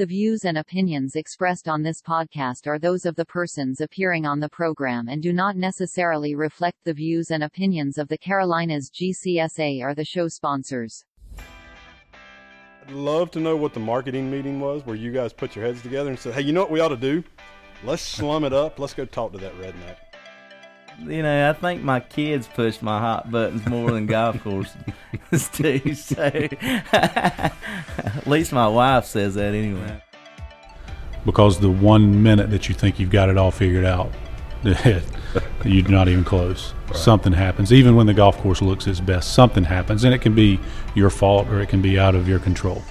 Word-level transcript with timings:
The 0.00 0.06
views 0.06 0.46
and 0.46 0.56
opinions 0.56 1.14
expressed 1.14 1.68
on 1.68 1.82
this 1.82 2.00
podcast 2.00 2.66
are 2.66 2.78
those 2.78 3.04
of 3.04 3.16
the 3.16 3.26
persons 3.26 3.82
appearing 3.82 4.24
on 4.24 4.40
the 4.40 4.48
program 4.48 5.08
and 5.08 5.22
do 5.22 5.30
not 5.30 5.56
necessarily 5.58 6.34
reflect 6.34 6.78
the 6.84 6.94
views 6.94 7.30
and 7.30 7.44
opinions 7.44 7.98
of 7.98 8.08
the 8.08 8.16
Carolinas 8.16 8.90
GCSA 8.90 9.82
or 9.82 9.94
the 9.94 10.06
show 10.06 10.26
sponsors. 10.26 11.04
I'd 11.36 12.92
love 12.92 13.30
to 13.32 13.40
know 13.40 13.56
what 13.56 13.74
the 13.74 13.80
marketing 13.80 14.30
meeting 14.30 14.58
was 14.58 14.86
where 14.86 14.96
you 14.96 15.12
guys 15.12 15.34
put 15.34 15.54
your 15.54 15.66
heads 15.66 15.82
together 15.82 16.08
and 16.08 16.18
said, 16.18 16.32
hey, 16.32 16.40
you 16.40 16.54
know 16.54 16.62
what 16.62 16.70
we 16.70 16.80
ought 16.80 16.88
to 16.88 16.96
do? 16.96 17.22
Let's 17.84 18.00
slum 18.00 18.44
it 18.44 18.54
up. 18.54 18.78
Let's 18.78 18.94
go 18.94 19.04
talk 19.04 19.32
to 19.32 19.38
that 19.40 19.52
redneck. 19.56 19.96
You 21.06 21.22
know, 21.22 21.50
I 21.50 21.52
think 21.54 21.82
my 21.82 22.00
kids 22.00 22.46
push 22.46 22.82
my 22.82 22.98
hot 22.98 23.30
buttons 23.30 23.66
more 23.66 23.90
than 23.92 24.06
golf 24.06 24.40
courses 24.42 24.76
do. 25.52 25.94
So, 25.94 26.22
at 26.22 28.26
least 28.26 28.52
my 28.52 28.68
wife 28.68 29.06
says 29.06 29.34
that 29.34 29.54
anyway. 29.54 30.02
because 31.24 31.60
the 31.60 31.70
one 31.70 32.22
minute 32.22 32.50
that 32.50 32.68
you 32.68 32.74
think 32.74 32.98
you've 32.98 33.10
got 33.10 33.28
it 33.28 33.38
all 33.38 33.50
figured 33.50 33.84
out, 33.84 34.12
you're 35.64 35.88
not 35.88 36.08
even 36.08 36.24
close. 36.24 36.74
Something 36.94 37.32
happens. 37.32 37.72
Even 37.72 37.96
when 37.96 38.06
the 38.06 38.14
golf 38.14 38.36
course 38.38 38.60
looks 38.60 38.86
its 38.86 39.00
best, 39.00 39.32
something 39.32 39.64
happens, 39.64 40.04
and 40.04 40.12
it 40.12 40.20
can 40.20 40.34
be 40.34 40.58
your 40.94 41.08
fault 41.08 41.48
or 41.48 41.60
it 41.60 41.68
can 41.68 41.80
be 41.80 41.98
out 41.98 42.14
of 42.14 42.28
your 42.28 42.40
control. 42.40 42.82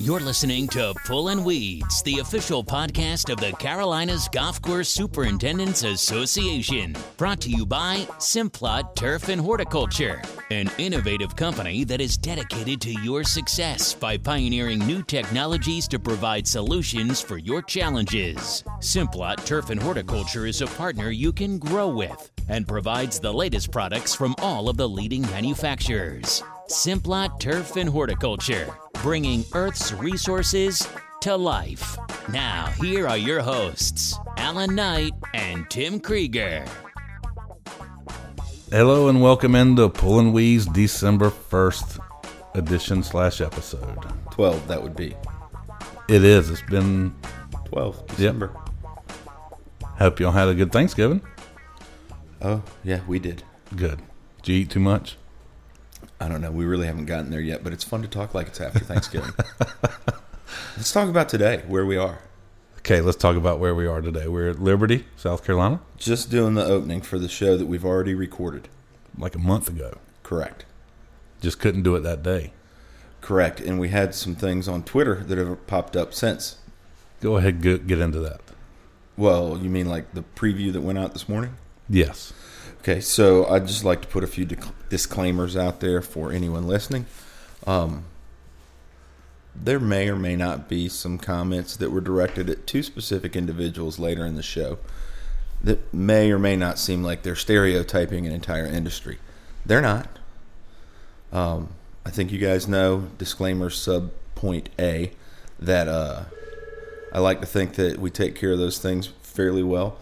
You're 0.00 0.20
listening 0.20 0.66
to 0.68 0.94
Pullin' 1.04 1.44
Weeds, 1.44 2.02
the 2.04 2.20
official 2.20 2.64
podcast 2.64 3.30
of 3.30 3.38
the 3.38 3.52
Carolinas 3.58 4.28
Golf 4.28 4.62
Course 4.62 4.88
Superintendents 4.88 5.82
Association. 5.82 6.96
Brought 7.18 7.38
to 7.42 7.50
you 7.50 7.66
by 7.66 8.06
Simplot 8.16 8.96
Turf 8.96 9.28
and 9.28 9.38
Horticulture, 9.38 10.22
an 10.50 10.70
innovative 10.78 11.36
company 11.36 11.84
that 11.84 12.00
is 12.00 12.16
dedicated 12.16 12.80
to 12.80 12.92
your 13.02 13.24
success 13.24 13.92
by 13.92 14.16
pioneering 14.16 14.78
new 14.78 15.02
technologies 15.02 15.86
to 15.88 15.98
provide 15.98 16.48
solutions 16.48 17.20
for 17.20 17.36
your 17.36 17.60
challenges. 17.60 18.64
Simplot 18.78 19.44
Turf 19.44 19.68
and 19.68 19.82
Horticulture 19.82 20.46
is 20.46 20.62
a 20.62 20.66
partner 20.66 21.10
you 21.10 21.30
can 21.30 21.58
grow 21.58 21.90
with 21.90 22.30
and 22.48 22.66
provides 22.66 23.20
the 23.20 23.34
latest 23.34 23.70
products 23.70 24.14
from 24.14 24.34
all 24.38 24.70
of 24.70 24.78
the 24.78 24.88
leading 24.88 25.20
manufacturers. 25.24 26.42
Simplot 26.70 27.40
Turf 27.40 27.74
and 27.74 27.88
Horticulture, 27.88 28.72
bringing 29.02 29.44
Earth's 29.54 29.92
resources 29.92 30.86
to 31.20 31.36
life. 31.36 31.98
Now, 32.28 32.66
here 32.80 33.08
are 33.08 33.16
your 33.18 33.40
hosts, 33.40 34.16
Alan 34.36 34.76
Knight 34.76 35.12
and 35.34 35.68
Tim 35.68 35.98
Kreger. 35.98 36.68
Hello 38.70 39.08
and 39.08 39.20
welcome 39.20 39.56
into 39.56 39.88
Pullin' 39.88 40.32
Weeds 40.32 40.64
December 40.66 41.30
1st 41.30 41.98
edition 42.54 43.02
slash 43.02 43.40
episode. 43.40 43.98
12 44.30 44.68
that 44.68 44.80
would 44.80 44.94
be 44.94 45.16
It 46.08 46.22
is. 46.22 46.50
It's 46.50 46.62
been, 46.62 47.12
12 47.64 48.06
december 48.06 48.54
hope 49.98 50.20
y'all 50.20 50.30
had 50.30 50.48
a 50.48 50.54
good 50.54 50.70
Thanksgiving. 50.70 51.20
oh 52.42 52.62
yeah 52.84 53.00
we 53.08 53.18
did 53.18 53.42
Good. 53.74 54.00
Did 54.42 54.52
you 54.52 54.60
eat 54.60 54.70
too 54.70 54.80
much? 54.80 55.16
I 56.20 56.28
don't 56.28 56.40
know 56.40 56.50
we 56.50 56.64
really 56.64 56.86
haven't 56.86 57.06
gotten 57.06 57.30
there 57.30 57.40
yet 57.40 57.64
but 57.64 57.72
it's 57.72 57.84
fun 57.84 58.02
to 58.02 58.08
talk 58.08 58.34
like 58.34 58.46
it's 58.46 58.60
after 58.60 58.78
thanksgiving 58.80 59.32
let's 60.76 60.92
talk 60.92 61.08
about 61.08 61.28
today 61.28 61.62
where 61.66 61.86
we 61.86 61.96
are 61.96 62.18
Okay, 62.78 63.02
let's 63.02 63.18
talk 63.18 63.36
about 63.36 63.58
where 63.58 63.74
we 63.74 63.86
are 63.86 64.00
today. 64.00 64.26
We're 64.26 64.48
at 64.48 64.58
Liberty, 64.58 65.04
South 65.14 65.44
Carolina, 65.44 65.80
just 65.98 66.30
doing 66.30 66.54
the 66.54 66.64
opening 66.64 67.02
for 67.02 67.18
the 67.18 67.28
show 67.28 67.58
that 67.58 67.66
we've 67.66 67.84
already 67.84 68.14
recorded 68.14 68.68
like 69.18 69.34
a 69.34 69.38
month 69.38 69.68
ago. 69.68 69.98
correct 70.22 70.64
Just 71.42 71.60
couldn't 71.60 71.82
do 71.82 71.94
it 71.94 72.00
that 72.00 72.22
day. 72.22 72.52
correct 73.20 73.60
and 73.60 73.78
we 73.78 73.90
had 73.90 74.14
some 74.14 74.34
things 74.34 74.66
on 74.66 74.82
twitter 74.82 75.16
that 75.16 75.36
have 75.36 75.66
popped 75.66 75.94
up 75.94 76.14
since 76.14 76.56
Go 77.20 77.36
ahead, 77.36 77.60
get, 77.60 77.86
get 77.86 77.98
into 77.98 78.18
that. 78.20 78.40
well 79.14 79.58
you 79.60 79.68
mean 79.68 79.86
like 79.86 80.14
the 80.14 80.24
preview 80.34 80.72
that 80.72 80.80
went 80.80 80.98
out 80.98 81.12
this 81.12 81.28
morning 81.28 81.56
Yes. 81.86 82.32
Okay, 82.80 83.02
so 83.02 83.46
I'd 83.46 83.66
just 83.66 83.84
like 83.84 84.00
to 84.00 84.08
put 84.08 84.24
a 84.24 84.26
few 84.26 84.48
disclaimers 84.88 85.54
out 85.54 85.80
there 85.80 86.00
for 86.00 86.32
anyone 86.32 86.66
listening. 86.66 87.04
Um, 87.66 88.04
there 89.54 89.78
may 89.78 90.08
or 90.08 90.16
may 90.16 90.34
not 90.34 90.66
be 90.66 90.88
some 90.88 91.18
comments 91.18 91.76
that 91.76 91.90
were 91.90 92.00
directed 92.00 92.48
at 92.48 92.66
two 92.66 92.82
specific 92.82 93.36
individuals 93.36 93.98
later 93.98 94.24
in 94.24 94.34
the 94.34 94.42
show 94.42 94.78
that 95.62 95.92
may 95.92 96.32
or 96.32 96.38
may 96.38 96.56
not 96.56 96.78
seem 96.78 97.02
like 97.02 97.22
they're 97.22 97.36
stereotyping 97.36 98.26
an 98.26 98.32
entire 98.32 98.64
industry. 98.64 99.18
They're 99.66 99.82
not. 99.82 100.18
Um, 101.32 101.74
I 102.06 102.10
think 102.10 102.32
you 102.32 102.38
guys 102.38 102.66
know, 102.66 103.08
disclaimer 103.18 103.68
sub 103.68 104.10
point 104.34 104.70
A, 104.78 105.12
that 105.58 105.86
uh, 105.86 106.24
I 107.12 107.18
like 107.18 107.42
to 107.42 107.46
think 107.46 107.74
that 107.74 107.98
we 107.98 108.10
take 108.10 108.36
care 108.36 108.52
of 108.52 108.58
those 108.58 108.78
things 108.78 109.08
fairly 109.22 109.62
well 109.62 109.98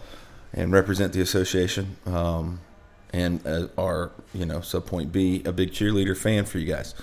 and 0.53 0.71
represent 0.71 1.11
the 1.11 1.19
association. 1.19 1.97
Um, 2.05 2.61
and 3.11 3.45
uh, 3.45 3.67
are, 3.77 4.11
you 4.33 4.45
know, 4.45 4.61
sub 4.61 4.85
point 4.85 5.11
B, 5.11 5.41
a 5.45 5.51
big 5.51 5.71
cheerleader 5.71 6.15
fan 6.17 6.45
for 6.45 6.59
you 6.59 6.65
guys. 6.65 6.93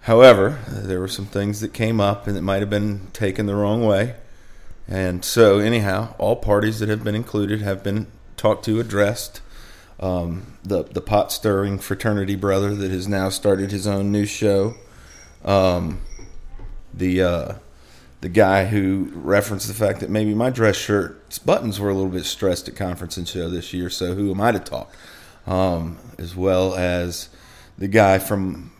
However, 0.00 0.60
there 0.68 1.00
were 1.00 1.08
some 1.08 1.26
things 1.26 1.60
that 1.60 1.72
came 1.72 2.00
up 2.00 2.26
and 2.26 2.36
that 2.36 2.42
might 2.42 2.60
have 2.60 2.70
been 2.70 3.08
taken 3.12 3.46
the 3.46 3.56
wrong 3.56 3.84
way. 3.84 4.14
And 4.86 5.24
so, 5.24 5.58
anyhow, 5.58 6.14
all 6.18 6.36
parties 6.36 6.78
that 6.78 6.88
have 6.88 7.02
been 7.02 7.16
included 7.16 7.60
have 7.60 7.82
been 7.82 8.06
talked 8.36 8.64
to, 8.66 8.78
addressed. 8.78 9.40
Um, 9.98 10.58
the 10.62 10.84
the 10.84 11.00
pot 11.00 11.32
stirring 11.32 11.78
fraternity 11.78 12.36
brother 12.36 12.74
that 12.74 12.90
has 12.90 13.08
now 13.08 13.30
started 13.30 13.70
his 13.72 13.86
own 13.86 14.12
new 14.12 14.26
show. 14.26 14.74
Um, 15.44 16.02
the 16.92 17.22
uh, 17.22 17.54
the 18.26 18.32
guy 18.32 18.64
who 18.64 19.08
referenced 19.14 19.68
the 19.68 19.72
fact 19.72 20.00
that 20.00 20.10
maybe 20.10 20.34
my 20.34 20.50
dress 20.50 20.74
shirt's 20.74 21.38
buttons 21.38 21.78
were 21.78 21.90
a 21.90 21.94
little 21.94 22.10
bit 22.10 22.24
stressed 22.24 22.66
at 22.66 22.74
conference 22.74 23.16
and 23.16 23.28
show 23.28 23.48
this 23.48 23.72
year. 23.72 23.88
So 23.88 24.16
who 24.16 24.32
am 24.32 24.40
I 24.40 24.50
to 24.50 24.58
talk? 24.58 24.92
Um, 25.46 25.96
as 26.18 26.34
well 26.34 26.74
as 26.74 27.28
the 27.78 27.86
guy 27.86 28.18
from 28.18 28.72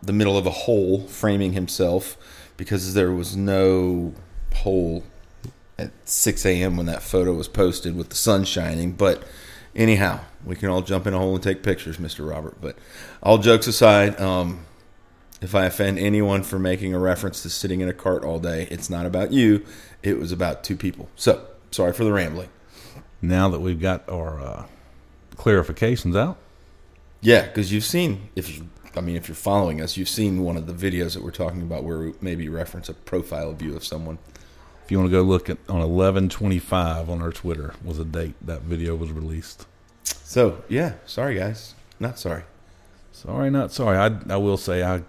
the 0.00 0.12
middle 0.12 0.38
of 0.38 0.46
a 0.46 0.50
hole 0.50 1.00
framing 1.00 1.54
himself 1.54 2.16
because 2.56 2.94
there 2.94 3.10
was 3.10 3.34
no 3.34 4.14
hole 4.54 5.02
at 5.76 5.90
6 6.04 6.46
a.m. 6.46 6.76
when 6.76 6.86
that 6.86 7.02
photo 7.02 7.32
was 7.32 7.48
posted 7.48 7.96
with 7.96 8.10
the 8.10 8.14
sun 8.14 8.44
shining. 8.44 8.92
But 8.92 9.24
anyhow, 9.74 10.20
we 10.44 10.54
can 10.54 10.68
all 10.68 10.82
jump 10.82 11.08
in 11.08 11.14
a 11.14 11.18
hole 11.18 11.34
and 11.34 11.42
take 11.42 11.64
pictures, 11.64 11.96
Mr. 11.96 12.30
Robert. 12.30 12.54
But 12.60 12.76
all 13.20 13.38
jokes 13.38 13.66
aside, 13.66 14.20
um, 14.20 14.64
if 15.44 15.54
I 15.54 15.66
offend 15.66 15.98
anyone 15.98 16.42
for 16.42 16.58
making 16.58 16.94
a 16.94 16.98
reference 16.98 17.42
to 17.42 17.50
sitting 17.50 17.80
in 17.82 17.88
a 17.88 17.92
cart 17.92 18.24
all 18.24 18.38
day, 18.38 18.66
it's 18.70 18.88
not 18.88 19.04
about 19.04 19.30
you. 19.30 19.64
It 20.02 20.18
was 20.18 20.32
about 20.32 20.64
two 20.64 20.74
people. 20.74 21.08
So 21.16 21.46
sorry 21.70 21.92
for 21.92 22.02
the 22.04 22.12
rambling. 22.12 22.48
Now 23.20 23.50
that 23.50 23.60
we've 23.60 23.80
got 23.80 24.08
our 24.08 24.40
uh, 24.40 24.66
clarifications 25.36 26.16
out, 26.16 26.38
Yeah, 27.20 27.42
because 27.46 27.72
you've 27.72 27.84
seen 27.84 28.30
if 28.34 28.56
you, 28.56 28.68
I 28.96 29.02
mean, 29.02 29.16
if 29.16 29.28
you're 29.28 29.34
following 29.34 29.80
us, 29.82 29.96
you've 29.98 30.08
seen 30.08 30.42
one 30.42 30.56
of 30.56 30.66
the 30.66 30.72
videos 30.72 31.12
that 31.14 31.22
we're 31.22 31.30
talking 31.30 31.60
about 31.62 31.84
where 31.84 31.98
we 31.98 32.14
maybe 32.22 32.48
reference 32.48 32.88
a 32.88 32.94
profile 32.94 33.52
view 33.52 33.76
of 33.76 33.84
someone. 33.84 34.18
if 34.84 34.90
you 34.90 34.98
want 34.98 35.10
to 35.10 35.16
go 35.16 35.22
look 35.22 35.50
at 35.50 35.58
on 35.68 35.80
1125 35.80 37.10
on 37.10 37.20
our 37.20 37.32
Twitter 37.32 37.74
was 37.84 37.98
a 37.98 38.04
date 38.04 38.34
that 38.40 38.62
video 38.62 38.94
was 38.96 39.10
released. 39.12 39.66
So 40.04 40.62
yeah, 40.68 40.94
sorry 41.04 41.34
guys, 41.36 41.74
not 42.00 42.18
sorry. 42.18 42.44
Sorry, 43.12 43.50
not 43.50 43.72
sorry. 43.72 43.96
I, 43.96 44.18
I 44.32 44.36
will 44.36 44.56
say 44.56 44.82
I 44.82 45.02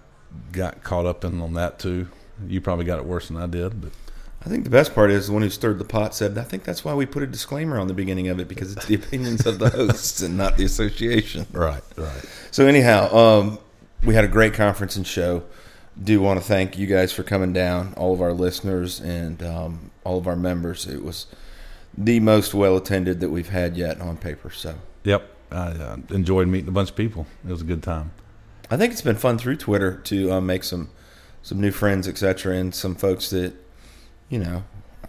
got 0.51 0.83
caught 0.83 1.05
up 1.05 1.23
in 1.23 1.41
on 1.41 1.53
that 1.53 1.79
too. 1.79 2.07
You 2.47 2.61
probably 2.61 2.85
got 2.85 2.99
it 2.99 3.05
worse 3.05 3.29
than 3.29 3.37
I 3.37 3.47
did, 3.47 3.81
but 3.81 3.91
I 4.45 4.49
think 4.49 4.63
the 4.63 4.69
best 4.69 4.93
part 4.93 5.09
is 5.09 5.27
the 5.27 5.33
one 5.33 5.41
who 5.41 5.49
stirred 5.49 5.79
the 5.79 5.85
pot 5.85 6.13
said, 6.13 6.37
"I 6.37 6.43
think 6.43 6.63
that's 6.63 6.83
why 6.83 6.93
we 6.93 7.05
put 7.05 7.23
a 7.23 7.27
disclaimer 7.27 7.79
on 7.79 7.87
the 7.87 7.93
beginning 7.93 8.27
of 8.27 8.39
it 8.39 8.47
because 8.47 8.73
it's 8.73 8.85
the 8.85 8.95
opinions 8.95 9.45
of 9.45 9.59
the 9.59 9.69
hosts 9.69 10.21
and 10.21 10.37
not 10.37 10.57
the 10.57 10.65
association." 10.65 11.47
right, 11.51 11.83
right. 11.97 12.25
So 12.51 12.67
anyhow, 12.67 13.13
um, 13.15 13.59
we 14.03 14.13
had 14.13 14.23
a 14.23 14.29
great 14.29 14.53
conference 14.53 14.95
and 14.95 15.07
show. 15.07 15.43
Do 16.01 16.19
want 16.21 16.39
to 16.39 16.45
thank 16.45 16.77
you 16.77 16.87
guys 16.87 17.13
for 17.13 17.23
coming 17.23 17.53
down, 17.53 17.93
all 17.95 18.13
of 18.13 18.21
our 18.21 18.33
listeners 18.33 18.99
and 18.99 19.41
um, 19.41 19.91
all 20.03 20.17
of 20.17 20.27
our 20.27 20.35
members. 20.35 20.85
It 20.85 21.03
was 21.03 21.27
the 21.97 22.19
most 22.19 22.53
well 22.53 22.75
attended 22.75 23.21
that 23.21 23.29
we've 23.29 23.49
had 23.49 23.77
yet 23.77 24.01
on 24.01 24.17
paper. 24.17 24.49
So 24.49 24.75
Yep, 25.05 25.29
I 25.51 25.67
uh, 25.67 25.97
enjoyed 26.09 26.47
meeting 26.47 26.67
a 26.67 26.71
bunch 26.71 26.89
of 26.89 26.95
people. 26.95 27.27
It 27.47 27.51
was 27.51 27.61
a 27.61 27.65
good 27.65 27.83
time. 27.83 28.11
I 28.69 28.77
think 28.77 28.91
it's 28.91 29.01
been 29.01 29.15
fun 29.15 29.37
through 29.37 29.57
Twitter 29.57 29.97
to 30.05 30.31
um, 30.31 30.45
make 30.45 30.63
some 30.63 30.89
some 31.41 31.61
new 31.61 31.71
friends, 31.71 32.07
etc., 32.07 32.55
and 32.55 32.73
some 32.73 32.95
folks 32.95 33.29
that 33.29 33.53
you 34.29 34.39
know. 34.39 34.63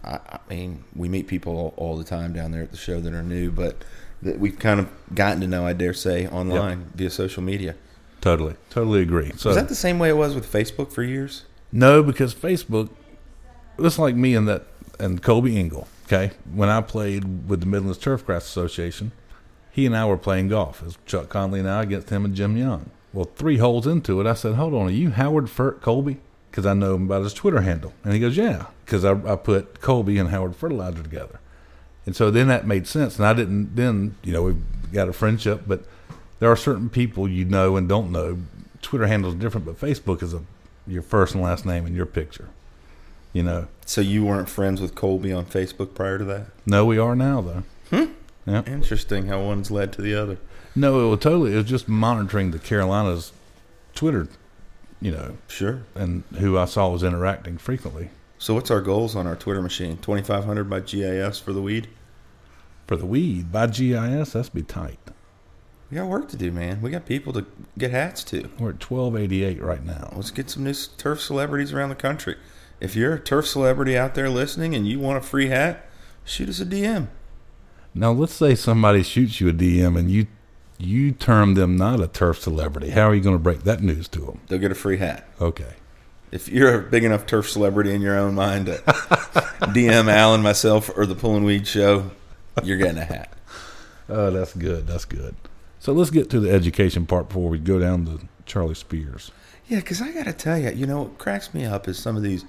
I, 0.05 0.21
I 0.29 0.39
mean, 0.49 0.85
we 0.95 1.09
meet 1.09 1.27
people 1.27 1.57
all, 1.57 1.75
all 1.77 1.97
the 1.97 2.05
time 2.05 2.33
down 2.33 2.53
there 2.53 2.63
at 2.63 2.71
the 2.71 2.77
show 2.77 3.01
that 3.01 3.13
are 3.13 3.23
new, 3.23 3.51
but 3.51 3.83
that 4.23 4.39
we've 4.39 4.59
kind 4.59 4.79
of 4.79 4.89
gotten 5.15 5.41
to 5.41 5.47
know. 5.47 5.67
I 5.67 5.73
dare 5.73 5.95
say 5.95 6.29
online 6.29 6.91
via 6.95 7.11
social 7.11 7.43
media. 7.43 7.75
Totally, 8.21 8.55
totally 8.71 9.03
agree. 9.03 9.33
So 9.37 9.51
Was 9.51 9.57
that 9.57 9.69
the 9.69 9.75
same 9.75 9.99
way 9.99 10.09
it 10.09 10.17
was 10.17 10.35
with 10.35 10.51
Facebook 10.51 10.93
for 10.93 11.03
years? 11.03 11.45
no, 11.73 12.03
because 12.03 12.35
Facebook, 12.35 12.89
it's 13.79 13.99
like 13.99 14.15
me 14.15 14.35
and 14.35 14.47
that 14.49 14.67
and 14.99 15.23
Colby 15.23 15.59
Engel. 15.59 15.89
Okay, 16.07 16.31
when 16.53 16.69
I 16.69 16.81
played 16.83 17.49
with 17.49 17.61
the 17.61 17.67
Midlands 17.67 17.99
Turfgrass 17.99 18.39
Association, 18.39 19.13
he 19.73 19.87
and 19.87 19.97
I 19.97 20.05
were 20.07 20.17
playing 20.17 20.49
golf. 20.49 20.81
It 20.83 20.87
was 20.87 20.99
Chuck 21.07 21.29
Conley 21.29 21.61
and 21.61 21.69
I 21.69 21.83
against 21.83 22.11
him 22.11 22.25
and 22.25 22.35
Jim 22.35 22.57
Young. 22.57 22.91
Well, 23.17 23.31
three 23.35 23.57
holes 23.57 23.87
into 23.87 24.21
it, 24.21 24.27
I 24.27 24.35
said, 24.35 24.55
"Hold 24.55 24.75
on, 24.75 24.89
are 24.89 24.91
you 24.91 25.11
Howard 25.11 25.49
Furt 25.49 25.81
Colby?" 25.81 26.19
because 26.57 26.65
I 26.65 26.73
know 26.73 26.95
him 26.95 27.03
about 27.05 27.23
his 27.23 27.35
Twitter 27.35 27.61
handle. 27.61 27.93
And 28.03 28.15
he 28.15 28.19
goes, 28.19 28.35
yeah, 28.35 28.65
because 28.83 29.05
I, 29.05 29.13
I 29.31 29.37
put 29.37 29.83
Colby 29.83 30.17
and 30.17 30.31
Howard 30.31 30.57
Fertilizer 30.57 31.03
together. 31.03 31.39
And 32.07 32.17
so 32.17 32.31
then 32.31 32.49
that 32.49 32.67
made 32.67 32.87
sense. 32.87 33.19
And 33.19 33.27
I 33.27 33.35
didn't, 33.35 33.77
then, 33.77 34.17
you 34.23 34.33
know, 34.33 34.43
we've 34.45 34.63
got 34.91 35.07
a 35.07 35.13
friendship, 35.13 35.65
but 35.67 35.85
there 36.39 36.51
are 36.51 36.57
certain 36.57 36.89
people 36.89 37.29
you 37.29 37.45
know 37.45 37.77
and 37.77 37.87
don't 37.87 38.11
know. 38.11 38.39
Twitter 38.81 39.07
handles 39.07 39.35
different, 39.35 39.67
but 39.67 39.79
Facebook 39.79 40.23
is 40.23 40.33
a, 40.33 40.41
your 40.87 41.03
first 41.03 41.35
and 41.35 41.45
last 41.45 41.67
name 41.67 41.85
and 41.85 41.95
your 41.95 42.07
picture. 42.07 42.49
You 43.35 43.43
know, 43.43 43.69
So 43.85 44.01
you 44.01 44.25
weren't 44.25 44.49
friends 44.49 44.81
with 44.81 44.95
Colby 44.95 45.35
on 45.35 45.45
Facebook 45.45 45.93
prior 45.93 46.17
to 46.17 46.25
that? 46.25 46.47
no, 46.65 46.87
we 46.87 46.97
are 46.97 47.15
now 47.15 47.43
though. 47.43 47.63
Hmm? 47.91 48.13
Yeah. 48.47 48.63
Interesting 48.67 49.27
how 49.27 49.43
one's 49.43 49.71
led 49.71 49.93
to 49.93 50.01
the 50.01 50.15
other. 50.15 50.39
No, 50.77 51.07
it 51.07 51.11
was 51.11 51.19
totally. 51.21 51.53
It 51.55 51.57
was 51.57 51.65
just 51.65 51.89
monitoring 51.89 52.51
the 52.53 52.59
Carolinas 52.59 53.33
Twitter, 53.95 54.29
you 55.01 55.11
know, 55.11 55.39
Sure. 55.49 55.81
and 55.95 56.23
who 56.39 56.57
I 56.59 56.67
saw 56.67 56.91
was 56.91 57.03
interacting 57.03 57.57
frequently 57.59 58.11
So 58.39 58.53
what's 58.55 58.71
our 58.71 58.83
goals 58.83 59.17
on 59.17 59.27
our 59.27 59.35
Twitter 59.37 59.63
machine? 59.63 59.97
2500 59.97 60.69
by 60.69 60.81
GIS 60.81 61.39
for 61.39 61.53
the 61.53 61.63
weed? 61.63 61.89
for 62.87 62.95
the 62.97 63.07
weed 63.07 63.51
by 63.51 63.67
GIS. 63.67 64.33
That's 64.35 64.49
be 64.51 64.63
tight. 64.63 65.01
We 65.91 65.97
got 65.97 66.07
work 66.07 66.29
to 66.29 66.37
do, 66.37 66.53
man. 66.53 66.81
We 66.83 66.91
got 66.91 67.05
people 67.07 67.33
to 67.33 67.45
get 67.77 67.91
hats 67.91 68.23
to. 68.25 68.49
We're 68.61 68.71
at 68.71 68.79
twelve 68.81 69.17
eighty 69.17 69.43
eight 69.43 69.61
right 69.61 69.85
now. 69.85 70.13
Let's 70.15 70.31
get 70.31 70.51
some 70.51 70.63
new 70.63 70.75
turf 70.97 71.21
celebrities 71.21 71.73
around 71.73 71.89
the 71.89 71.95
country. 71.97 72.37
If 72.81 72.95
you're 72.95 73.15
a 73.15 73.21
turf 73.21 73.49
celebrity 73.49 73.97
out 73.99 74.15
there 74.15 74.29
listening 74.31 74.75
and 74.77 74.87
you 74.87 75.01
want 75.01 75.19
a 75.19 75.21
free 75.21 75.49
hat, 75.49 75.85
shoot 76.25 76.49
us 76.49 76.61
a 76.61 76.67
DM. 76.67 77.09
Now 77.95 78.13
let's 78.13 78.35
say 78.35 78.55
somebody 78.55 79.03
shoots 79.03 79.41
you 79.41 79.49
a 79.49 79.53
DM 79.53 79.99
and 79.99 80.09
you 80.11 80.27
you 80.79 81.13
term 81.13 81.55
them 81.55 81.77
not 81.77 82.01
a 82.01 82.07
turf 82.07 82.41
celebrity. 82.41 82.91
How 82.91 83.09
are 83.09 83.15
you 83.15 83.21
going 83.21 83.37
to 83.37 83.43
break 83.43 83.63
that 83.65 83.83
news 83.83 84.09
to 84.09 84.21
them? 84.21 84.41
They'll 84.49 84.59
get 84.59 84.73
a 84.73 84.77
free 84.77 84.99
hat. 84.99 85.27
Okay. 85.41 85.75
If 86.33 86.49
you're 86.49 86.81
a 86.81 86.83
big 86.83 87.05
enough 87.05 87.27
turf 87.27 87.49
celebrity 87.49 87.95
in 87.95 88.01
your 88.03 88.19
own 88.19 88.35
mind 88.35 88.67
to 88.67 88.75
DM 88.77 90.11
Alan, 90.13 90.43
myself, 90.43 90.91
or 90.97 91.07
the 91.07 91.15
Pulling 91.15 91.45
Weed 91.45 91.67
Show, 91.67 92.11
you're 92.63 92.79
getting 92.79 92.99
a 92.99 93.05
hat. 93.05 93.33
Oh, 94.09 94.31
that's 94.31 94.55
good. 94.55 94.87
That's 94.87 95.05
good. 95.05 95.35
So 95.79 95.93
let's 95.93 96.11
get 96.11 96.29
to 96.31 96.41
the 96.41 96.51
education 96.51 97.07
part 97.07 97.29
before 97.29 97.49
we 97.49 97.59
go 97.59 97.79
down 97.79 98.05
to 98.07 98.21
Charlie 98.45 98.75
Spears. 98.75 99.31
Yeah, 99.69 99.79
because 99.79 100.03
I 100.03 100.13
got 100.13 100.25
to 100.27 100.33
tell 100.33 100.59
you, 100.59 100.71
you 100.71 100.87
know, 100.87 101.03
what 101.03 101.19
cracks 101.19 101.55
me 101.55 101.65
up 101.65 101.89
is 101.89 101.99
some 101.99 102.17
of 102.17 102.23
these 102.23 102.45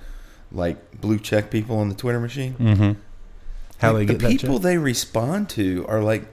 like 0.51 0.99
blue 1.01 1.19
check 1.19 1.51
people 1.51 1.77
on 1.77 1.89
the 1.89 1.95
Twitter 1.95 2.19
machine. 2.19 2.55
Mm-hmm. 2.55 2.99
How 3.79 3.93
Like, 3.93 4.07
they 4.07 4.13
the 4.13 4.19
get 4.19 4.21
that 4.21 4.39
people 4.41 4.59
they 4.59 4.77
respond 4.77 5.49
to 5.51 5.85
are 5.87 6.01
like 6.01 6.25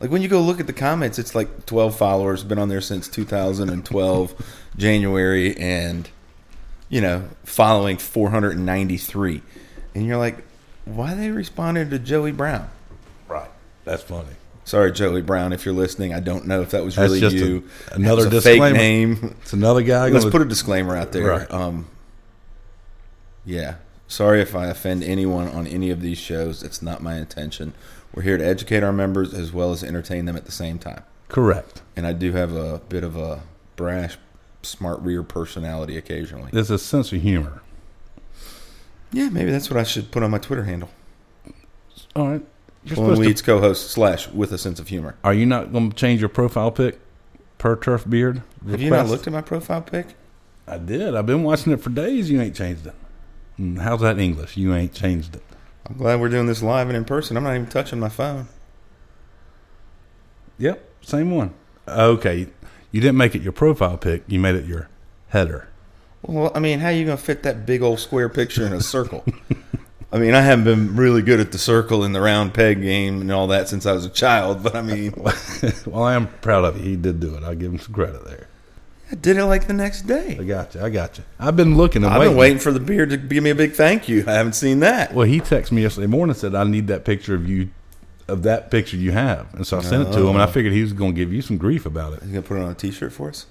like 0.00 0.10
when 0.10 0.22
you 0.22 0.28
go 0.28 0.40
look 0.40 0.60
at 0.60 0.66
the 0.66 0.72
comments 0.72 1.18
it's 1.18 1.34
like 1.34 1.66
12 1.66 1.96
followers 1.96 2.44
been 2.44 2.58
on 2.58 2.68
there 2.68 2.80
since 2.80 3.08
2012 3.08 4.34
january 4.76 5.56
and 5.56 6.08
you 6.88 7.00
know 7.00 7.24
following 7.44 7.96
493 7.98 9.42
and 9.94 10.06
you're 10.06 10.16
like 10.16 10.44
why 10.84 11.14
they 11.14 11.30
responded 11.30 11.90
to 11.90 11.98
joey 11.98 12.32
brown 12.32 12.68
Right. 13.28 13.50
That's 13.84 14.02
funny. 14.02 14.28
sorry 14.64 14.92
joey 14.92 15.20
brown 15.22 15.52
if 15.52 15.64
you're 15.64 15.74
listening 15.74 16.14
i 16.14 16.20
don't 16.20 16.46
know 16.46 16.62
if 16.62 16.70
that 16.70 16.84
was 16.84 16.94
That's 16.96 17.08
really 17.10 17.20
just 17.20 17.36
a- 17.36 17.38
you 17.38 17.68
another 17.92 18.26
a 18.28 18.30
fake 18.30 18.42
disclaimer. 18.60 18.76
name 18.76 19.34
It's 19.42 19.52
another 19.52 19.82
guy. 19.82 20.08
let's 20.08 20.24
put 20.24 20.40
a 20.42 20.46
disclaimer 20.46 20.96
out 20.96 21.12
there 21.12 21.26
Right. 21.28 21.50
um 21.50 21.86
yeah 23.44 23.76
sorry 24.06 24.40
if 24.40 24.54
i 24.54 24.66
offend 24.66 25.02
anyone 25.04 25.48
on 25.48 25.66
any 25.66 25.90
of 25.90 26.00
these 26.00 26.18
shows 26.18 26.62
it's 26.62 26.80
not 26.82 27.02
my 27.02 27.16
intention 27.16 27.72
we're 28.14 28.22
here 28.22 28.38
to 28.38 28.44
educate 28.46 28.82
our 28.82 28.92
members 28.92 29.34
as 29.34 29.52
well 29.52 29.72
as 29.72 29.84
entertain 29.84 30.24
them 30.24 30.36
at 30.36 30.44
the 30.46 30.52
same 30.52 30.78
time 30.78 31.02
correct. 31.28 31.82
and 31.96 32.06
i 32.06 32.12
do 32.12 32.32
have 32.32 32.54
a 32.54 32.78
bit 32.88 33.04
of 33.04 33.16
a 33.16 33.42
brash 33.76 34.16
smart 34.62 35.00
rear 35.00 35.22
personality 35.22 35.96
occasionally 35.96 36.50
There's 36.52 36.70
a 36.70 36.78
sense 36.78 37.12
of 37.12 37.22
humor. 37.22 37.62
yeah 39.12 39.28
maybe 39.28 39.50
that's 39.50 39.70
what 39.70 39.78
i 39.78 39.82
should 39.84 40.10
put 40.10 40.22
on 40.22 40.30
my 40.30 40.38
twitter 40.38 40.64
handle 40.64 40.90
All 42.16 42.28
right. 42.28 42.42
You're 42.84 42.96
Pulling 42.96 43.16
supposed 43.16 43.36
to- 43.38 43.44
co-host 43.44 43.90
slash 43.90 44.28
with 44.28 44.52
a 44.52 44.58
sense 44.58 44.78
of 44.80 44.88
humor 44.88 45.16
Are 45.24 45.34
you 45.34 45.46
not 45.46 45.72
going 45.72 45.90
to 45.90 45.96
change 45.96 46.20
your 46.20 46.28
profile 46.28 46.70
pic 46.70 46.98
per 47.58 47.76
turf 47.76 48.08
beard? 48.08 48.42
have 48.68 48.80
you 48.80 48.90
not 48.90 49.06
looked 49.08 49.26
at 49.26 49.32
my 49.32 49.40
profile 49.42 49.82
pic 49.82 50.06
I 50.66 50.76
did. 50.78 51.14
I've 51.14 51.24
been 51.24 51.44
watching 51.44 51.72
it 51.72 51.80
for 51.80 51.88
days. 51.88 52.30
You 52.30 52.42
ain't 52.42 52.54
changed 52.54 52.86
it. 52.86 52.94
Mm, 53.58 53.78
How's 53.78 54.02
that 54.02 54.18
English? 54.18 54.58
You 54.58 54.74
ain't 54.74 54.92
changed 54.92 55.34
it. 55.34 55.42
I'm 55.86 55.96
glad 55.96 56.20
we're 56.20 56.28
doing 56.28 56.46
this 56.46 56.62
live 56.62 56.88
and 56.88 56.96
in 56.96 57.04
person 57.04 57.36
i'm 57.36 57.44
not 57.44 57.54
even 57.54 57.66
touching 57.66 57.98
my 57.98 58.08
phone 58.08 58.48
Yep, 60.58 60.84
same 61.02 61.30
one. 61.30 61.54
Okay, 61.86 62.48
you 62.90 63.00
didn't 63.00 63.16
make 63.16 63.34
it 63.34 63.42
your 63.42 63.52
profile 63.52 63.96
pic. 63.96 64.24
You 64.26 64.40
made 64.40 64.56
it 64.56 64.66
your 64.66 64.88
header. 65.28 65.68
Well, 66.22 66.50
I 66.54 66.58
mean, 66.58 66.80
how 66.80 66.88
are 66.88 66.92
you 66.92 67.04
gonna 67.04 67.16
fit 67.16 67.44
that 67.44 67.64
big 67.64 67.80
old 67.80 68.00
square 68.00 68.28
picture 68.28 68.66
in 68.66 68.72
a 68.72 68.80
circle? 68.80 69.24
I 70.12 70.18
mean, 70.18 70.34
I 70.34 70.40
haven't 70.40 70.64
been 70.64 70.96
really 70.96 71.22
good 71.22 71.38
at 71.38 71.52
the 71.52 71.58
circle 71.58 72.02
and 72.02 72.14
the 72.14 72.20
round 72.20 72.54
peg 72.54 72.82
game 72.82 73.20
and 73.20 73.30
all 73.30 73.46
that 73.48 73.68
since 73.68 73.86
I 73.86 73.92
was 73.92 74.04
a 74.04 74.10
child, 74.10 74.62
but 74.62 74.74
I 74.74 74.82
mean, 74.82 75.12
well, 75.86 76.02
I 76.02 76.14
am 76.14 76.28
proud 76.40 76.64
of 76.64 76.78
you. 76.78 76.82
He 76.82 76.96
did 76.96 77.20
do 77.20 77.34
it. 77.36 77.44
I'll 77.44 77.54
give 77.54 77.72
him 77.72 77.78
some 77.78 77.94
credit 77.94 78.24
there. 78.24 78.47
I 79.10 79.14
did 79.14 79.38
it 79.38 79.44
like 79.46 79.66
the 79.66 79.72
next 79.72 80.02
day. 80.02 80.36
I 80.38 80.44
got 80.44 80.74
you. 80.74 80.82
I 80.82 80.90
got 80.90 81.16
you. 81.16 81.24
I've 81.38 81.56
been 81.56 81.76
looking 81.76 82.04
I've 82.04 82.18
waiting. 82.18 82.32
been 82.32 82.38
waiting 82.38 82.58
for 82.58 82.72
the 82.72 82.80
beard 82.80 83.10
to 83.10 83.16
give 83.16 83.42
me 83.42 83.50
a 83.50 83.54
big 83.54 83.72
thank 83.72 84.08
you. 84.08 84.24
I 84.26 84.34
haven't 84.34 84.52
seen 84.52 84.80
that. 84.80 85.14
Well, 85.14 85.26
he 85.26 85.40
texted 85.40 85.72
me 85.72 85.82
yesterday 85.82 86.06
morning 86.06 86.32
and 86.32 86.36
said, 86.38 86.54
I 86.54 86.64
need 86.64 86.88
that 86.88 87.06
picture 87.06 87.34
of 87.34 87.48
you, 87.48 87.70
of 88.26 88.42
that 88.42 88.70
picture 88.70 88.98
you 88.98 89.12
have. 89.12 89.52
And 89.54 89.66
so 89.66 89.78
I 89.78 89.80
sent 89.80 90.08
it 90.08 90.12
to 90.12 90.20
him, 90.20 90.30
and 90.30 90.42
I 90.42 90.44
oh. 90.44 90.48
figured 90.48 90.74
he 90.74 90.82
was 90.82 90.92
going 90.92 91.14
to 91.14 91.18
give 91.18 91.32
you 91.32 91.40
some 91.40 91.56
grief 91.56 91.86
about 91.86 92.12
it. 92.12 92.22
You 92.22 92.28
gonna 92.28 92.42
put 92.42 92.58
it 92.58 92.62
on 92.62 92.70
a 92.70 92.74
T-shirt 92.74 93.12
for 93.12 93.30
us? 93.30 93.46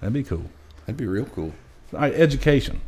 That'd 0.00 0.12
be 0.12 0.22
cool. 0.22 0.44
That'd 0.80 0.98
be 0.98 1.06
real 1.06 1.24
cool. 1.24 1.52
All 1.94 2.00
right, 2.00 2.14
education. 2.14 2.82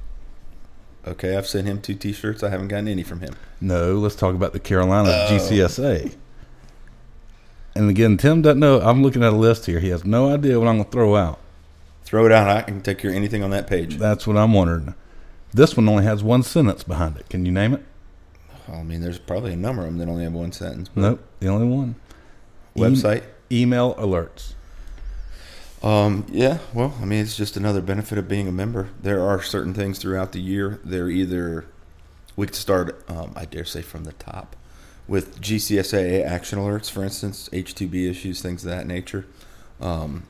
Okay, 1.06 1.37
I've 1.37 1.49
sent 1.49 1.67
him 1.67 1.81
two 1.81 1.94
T-shirts. 1.94 2.43
I 2.43 2.50
haven't 2.50 2.69
gotten 2.69 2.88
any 2.88 3.03
from 3.03 3.20
him. 3.20 3.35
No, 3.61 3.94
let's 3.94 4.15
talk 4.15 4.35
about 4.35 4.53
the 4.53 4.61
Carolina 4.61 5.08
oh. 5.08 5.29
GCSA. 5.31 6.15
And 7.75 7.88
again, 7.88 8.19
Tim 8.19 8.43
doesn't 8.43 8.61
know. 8.61 8.81
I'm 8.81 9.03
looking 9.03 9.25
at 9.25 9.32
a 9.32 9.37
list 9.37 9.65
here. 9.67 9.81
He 9.81 9.88
has 9.88 10.05
no 10.05 10.32
idea 10.32 10.61
what 10.61 10.69
I'm 10.69 10.76
going 10.76 10.85
to 10.85 10.91
throw 10.91 11.17
out. 11.17 11.38
Throw 12.12 12.26
it 12.26 12.32
out. 12.32 12.47
I 12.47 12.61
can 12.61 12.82
take 12.82 12.99
care 12.99 13.11
of 13.11 13.17
anything 13.17 13.43
on 13.43 13.49
that 13.53 13.67
page. 13.67 13.97
That's 13.97 14.26
what 14.26 14.37
I'm 14.37 14.53
wondering. 14.53 14.94
This 15.55 15.79
one 15.79 15.88
only 15.88 16.05
has 16.05 16.23
one 16.23 16.43
sentence 16.43 16.82
behind 16.82 17.17
it. 17.17 17.26
Can 17.31 17.47
you 17.47 17.53
name 17.53 17.73
it? 17.73 17.82
I 18.70 18.82
mean, 18.82 19.00
there's 19.00 19.19
probably 19.19 19.55
a 19.55 19.56
number 19.56 19.81
of 19.81 19.88
them 19.88 19.97
that 19.97 20.09
only 20.11 20.25
have 20.25 20.35
one 20.35 20.53
sentence. 20.53 20.91
Nope, 20.94 21.26
the 21.41 21.49
only 21.49 21.67
one. 21.67 21.94
E- 22.76 22.81
Website. 22.81 23.23
email 23.50 23.94
alerts. 23.94 24.53
Um, 25.82 26.26
yeah, 26.31 26.59
well, 26.75 26.94
I 27.00 27.06
mean, 27.06 27.23
it's 27.23 27.35
just 27.35 27.56
another 27.56 27.81
benefit 27.81 28.19
of 28.19 28.29
being 28.29 28.47
a 28.47 28.53
member. 28.53 28.91
There 29.00 29.26
are 29.26 29.41
certain 29.41 29.73
things 29.73 29.99
throughout 29.99 30.32
the 30.32 30.41
year. 30.43 30.81
They're 30.85 31.08
either, 31.08 31.65
we 32.37 32.44
could 32.44 32.55
start, 32.56 33.03
um, 33.08 33.32
I 33.34 33.46
dare 33.46 33.65
say, 33.65 33.81
from 33.81 34.05
the 34.05 34.13
top 34.13 34.55
with 35.08 35.41
GCSAA 35.41 36.27
action 36.27 36.58
alerts, 36.58 36.91
for 36.91 37.03
instance, 37.05 37.48
H2B 37.55 38.10
issues, 38.10 38.43
things 38.43 38.67
of 38.67 38.70
that 38.70 38.87
nature. 38.87 39.25
Um, 39.81 40.25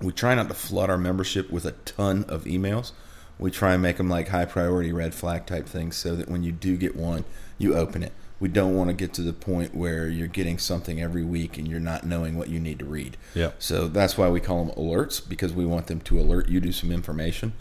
we 0.00 0.12
try 0.12 0.34
not 0.34 0.48
to 0.48 0.54
flood 0.54 0.90
our 0.90 0.98
membership 0.98 1.50
with 1.50 1.64
a 1.64 1.72
ton 1.72 2.24
of 2.28 2.44
emails. 2.44 2.92
We 3.38 3.50
try 3.50 3.74
and 3.74 3.82
make 3.82 3.98
them 3.98 4.08
like 4.08 4.28
high 4.28 4.44
priority 4.46 4.92
red 4.92 5.14
flag 5.14 5.46
type 5.46 5.66
things 5.66 5.96
so 5.96 6.16
that 6.16 6.28
when 6.28 6.42
you 6.42 6.52
do 6.52 6.76
get 6.76 6.96
one, 6.96 7.24
you 7.58 7.74
open 7.74 8.02
it. 8.02 8.12
We 8.38 8.48
don't 8.48 8.74
want 8.74 8.88
to 8.88 8.94
get 8.94 9.14
to 9.14 9.22
the 9.22 9.32
point 9.32 9.74
where 9.74 10.08
you're 10.08 10.26
getting 10.26 10.58
something 10.58 11.00
every 11.00 11.24
week 11.24 11.56
and 11.56 11.66
you're 11.66 11.80
not 11.80 12.04
knowing 12.04 12.36
what 12.36 12.48
you 12.48 12.60
need 12.60 12.78
to 12.80 12.84
read. 12.84 13.16
Yep. 13.34 13.56
So 13.58 13.88
that's 13.88 14.18
why 14.18 14.28
we 14.28 14.40
call 14.40 14.64
them 14.64 14.74
alerts 14.74 15.26
because 15.26 15.54
we 15.54 15.64
want 15.64 15.86
them 15.86 16.00
to 16.02 16.20
alert 16.20 16.48
you 16.48 16.60
to 16.60 16.72
some 16.72 16.92
information. 16.92 17.54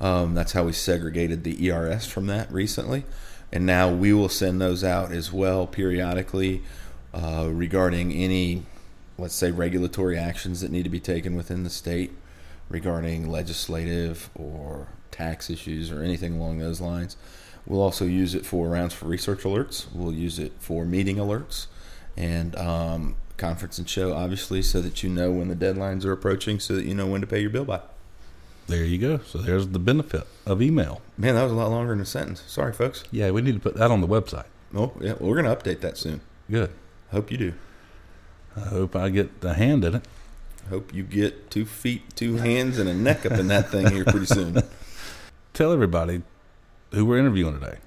Um, 0.00 0.34
that's 0.34 0.52
how 0.52 0.64
we 0.64 0.72
segregated 0.72 1.44
the 1.44 1.70
ERS 1.70 2.06
from 2.06 2.26
that 2.28 2.50
recently. 2.50 3.04
And 3.52 3.66
now 3.66 3.92
we 3.92 4.14
will 4.14 4.30
send 4.30 4.60
those 4.60 4.82
out 4.82 5.12
as 5.12 5.32
well 5.32 5.66
periodically 5.66 6.62
uh, 7.12 7.48
regarding 7.52 8.12
any, 8.12 8.64
let's 9.22 9.34
say, 9.34 9.52
regulatory 9.52 10.18
actions 10.18 10.60
that 10.60 10.70
need 10.70 10.82
to 10.82 10.90
be 10.90 11.00
taken 11.00 11.36
within 11.36 11.62
the 11.62 11.70
state 11.70 12.10
regarding 12.68 13.30
legislative 13.30 14.28
or 14.34 14.88
tax 15.12 15.48
issues 15.48 15.92
or 15.92 16.02
anything 16.02 16.36
along 16.36 16.58
those 16.58 16.80
lines. 16.80 17.16
We'll 17.64 17.80
also 17.80 18.04
use 18.04 18.34
it 18.34 18.44
for 18.44 18.68
rounds 18.68 18.92
for 18.92 19.06
research 19.06 19.44
alerts. 19.44 19.86
We'll 19.94 20.12
use 20.12 20.40
it 20.40 20.52
for 20.58 20.84
meeting 20.84 21.16
alerts 21.16 21.66
and 22.16 22.56
um, 22.56 23.14
conference 23.36 23.78
and 23.78 23.88
show, 23.88 24.12
obviously, 24.12 24.60
so 24.60 24.82
that 24.82 25.04
you 25.04 25.08
know 25.08 25.30
when 25.30 25.46
the 25.46 25.54
deadlines 25.54 26.04
are 26.04 26.12
approaching, 26.12 26.58
so 26.58 26.74
that 26.74 26.84
you 26.84 26.94
know 26.94 27.06
when 27.06 27.20
to 27.20 27.26
pay 27.26 27.40
your 27.40 27.50
bill 27.50 27.64
by. 27.64 27.80
There 28.66 28.84
you 28.84 28.98
go. 28.98 29.18
So 29.18 29.38
there's 29.38 29.68
the 29.68 29.78
benefit 29.78 30.26
of 30.44 30.60
email. 30.60 31.00
Man, 31.16 31.36
that 31.36 31.44
was 31.44 31.52
a 31.52 31.56
lot 31.56 31.70
longer 31.70 31.92
than 31.92 32.00
a 32.00 32.06
sentence. 32.06 32.42
Sorry, 32.48 32.72
folks. 32.72 33.04
Yeah, 33.12 33.30
we 33.30 33.42
need 33.42 33.54
to 33.54 33.60
put 33.60 33.76
that 33.76 33.92
on 33.92 34.00
the 34.00 34.08
website. 34.08 34.46
Oh, 34.74 34.92
yeah, 35.00 35.14
well, 35.20 35.30
we're 35.30 35.40
going 35.40 35.56
to 35.56 35.62
update 35.62 35.80
that 35.82 35.96
soon. 35.96 36.22
Good. 36.50 36.70
Hope 37.12 37.30
you 37.30 37.38
do. 37.38 37.54
I 38.56 38.60
hope 38.60 38.94
I 38.94 39.08
get 39.08 39.40
the 39.40 39.54
hand 39.54 39.84
in 39.84 39.96
it. 39.96 40.04
I 40.66 40.68
hope 40.68 40.94
you 40.94 41.02
get 41.02 41.50
two 41.50 41.64
feet, 41.64 42.14
two 42.14 42.36
hands, 42.36 42.78
and 42.78 42.88
a 42.88 42.94
neck 42.94 43.26
up 43.26 43.32
in 43.32 43.48
that 43.48 43.70
thing 43.70 43.90
here 43.90 44.04
pretty 44.04 44.26
soon. 44.26 44.62
Tell 45.52 45.72
everybody 45.72 46.22
who 46.92 47.04
we're 47.04 47.18
interviewing 47.18 47.58
today. 47.58 47.78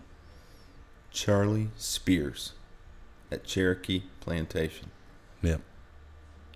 Charlie 1.12 1.70
Spears 1.78 2.54
at 3.32 3.44
Cherokee 3.46 4.04
Plantation. 4.20 4.92
Yep. 5.42 5.62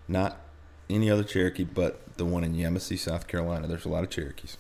Not 0.08 0.42
any 0.90 1.10
other 1.10 1.24
Cherokee, 1.24 1.64
but 1.64 2.18
the 2.18 2.26
one 2.26 2.44
in 2.44 2.56
Yemassee, 2.56 2.98
South 2.98 3.28
Carolina. 3.28 3.68
There's 3.68 3.86
a 3.86 3.90
lot 3.90 4.04
of 4.04 4.10
Cherokees. 4.10 4.58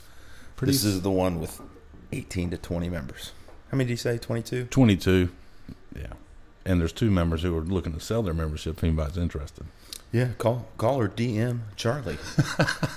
Pretty 0.56 0.72
this 0.72 0.84
is 0.84 1.02
the 1.02 1.12
one 1.12 1.40
with 1.40 1.62
18 2.12 2.52
to 2.52 2.58
20 2.58 2.90
members. 2.90 3.34
How 3.72 3.78
many 3.78 3.88
do 3.88 3.92
you 3.92 3.98
say? 3.98 4.18
22? 4.18 4.66
22. 4.66 5.30
Yeah. 5.96 6.08
And 6.70 6.80
there's 6.80 6.94
two 6.94 7.10
members 7.10 7.42
who 7.42 7.58
are 7.58 7.62
looking 7.62 7.94
to 7.94 8.00
sell 8.00 8.22
their 8.22 8.36
membership 8.36 8.78
if 8.78 8.84
anybody's 8.84 9.18
interested. 9.18 9.66
Yeah, 10.12 10.34
call 10.38 10.68
call 10.78 11.00
or 11.00 11.10
DM 11.10 11.62
Charlie. 11.76 12.20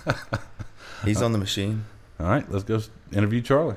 He's 1.06 1.22
on 1.22 1.32
the 1.32 1.38
machine. 1.38 1.86
All 2.20 2.26
right, 2.26 2.44
let's 2.52 2.64
go 2.64 2.82
interview 3.14 3.40
Charlie. 3.40 3.76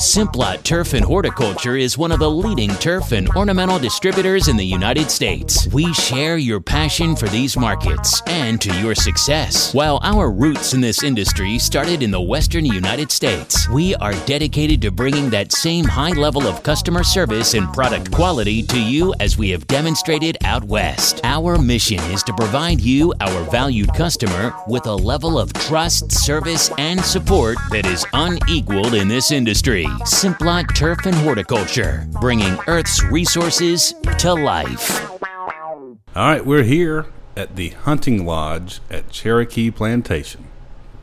Simplot 0.00 0.62
Turf 0.62 0.94
and 0.94 1.04
Horticulture 1.04 1.76
is 1.76 1.98
one 1.98 2.10
of 2.10 2.20
the 2.20 2.30
leading 2.30 2.70
turf 2.76 3.12
and 3.12 3.28
ornamental 3.36 3.78
distributors 3.78 4.48
in 4.48 4.56
the 4.56 4.64
United 4.64 5.10
States. 5.10 5.68
We 5.74 5.92
share 5.92 6.38
your 6.38 6.58
passion 6.58 7.14
for 7.14 7.26
these 7.28 7.54
markets 7.54 8.22
and 8.26 8.58
to 8.62 8.74
your 8.80 8.94
success. 8.94 9.74
While 9.74 10.00
our 10.02 10.30
roots 10.30 10.72
in 10.72 10.80
this 10.80 11.02
industry 11.02 11.58
started 11.58 12.02
in 12.02 12.10
the 12.10 12.20
western 12.20 12.64
United 12.64 13.12
States, 13.12 13.68
we 13.68 13.94
are 13.96 14.14
dedicated 14.24 14.80
to 14.80 14.90
bringing 14.90 15.28
that 15.30 15.52
same 15.52 15.84
high 15.84 16.12
level 16.12 16.46
of 16.46 16.62
customer 16.62 17.04
service 17.04 17.52
and 17.52 17.70
product 17.74 18.10
quality 18.10 18.62
to 18.62 18.80
you 18.80 19.12
as 19.20 19.36
we 19.36 19.50
have 19.50 19.66
demonstrated 19.66 20.38
out 20.44 20.64
west. 20.64 21.20
Our 21.24 21.58
mission 21.58 22.00
is 22.10 22.22
to 22.22 22.32
provide 22.32 22.80
you, 22.80 23.12
our 23.20 23.50
valued 23.50 23.92
customer, 23.92 24.54
with 24.66 24.86
a 24.86 24.94
level 24.94 25.38
of 25.38 25.52
trust, 25.52 26.10
service, 26.10 26.70
and 26.78 26.98
support 27.04 27.58
that 27.70 27.84
is 27.84 28.06
unequaled 28.14 28.94
in 28.94 29.06
this 29.06 29.30
industry. 29.30 29.89
Simplot 29.98 30.74
Turf 30.74 31.04
and 31.04 31.14
Horticulture, 31.14 32.06
bringing 32.20 32.56
Earth's 32.66 33.02
resources 33.04 33.92
to 34.18 34.32
life. 34.34 35.10
All 35.20 35.98
right, 36.14 36.44
we're 36.46 36.62
here 36.62 37.06
at 37.36 37.56
the 37.56 37.70
hunting 37.70 38.24
lodge 38.24 38.80
at 38.88 39.10
Cherokee 39.10 39.70
Plantation 39.70 40.46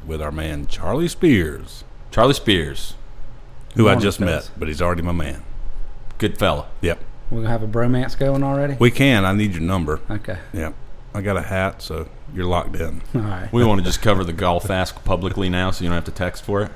with 0.06 0.22
our 0.22 0.32
man 0.32 0.68
Charlie 0.68 1.08
Spears, 1.10 1.84
Charlie 2.12 2.34
Spears, 2.34 2.96
who 3.76 3.88
I 3.90 3.96
just 3.96 4.20
fellas. 4.20 4.50
met, 4.50 4.60
but 4.60 4.68
he's 4.68 4.82
already 4.82 5.02
my 5.02 5.12
man. 5.12 5.44
good 6.18 6.38
fella. 6.40 6.68
Yep. 6.82 7.00
We're 7.30 7.40
gonna 7.42 7.50
have 7.50 7.64
a 7.64 7.68
bromance 7.68 8.18
going 8.18 8.42
already. 8.44 8.76
We 8.80 8.90
can. 8.90 9.26
I 9.26 9.34
need 9.34 9.52
your 9.52 9.62
number. 9.62 10.00
Okay. 10.10 10.38
Yep. 10.54 10.74
I 11.14 11.22
got 11.22 11.36
a 11.38 11.42
hat, 11.42 11.82
so 11.82 12.08
you're 12.34 12.46
locked 12.46 12.76
in. 12.76 13.02
All 13.14 13.22
right. 13.22 13.52
We 13.52 13.64
want 13.66 13.80
to 13.80 13.86
just 13.86 14.02
cover 14.02 14.24
the 14.24 14.34
golf 14.34 14.70
ask 14.70 15.04
publicly 15.04 15.50
now, 15.50 15.72
so 15.72 15.84
you 15.84 15.90
don't 15.90 15.96
have 15.96 16.06
to 16.06 16.12
text 16.12 16.44
for 16.44 16.62
it. 16.62 16.72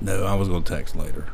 No, 0.00 0.24
I 0.24 0.34
was 0.34 0.48
going 0.48 0.64
to 0.64 0.74
text 0.74 0.96
later. 0.96 1.26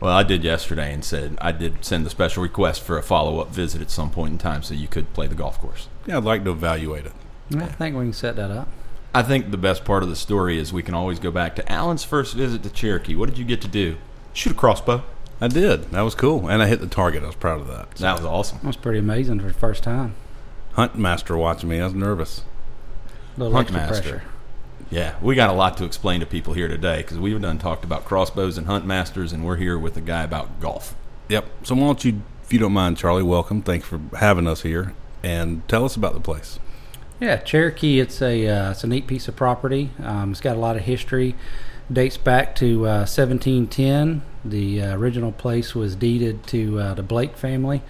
Well, 0.00 0.12
I 0.16 0.22
did 0.22 0.42
yesterday 0.42 0.92
and 0.94 1.04
said 1.04 1.36
I 1.40 1.52
did 1.52 1.84
send 1.84 2.06
the 2.06 2.10
special 2.10 2.42
request 2.42 2.82
for 2.82 2.96
a 2.96 3.02
follow 3.02 3.38
up 3.40 3.48
visit 3.50 3.82
at 3.82 3.90
some 3.90 4.10
point 4.10 4.32
in 4.32 4.38
time, 4.38 4.62
so 4.62 4.72
you 4.74 4.88
could 4.88 5.12
play 5.12 5.26
the 5.26 5.34
golf 5.34 5.58
course. 5.60 5.88
Yeah, 6.06 6.16
I'd 6.16 6.24
like 6.24 6.42
to 6.44 6.50
evaluate 6.50 7.04
it. 7.06 7.12
I 7.54 7.66
think 7.66 7.96
we 7.96 8.04
can 8.04 8.12
set 8.12 8.36
that 8.36 8.50
up. 8.50 8.68
I 9.12 9.22
think 9.22 9.50
the 9.50 9.56
best 9.58 9.84
part 9.84 10.02
of 10.02 10.08
the 10.08 10.16
story 10.16 10.56
is 10.58 10.72
we 10.72 10.82
can 10.84 10.94
always 10.94 11.18
go 11.18 11.30
back 11.30 11.56
to 11.56 11.70
Alan's 11.72 12.04
first 12.04 12.34
visit 12.34 12.62
to 12.62 12.70
Cherokee. 12.70 13.16
What 13.16 13.28
did 13.28 13.38
you 13.38 13.44
get 13.44 13.60
to 13.62 13.68
do? 13.68 13.96
Shoot 14.32 14.52
a 14.52 14.54
crossbow. 14.54 15.02
I 15.40 15.48
did. 15.48 15.90
That 15.90 16.02
was 16.02 16.14
cool, 16.14 16.48
and 16.48 16.62
I 16.62 16.66
hit 16.66 16.80
the 16.80 16.86
target. 16.86 17.22
I 17.24 17.26
was 17.26 17.34
proud 17.34 17.60
of 17.60 17.66
that. 17.68 17.90
That 17.96 18.16
was 18.16 18.24
awesome. 18.24 18.58
That 18.62 18.68
was 18.68 18.76
pretty 18.76 19.00
amazing 19.00 19.40
for 19.40 19.46
the 19.48 19.54
first 19.54 19.82
time. 19.82 20.14
Hunt 20.74 20.96
master 20.96 21.36
watching 21.36 21.68
me. 21.68 21.80
I 21.80 21.84
was 21.84 21.94
nervous. 21.94 22.44
A 23.36 23.40
little 23.40 23.54
Hunt 23.56 23.72
master. 23.72 24.00
pressure. 24.02 24.22
Yeah, 24.90 25.14
we 25.22 25.36
got 25.36 25.50
a 25.50 25.52
lot 25.52 25.76
to 25.76 25.84
explain 25.84 26.18
to 26.18 26.26
people 26.26 26.52
here 26.52 26.66
today 26.66 26.98
because 26.98 27.16
we've 27.16 27.40
done 27.40 27.58
talked 27.58 27.84
about 27.84 28.04
crossbows 28.04 28.58
and 28.58 28.66
hunt 28.66 28.84
masters, 28.84 29.32
and 29.32 29.44
we're 29.44 29.56
here 29.56 29.78
with 29.78 29.96
a 29.96 30.00
guy 30.00 30.24
about 30.24 30.58
golf. 30.58 30.96
Yep. 31.28 31.46
So 31.62 31.76
why 31.76 31.82
don't 31.82 32.04
you, 32.04 32.22
if 32.42 32.52
you 32.52 32.58
don't 32.58 32.72
mind, 32.72 32.96
Charlie, 32.96 33.22
welcome. 33.22 33.62
Thanks 33.62 33.86
for 33.86 34.00
having 34.18 34.48
us 34.48 34.62
here, 34.62 34.92
and 35.22 35.66
tell 35.68 35.84
us 35.84 35.94
about 35.94 36.14
the 36.14 36.20
place. 36.20 36.58
Yeah, 37.20 37.36
Cherokee. 37.36 38.00
It's 38.00 38.20
a 38.20 38.48
uh, 38.48 38.70
it's 38.72 38.82
a 38.82 38.88
neat 38.88 39.06
piece 39.06 39.28
of 39.28 39.36
property. 39.36 39.90
Um, 40.02 40.32
it's 40.32 40.40
got 40.40 40.56
a 40.56 40.60
lot 40.60 40.74
of 40.74 40.82
history. 40.82 41.36
Dates 41.92 42.16
back 42.16 42.56
to 42.56 42.86
uh, 42.86 43.06
1710. 43.06 44.22
The 44.44 44.82
uh, 44.82 44.96
original 44.96 45.30
place 45.30 45.74
was 45.74 45.94
deeded 45.94 46.46
to 46.48 46.80
uh, 46.80 46.94
the 46.94 47.02
Blake 47.02 47.36
family 47.36 47.82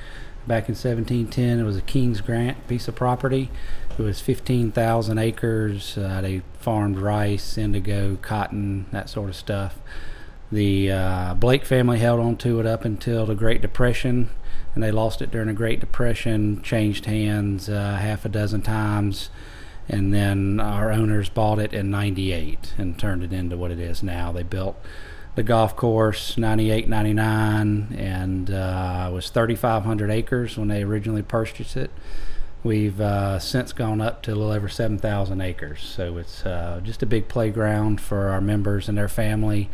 back 0.46 0.68
in 0.68 0.74
1710. 0.74 1.60
It 1.60 1.62
was 1.62 1.76
a 1.76 1.82
King's 1.82 2.20
Grant 2.20 2.66
piece 2.66 2.88
of 2.88 2.94
property. 2.94 3.50
It 4.00 4.04
was 4.04 4.20
15,000 4.22 5.18
acres. 5.18 5.98
Uh, 5.98 6.22
they 6.22 6.40
farmed 6.58 6.98
rice, 6.98 7.58
indigo, 7.58 8.16
cotton, 8.16 8.86
that 8.92 9.10
sort 9.10 9.28
of 9.28 9.36
stuff. 9.36 9.78
The 10.50 10.90
uh, 10.90 11.34
Blake 11.34 11.66
family 11.66 11.98
held 11.98 12.18
on 12.18 12.38
to 12.38 12.60
it 12.60 12.66
up 12.66 12.86
until 12.86 13.26
the 13.26 13.34
Great 13.34 13.60
Depression, 13.60 14.30
and 14.74 14.82
they 14.82 14.90
lost 14.90 15.20
it 15.20 15.30
during 15.30 15.48
the 15.48 15.52
Great 15.52 15.80
Depression. 15.80 16.62
Changed 16.62 17.04
hands 17.04 17.68
uh, 17.68 17.96
half 17.96 18.24
a 18.24 18.30
dozen 18.30 18.62
times, 18.62 19.28
and 19.86 20.14
then 20.14 20.60
our 20.60 20.90
owners 20.90 21.28
bought 21.28 21.58
it 21.58 21.74
in 21.74 21.90
'98 21.90 22.72
and 22.78 22.98
turned 22.98 23.22
it 23.22 23.34
into 23.34 23.58
what 23.58 23.70
it 23.70 23.78
is 23.78 24.02
now. 24.02 24.32
They 24.32 24.44
built 24.44 24.76
the 25.34 25.42
golf 25.42 25.76
course 25.76 26.36
98 26.38 26.88
99 26.88 27.94
and 27.96 28.50
uh, 28.50 29.10
was 29.12 29.28
3500 29.28 30.10
acres 30.10 30.56
when 30.56 30.68
they 30.68 30.82
originally 30.82 31.22
purchased 31.22 31.76
it 31.76 31.90
we've 32.62 33.00
uh, 33.00 33.38
since 33.38 33.72
gone 33.72 34.00
up 34.00 34.22
to 34.22 34.32
a 34.32 34.34
little 34.34 34.52
over 34.52 34.68
7000 34.68 35.40
acres. 35.40 35.82
So 35.82 36.18
it's 36.18 36.44
uh, 36.44 36.80
just 36.82 37.02
a 37.02 37.06
big 37.06 37.28
playground 37.28 38.00
for 38.00 38.28
our 38.28 38.40
members 38.40 38.88
and 38.88 38.96
their 38.96 39.08
family. 39.08 39.70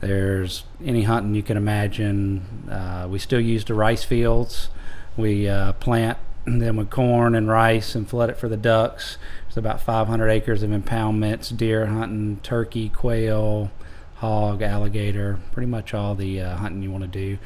There's 0.00 0.64
any 0.84 1.02
hunting 1.02 1.34
you 1.34 1.42
can 1.42 1.56
imagine. 1.56 2.68
Uh, 2.70 3.06
we 3.08 3.18
still 3.18 3.40
use 3.40 3.64
the 3.64 3.74
rice 3.74 4.04
fields. 4.04 4.68
We 5.16 5.48
uh, 5.48 5.72
plant 5.74 6.18
them 6.44 6.76
with 6.76 6.90
corn 6.90 7.34
and 7.34 7.48
rice 7.48 7.94
and 7.94 8.08
flood 8.08 8.30
it 8.30 8.36
for 8.36 8.48
the 8.48 8.56
ducks. 8.56 9.18
There's 9.46 9.56
about 9.56 9.80
500 9.80 10.28
acres 10.28 10.62
of 10.62 10.70
impoundments 10.70 11.56
deer 11.56 11.86
hunting 11.86 12.38
turkey 12.42 12.88
quail 12.88 13.70
hog, 14.16 14.62
alligator, 14.62 15.38
pretty 15.52 15.66
much 15.66 15.92
all 15.92 16.14
the 16.14 16.40
uh, 16.40 16.56
hunting 16.56 16.82
you 16.82 16.90
want 16.90 17.02
to 17.02 17.08
do. 17.08 17.38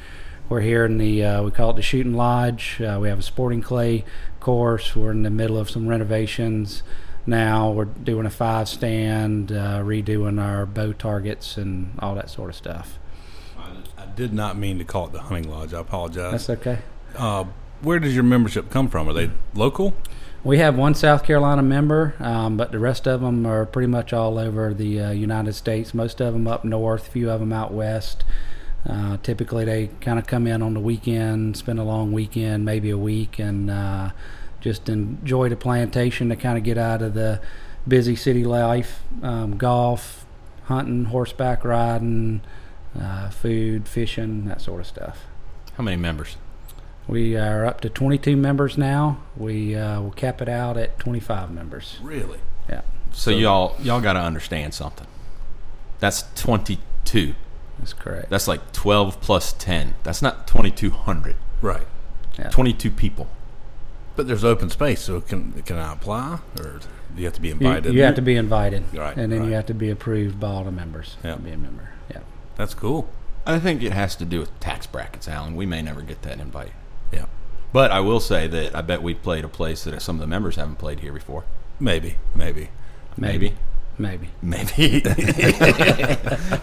We're 0.51 0.59
here 0.59 0.83
in 0.83 0.97
the 0.97 1.23
uh, 1.23 1.43
we 1.43 1.51
call 1.51 1.69
it 1.69 1.77
the 1.77 1.81
shooting 1.81 2.13
lodge. 2.13 2.81
Uh, 2.81 2.99
we 3.01 3.07
have 3.07 3.19
a 3.19 3.21
sporting 3.21 3.61
clay 3.61 4.03
course. 4.41 4.97
We're 4.97 5.11
in 5.11 5.23
the 5.23 5.29
middle 5.29 5.57
of 5.57 5.69
some 5.69 5.87
renovations 5.87 6.83
now. 7.25 7.71
We're 7.71 7.85
doing 7.85 8.25
a 8.25 8.29
five 8.29 8.67
stand, 8.67 9.53
uh, 9.53 9.79
redoing 9.79 10.43
our 10.43 10.65
bow 10.65 10.91
targets 10.91 11.55
and 11.55 11.97
all 11.99 12.15
that 12.15 12.29
sort 12.29 12.49
of 12.49 12.57
stuff. 12.57 12.99
I 13.97 14.05
did 14.07 14.33
not 14.33 14.57
mean 14.57 14.77
to 14.79 14.83
call 14.83 15.05
it 15.05 15.13
the 15.13 15.21
hunting 15.21 15.49
lodge. 15.49 15.73
I 15.73 15.79
apologize. 15.79 16.31
That's 16.33 16.49
okay. 16.49 16.79
Uh, 17.15 17.45
where 17.79 17.99
does 17.99 18.13
your 18.13 18.25
membership 18.25 18.69
come 18.69 18.89
from? 18.89 19.07
Are 19.07 19.13
they 19.13 19.31
local? 19.53 19.93
We 20.43 20.57
have 20.57 20.77
one 20.77 20.95
South 20.95 21.23
Carolina 21.23 21.61
member, 21.61 22.13
um, 22.19 22.57
but 22.57 22.73
the 22.73 22.79
rest 22.79 23.07
of 23.07 23.21
them 23.21 23.45
are 23.45 23.65
pretty 23.65 23.87
much 23.87 24.11
all 24.11 24.37
over 24.37 24.73
the 24.73 24.99
uh, 24.99 25.11
United 25.11 25.53
States. 25.53 25.93
Most 25.93 26.19
of 26.19 26.33
them 26.33 26.45
up 26.45 26.65
north, 26.65 27.07
a 27.07 27.11
few 27.11 27.29
of 27.29 27.39
them 27.39 27.53
out 27.53 27.71
west. 27.71 28.25
Uh, 28.87 29.17
typically, 29.17 29.63
they 29.65 29.87
kind 30.01 30.17
of 30.17 30.25
come 30.25 30.47
in 30.47 30.61
on 30.61 30.73
the 30.73 30.79
weekend, 30.79 31.55
spend 31.55 31.79
a 31.79 31.83
long 31.83 32.11
weekend, 32.11 32.65
maybe 32.65 32.89
a 32.89 32.97
week, 32.97 33.37
and 33.37 33.69
uh, 33.69 34.09
just 34.59 34.89
enjoy 34.89 35.49
the 35.49 35.55
plantation 35.55 36.29
to 36.29 36.35
kind 36.35 36.57
of 36.57 36.63
get 36.63 36.77
out 36.77 37.01
of 37.01 37.13
the 37.13 37.39
busy 37.87 38.15
city 38.15 38.43
life, 38.43 39.01
um, 39.21 39.57
golf, 39.57 40.25
hunting, 40.65 41.05
horseback 41.05 41.63
riding, 41.63 42.41
uh, 42.99 43.29
food, 43.29 43.87
fishing, 43.87 44.45
that 44.45 44.61
sort 44.61 44.81
of 44.81 44.87
stuff. 44.87 45.25
How 45.75 45.83
many 45.83 45.97
members? 45.97 46.37
We 47.07 47.35
are 47.35 47.65
up 47.65 47.81
to 47.81 47.89
22 47.89 48.37
members 48.37 48.77
now. 48.77 49.19
We 49.35 49.75
uh, 49.75 50.01
will 50.01 50.11
cap 50.11 50.41
it 50.41 50.49
out 50.49 50.77
at 50.77 50.97
25 50.99 51.51
members. 51.51 51.97
Really? 52.01 52.39
Yeah, 52.69 52.81
So, 53.11 53.31
y'all 53.31 53.75
y'all 53.81 54.01
got 54.01 54.13
to 54.13 54.19
understand 54.19 54.73
something. 54.73 55.07
That's 55.99 56.23
22. 56.35 57.33
That's 57.79 57.93
correct. 57.93 58.29
That's 58.29 58.47
like 58.47 58.71
12 58.71 59.21
plus 59.21 59.53
10. 59.53 59.95
That's 60.03 60.21
not 60.21 60.47
2200. 60.47 61.35
Right. 61.61 61.87
22 62.51 62.89
people. 62.91 63.27
But 64.15 64.27
there's 64.27 64.43
open 64.43 64.69
space, 64.69 65.01
so 65.01 65.21
can 65.21 65.53
can 65.63 65.77
I 65.77 65.93
apply, 65.93 66.39
or 66.59 66.79
do 67.15 67.21
you 67.21 67.25
have 67.25 67.33
to 67.35 67.41
be 67.41 67.49
invited? 67.51 67.93
you 67.93 68.03
have 68.03 68.15
to 68.15 68.21
be 68.21 68.35
invited, 68.35 68.83
Right, 68.93 69.15
and 69.15 69.31
then 69.31 69.41
right. 69.41 69.49
you 69.49 69.53
have 69.53 69.67
to 69.67 69.73
be 69.73 69.89
approved 69.89 70.39
by 70.39 70.47
all 70.47 70.63
the 70.63 70.71
members 70.71 71.15
Yeah. 71.23 71.35
to 71.35 71.41
be 71.41 71.51
a 71.51 71.57
member. 71.57 71.89
Yeah, 72.09 72.19
That's 72.57 72.73
cool. 72.73 73.09
I 73.45 73.57
think 73.59 73.81
it 73.81 73.93
has 73.93 74.15
to 74.17 74.25
do 74.25 74.39
with 74.39 74.57
tax 74.59 74.85
brackets, 74.85 75.27
Alan. 75.27 75.55
We 75.55 75.65
may 75.65 75.81
never 75.81 76.01
get 76.01 76.21
that 76.23 76.39
invite. 76.39 76.73
Yeah. 77.11 77.25
But 77.73 77.91
I 77.91 78.01
will 78.01 78.19
say 78.19 78.47
that 78.47 78.75
I 78.75 78.81
bet 78.81 79.01
we 79.01 79.13
played 79.13 79.45
a 79.45 79.47
place 79.49 79.83
that 79.85 80.01
some 80.01 80.17
of 80.17 80.21
the 80.21 80.27
members 80.27 80.57
haven't 80.57 80.75
played 80.77 80.99
here 80.99 81.13
before. 81.13 81.45
Maybe. 81.79 82.17
Maybe. 82.35 82.69
Maybe. 83.17 83.49
maybe. 83.49 83.53
Maybe. 84.01 84.27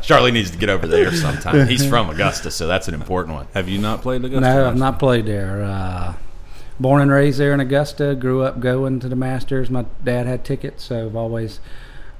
Charlie 0.03 0.31
needs 0.31 0.51
to 0.51 0.59
get 0.59 0.69
over 0.69 0.87
there 0.87 1.13
sometime. 1.13 1.67
He's 1.69 1.87
from 1.87 2.11
Augusta, 2.11 2.51
so 2.51 2.67
that's 2.67 2.89
an 2.89 2.95
important 2.95 3.35
one. 3.35 3.47
Have 3.55 3.69
you 3.69 3.79
not 3.79 4.03
played 4.03 4.25
Augusta? 4.25 4.41
No, 4.41 4.69
I've 4.69 4.77
not 4.77 4.99
played 4.99 5.27
there. 5.27 5.63
Uh, 5.63 6.15
born 6.81 7.03
and 7.03 7.11
raised 7.11 7.39
there 7.39 7.53
in 7.53 7.61
Augusta. 7.61 8.15
Grew 8.15 8.43
up 8.43 8.61
going 8.61 9.01
to 9.01 9.09
the 9.09 9.17
Masters. 9.17 9.71
My 9.71 9.87
dad 10.05 10.27
had 10.27 10.45
tickets, 10.45 10.85
so 10.85 11.07
I've 11.07 11.17
always 11.17 11.61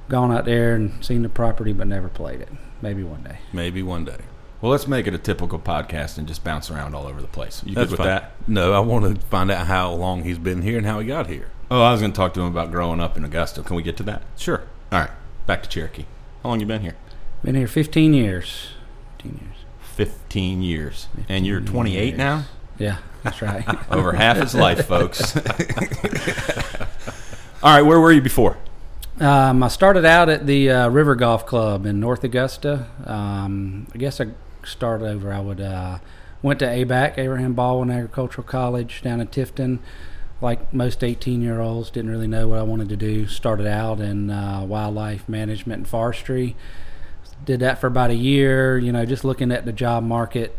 gone 0.07 0.31
out 0.31 0.45
there 0.45 0.75
and 0.75 1.03
seen 1.03 1.21
the 1.21 1.29
property, 1.29 1.73
but 1.73 1.87
never 1.87 2.09
played 2.09 2.41
it. 2.41 2.49
Maybe 2.81 3.03
one 3.03 3.23
day. 3.23 3.39
Maybe 3.53 3.83
one 3.83 4.05
day. 4.05 4.17
Well, 4.61 4.71
let's 4.71 4.87
make 4.87 5.07
it 5.07 5.13
a 5.13 5.17
typical 5.17 5.57
podcast 5.59 6.17
and 6.17 6.27
just 6.27 6.43
bounce 6.43 6.69
around 6.69 6.93
all 6.93 7.07
over 7.07 7.21
the 7.21 7.27
place. 7.27 7.63
You 7.65 7.75
That's 7.75 7.89
good 7.89 7.91
with 7.91 7.97
fine. 7.99 8.07
that? 8.07 8.31
No, 8.47 8.73
I 8.73 8.79
want 8.79 9.15
to 9.15 9.25
find 9.27 9.49
out 9.49 9.67
how 9.67 9.91
long 9.93 10.23
he's 10.23 10.37
been 10.37 10.61
here 10.61 10.77
and 10.77 10.85
how 10.85 10.99
he 10.99 11.07
got 11.07 11.27
here. 11.27 11.49
Oh, 11.71 11.81
I 11.81 11.91
was 11.91 12.01
going 12.01 12.11
to 12.11 12.15
talk 12.17 12.33
to 12.33 12.41
him 12.41 12.47
about 12.47 12.71
growing 12.71 12.99
up 12.99 13.15
in 13.15 13.23
Augusta. 13.23 13.61
Can 13.63 13.75
we 13.75 13.83
get 13.83 13.95
to 13.97 14.03
that? 14.03 14.23
Sure. 14.37 14.63
All 14.91 14.99
right. 14.99 15.11
Back 15.45 15.63
to 15.63 15.69
Cherokee. 15.69 16.05
How 16.43 16.49
long 16.49 16.59
you 16.59 16.65
been 16.65 16.81
here? 16.81 16.95
Been 17.43 17.55
here 17.55 17.67
15 17.67 18.13
years. 18.13 18.69
15 19.17 19.39
years. 19.41 19.55
15 19.95 20.61
years. 20.61 21.07
and 21.27 21.45
you're 21.45 21.59
28 21.61 22.15
now? 22.17 22.45
Yeah, 22.77 22.97
that's 23.23 23.41
right. 23.41 23.65
Over 23.91 24.13
half 24.13 24.37
his 24.37 24.55
life, 24.55 24.85
folks. 24.87 25.35
All 27.61 27.73
right, 27.75 27.81
where 27.81 27.99
were 27.99 28.11
you 28.11 28.21
before? 28.21 28.57
Um, 29.19 29.61
I 29.63 29.67
started 29.67 30.05
out 30.05 30.29
at 30.29 30.45
the 30.45 30.69
uh, 30.71 30.89
River 30.89 31.15
Golf 31.15 31.45
Club 31.45 31.85
in 31.85 31.99
North 31.99 32.23
Augusta. 32.23 32.87
Um, 33.05 33.87
I 33.93 33.97
guess 33.97 34.21
I 34.21 34.27
started 34.63 35.05
over. 35.07 35.33
I 35.33 35.41
would 35.41 35.59
uh, 35.59 35.99
went 36.41 36.59
to 36.59 36.65
ABAC, 36.65 37.17
Abraham 37.17 37.53
Baldwin 37.53 37.91
Agricultural 37.91 38.47
College 38.47 39.01
down 39.01 39.19
in 39.19 39.27
Tifton. 39.27 39.79
Like 40.41 40.73
most 40.73 41.03
18 41.03 41.41
year 41.41 41.59
olds, 41.59 41.89
didn't 41.89 42.11
really 42.11 42.27
know 42.27 42.47
what 42.47 42.59
I 42.59 42.63
wanted 42.63 42.89
to 42.89 42.95
do. 42.95 43.27
Started 43.27 43.67
out 43.67 43.99
in 43.99 44.29
uh, 44.29 44.63
wildlife 44.65 45.27
management 45.27 45.79
and 45.79 45.87
forestry. 45.87 46.55
Did 47.45 47.59
that 47.59 47.79
for 47.79 47.87
about 47.87 48.09
a 48.09 48.15
year. 48.15 48.77
You 48.77 48.91
know, 48.91 49.05
just 49.05 49.23
looking 49.23 49.51
at 49.51 49.65
the 49.65 49.73
job 49.73 50.03
market 50.03 50.57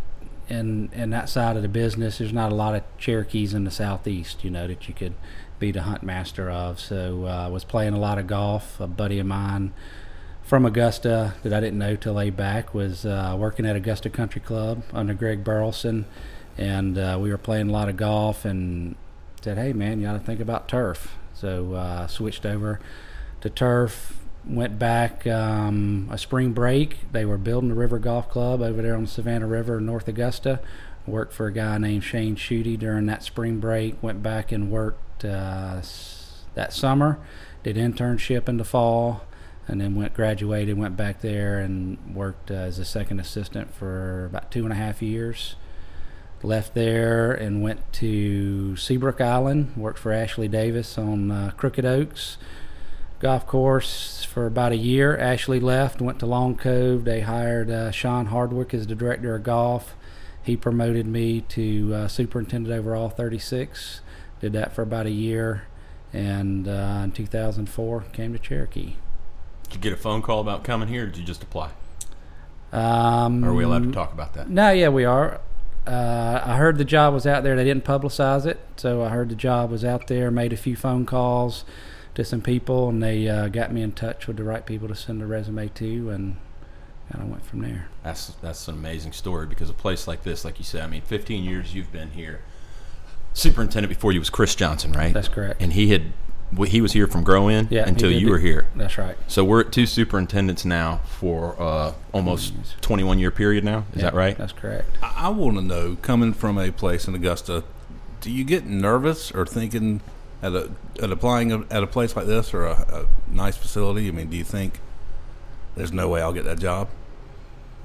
and 0.51 0.91
and 0.93 1.13
that 1.13 1.29
side 1.29 1.57
of 1.57 1.63
the 1.63 1.69
business. 1.69 2.19
There's 2.19 2.33
not 2.33 2.53
a 2.53 2.55
lot 2.55 2.75
of 2.75 2.83
Cherokees 2.99 3.55
in 3.55 3.65
the 3.65 3.71
southeast. 3.71 4.45
You 4.45 4.51
know 4.51 4.67
that 4.67 4.89
you 4.89 4.95
could 4.95 5.15
be 5.59 5.71
the 5.71 5.83
hunt 5.83 6.03
master 6.03 6.51
of. 6.51 6.81
So 6.81 7.25
I 7.27 7.45
uh, 7.45 7.51
was 7.51 7.65
playing 7.65 7.95
a 7.95 7.99
lot 7.99 8.19
of 8.19 8.27
golf. 8.27 8.81
A 8.81 8.87
buddy 8.87 9.19
of 9.19 9.27
mine 9.27 9.73
from 10.43 10.67
Augusta 10.67 11.35
that 11.45 11.53
I 11.53 11.61
didn't 11.61 11.79
know 11.79 11.95
till 11.95 12.15
way 12.15 12.31
back 12.31 12.75
was 12.75 13.07
uh, 13.07 13.37
working 13.39 13.65
at 13.65 13.77
Augusta 13.77 14.11
Country 14.11 14.41
Club 14.41 14.83
under 14.93 15.15
Greg 15.15 15.45
Burleson, 15.45 16.07
and 16.59 16.99
uh, 16.99 17.17
we 17.21 17.31
were 17.31 17.39
playing 17.39 17.69
a 17.69 17.73
lot 17.73 17.89
of 17.89 17.97
golf 17.97 18.45
and 18.45 18.97
said, 19.43 19.59
"Hey 19.59 19.73
man, 19.73 20.01
you 20.01 20.07
got 20.07 20.15
to 20.15 20.19
think 20.19 20.41
about 20.41 20.69
turf." 20.69 21.17
So 21.35 21.75
uh, 21.75 22.07
switched 22.07 22.45
over 22.45 22.81
to 23.41 23.51
turf. 23.51 24.17
Went 24.47 24.79
back 24.79 25.27
um, 25.27 26.09
a 26.11 26.17
spring 26.17 26.53
break. 26.53 27.13
They 27.13 27.25
were 27.25 27.39
building 27.39 27.69
the 27.69 27.75
River 27.75 27.99
Golf 27.99 28.31
Club 28.31 28.63
over 28.63 28.81
there 28.81 28.95
on 28.95 29.07
Savannah 29.07 29.47
River, 29.47 29.81
North 29.81 30.09
Augusta. 30.09 30.61
Worked 31.07 31.33
for 31.33 31.47
a 31.47 31.53
guy 31.53 31.79
named 31.79 32.05
Shane 32.05 32.37
Schutte 32.37 32.79
during 32.79 33.07
that 33.07 33.23
spring 33.23 33.59
break. 33.59 34.03
Went 34.03 34.23
back 34.23 34.53
and 34.53 34.71
worked 34.71 35.25
uh, 35.25 35.81
that 36.55 36.73
summer. 36.73 37.19
Did 37.63 37.77
internship 37.77 38.49
in 38.49 38.57
the 38.57 38.65
fall, 38.65 39.25
and 39.69 39.81
then 39.81 39.95
went 39.95 40.15
graduated. 40.15 40.79
Went 40.79 40.97
back 40.97 41.21
there 41.21 41.59
and 41.59 42.15
worked 42.15 42.51
uh, 42.51 42.55
as 42.55 42.79
a 42.79 42.85
second 42.85 43.21
assistant 43.21 43.75
for 43.75 44.27
about 44.27 44.51
two 44.51 44.65
and 44.65 44.73
a 44.73 44.77
half 44.77 45.03
years. 45.03 45.57
Left 46.43 46.75
there 46.75 47.33
and 47.33 47.63
went 47.63 47.93
to 47.95 48.77
Seabrook 48.77 49.21
Island. 49.21 49.77
Worked 49.77 49.99
for 49.99 50.13
Ashley 50.13 50.49
Davis 50.49 50.97
on 50.97 51.31
uh, 51.31 51.53
Crooked 51.57 51.85
Oaks 51.85 52.39
golf 53.21 53.47
course 53.47 54.25
for 54.25 54.47
about 54.47 54.73
a 54.73 54.77
year. 54.77 55.17
Ashley 55.17 55.61
left, 55.61 56.01
went 56.01 56.19
to 56.21 56.27
Long 56.27 56.57
Cove. 56.57 57.05
They 57.05 57.21
hired 57.21 57.71
uh, 57.71 57.91
Sean 57.91 58.27
Hardwick 58.27 58.75
as 58.75 58.87
the 58.87 58.95
director 58.95 59.35
of 59.35 59.43
golf. 59.45 59.95
He 60.43 60.57
promoted 60.57 61.07
me 61.07 61.43
to 61.43 61.95
uh, 61.95 62.09
superintendent 62.09 62.75
overall 62.75 63.11
36. 63.11 64.01
Did 64.41 64.55
that 64.55 64.73
for 64.73 64.81
about 64.81 65.05
a 65.05 65.11
year, 65.11 65.65
and 66.15 66.67
uh, 66.67 67.03
in 67.05 67.13
2004 67.13 68.05
came 68.13 68.33
to 68.33 68.39
Cherokee. 68.39 68.97
Did 69.65 69.75
you 69.75 69.81
get 69.81 69.93
a 69.93 69.97
phone 69.97 70.23
call 70.23 70.41
about 70.41 70.65
coming 70.65 70.89
here, 70.89 71.05
or 71.05 71.07
did 71.07 71.19
you 71.19 71.25
just 71.25 71.43
apply? 71.43 71.73
Um, 72.73 73.45
Are 73.45 73.53
we 73.53 73.65
allowed 73.65 73.83
to 73.83 73.93
talk 73.93 74.15
about 74.15 74.33
that? 74.35 74.49
No, 74.49 74.71
yeah, 74.71 74.89
we 74.89 75.05
are. 75.05 75.41
Uh, 75.87 76.41
I 76.45 76.57
heard 76.57 76.79
the 76.79 76.85
job 76.85 77.15
was 77.15 77.27
out 77.27 77.43
there. 77.43 77.57
They 77.57 77.65
didn't 77.65 77.85
publicize 77.85 78.47
it, 78.47 78.61
so 78.77 79.03
I 79.03 79.09
heard 79.09 79.29
the 79.29 79.35
job 79.35 79.71
was 79.71 79.85
out 79.85 80.07
there. 80.07 80.31
Made 80.31 80.53
a 80.53 80.57
few 80.57 80.77
phone 80.77 81.07
calls 81.07 81.65
to 82.15 82.25
some 82.25 82.43
people, 82.43 82.89
and 82.89 83.03
they 83.03 83.29
uh, 83.29 83.49
got 83.49 83.73
me 83.73 83.83
in 83.83 83.93
touch 83.93 84.27
with 84.27 84.37
the 84.37 84.45
right 84.45 84.65
people 84.65 84.89
to 84.89 84.95
send 84.95 85.23
a 85.23 85.27
resume 85.27 85.69
to, 85.69 86.11
and 86.11 86.37
kind 87.11 87.25
of 87.25 87.31
went 87.31 87.45
from 87.45 87.61
there. 87.61 87.89
That's 88.03 88.29
that's 88.43 88.69
an 88.69 88.75
amazing 88.75 89.13
story 89.13 89.47
because 89.47 89.71
a 89.71 89.75
place 89.75 90.07
like 90.07 90.23
this, 90.23 90.45
like 90.45 90.59
you 90.59 90.65
said, 90.65 90.83
I 90.83 90.87
mean, 90.87 91.03
15 91.03 91.43
years 91.43 91.75
you've 91.75 91.93
been 91.93 92.11
here 92.11 92.43
superintendent 93.33 93.89
before 93.89 94.13
you 94.13 94.19
was 94.19 94.31
Chris 94.31 94.55
Johnson, 94.55 94.93
right? 94.93 95.13
That's 95.15 95.29
correct. 95.29 95.61
And 95.61 95.73
he 95.73 95.89
had 95.89 96.13
he 96.67 96.81
was 96.81 96.93
here 96.93 97.07
from 97.07 97.23
grow 97.23 97.49
in 97.49 97.69
Yeah, 97.71 97.87
until 97.89 98.11
you 98.11 98.29
were 98.31 98.39
here. 98.39 98.67
That's 98.75 98.99
right. 98.99 99.17
So 99.29 99.45
we're 99.45 99.61
at 99.61 99.73
two 99.73 99.87
superintendents 99.87 100.65
now 100.65 101.01
for 101.07 101.55
uh, 101.61 101.95
almost 102.13 102.53
21 102.81 103.19
year 103.19 103.31
period 103.31 103.65
now. 103.65 103.85
Is 103.93 103.99
Yeah, 103.99 104.03
that 104.11 104.15
right? 104.15 104.37
That's 104.37 104.53
correct. 104.53 104.97
I, 105.03 105.27
I 105.27 105.29
want 105.29 105.57
to 105.57 105.63
know, 105.63 105.97
coming 106.03 106.33
from 106.33 106.59
a 106.59 106.71
place 106.73 107.07
in 107.07 107.15
Augusta, 107.15 107.65
do 108.21 108.31
you 108.31 108.45
get 108.45 108.67
nervous 108.67 109.31
or 109.33 109.47
thinking 109.47 110.01
at 110.43 110.53
a 110.53 110.71
at 111.03 111.11
applying 111.11 111.53
at 111.53 111.83
a 111.83 111.87
place 111.87 112.17
like 112.17 112.27
this 112.27 112.53
or 112.53 112.67
a, 112.67 112.73
a 112.73 113.07
nice 113.33 113.57
facility? 113.57 114.09
I 114.09 114.11
mean, 114.11 114.29
do 114.31 114.37
you 114.37 114.45
think 114.45 114.81
there's 115.77 115.93
no 115.93 116.09
way 116.09 116.21
I'll 116.21 116.33
get 116.33 116.45
that 116.45 116.59
job, 116.59 116.89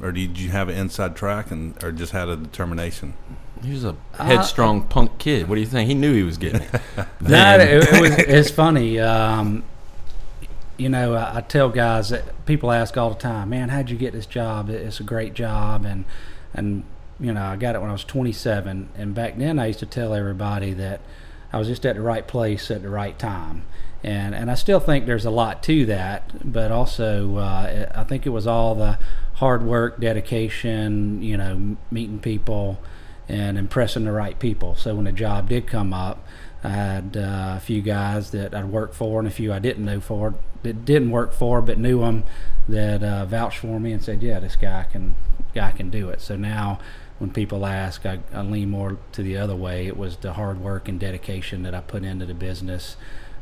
or 0.02 0.12
did 0.12 0.40
you 0.40 0.50
have 0.50 0.70
an 0.70 0.76
inside 0.76 1.16
track 1.16 1.52
and 1.52 1.82
or 1.84 1.92
just 1.92 2.12
had 2.14 2.28
a 2.30 2.36
determination? 2.36 3.14
He 3.64 3.72
was 3.72 3.84
a 3.86 3.96
Uh, 4.18 4.24
headstrong 4.26 4.84
punk 4.84 5.18
kid. 5.18 5.48
What 5.50 5.56
do 5.56 5.62
you 5.62 5.68
think? 5.68 5.88
He 5.88 5.94
knew 5.96 6.14
he 6.14 6.24
was 6.24 6.38
getting 6.38 6.62
it. 6.62 6.82
That 7.22 7.62
it, 7.62 7.84
it 7.92 8.02
was 8.02 8.12
it's 8.20 8.50
funny. 8.52 9.00
Um, 9.00 9.64
you 10.78 10.90
know, 10.90 11.14
I, 11.16 11.38
I 11.38 11.42
tell 11.42 11.70
guys 11.70 12.10
that 12.10 12.46
people 12.46 12.72
ask 12.72 12.98
all 12.98 13.10
the 13.10 13.16
time, 13.20 13.50
"Man, 13.50 13.70
how'd 13.70 13.90
you 13.90 13.98
get 13.98 14.14
this 14.14 14.26
job? 14.26 14.70
It's 14.70 15.00
a 15.00 15.04
great 15.04 15.34
job." 15.34 15.86
And 15.86 16.06
and 16.54 16.84
you 17.20 17.34
know, 17.34 17.44
I 17.44 17.56
got 17.56 17.76
it 17.76 17.80
when 17.82 17.90
I 17.90 17.94
was 17.94 18.04
27. 18.04 18.90
And 18.98 19.16
back 19.16 19.38
then, 19.38 19.58
I 19.58 19.68
used 19.68 19.80
to 19.80 19.86
tell 19.86 20.14
everybody 20.14 20.74
that 20.74 21.00
I 21.54 21.58
was 21.58 21.68
just 21.70 21.86
at 21.86 21.96
the 21.96 22.02
right 22.02 22.28
place 22.28 22.70
at 22.70 22.82
the 22.82 22.90
right 22.90 23.18
time. 23.18 23.64
And 24.04 24.36
and 24.36 24.52
I 24.52 24.56
still 24.56 24.80
think 24.82 25.06
there's 25.06 25.26
a 25.26 25.32
lot 25.32 25.64
to 25.64 25.86
that, 25.88 26.32
but 26.54 26.72
also 26.72 27.38
uh, 27.38 27.90
I 27.96 28.04
think 28.04 28.26
it 28.26 28.30
was 28.32 28.46
all 28.46 28.76
the 28.76 29.00
hard 29.36 29.64
work, 29.64 30.00
dedication, 30.00 31.22
you 31.24 31.38
know, 31.38 31.78
meeting 31.90 32.20
people 32.20 32.80
and 33.28 33.58
impressing 33.58 34.06
the 34.06 34.12
right 34.12 34.38
people. 34.40 34.76
So 34.76 34.96
when 34.96 35.06
the 35.06 35.12
job 35.12 35.50
did 35.50 35.68
come 35.68 35.94
up, 35.94 36.26
I 36.64 36.70
had 36.70 37.18
uh, 37.18 37.54
a 37.58 37.60
few 37.60 37.82
guys 37.82 38.32
that 38.32 38.56
I'd 38.56 38.66
worked 38.66 38.96
for 38.96 39.20
and 39.20 39.28
a 39.28 39.32
few 39.32 39.54
I 39.54 39.60
didn't 39.60 39.86
know 39.86 40.00
for 40.00 40.36
that 40.64 40.84
didn't 40.84 41.12
work 41.12 41.32
for 41.32 41.62
but 41.62 41.78
knew 41.78 42.00
them 42.00 42.24
that 42.68 43.04
uh, 43.04 43.26
vouched 43.26 43.60
for 43.60 43.80
me 43.80 43.92
and 43.92 44.04
said, 44.04 44.24
"Yeah, 44.24 44.40
this 44.40 44.56
guy 44.56 44.86
can 44.92 45.16
guy 45.54 45.72
can 45.72 45.92
do 45.92 46.10
it." 46.10 46.22
So 46.22 46.36
now 46.36 46.80
when 47.20 47.32
people 47.32 47.66
ask, 47.66 48.06
I, 48.06 48.20
I 48.34 48.42
lean 48.42 48.70
more 48.70 48.98
to 49.14 49.24
the 49.24 49.38
other 49.38 49.56
way. 49.56 49.88
It 49.88 49.98
was 49.98 50.18
the 50.18 50.34
hard 50.34 50.60
work 50.60 50.88
and 50.88 51.00
dedication 51.00 51.64
that 51.64 51.74
I 51.74 51.82
put 51.82 52.04
into 52.04 52.26
the 52.26 52.34
business 52.34 52.98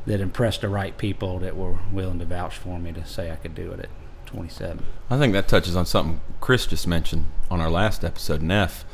that 0.06 0.22
impressed 0.22 0.62
the 0.62 0.70
right 0.70 0.98
people 0.98 1.40
that 1.40 1.56
were 1.56 1.80
willing 1.92 2.20
to 2.20 2.26
vouch 2.26 2.58
for 2.58 2.78
me 2.78 2.92
to 2.92 3.06
say 3.06 3.32
I 3.32 3.36
could 3.36 3.56
do 3.56 3.72
it 3.72 3.80
at 3.80 3.90
27. 4.28 4.86
I 5.10 5.18
think 5.18 5.34
that 5.34 5.48
touches 5.48 5.76
on 5.76 5.86
something 5.86 6.22
Chris 6.42 6.68
just 6.68 6.88
mentioned 6.88 7.26
on 7.50 7.62
our 7.62 7.70
last 7.70 8.04
episode. 8.04 8.42
Neff, 8.42 8.86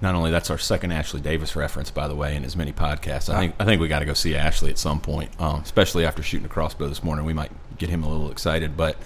not 0.00 0.14
only 0.14 0.30
that's 0.30 0.50
our 0.50 0.58
second 0.58 0.92
Ashley 0.92 1.20
Davis 1.20 1.56
reference, 1.56 1.90
by 1.90 2.06
the 2.08 2.14
way, 2.14 2.36
in 2.36 2.44
as 2.44 2.54
many 2.56 2.72
podcasts. 2.72 3.32
I 3.32 3.38
think 3.38 3.54
I 3.58 3.64
think 3.64 3.80
we 3.80 3.88
got 3.88 4.00
to 4.00 4.04
go 4.04 4.14
see 4.14 4.34
Ashley 4.34 4.70
at 4.70 4.78
some 4.78 5.00
point, 5.00 5.30
um, 5.40 5.60
especially 5.62 6.04
after 6.04 6.22
shooting 6.22 6.46
a 6.46 6.48
crossbow 6.50 6.88
this 6.88 7.02
morning. 7.02 7.24
We 7.24 7.32
might 7.32 7.50
get 7.78 7.88
him 7.88 8.02
a 8.02 8.08
little 8.08 8.30
excited, 8.30 8.76
but 8.76 8.96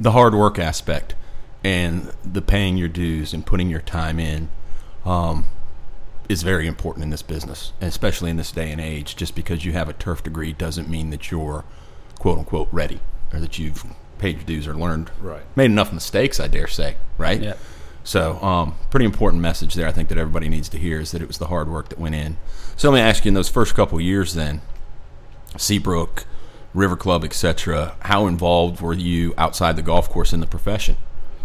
the 0.00 0.12
hard 0.12 0.34
work 0.34 0.58
aspect 0.58 1.14
and 1.64 2.12
the 2.24 2.40
paying 2.42 2.76
your 2.76 2.88
dues 2.88 3.34
and 3.34 3.44
putting 3.44 3.68
your 3.68 3.80
time 3.80 4.18
in 4.20 4.48
um, 5.04 5.46
is 6.28 6.42
very 6.42 6.66
important 6.66 7.02
in 7.02 7.10
this 7.10 7.22
business, 7.22 7.72
and 7.80 7.88
especially 7.88 8.30
in 8.30 8.36
this 8.36 8.52
day 8.52 8.70
and 8.70 8.80
age. 8.80 9.16
Just 9.16 9.34
because 9.34 9.64
you 9.64 9.72
have 9.72 9.88
a 9.88 9.92
turf 9.92 10.22
degree 10.22 10.52
doesn't 10.52 10.88
mean 10.88 11.10
that 11.10 11.30
you're 11.30 11.64
quote 12.18 12.38
unquote 12.38 12.68
ready 12.72 13.00
or 13.32 13.40
that 13.40 13.58
you've 13.58 13.84
paid 14.18 14.36
your 14.36 14.44
dues 14.44 14.66
or 14.66 14.74
learned 14.74 15.10
Right. 15.20 15.42
made 15.54 15.66
enough 15.66 15.92
mistakes, 15.92 16.40
I 16.40 16.48
dare 16.48 16.66
say, 16.66 16.96
right? 17.18 17.40
Yeah. 17.40 17.54
So, 18.08 18.40
um, 18.40 18.74
pretty 18.88 19.04
important 19.04 19.42
message 19.42 19.74
there. 19.74 19.86
I 19.86 19.92
think 19.92 20.08
that 20.08 20.16
everybody 20.16 20.48
needs 20.48 20.70
to 20.70 20.78
hear 20.78 20.98
is 20.98 21.10
that 21.10 21.20
it 21.20 21.28
was 21.28 21.36
the 21.36 21.48
hard 21.48 21.68
work 21.68 21.90
that 21.90 21.98
went 21.98 22.14
in. 22.14 22.38
So, 22.74 22.90
let 22.90 22.96
me 22.96 23.02
ask 23.02 23.26
you: 23.26 23.28
in 23.28 23.34
those 23.34 23.50
first 23.50 23.74
couple 23.74 24.00
years, 24.00 24.32
then 24.32 24.62
Seabrook, 25.58 26.24
River 26.72 26.96
Club, 26.96 27.22
etc., 27.22 27.96
how 28.00 28.26
involved 28.26 28.80
were 28.80 28.94
you 28.94 29.34
outside 29.36 29.76
the 29.76 29.82
golf 29.82 30.08
course 30.08 30.32
in 30.32 30.40
the 30.40 30.46
profession? 30.46 30.96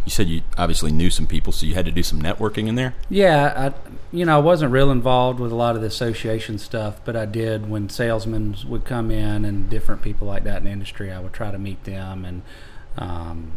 You 0.06 0.12
said 0.12 0.30
you 0.30 0.41
obviously 0.58 0.93
knew 0.93 1.10
some 1.10 1.28
people, 1.28 1.52
so 1.52 1.65
you 1.65 1.73
had 1.73 1.84
to 1.84 1.91
do 1.91 2.02
some 2.02 2.21
networking 2.21 2.69
in 2.69 2.76
there. 2.76 2.95
Yeah, 3.10 3.73
I, 3.73 3.91
you 4.15 4.23
know, 4.23 4.38
I 4.38 4.39
wasn't 4.39 4.71
real 4.71 4.89
involved 4.89 5.41
with 5.41 5.52
a 5.52 5.56
lot 5.56 5.76
of 5.76 5.82
the 5.82 5.88
association 5.88 6.58
stuff, 6.60 7.02
but 7.04 7.17
I 7.17 7.26
did 7.26 7.69
when 7.69 7.89
salesmen 7.89 8.56
would 8.69 8.86
come 8.86 9.12
in 9.12 9.43
and 9.43 9.69
different 9.69 10.02
people 10.02 10.28
like 10.28 10.45
that 10.45 10.60
in 10.60 10.63
the 10.63 10.71
industry. 10.71 11.12
I 11.12 11.19
would 11.19 11.34
try 11.34 11.52
to 11.52 11.60
meet 11.60 11.84
them 11.84 12.23
and 12.23 12.41
um, 12.97 13.52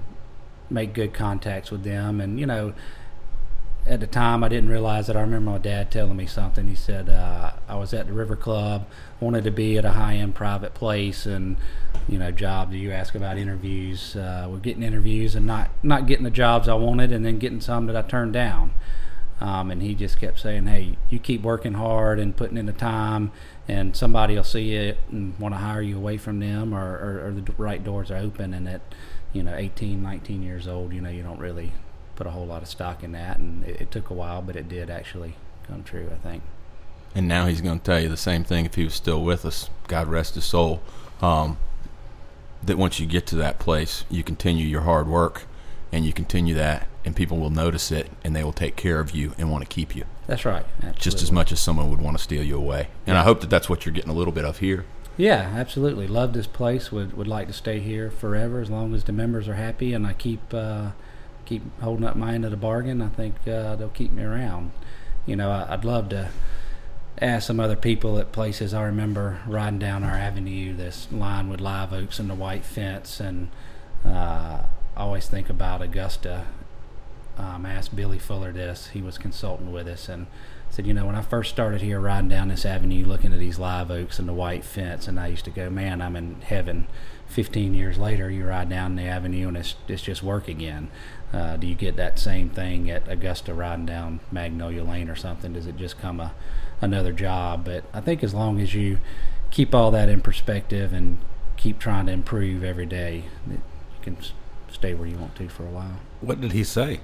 make 0.71 0.93
good 0.93 1.15
contacts 1.15 1.71
with 1.71 1.85
them. 1.85 2.21
And 2.21 2.39
you 2.41 2.47
know, 2.47 2.75
at 3.87 4.01
the 4.01 4.07
time, 4.07 4.43
I 4.43 4.49
didn't 4.49 4.69
realize 4.69 5.09
it. 5.09 5.17
I 5.17 5.21
remember 5.21 5.53
my 5.53 5.59
dad 5.59 5.91
telling 5.91 6.17
me 6.17 6.27
something. 6.27 6.67
He 6.67 6.75
said 6.75 7.09
uh, 7.09 7.53
I 7.69 7.77
was 7.77 7.95
at 7.95 8.09
the 8.09 8.13
River 8.13 8.35
Club, 8.35 8.87
wanted 9.21 9.45
to 9.45 9.53
be 9.53 9.79
at 9.79 9.85
a 9.85 9.93
high-end 9.93 10.35
private 10.35 10.75
place, 10.75 11.25
and 11.25 11.57
you 12.09 12.19
know, 12.19 12.31
job. 12.33 12.73
Do 12.73 12.79
you 12.79 12.91
ask 12.91 13.15
about 13.15 13.39
interviews. 13.39 14.17
Uh, 14.17 14.49
we're 14.51 14.59
getting 14.59 14.83
interviews 14.83 15.35
and 15.35 15.47
not 15.47 15.71
not 15.83 16.07
getting 16.07 16.25
the 16.25 16.31
jobs 16.31 16.69
I 16.69 16.75
wanted, 16.75 17.13
and 17.13 17.25
then 17.25 17.39
getting 17.39 17.61
some 17.61 17.87
that 17.87 17.97
I 17.97 18.03
turned 18.03 18.33
down. 18.33 18.73
Um, 19.41 19.71
and 19.71 19.83
he 19.83 19.95
just 19.95 20.19
kept 20.19 20.41
saying, 20.41 20.67
"Hey, 20.67 20.97
you 21.11 21.19
keep 21.19 21.43
working 21.43 21.75
hard 21.75 22.19
and 22.19 22.37
putting 22.37 22.57
in 22.57 22.67
the 22.67 22.73
time, 22.73 23.31
and 23.69 23.95
somebody 23.95 24.35
will 24.35 24.45
see 24.45 24.75
it 24.75 24.99
and 25.11 25.39
want 25.39 25.55
to 25.55 25.59
hire 25.59 25.83
you 25.83 25.97
away 25.97 26.17
from 26.17 26.41
them, 26.41 26.75
or, 26.75 26.97
or, 26.97 27.29
or 27.29 27.33
the 27.33 27.53
right 27.57 27.85
doors 27.85 28.11
are 28.11 28.17
open." 28.17 28.55
And 28.55 28.69
at 28.69 28.81
you 29.37 29.43
know 29.43 29.55
18, 29.55 30.03
19 30.03 30.43
years 30.43 30.67
old, 30.67 30.93
you 30.93 31.01
know, 31.01 31.11
you 31.11 31.23
don't 31.23 31.39
really 31.39 31.73
put 32.17 32.27
a 32.27 32.31
whole 32.31 32.47
lot 32.47 32.63
of 32.63 32.69
stock 32.69 33.05
in 33.05 33.13
that, 33.13 33.39
and 33.39 33.65
it, 33.65 33.83
it 33.83 33.91
took 33.91 34.11
a 34.11 34.15
while, 34.15 34.43
but 34.43 34.57
it 34.57 34.69
did 34.69 34.91
actually 34.91 35.35
come 35.67 35.85
true. 35.85 36.09
I 36.13 36.17
think. 36.17 36.43
And 37.15 37.29
now 37.29 37.47
he's 37.47 37.61
going 37.61 37.79
to 37.79 37.85
tell 37.85 38.01
you 38.01 38.09
the 38.09 38.17
same 38.17 38.45
thing 38.45 38.67
if 38.67 38.75
he 38.75 38.85
was 38.85 38.95
still 38.95 39.23
with 39.23 39.47
us. 39.47 39.71
God 39.89 40.09
rest 40.09 40.35
his 40.35 40.45
soul. 40.45 40.83
Um, 41.23 41.57
that 42.63 42.77
once 42.77 42.99
you 43.01 43.07
get 43.07 43.27
to 43.29 43.37
that 43.37 43.59
place, 43.59 44.05
you 44.11 44.23
continue 44.23 44.67
your 44.67 44.83
hard 44.83 45.07
work, 45.07 45.45
and 45.93 46.05
you 46.05 46.13
continue 46.13 46.55
that, 46.55 46.89
and 47.05 47.15
people 47.15 47.39
will 47.39 47.51
notice 47.51 47.93
it, 47.93 48.11
and 48.25 48.35
they 48.35 48.43
will 48.43 48.53
take 48.53 48.77
care 48.77 49.01
of 49.01 49.13
you 49.13 49.33
and 49.39 49.51
want 49.51 49.63
to 49.63 49.69
keep 49.69 49.95
you 49.95 50.05
That's 50.27 50.45
right. 50.45 50.65
just 50.97 51.23
as 51.23 51.31
much 51.31 51.53
as 51.53 51.61
someone 51.61 51.91
would 51.91 52.01
want 52.01 52.17
to 52.17 52.23
steal 52.23 52.43
you 52.43 52.57
away. 52.57 52.89
And 53.07 53.17
I 53.17 53.23
hope 53.23 53.41
that 53.41 53.51
that's 53.51 53.69
what 53.71 53.87
you're 53.87 53.95
getting 53.95 54.11
a 54.11 54.15
little 54.15 54.33
bit 54.33 54.45
of 54.45 54.59
here. 54.59 54.85
Yeah, 55.17 55.53
absolutely. 55.55 56.07
Love 56.07 56.33
this 56.35 56.47
place. 56.47 56.93
Would 56.93 57.17
would 57.17 57.27
like 57.29 57.47
to 57.47 57.53
stay 57.53 57.81
here 57.81 58.11
forever 58.11 58.61
as 58.61 58.71
long 58.71 58.95
as 58.95 59.05
the 59.05 59.13
members 59.13 59.49
are 59.49 59.55
happy 59.55 59.95
and 59.95 60.07
I 60.07 60.13
keep 60.13 60.53
uh, 60.53 60.91
keep 61.47 61.63
holding 61.81 62.05
up 62.05 62.17
my 62.17 62.35
end 62.35 62.45
of 62.45 62.51
the 62.51 62.57
bargain. 62.57 63.01
I 63.01 63.09
think 63.09 63.35
uh, 63.49 63.77
they'll 63.77 63.89
keep 63.89 64.13
me 64.13 64.23
around. 64.23 64.73
You 65.25 65.37
know, 65.37 65.51
I, 65.51 65.73
I'd 65.73 65.85
love 65.85 66.11
to 66.11 66.29
ask 67.21 67.47
some 67.47 67.61
other 67.61 67.77
people 67.77 68.19
at 68.19 68.31
places. 68.33 68.75
I 68.75 68.83
remember 68.83 69.41
riding 69.47 69.79
down 69.79 70.05
our 70.05 70.15
avenue, 70.17 70.77
this 70.77 71.11
line 71.11 71.49
with 71.49 71.61
live 71.61 71.93
oaks 71.95 72.19
and 72.19 72.29
the 72.29 72.35
white 72.35 72.65
fence, 72.65 73.19
and 73.19 73.49
uh, 74.05 74.65
always 74.97 75.29
think 75.29 75.49
about 75.49 75.81
Augusta. 75.81 76.47
Um, 77.39 77.67
asked 77.67 77.95
Billy 77.95 78.19
Fuller 78.19 78.53
this. 78.53 78.89
He 78.89 79.03
was 79.03 79.19
consulting 79.19 79.71
with 79.71 79.89
us 79.89 80.09
and 80.09 80.27
said, 80.77 80.87
you 80.87 80.93
know, 80.93 81.07
when 81.07 81.15
I 81.15 81.23
first 81.23 81.49
started 81.49 81.81
here 81.81 81.99
riding 81.99 82.29
down 82.29 82.49
this 82.49 82.67
avenue 82.67 83.07
looking 83.07 83.33
at 83.33 83.39
these 83.39 83.59
live 83.59 83.91
oaks 83.91 84.19
and 84.19 84.29
the 84.29 84.35
white 84.35 84.63
fence, 84.63 85.09
and 85.09 85.19
I 85.19 85.29
used 85.29 85.47
to 85.47 85.51
go, 85.51 85.71
man, 85.71 86.03
I'm 86.03 86.15
in 86.17 86.43
heaven. 86.43 86.87
15 87.29 87.73
years 87.73 87.97
later, 87.97 88.31
you 88.31 88.47
ride 88.47 88.69
down 88.69 88.95
the 88.95 89.05
avenue 89.05 89.49
and 89.49 89.57
it's, 89.57 89.75
it's 89.89 90.03
just 90.03 90.23
work 90.23 90.49
again. 90.49 90.91
Uh, 91.33 91.57
do 91.57 91.67
you 91.67 91.75
get 91.75 91.97
that 91.97 92.19
same 92.19 92.51
thing 92.51 92.91
at 92.91 93.09
Augusta 93.09 93.55
riding 93.55 93.87
down 93.87 94.21
Magnolia 94.31 94.85
Lane 94.85 95.09
or 95.09 95.17
something? 95.17 95.55
Does 95.55 95.67
it 95.67 95.79
just 95.79 95.99
come 95.99 96.21
a, 96.21 96.35
another 96.83 97.13
job? 97.15 97.65
But 97.65 97.85
I 97.95 98.03
think 98.03 98.23
as 98.23 98.35
long 98.35 98.61
as 98.61 98.75
you 98.75 98.99
keep 99.51 99.75
all 99.75 99.91
that 99.93 100.11
in 100.11 100.21
perspective 100.21 100.93
and 100.93 101.17
keep 101.57 101.79
trying 101.79 102.05
to 102.05 102.13
improve 102.13 102.63
every 102.63 102.87
day, 102.87 103.25
you 103.49 103.63
can 104.03 104.19
stay 104.71 104.93
where 104.93 105.09
you 105.09 105.17
want 105.17 105.37
to 105.37 105.49
for 105.49 105.63
a 105.63 105.71
while. 105.71 106.01
What 106.21 106.43
did 106.43 106.53
he 106.53 106.65
say? 106.65 107.01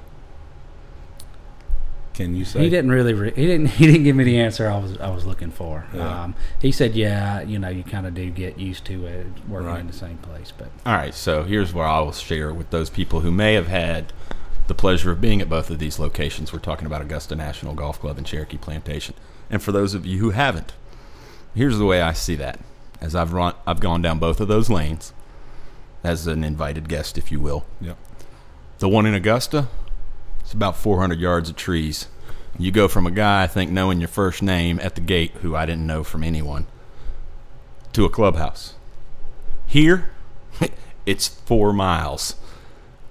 Can 2.14 2.37
you 2.37 2.44
say? 2.44 2.61
He 2.61 2.68
didn't 2.70 2.90
really. 2.90 3.14
Re- 3.14 3.33
he 3.35 3.46
didn't. 3.46 3.66
He 3.79 3.87
didn't 3.87 4.05
give 4.05 4.16
me 4.16 4.25
the 4.25 4.38
answer 4.38 4.68
I 4.68 4.79
was. 4.79 4.98
I 4.98 5.11
was 5.11 5.25
looking 5.25 5.51
for. 5.51 5.87
Yeah. 5.94 6.25
Um, 6.25 6.35
he 6.61 6.70
said, 6.72 6.94
"Yeah, 6.94 7.40
you 7.40 7.59
know, 7.59 7.68
you 7.68 7.83
kind 7.83 8.07
of 8.07 8.14
do 8.14 8.29
get 8.31 8.59
used 8.59 8.85
to 8.87 9.07
it 9.07 9.27
working 9.48 9.68
Right. 9.68 9.81
in 9.81 9.87
the 9.87 9.92
same 9.92 10.18
place." 10.18 10.53
But 10.57 10.68
All 10.85 10.94
right, 10.94 11.14
so 11.14 11.42
here's 11.44 11.72
where 11.72 11.87
I 11.87 12.01
will 12.01 12.12
share 12.12 12.53
with 12.53 12.70
those 12.70 12.90
people 12.90 13.20
who 13.20 13.31
may 13.31 13.55
have 13.55 13.68
had 13.68 14.12
the 14.68 14.75
pleasure 14.75 15.11
of 15.11 15.20
being 15.20 15.40
at 15.40 15.48
both 15.48 15.70
of 15.70 15.79
these 15.79 15.98
locations. 15.98 16.53
We're 16.53 16.59
talking 16.59 16.87
about 16.87 17.01
Augusta 17.03 17.35
National 17.35 17.75
Golf 17.75 17.98
Club 18.01 18.18
and 18.18 18.27
Cherokee 18.27 18.59
Plantation. 18.59 19.14
And 19.51 19.62
for 19.62 19.72
those 19.72 19.94
of 19.94 20.07
you 20.07 20.18
who 20.18 20.31
haven't, 20.31 20.72
here's 21.55 21.79
the 21.79 21.85
way 21.87 22.01
I 22.03 22.12
see 22.12 22.37
that. 22.37 22.61
As 23.01 23.14
I've 23.16 23.33
run, 23.33 23.55
I've 23.66 23.81
gone 23.81 24.01
down 24.03 24.18
both 24.18 24.40
of 24.40 24.48
those 24.48 24.70
lanes 24.70 25.12
as 26.05 26.27
an 26.27 26.44
invited 26.44 26.88
guest, 26.88 27.18
if 27.18 27.33
you 27.33 27.40
will. 27.40 27.64
Yep. 27.81 27.96
The 28.79 28.88
one 28.88 29.07
in 29.07 29.14
Augusta, 29.14 29.68
it's 30.53 30.55
about 30.55 30.77
400 30.77 31.19
yards 31.19 31.49
of 31.49 31.57
trees. 31.57 32.09
You 32.59 32.71
go 32.71 32.87
from 32.87 33.07
a 33.07 33.11
guy, 33.11 33.43
I 33.43 33.47
think, 33.47 33.71
knowing 33.71 34.01
your 34.01 34.09
first 34.09 34.43
name 34.43 34.79
at 34.81 34.97
the 34.97 35.01
gate, 35.01 35.31
who 35.41 35.57
I 35.57 35.65
didn't 35.65 35.87
know 35.87 36.05
from 36.05 36.23
anyone, 36.23 36.67
to 37.95 38.05
a 38.05 38.11
clubhouse. 38.11 38.75
Here, 39.67 40.11
it's 41.07 41.27
four 41.27 41.73
miles 41.73 42.37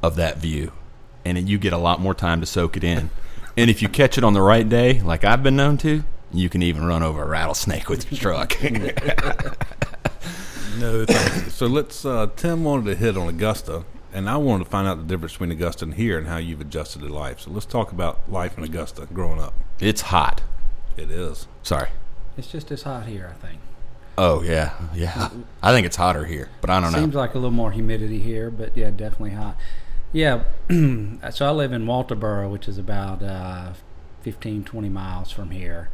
of 0.03 0.15
that 0.17 0.37
view, 0.37 0.71
and 1.25 1.49
you 1.49 1.57
get 1.57 1.73
a 1.73 1.79
lot 1.79 1.99
more 1.99 2.13
time 2.13 2.41
to 2.41 2.45
soak 2.45 2.77
it 2.77 2.83
in. 2.83 3.09
And 3.57 3.71
if 3.71 3.81
you 3.81 3.89
catch 3.89 4.19
it 4.19 4.23
on 4.23 4.33
the 4.33 4.41
right 4.43 4.69
day, 4.69 5.01
like 5.01 5.23
I've 5.23 5.41
been 5.41 5.55
known 5.55 5.79
to, 5.79 6.03
you 6.31 6.47
can 6.47 6.61
even 6.61 6.85
run 6.85 7.01
over 7.01 7.23
a 7.23 7.27
rattlesnake 7.27 7.89
with 7.89 8.11
your 8.11 8.19
truck. 8.19 8.55
No. 10.79 11.05
So 11.49 11.67
let's. 11.67 12.05
Uh, 12.05 12.27
Tim 12.35 12.63
wanted 12.63 12.85
to 12.85 12.95
hit 12.95 13.17
on 13.17 13.27
Augusta, 13.27 13.83
and 14.13 14.29
I 14.29 14.37
wanted 14.37 14.65
to 14.65 14.69
find 14.69 14.87
out 14.87 14.97
the 14.97 15.03
difference 15.03 15.33
between 15.33 15.51
Augusta 15.51 15.85
and 15.85 15.93
here 15.93 16.17
and 16.17 16.27
how 16.27 16.37
you've 16.37 16.61
adjusted 16.61 16.99
to 16.99 17.07
life. 17.07 17.41
So 17.41 17.51
let's 17.51 17.65
talk 17.65 17.91
about 17.91 18.19
life 18.29 18.57
in 18.57 18.63
Augusta 18.63 19.07
growing 19.13 19.39
up. 19.39 19.53
it's 19.79 20.01
hot. 20.01 20.41
It 20.97 21.09
is. 21.09 21.47
Sorry. 21.63 21.89
it's 22.37 22.47
just 22.51 22.71
as 22.71 22.83
hot 22.83 23.05
here, 23.05 23.33
I 23.33 23.47
think. 23.47 23.59
Oh 24.17 24.41
yeah, 24.41 24.73
yeah. 24.93 25.29
I 25.63 25.71
think 25.71 25.85
it's 25.85 25.95
hotter 25.95 26.25
here, 26.25 26.49
but 26.59 26.69
I 26.69 26.79
don't 26.79 26.91
know. 26.91 26.99
Seems 26.99 27.15
like 27.15 27.33
a 27.33 27.37
little 27.37 27.51
more 27.51 27.71
humidity 27.71 28.19
here, 28.19 28.51
but 28.51 28.75
yeah, 28.75 28.89
definitely 28.89 29.31
hot. 29.31 29.57
Yeah, 30.11 30.43
so 30.69 31.45
I 31.45 31.51
live 31.51 31.71
in 31.71 31.85
Walterboro, 31.85 32.51
which 32.51 32.67
is 32.67 32.77
about 32.77 33.23
uh, 33.23 33.73
15, 34.21 34.65
20 34.65 34.89
miles 34.89 35.31
from 35.31 35.51
here, 35.51 35.89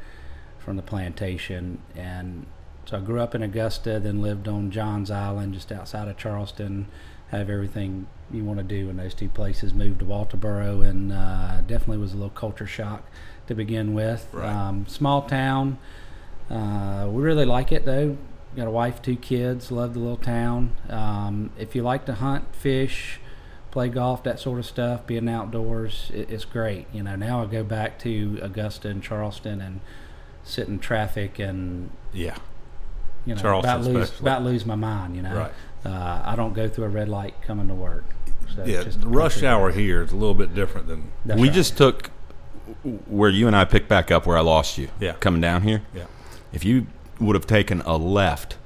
from 0.57 0.75
the 0.75 0.81
plantation. 0.81 1.79
And 1.95 2.47
so 2.85 2.97
I 2.97 3.01
grew 3.01 3.19
up 3.19 3.35
in 3.35 3.43
Augusta, 3.43 3.99
then 3.99 4.21
lived 4.21 4.47
on 4.47 4.71
Johns 4.71 5.11
Island, 5.11 5.53
just 5.53 5.71
outside 5.71 6.07
of 6.07 6.17
Charleston. 6.17 6.87
Have 7.29 7.49
everything 7.49 8.07
you 8.31 8.43
want 8.43 8.57
to 8.59 8.63
do 8.63 8.89
in 8.89 8.97
those 8.97 9.13
two 9.13 9.27
places. 9.29 9.73
Moved 9.73 9.99
to 9.99 10.05
Walterboro, 10.05 10.87
and 10.87 11.11
uh, 11.11 11.61
definitely 11.61 11.97
was 11.97 12.13
a 12.13 12.15
little 12.15 12.29
culture 12.29 12.67
shock 12.67 13.03
to 13.47 13.55
begin 13.55 13.93
with. 13.93 14.27
Right. 14.31 14.49
Um, 14.49 14.87
small 14.87 15.23
town. 15.23 15.77
Uh, 16.49 17.07
we 17.11 17.21
really 17.21 17.45
like 17.45 17.71
it 17.71 17.85
though. 17.85 18.17
Got 18.55 18.67
a 18.67 18.71
wife, 18.71 19.01
two 19.01 19.17
kids. 19.17 19.71
Love 19.71 19.93
the 19.93 19.99
little 19.99 20.17
town. 20.17 20.75
Um, 20.89 21.51
if 21.59 21.75
you 21.75 21.83
like 21.83 22.05
to 22.05 22.13
hunt, 22.15 22.55
fish, 22.55 23.19
play 23.71 23.89
golf, 23.89 24.23
that 24.23 24.39
sort 24.39 24.57
of 24.59 24.65
stuff, 24.65 25.05
being 25.05 25.27
outdoors, 25.27 26.09
it, 26.13 26.29
it's 26.31 26.45
great. 26.45 26.87
You 26.93 27.03
know, 27.03 27.15
now 27.17 27.43
I 27.43 27.45
go 27.45 27.63
back 27.63 27.99
to 27.99 28.39
Augusta 28.41 28.87
and 28.89 29.03
Charleston 29.03 29.59
and 29.61 29.81
sit 30.43 30.69
in 30.69 30.79
traffic 30.79 31.39
and 31.39 31.91
Yeah. 32.13 32.37
you 33.25 33.35
know 33.35 33.41
Charleston 33.41 33.69
about 33.75 33.85
lose 33.85 34.03
especially. 34.05 34.23
about 34.23 34.43
lose 34.43 34.65
my 34.65 34.75
mind. 34.75 35.15
You 35.17 35.21
know, 35.23 35.35
Right. 35.35 35.51
Uh, 35.87 36.21
I 36.25 36.35
don't 36.35 36.53
go 36.53 36.67
through 36.67 36.85
a 36.85 36.89
red 36.89 37.09
light 37.09 37.41
coming 37.41 37.67
to 37.67 37.73
work. 37.73 38.03
So 38.55 38.63
Yeah. 38.65 38.83
just 38.83 38.99
rush 39.03 39.43
hour 39.43 39.67
road. 39.67 39.75
here 39.75 40.01
is 40.01 40.11
a 40.11 40.15
little 40.15 40.33
bit 40.35 40.53
different 40.55 40.87
than. 40.87 41.11
That's 41.25 41.39
we 41.39 41.47
right. 41.47 41.55
just 41.55 41.77
took 41.77 42.09
where 43.07 43.29
you 43.29 43.47
and 43.47 43.55
I 43.55 43.65
picked 43.65 43.87
back 43.87 44.11
up 44.11 44.25
where 44.25 44.37
I 44.37 44.41
lost 44.41 44.77
you. 44.77 44.89
Yeah. 44.99 45.13
Coming 45.13 45.41
down 45.41 45.61
here. 45.63 45.81
Yeah. 45.93 46.03
If 46.53 46.63
you 46.65 46.87
would 47.19 47.35
have 47.35 47.47
taken 47.47 47.81
a 47.81 47.97
left 47.97 48.57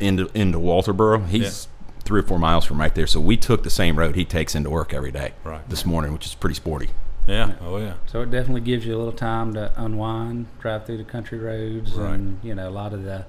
into 0.00 0.28
into 0.34 0.58
Walterboro, 0.58 1.26
he's 1.28 1.68
three 2.04 2.20
or 2.20 2.24
four 2.24 2.38
miles 2.38 2.64
from 2.64 2.80
right 2.80 2.94
there. 2.94 3.06
So 3.06 3.20
we 3.20 3.36
took 3.36 3.62
the 3.62 3.70
same 3.70 3.98
road 3.98 4.14
he 4.14 4.24
takes 4.24 4.54
into 4.54 4.70
work 4.70 4.92
every 4.92 5.10
day. 5.12 5.32
Right. 5.42 5.66
This 5.68 5.84
morning, 5.86 6.12
which 6.12 6.26
is 6.26 6.34
pretty 6.34 6.54
sporty. 6.54 6.90
Yeah. 7.26 7.52
Oh 7.62 7.78
yeah. 7.78 7.94
So 8.06 8.20
it 8.22 8.30
definitely 8.30 8.60
gives 8.60 8.84
you 8.84 8.94
a 8.94 8.98
little 8.98 9.12
time 9.12 9.54
to 9.54 9.72
unwind, 9.76 10.46
drive 10.60 10.84
through 10.84 10.98
the 10.98 11.04
country 11.04 11.38
roads, 11.38 11.92
Right. 11.92 12.12
and 12.14 12.38
you 12.42 12.54
know 12.54 12.68
a 12.68 12.70
lot 12.70 12.92
of 12.92 13.04
the 13.04 13.24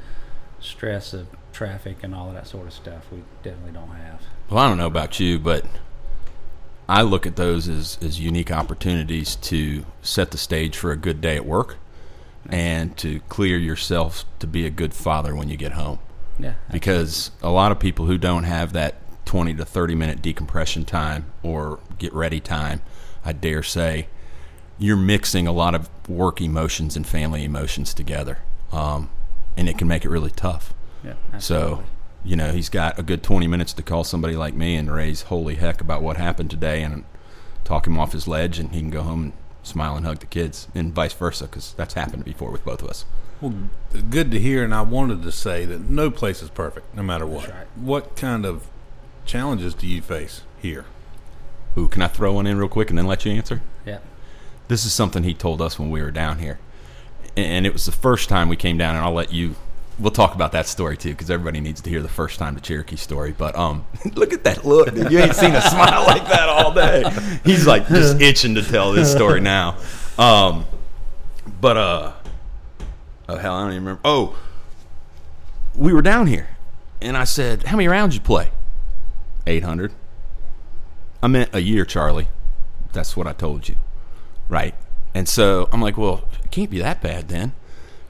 stress 0.59 1.13
of 1.13 1.27
traffic 1.55 1.97
and 2.03 2.13
all 2.13 2.27
of 2.27 2.35
that 2.35 2.47
sort 2.47 2.67
of 2.67 2.73
stuff. 2.73 3.05
We 3.11 3.23
definitely 3.41 3.71
don't 3.71 3.89
have. 3.89 4.21
Well, 4.49 4.63
I 4.63 4.67
don't 4.67 4.77
know 4.77 4.87
about 4.87 5.19
you, 5.19 5.39
but 5.39 5.65
I 6.87 7.01
look 7.01 7.25
at 7.25 7.35
those 7.35 7.67
as, 7.67 7.97
as 8.01 8.19
unique 8.19 8.51
opportunities 8.51 9.35
to 9.37 9.85
set 10.01 10.31
the 10.31 10.37
stage 10.37 10.77
for 10.77 10.91
a 10.91 10.97
good 10.97 11.21
day 11.21 11.35
at 11.35 11.45
work 11.45 11.77
and 12.47 12.95
to 12.97 13.21
clear 13.21 13.57
yourself 13.57 14.25
to 14.39 14.45
be 14.45 14.65
a 14.65 14.69
good 14.69 14.93
father 14.93 15.33
when 15.35 15.49
you 15.49 15.57
get 15.57 15.71
home. 15.71 15.99
Yeah, 16.37 16.55
Because 16.69 17.31
a 17.41 17.49
lot 17.49 17.71
of 17.71 17.79
people 17.79 18.05
who 18.05 18.17
don't 18.17 18.43
have 18.43 18.73
that 18.73 18.95
20 19.25 19.53
to 19.55 19.65
30 19.65 19.95
minute 19.95 20.21
decompression 20.21 20.83
time 20.83 21.31
or 21.41 21.79
get 21.97 22.13
ready 22.13 22.39
time, 22.41 22.81
I 23.23 23.31
dare 23.31 23.63
say, 23.63 24.07
you're 24.77 24.97
mixing 24.97 25.47
a 25.47 25.53
lot 25.53 25.73
of 25.73 25.89
work 26.09 26.41
emotions 26.41 26.97
and 26.97 27.07
family 27.07 27.45
emotions 27.45 27.93
together. 27.93 28.39
Um, 28.73 29.09
and 29.55 29.69
it 29.69 29.77
can 29.77 29.87
make 29.87 30.03
it 30.03 30.09
really 30.09 30.31
tough. 30.31 30.73
Yeah. 31.05 31.37
So, 31.37 31.83
you 32.23 32.35
know, 32.35 32.51
he's 32.51 32.69
got 32.69 32.97
a 32.97 33.03
good 33.03 33.23
20 33.23 33.47
minutes 33.47 33.73
to 33.73 33.83
call 33.83 34.03
somebody 34.03 34.35
like 34.35 34.53
me 34.53 34.75
and 34.75 34.91
raise 34.93 35.23
holy 35.23 35.55
heck 35.55 35.81
about 35.81 36.01
what 36.01 36.17
happened 36.17 36.49
today 36.49 36.81
and 36.81 37.03
talk 37.63 37.87
him 37.87 37.99
off 37.99 38.13
his 38.13 38.27
ledge, 38.27 38.59
and 38.59 38.71
he 38.71 38.79
can 38.79 38.89
go 38.89 39.01
home 39.01 39.23
and 39.23 39.33
smile 39.63 39.95
and 39.95 40.05
hug 40.05 40.19
the 40.19 40.25
kids, 40.25 40.67
and 40.75 40.93
vice 40.93 41.13
versa, 41.13 41.45
because 41.45 41.73
that's 41.73 41.95
happened 41.95 42.23
before 42.23 42.51
with 42.51 42.63
both 42.63 42.81
of 42.83 42.89
us. 42.89 43.05
Well, 43.41 43.53
good 44.09 44.31
to 44.31 44.39
hear, 44.39 44.63
and 44.63 44.73
I 44.73 44.81
wanted 44.81 45.23
to 45.23 45.31
say 45.31 45.65
that 45.65 45.89
no 45.89 46.09
place 46.09 46.41
is 46.41 46.49
perfect, 46.49 46.95
no 46.95 47.03
matter 47.03 47.25
what. 47.25 47.49
right. 47.49 47.67
What 47.75 48.15
kind 48.15 48.45
of 48.45 48.67
challenges 49.25 49.73
do 49.73 49.87
you 49.87 50.01
face 50.01 50.41
here? 50.61 50.85
Ooh, 51.77 51.87
can 51.87 52.01
I 52.01 52.07
throw 52.07 52.33
one 52.33 52.47
in 52.47 52.57
real 52.57 52.69
quick 52.69 52.89
and 52.89 52.97
then 52.97 53.07
let 53.07 53.25
you 53.25 53.31
answer? 53.33 53.61
yeah. 53.85 53.99
This 54.67 54.85
is 54.85 54.93
something 54.93 55.23
he 55.23 55.33
told 55.35 55.61
us 55.61 55.77
when 55.77 55.91
we 55.91 56.01
were 56.01 56.09
down 56.09 56.39
here, 56.39 56.57
and 57.37 57.67
it 57.67 57.73
was 57.73 57.85
the 57.85 57.91
first 57.91 58.29
time 58.29 58.49
we 58.49 58.55
came 58.55 58.77
down. 58.79 58.95
And 58.95 59.05
I'll 59.05 59.13
let 59.13 59.31
you. 59.31 59.55
We'll 59.97 60.11
talk 60.11 60.35
about 60.35 60.51
that 60.51 60.67
story 60.67 60.97
too, 60.97 61.11
because 61.11 61.29
everybody 61.29 61.61
needs 61.61 61.81
to 61.81 61.89
hear 61.89 62.01
the 62.01 62.09
first 62.09 62.37
time 62.37 62.55
the 62.55 62.61
Cherokee 62.61 62.97
story. 62.97 63.31
But 63.31 63.55
um, 63.55 63.85
look 64.13 64.33
at 64.33 64.43
that 64.43 64.65
look! 64.65 64.93
dude. 64.93 65.11
You 65.11 65.19
ain't 65.19 65.35
seen 65.35 65.55
a 65.55 65.61
smile 65.61 66.03
like 66.07 66.27
that 66.27 66.49
all 66.49 66.73
day. 66.73 67.03
He's 67.45 67.65
like 67.65 67.87
just 67.87 68.19
itching 68.21 68.55
to 68.55 68.61
tell 68.61 68.91
this 68.91 69.11
story 69.11 69.39
now. 69.39 69.77
Um, 70.17 70.65
but 71.61 71.77
uh, 71.77 72.13
oh 73.29 73.37
hell, 73.37 73.53
I 73.53 73.61
don't 73.61 73.71
even 73.71 73.83
remember. 73.83 74.01
Oh, 74.03 74.37
we 75.75 75.93
were 75.93 76.01
down 76.01 76.27
here, 76.27 76.49
and 77.01 77.15
I 77.15 77.23
said, 77.23 77.63
"How 77.63 77.77
many 77.77 77.87
rounds 77.87 78.15
you 78.15 78.21
play?" 78.21 78.51
Eight 79.47 79.63
hundred. 79.63 79.93
I 81.23 81.27
meant 81.27 81.49
a 81.53 81.61
year, 81.61 81.85
Charlie. 81.85 82.27
That's 82.93 83.17
what 83.17 83.27
I 83.27 83.33
told 83.33 83.67
you. 83.67 83.77
Right. 84.47 84.75
And 85.15 85.27
so 85.27 85.69
I'm 85.71 85.81
like, 85.81 85.97
well, 85.97 86.25
it 86.43 86.51
can't 86.51 86.69
be 86.69 86.79
that 86.79 87.01
bad 87.01 87.29
then. 87.29 87.53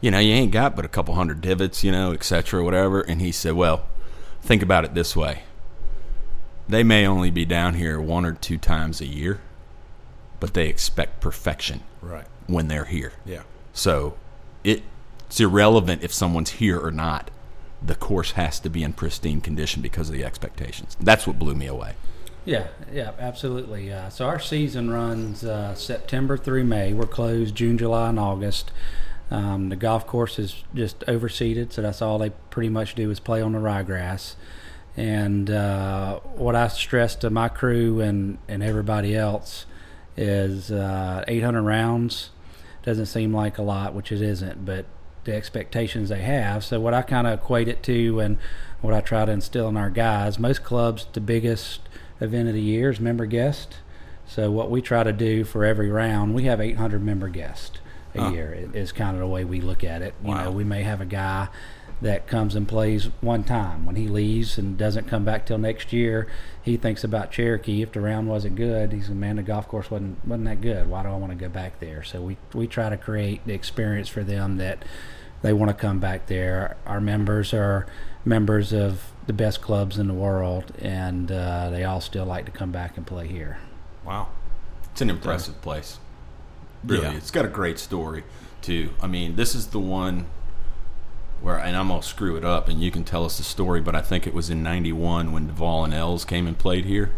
You 0.06 0.12
know, 0.12 0.20
you 0.20 0.34
ain't 0.34 0.52
got 0.52 0.76
but 0.76 0.86
a 0.86 0.88
couple 0.88 1.16
hundred 1.16 1.42
divots, 1.42 1.84
you 1.84 1.92
know, 1.92 2.12
et 2.12 2.24
cetera, 2.24 2.64
whatever. 2.64 3.02
And 3.02 3.20
he 3.22 3.32
said, 3.32 3.54
well, 3.54 3.88
think 4.40 4.62
about 4.62 4.86
it 4.86 4.94
this 4.94 5.16
way. 5.16 5.42
They 6.70 6.84
may 6.84 7.08
only 7.08 7.32
be 7.32 7.44
down 7.44 7.74
here 7.74 8.00
one 8.00 8.24
or 8.24 8.34
two 8.34 8.60
times 8.60 9.02
a 9.02 9.08
year, 9.08 9.42
but 10.40 10.54
they 10.54 10.68
expect 10.68 11.22
perfection 11.22 11.82
Right. 12.04 12.28
when 12.46 12.68
they're 12.68 12.86
here. 12.86 13.14
Yeah. 13.26 13.42
So 13.74 14.16
it, 14.64 14.84
it's 15.26 15.40
irrelevant 15.40 16.04
if 16.04 16.14
someone's 16.14 16.52
here 16.52 16.80
or 16.80 16.92
not. 16.92 17.32
The 17.82 17.96
course 17.96 18.34
has 18.34 18.60
to 18.60 18.70
be 18.70 18.84
in 18.84 18.94
pristine 18.94 19.42
condition 19.42 19.82
because 19.82 20.10
of 20.10 20.14
the 20.14 20.24
expectations. 20.24 20.96
That's 21.02 21.26
what 21.26 21.40
blew 21.40 21.56
me 21.56 21.66
away. 21.66 21.96
Yeah, 22.46 22.68
yeah, 22.94 23.14
absolutely. 23.18 23.92
Uh, 23.92 24.10
so 24.10 24.28
our 24.28 24.40
season 24.40 24.92
runs 24.92 25.44
uh, 25.44 25.74
September 25.74 26.38
through 26.38 26.66
May. 26.66 26.94
We're 26.94 27.08
closed 27.08 27.56
June, 27.56 27.80
July, 27.80 28.10
and 28.10 28.20
August. 28.20 28.72
Um, 29.32 29.70
the 29.70 29.76
golf 29.76 30.06
course 30.06 30.38
is 30.38 30.64
just 30.74 31.00
overseeded, 31.02 31.74
so 31.74 31.82
that's 31.82 32.02
all 32.02 32.20
they 32.20 32.30
pretty 32.50 32.70
much 32.70 32.96
do 32.96 33.10
is 33.10 33.20
play 33.20 33.42
on 33.42 33.54
the 33.54 33.60
ryegrass. 33.60 34.36
And 34.96 35.50
uh, 35.50 36.20
what 36.20 36.56
I 36.56 36.68
stress 36.68 37.16
to 37.18 37.30
my 37.30 37.50
crew 37.50 38.00
and, 38.00 38.38
and 38.48 38.64
everybody 38.64 39.16
else 39.16 39.66
is 40.16 40.72
uh, 40.72 41.26
800 41.28 41.64
rounds 41.64 42.30
doesn't 42.84 43.08
seem 43.08 43.34
like 43.34 43.58
a 43.58 43.64
lot, 43.64 43.94
which 43.94 44.12
it 44.12 44.22
isn't, 44.22 44.64
but 44.64 44.86
the 45.26 45.36
expectations 45.36 46.10
they 46.10 46.22
have. 46.22 46.64
So 46.64 46.80
what 46.80 46.94
I 46.94 47.02
kind 47.02 47.26
of 47.26 47.40
equate 47.40 47.68
it 47.68 47.82
to, 47.84 48.20
and 48.20 48.38
what 48.82 48.94
I 48.94 49.02
try 49.02 49.26
to 49.26 49.32
instill 49.32 49.68
in 49.68 49.76
our 49.76 49.90
guys, 49.90 50.38
most 50.38 50.64
clubs, 50.64 51.08
the 51.12 51.20
biggest 51.20 51.82
event 52.22 52.48
of 52.48 52.54
the 52.54 52.62
year 52.62 52.92
is 52.92 53.00
member 53.00 53.26
guest. 53.26 53.78
So 54.28 54.52
what 54.52 54.70
we 54.70 54.82
try 54.82 55.04
to 55.04 55.12
do 55.12 55.44
for 55.44 55.66
every 55.66 55.90
round, 55.90 56.36
we 56.36 56.44
have 56.44 56.62
800 56.62 57.04
member 57.04 57.28
guests 57.28 57.80
a 58.16 58.22
Huh. 58.24 58.30
year. 58.32 58.58
is 58.74 58.92
kind 58.92 59.16
of 59.16 59.20
the 59.22 59.28
way 59.28 59.44
we 59.46 59.62
look 59.62 59.84
at 59.84 60.02
it. 60.02 60.14
You 60.24 60.32
Wow. 60.32 60.44
know, 60.46 60.52
we 60.52 60.64
may 60.64 60.84
have 60.84 61.02
a 61.02 61.06
guy 61.06 61.48
that 62.02 62.28
comes 62.28 62.56
and 62.56 62.68
plays 62.68 63.10
one 63.22 63.44
time. 63.44 63.86
When 63.86 63.96
he 63.96 64.08
leaves 64.08 64.58
and 64.58 64.78
doesn't 64.78 65.08
come 65.08 65.24
back 65.24 65.46
till 65.46 65.58
next 65.58 65.94
year, 65.94 66.28
he 66.62 66.76
thinks 66.78 67.04
about 67.04 67.32
Cherokee. 67.32 67.82
If 67.82 67.94
the 67.94 68.02
round 68.02 68.28
wasn't 68.28 68.56
good, 68.56 68.92
he's 68.92 69.08
like, 69.10 69.18
man, 69.18 69.36
the 69.38 69.44
golf 69.44 69.68
course 69.68 69.90
wasn't 69.90 70.26
wasn't 70.28 70.46
that 70.46 70.62
good. 70.62 70.90
Why 70.90 71.04
do 71.04 71.10
I 71.10 71.16
want 71.16 71.32
to 71.32 71.38
go 71.38 71.48
back 71.50 71.80
there? 71.80 72.04
So 72.04 72.22
we 72.22 72.38
we 72.54 72.68
try 72.68 72.90
to 72.90 72.98
create 72.98 73.42
the 73.46 73.54
experience 73.54 74.10
for 74.10 74.24
them 74.24 74.58
that 74.58 74.84
they 75.42 75.54
want 75.54 75.70
to 75.70 75.76
come 75.76 76.00
back 76.00 76.26
there. 76.26 76.76
Our 76.86 77.00
members 77.00 77.54
are 77.54 77.86
members 78.26 78.74
of 78.74 79.12
the 79.28 79.34
best 79.34 79.62
clubs 79.62 79.98
in 79.98 80.08
the 80.08 80.14
world, 80.14 80.72
and 80.80 81.32
uh, 81.32 81.70
they 81.70 81.84
all 81.84 82.02
still 82.02 82.26
like 82.26 82.46
to 82.46 82.52
come 82.52 82.72
back 82.72 82.98
and 82.98 83.06
play 83.08 83.28
here. 83.28 83.58
Wow. 84.04 84.28
It's 84.92 85.02
an 85.02 85.10
impressive 85.10 85.62
place. 85.62 86.00
Really, 86.86 87.04
Yeah. 87.04 87.14
it's 87.14 87.32
got 87.32 87.46
a 87.46 87.50
great 87.50 87.80
story 87.80 88.24
too. 88.62 88.90
I 89.02 89.08
mean, 89.08 89.36
this 89.36 89.56
is 89.56 89.68
the 89.68 89.80
one 89.80 90.26
where, 91.42 91.58
and 91.58 91.76
I'm 91.76 91.88
gonna 91.90 92.02
screw 92.04 92.36
it 92.36 92.46
up, 92.46 92.68
and 92.70 92.82
you 92.82 92.92
can 92.92 93.04
tell 93.04 93.26
us 93.26 93.38
the 93.38 93.44
story. 93.44 93.82
But 93.82 93.96
I 93.96 94.02
think 94.02 94.26
it 94.28 94.34
was 94.34 94.50
in 94.50 94.64
'91 94.64 95.32
when 95.32 95.48
Duval 95.48 95.86
and 95.86 95.94
Els 95.94 96.26
came 96.26 96.48
and 96.48 96.58
played 96.58 96.86
here 96.86 97.12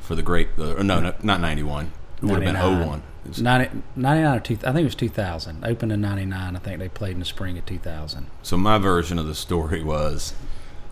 for 0.00 0.14
the 0.14 0.22
great. 0.22 0.48
Uh, 0.58 0.82
no, 0.82 1.00
no, 1.00 1.14
not 1.22 1.40
'91. 1.40 1.92
It 2.22 2.26
would 2.26 2.34
have 2.34 2.44
been 2.44 2.54
99. 2.54 2.88
01. 2.88 3.02
90, 3.40 3.82
99 3.96 4.36
or 4.36 4.40
two, 4.40 4.54
I 4.54 4.72
think 4.72 4.78
it 4.78 4.84
was 4.84 4.94
2000. 4.96 5.64
Opened 5.64 5.92
in 5.92 6.00
99. 6.00 6.56
I 6.56 6.58
think 6.58 6.78
they 6.80 6.88
played 6.88 7.12
in 7.12 7.18
the 7.20 7.24
spring 7.24 7.56
of 7.58 7.66
2000. 7.66 8.26
So 8.42 8.56
my 8.56 8.78
version 8.78 9.18
of 9.18 9.26
the 9.26 9.34
story 9.34 9.82
was 9.82 10.32
Well, 10.40 10.48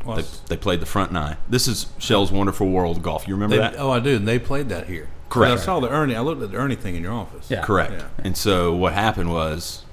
they, 0.06 0.22
they 0.48 0.56
played 0.56 0.80
the 0.80 0.86
front 0.86 1.12
nine. 1.12 1.36
This 1.48 1.68
is 1.68 1.86
Shell's 1.98 2.32
Wonderful 2.32 2.68
World 2.68 3.02
Golf. 3.02 3.28
You 3.28 3.34
remember 3.34 3.56
they, 3.56 3.62
that? 3.62 3.76
oh, 3.78 3.90
I 3.90 4.00
do. 4.00 4.16
And 4.16 4.26
they 4.26 4.38
played 4.38 4.68
that 4.70 4.86
here. 4.88 5.08
Correct. 5.28 5.52
I 5.52 5.56
saw 5.64 5.78
the 5.80 5.88
Ernie. 5.88 6.16
I 6.16 6.20
looked 6.20 6.42
at 6.42 6.50
the 6.50 6.56
Ernie 6.56 6.74
thing 6.74 6.96
in 6.96 7.02
your 7.02 7.12
office. 7.12 7.50
Yeah. 7.50 7.62
Correct. 7.62 7.92
Yeah. 7.92 8.08
And 8.24 8.36
so 8.36 8.74
what 8.74 8.94
happened 8.94 9.30
was, 9.30 9.84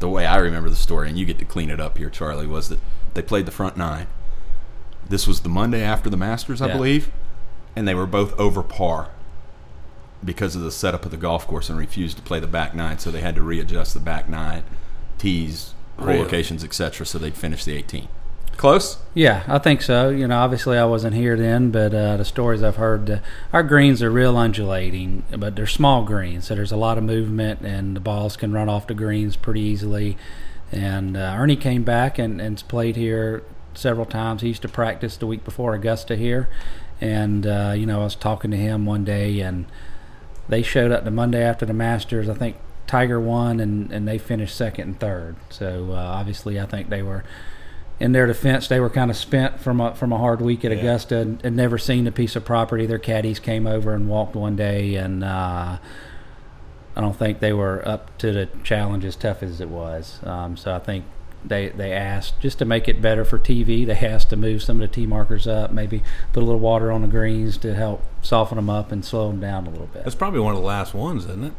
the 0.00 0.08
way 0.08 0.26
I 0.26 0.36
remember 0.36 0.68
the 0.70 0.76
story, 0.76 1.08
and 1.08 1.18
you 1.18 1.24
get 1.24 1.38
to 1.38 1.44
clean 1.44 1.70
it 1.70 1.80
up 1.80 1.98
here, 1.98 2.10
Charlie, 2.10 2.46
was 2.46 2.68
that 2.68 2.78
they 3.14 3.22
played 3.22 3.46
the 3.46 3.50
front 3.52 3.76
nine. 3.76 4.06
This 5.08 5.26
was 5.26 5.40
the 5.40 5.48
Monday 5.48 5.82
after 5.82 6.10
the 6.10 6.16
Masters, 6.18 6.60
I 6.60 6.66
Yeah. 6.68 6.74
believe, 6.76 7.10
and 7.74 7.88
they 7.88 7.94
were 7.94 8.06
both 8.06 8.38
over 8.38 8.62
par 8.62 9.08
because 10.24 10.54
of 10.54 10.62
the 10.62 10.70
setup 10.70 11.04
of 11.04 11.10
the 11.12 11.16
golf 11.16 11.46
course 11.46 11.70
and 11.70 11.78
refused 11.78 12.16
to 12.16 12.22
play 12.22 12.40
the 12.40 12.46
back 12.46 12.74
nine, 12.74 12.98
so 12.98 13.10
they 13.10 13.20
had 13.20 13.34
to 13.36 13.42
readjust 13.42 13.94
the 13.94 14.00
back 14.00 14.28
nine, 14.28 14.64
tees, 15.16 15.74
hole 15.96 16.08
Really? 16.08 16.18
locations, 16.20 16.62
etc., 16.62 17.06
so 17.06 17.18
they'd 17.18 17.36
finish 17.36 17.64
the 17.64 17.74
18. 17.74 18.08
Close? 18.58 18.98
Yeah, 19.14 19.44
I 19.46 19.58
think 19.58 19.82
so. 19.82 20.08
You 20.08 20.26
know, 20.26 20.36
obviously 20.36 20.76
I 20.76 20.84
wasn't 20.84 21.14
here 21.14 21.36
then, 21.36 21.70
but 21.70 21.94
uh, 21.94 22.16
the 22.16 22.24
stories 22.24 22.60
I've 22.60 22.74
heard, 22.74 23.08
uh, 23.08 23.18
our 23.52 23.62
greens 23.62 24.02
are 24.02 24.10
real 24.10 24.36
undulating, 24.36 25.22
but 25.30 25.54
they're 25.54 25.64
small 25.68 26.04
greens, 26.04 26.48
so 26.48 26.56
there's 26.56 26.72
a 26.72 26.76
lot 26.76 26.98
of 26.98 27.04
movement, 27.04 27.60
and 27.60 27.94
the 27.94 28.00
balls 28.00 28.36
can 28.36 28.52
run 28.52 28.68
off 28.68 28.88
the 28.88 28.94
greens 28.94 29.36
pretty 29.36 29.60
easily. 29.60 30.18
And 30.72 31.16
uh, 31.16 31.36
Ernie 31.38 31.54
came 31.54 31.84
back 31.84 32.18
and, 32.18 32.40
and 32.40 32.60
played 32.66 32.96
here 32.96 33.44
several 33.74 34.04
times. 34.06 34.42
He 34.42 34.48
used 34.48 34.62
to 34.62 34.68
practice 34.68 35.16
the 35.16 35.28
week 35.28 35.44
before 35.44 35.72
Augusta 35.74 36.16
here, 36.16 36.48
and 37.00 37.46
uh, 37.46 37.74
you 37.76 37.86
know 37.86 38.00
I 38.00 38.04
was 38.04 38.16
talking 38.16 38.50
to 38.50 38.56
him 38.56 38.84
one 38.86 39.04
day, 39.04 39.38
and 39.38 39.66
they 40.48 40.62
showed 40.62 40.90
up 40.90 41.04
the 41.04 41.12
Monday 41.12 41.44
after 41.44 41.64
the 41.64 41.72
Masters. 41.72 42.28
I 42.28 42.34
think 42.34 42.56
Tiger 42.88 43.20
won, 43.20 43.60
and, 43.60 43.92
and 43.92 44.08
they 44.08 44.18
finished 44.18 44.56
second 44.56 44.88
and 44.88 44.98
third. 44.98 45.36
So 45.48 45.92
uh, 45.92 45.94
obviously, 45.94 46.58
I 46.58 46.66
think 46.66 46.88
they 46.88 47.04
were 47.04 47.22
in 48.00 48.12
their 48.12 48.26
defense, 48.26 48.68
they 48.68 48.78
were 48.80 48.90
kind 48.90 49.10
of 49.10 49.16
spent 49.16 49.60
from 49.60 49.80
a 49.80 49.94
from 49.94 50.12
a 50.12 50.18
hard 50.18 50.40
week 50.40 50.64
at 50.64 50.70
Yeah. 50.70 50.78
Augusta 50.78 51.18
and 51.18 51.42
had 51.42 51.52
never 51.54 51.78
seen 51.78 52.06
a 52.06 52.12
piece 52.12 52.36
of 52.36 52.44
property. 52.44 52.86
Their 52.86 52.98
caddies 52.98 53.38
came 53.40 53.66
over 53.66 53.92
and 53.94 54.08
walked 54.08 54.36
one 54.36 54.54
day, 54.56 54.94
and 54.94 55.24
uh, 55.24 55.78
I 56.96 57.00
don't 57.00 57.16
think 57.16 57.40
they 57.40 57.52
were 57.52 57.86
up 57.86 58.16
to 58.18 58.32
the 58.32 58.48
challenge 58.64 59.04
as 59.04 59.16
tough 59.16 59.42
as 59.42 59.60
it 59.60 59.68
was. 59.68 60.20
Um, 60.24 60.56
so 60.56 60.74
I 60.74 60.78
think 60.78 61.04
they 61.44 61.68
they 61.68 61.92
asked 61.92 62.40
just 62.40 62.58
to 62.58 62.64
make 62.64 62.88
it 62.88 63.00
better 63.02 63.24
for 63.24 63.38
TV. 63.38 63.86
They 63.86 63.94
asked 64.06 64.30
to 64.30 64.36
move 64.36 64.62
some 64.62 64.80
of 64.80 64.88
the 64.88 64.94
tee 64.94 65.06
markers 65.06 65.46
up, 65.46 65.72
maybe 65.72 66.02
put 66.32 66.42
a 66.42 66.46
little 66.46 66.60
water 66.60 66.90
on 66.92 67.02
the 67.02 67.08
greens 67.08 67.56
to 67.58 67.74
help 67.74 68.02
soften 68.22 68.56
them 68.56 68.70
up 68.70 68.90
and 68.92 69.04
slow 69.04 69.28
them 69.28 69.40
down 69.40 69.66
a 69.66 69.70
little 69.70 69.86
bit. 69.86 70.04
That's 70.04 70.16
probably 70.16 70.40
one 70.40 70.54
of 70.54 70.60
the 70.60 70.66
last 70.66 70.94
ones, 70.94 71.24
isn't 71.24 71.44
it? 71.44 71.52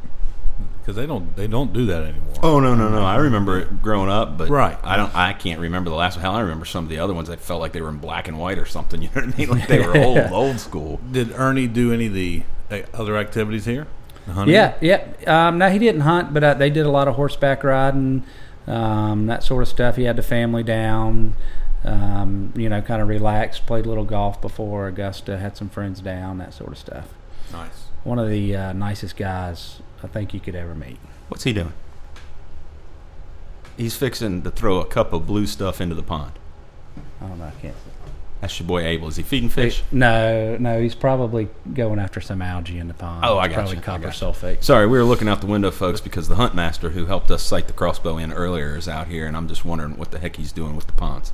Because 0.79 0.95
they 0.95 1.05
don't 1.05 1.35
they 1.35 1.45
don't 1.47 1.71
do 1.73 1.85
that 1.87 2.03
anymore. 2.03 2.33
Oh 2.41 2.59
no 2.59 2.73
no 2.73 2.89
no! 2.89 3.03
I 3.03 3.17
remember 3.17 3.59
it 3.59 3.81
growing 3.81 4.09
up, 4.09 4.37
but 4.37 4.49
Right. 4.49 4.77
I 4.83 4.97
don't. 4.97 5.13
I 5.15 5.33
can't 5.33 5.59
remember 5.59 5.89
the 5.89 5.95
last 5.95 6.15
one. 6.15 6.21
Hell, 6.21 6.33
I 6.33 6.39
remember 6.41 6.65
some 6.65 6.85
of 6.85 6.89
the 6.89 6.97
other 6.99 7.13
ones. 7.13 7.27
that 7.27 7.39
felt 7.39 7.61
like 7.61 7.73
they 7.73 7.81
were 7.81 7.89
in 7.89 7.97
black 7.97 8.27
and 8.27 8.39
white 8.39 8.57
or 8.57 8.65
something. 8.65 9.01
You 9.03 9.09
know 9.15 9.21
what 9.25 9.33
I 9.35 9.37
mean? 9.37 9.49
Like 9.49 9.67
they 9.67 9.79
were 9.79 9.95
old 9.97 10.31
old 10.31 10.59
school. 10.59 10.99
Did 11.11 11.31
Ernie 11.33 11.67
do 11.67 11.93
any 11.93 12.07
of 12.07 12.13
the 12.13 12.43
uh, 12.71 12.79
other 12.93 13.17
activities 13.17 13.65
here? 13.65 13.87
Hunting? 14.27 14.53
Yeah, 14.53 14.75
yeah. 14.81 15.07
Um, 15.27 15.57
no, 15.57 15.69
he 15.69 15.79
didn't 15.79 16.01
hunt, 16.01 16.33
but 16.33 16.43
uh, 16.43 16.53
they 16.55 16.69
did 16.69 16.85
a 16.85 16.91
lot 16.91 17.07
of 17.07 17.15
horseback 17.15 17.63
riding, 17.63 18.23
um, 18.67 19.25
that 19.27 19.43
sort 19.43 19.61
of 19.63 19.67
stuff. 19.67 19.95
He 19.95 20.03
had 20.03 20.15
the 20.15 20.23
family 20.23 20.61
down, 20.63 21.35
um, 21.83 22.53
you 22.55 22.69
know, 22.69 22.81
kind 22.81 23.01
of 23.01 23.07
relaxed. 23.07 23.65
Played 23.65 23.85
a 23.85 23.89
little 23.89 24.05
golf 24.05 24.39
before 24.41 24.87
Augusta. 24.87 25.37
Had 25.37 25.57
some 25.57 25.69
friends 25.69 25.99
down, 26.01 26.37
that 26.39 26.53
sort 26.53 26.71
of 26.71 26.77
stuff. 26.77 27.07
Nice. 27.51 27.85
One 28.03 28.19
of 28.19 28.29
the 28.29 28.55
uh, 28.55 28.73
nicest 28.73 29.17
guys 29.17 29.81
I 30.03 30.07
think 30.07 30.33
you 30.33 30.39
could 30.39 30.55
ever 30.55 30.75
meet. 30.75 30.97
What's 31.27 31.43
he 31.43 31.53
doing? 31.53 31.73
He's 33.77 33.95
fixing 33.95 34.41
to 34.41 34.51
throw 34.51 34.79
a 34.79 34.85
cup 34.85 35.13
of 35.13 35.25
blue 35.25 35.45
stuff 35.45 35.79
into 35.79 35.95
the 35.95 36.03
pond. 36.03 36.33
I 37.21 37.27
don't 37.27 37.39
know. 37.39 37.45
I 37.45 37.61
can't. 37.61 37.75
That's 38.41 38.57
your 38.57 38.67
boy 38.67 38.85
Abel. 38.85 39.09
Is 39.09 39.17
he 39.17 39.23
feeding 39.23 39.49
fish? 39.49 39.83
No, 39.91 40.55
no. 40.57 40.81
He's 40.81 40.95
probably 40.95 41.49
going 41.73 41.99
after 41.99 42.21
some 42.21 42.41
algae 42.41 42.79
in 42.79 42.87
the 42.87 42.93
pond. 42.93 43.25
Oh, 43.25 43.37
I 43.37 43.47
got 43.49 43.55
Probably 43.55 43.75
you, 43.75 43.81
I 43.81 43.83
copper 43.83 44.03
got 44.03 44.13
sulfate. 44.13 44.63
Sorry, 44.63 44.87
we 44.87 44.97
were 44.97 45.03
looking 45.03 45.27
out 45.27 45.41
the 45.41 45.47
window, 45.47 45.71
folks, 45.71 45.99
because 45.99 46.29
the 46.29 46.35
hunt 46.35 46.55
master 46.55 46.91
who 46.91 47.05
helped 47.05 47.31
us 47.31 47.43
sight 47.43 47.67
the 47.67 47.73
crossbow 47.73 48.17
in 48.17 48.31
earlier 48.31 48.77
is 48.77 48.87
out 48.87 49.07
here, 49.07 49.27
and 49.27 49.35
I'm 49.35 49.49
just 49.49 49.65
wondering 49.65 49.97
what 49.97 50.11
the 50.11 50.19
heck 50.19 50.37
he's 50.37 50.53
doing 50.53 50.75
with 50.77 50.87
the 50.87 50.93
ponds. 50.93 51.33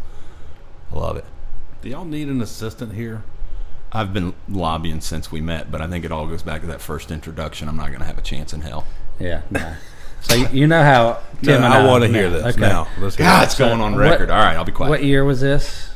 I 0.92 0.96
love 0.96 1.18
it. 1.18 1.26
Do 1.84 1.90
y'all 1.90 2.06
need 2.06 2.28
an 2.28 2.42
assistant 2.42 2.94
here? 2.94 3.24
I've 3.96 4.14
been 4.14 4.34
lobbying 4.50 5.00
since 5.02 5.32
we 5.32 5.40
met, 5.42 5.72
but 5.72 5.82
I 5.82 5.88
think 5.88 6.04
it 6.06 6.12
all 6.12 6.28
goes 6.28 6.44
back 6.44 6.62
to 6.62 6.68
that 6.68 6.82
first 6.82 7.12
introduction. 7.12 7.68
I'm 7.70 7.78
not 7.78 7.88
going 7.88 8.00
to 8.00 8.06
have 8.06 8.18
a 8.18 8.22
chance 8.22 8.52
in 8.54 8.62
hell. 8.62 8.86
Yeah. 9.20 9.42
No. 9.50 9.74
So 10.22 10.36
you, 10.36 10.48
you 10.52 10.68
know 10.68 10.84
how 10.84 11.20
Tim 11.44 11.62
No, 11.62 11.66
and 11.68 11.74
I 11.74 11.82
I 11.84 11.88
want 11.88 12.04
to 12.04 12.10
hear 12.10 12.30
this 12.30 12.44
Okay. 12.58 12.60
now. 12.62 12.88
Let's 13.00 13.16
God, 13.16 13.42
it. 13.42 13.46
it's 13.46 13.58
going 13.58 13.80
on 13.80 13.94
what- 13.94 14.00
record. 14.02 14.30
all 14.32 14.38
right, 14.38 14.56
I'll 14.56 14.66
be 14.66 14.72
quiet. 14.72 14.90
What 14.90 15.04
year 15.04 15.24
was 15.24 15.40
this? 15.42 15.92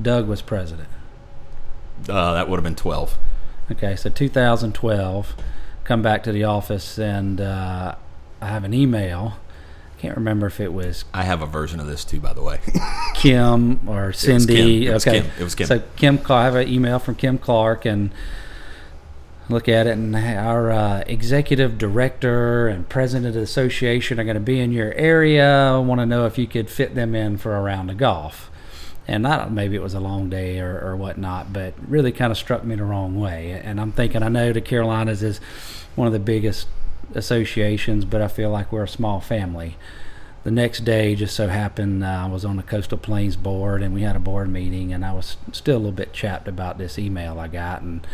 Doug 0.00 0.26
was 0.26 0.40
president. 0.42 0.88
Uh, 2.08 2.34
that 2.34 2.48
would 2.48 2.56
have 2.56 2.64
been 2.64 2.74
12. 2.74 3.16
Okay, 3.72 3.94
so 3.96 4.10
2012, 4.10 5.36
come 5.84 6.02
back 6.02 6.22
to 6.24 6.32
the 6.32 6.42
office 6.44 6.98
and 6.98 7.40
uh, 7.40 7.94
I 8.40 8.46
have 8.46 8.64
an 8.64 8.74
email. 8.74 9.36
Can't 9.98 10.16
remember 10.16 10.46
if 10.46 10.60
it 10.60 10.72
was 10.72 11.04
I 11.14 11.22
have 11.22 11.40
a 11.40 11.46
version 11.46 11.80
of 11.80 11.86
this 11.86 12.04
too, 12.04 12.20
by 12.20 12.34
the 12.34 12.42
way. 12.42 12.60
Kim 13.14 13.88
or 13.88 14.12
Cindy. 14.12 14.80
Kim. 14.80 14.90
It 14.90 14.94
was 14.94 15.06
okay, 15.06 15.20
Kim. 15.22 15.30
It 15.38 15.44
was 15.44 15.54
Kim. 15.54 15.66
So 15.66 15.82
Kim, 15.96 16.20
I 16.28 16.44
have 16.44 16.56
an 16.56 16.68
email 16.68 16.98
from 16.98 17.14
Kim 17.14 17.38
Clark 17.38 17.86
and 17.86 18.10
look 19.48 19.68
at 19.68 19.86
it, 19.86 19.90
and 19.90 20.16
our 20.16 20.70
uh, 20.70 21.04
executive 21.06 21.76
director 21.78 22.68
and 22.68 22.88
president 22.88 23.28
of 23.28 23.34
the 23.34 23.40
association 23.40 24.18
are 24.18 24.24
going 24.24 24.34
to 24.34 24.40
be 24.40 24.58
in 24.60 24.72
your 24.72 24.92
area. 24.94 25.72
I 25.72 25.78
want 25.78 26.00
to 26.00 26.06
know 26.06 26.26
if 26.26 26.38
you 26.38 26.46
could 26.46 26.70
fit 26.70 26.94
them 26.94 27.14
in 27.14 27.36
for 27.36 27.54
a 27.54 27.60
round 27.60 27.90
of 27.90 27.96
golf. 27.98 28.50
and 29.06 29.26
I 29.26 29.36
don't, 29.36 29.52
maybe 29.52 29.76
it 29.76 29.82
was 29.82 29.92
a 29.94 30.00
long 30.00 30.30
day 30.30 30.60
or, 30.60 30.80
or 30.80 30.96
whatnot, 30.96 31.52
but 31.52 31.74
really 31.86 32.10
kind 32.12 32.30
of 32.30 32.38
struck 32.38 32.64
me 32.64 32.74
the 32.74 32.84
wrong 32.84 33.20
way. 33.20 33.60
And 33.62 33.80
I'm 33.80 33.92
thinking, 33.92 34.22
I 34.22 34.28
know 34.28 34.52
the 34.52 34.62
Carolinas 34.62 35.22
is 35.22 35.38
one 35.94 36.06
of 36.06 36.12
the 36.12 36.18
biggest 36.18 36.66
associations, 37.14 38.04
but 38.04 38.20
I 38.20 38.28
feel 38.28 38.50
like 38.50 38.72
we're 38.72 38.84
a 38.84 38.88
small 38.88 39.20
family. 39.20 39.76
The 40.44 40.50
next 40.50 40.84
day, 40.84 41.14
just 41.14 41.34
so 41.34 41.48
happened, 41.48 42.04
uh, 42.04 42.08
I 42.08 42.26
was 42.26 42.44
on 42.44 42.56
the 42.56 42.62
Coastal 42.62 42.98
Plains 42.98 43.36
board, 43.36 43.82
and 43.82 43.94
we 43.94 44.02
had 44.02 44.16
a 44.16 44.20
board 44.20 44.50
meeting, 44.50 44.92
and 44.92 45.04
I 45.04 45.12
was 45.12 45.36
still 45.52 45.76
a 45.76 45.78
little 45.78 45.92
bit 45.92 46.12
chapped 46.12 46.48
about 46.48 46.76
this 46.76 46.98
email 46.98 47.40
I 47.40 47.48
got, 47.48 47.80
and 47.80 48.06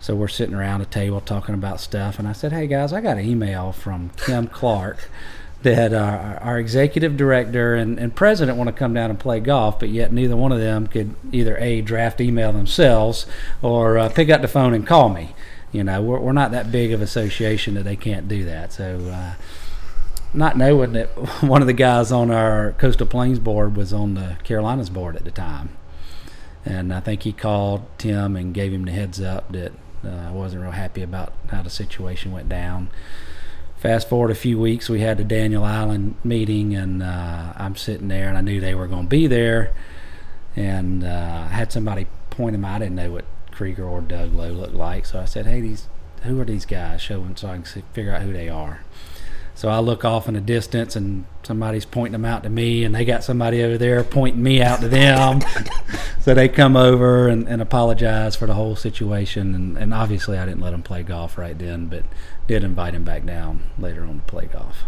so 0.00 0.14
we're 0.14 0.28
sitting 0.28 0.54
around 0.54 0.80
a 0.80 0.86
table 0.86 1.20
talking 1.20 1.54
about 1.54 1.80
stuff, 1.80 2.18
and 2.18 2.26
I 2.26 2.32
said, 2.32 2.52
"Hey 2.52 2.66
guys, 2.66 2.92
I 2.92 3.00
got 3.00 3.18
an 3.18 3.26
email 3.26 3.72
from 3.72 4.10
Kim 4.16 4.46
Clark." 4.46 5.10
that 5.62 5.92
our, 5.92 6.36
our 6.42 6.58
executive 6.60 7.16
director 7.16 7.74
and, 7.74 7.98
and 7.98 8.14
president 8.14 8.56
want 8.56 8.68
to 8.68 8.72
come 8.72 8.94
down 8.94 9.10
and 9.10 9.18
play 9.18 9.40
golf, 9.40 9.80
but 9.80 9.88
yet 9.88 10.12
neither 10.12 10.36
one 10.36 10.52
of 10.52 10.60
them 10.60 10.86
could 10.86 11.14
either 11.32 11.56
a 11.58 11.80
draft 11.80 12.20
email 12.20 12.52
themselves 12.52 13.26
or 13.62 13.98
uh, 13.98 14.08
pick 14.08 14.30
up 14.30 14.42
the 14.42 14.48
phone 14.48 14.74
and 14.74 14.86
call 14.86 15.08
me. 15.08 15.34
You 15.76 15.84
know, 15.84 16.02
we're, 16.02 16.18
we're 16.18 16.32
not 16.32 16.50
that 16.52 16.72
big 16.72 16.92
of 16.92 17.02
association 17.02 17.74
that 17.74 17.84
they 17.84 17.96
can't 17.96 18.28
do 18.28 18.44
that. 18.44 18.72
So, 18.72 18.98
uh, 19.12 19.34
not 20.32 20.56
knowing 20.56 20.92
that 20.92 21.08
one 21.42 21.60
of 21.60 21.66
the 21.66 21.72
guys 21.72 22.10
on 22.10 22.30
our 22.30 22.72
Coastal 22.72 23.06
Plains 23.06 23.38
board 23.38 23.76
was 23.76 23.92
on 23.92 24.14
the 24.14 24.36
Carolinas 24.44 24.90
board 24.90 25.16
at 25.16 25.24
the 25.24 25.30
time, 25.30 25.76
and 26.64 26.92
I 26.92 27.00
think 27.00 27.22
he 27.22 27.32
called 27.32 27.86
Tim 27.98 28.36
and 28.36 28.52
gave 28.52 28.72
him 28.72 28.84
the 28.84 28.92
heads 28.92 29.20
up 29.20 29.52
that 29.52 29.72
uh, 30.04 30.28
I 30.28 30.30
wasn't 30.32 30.62
real 30.62 30.72
happy 30.72 31.02
about 31.02 31.32
how 31.50 31.62
the 31.62 31.70
situation 31.70 32.32
went 32.32 32.48
down 32.48 32.90
fast 33.76 34.08
forward 34.08 34.30
a 34.30 34.34
few 34.34 34.58
weeks, 34.58 34.88
we 34.88 35.00
had 35.00 35.18
the 35.18 35.24
Daniel 35.24 35.62
Island 35.62 36.16
meeting, 36.24 36.74
and 36.74 37.02
uh, 37.02 37.52
I'm 37.56 37.76
sitting 37.76 38.08
there, 38.08 38.28
and 38.28 38.36
I 38.36 38.40
knew 38.40 38.60
they 38.60 38.74
were 38.74 38.86
going 38.86 39.04
to 39.04 39.08
be 39.08 39.26
there, 39.26 39.72
and 40.54 41.04
uh, 41.04 41.46
I 41.50 41.54
had 41.54 41.72
somebody 41.72 42.06
point 42.30 42.52
them 42.52 42.64
out. 42.64 42.76
I 42.76 42.78
didn't 42.80 42.96
know 42.96 43.12
what 43.12 43.24
Kreger 43.56 43.88
or 43.90 44.00
Doug 44.00 44.32
Lowe 44.34 44.50
looked 44.50 44.74
like, 44.74 45.06
so 45.06 45.18
I 45.20 45.24
said, 45.24 45.46
"Hey, 45.46 45.60
these 45.60 45.88
who 46.22 46.40
are 46.40 46.44
these 46.44 46.66
guys?" 46.66 47.00
Showing 47.00 47.36
so 47.36 47.48
I 47.48 47.54
can 47.54 47.64
see, 47.64 47.82
figure 47.92 48.12
out 48.14 48.22
who 48.22 48.32
they 48.32 48.48
are. 48.48 48.80
So 49.54 49.70
I 49.70 49.78
look 49.78 50.04
off 50.04 50.28
in 50.28 50.34
the 50.34 50.40
distance, 50.42 50.94
and 50.96 51.24
somebody's 51.42 51.86
pointing 51.86 52.12
them 52.12 52.26
out 52.26 52.42
to 52.42 52.50
me, 52.50 52.84
and 52.84 52.94
they 52.94 53.06
got 53.06 53.24
somebody 53.24 53.62
over 53.62 53.78
there 53.78 54.04
pointing 54.04 54.42
me 54.42 54.60
out 54.60 54.80
to 54.80 54.88
them. 54.88 55.40
so 56.20 56.34
they 56.34 56.46
come 56.46 56.76
over 56.76 57.26
and, 57.28 57.48
and 57.48 57.62
apologize 57.62 58.36
for 58.36 58.44
the 58.46 58.52
whole 58.52 58.76
situation, 58.76 59.54
and, 59.54 59.78
and 59.78 59.94
obviously 59.94 60.36
I 60.36 60.44
didn't 60.44 60.60
let 60.60 60.72
them 60.72 60.82
play 60.82 61.02
golf 61.02 61.38
right 61.38 61.58
then, 61.58 61.86
but 61.86 62.02
did 62.46 62.64
invite 62.64 62.92
him 62.94 63.04
back 63.04 63.24
down 63.24 63.62
later 63.78 64.02
on 64.04 64.16
to 64.18 64.24
play 64.26 64.44
golf. 64.44 64.84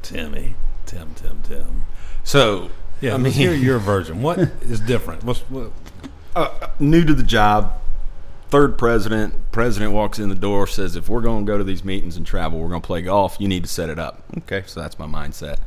Timmy, 0.00 0.54
Tim, 0.86 1.12
Tim, 1.14 1.42
Tim. 1.42 1.82
So, 2.24 2.70
Yeah, 3.02 3.10
I 3.10 3.14
I 3.14 3.16
mean, 3.18 3.24
mean, 3.24 3.32
hear 3.34 3.52
your 3.52 3.78
version. 3.78 4.22
What 4.22 4.38
is 4.38 4.80
different? 4.80 5.24
What's 5.24 5.40
what? 5.50 5.72
uh, 6.34 6.68
new 6.78 7.04
to 7.04 7.12
the 7.12 7.22
job, 7.22 7.78
third 8.50 8.76
president. 8.76 9.52
President 9.52 9.92
walks 9.92 10.18
in 10.18 10.28
the 10.28 10.34
door, 10.34 10.66
says, 10.66 10.96
"If 10.96 11.08
we're 11.08 11.20
going 11.20 11.46
to 11.46 11.52
go 11.52 11.58
to 11.58 11.64
these 11.64 11.84
meetings 11.84 12.16
and 12.16 12.26
travel, 12.26 12.58
we're 12.58 12.68
going 12.68 12.82
to 12.82 12.86
play 12.86 13.02
golf. 13.02 13.36
You 13.40 13.48
need 13.48 13.64
to 13.64 13.68
set 13.68 13.88
it 13.88 13.98
up." 13.98 14.22
Okay, 14.38 14.62
so 14.66 14.80
that's 14.80 14.98
my 14.98 15.06
mindset. 15.06 15.58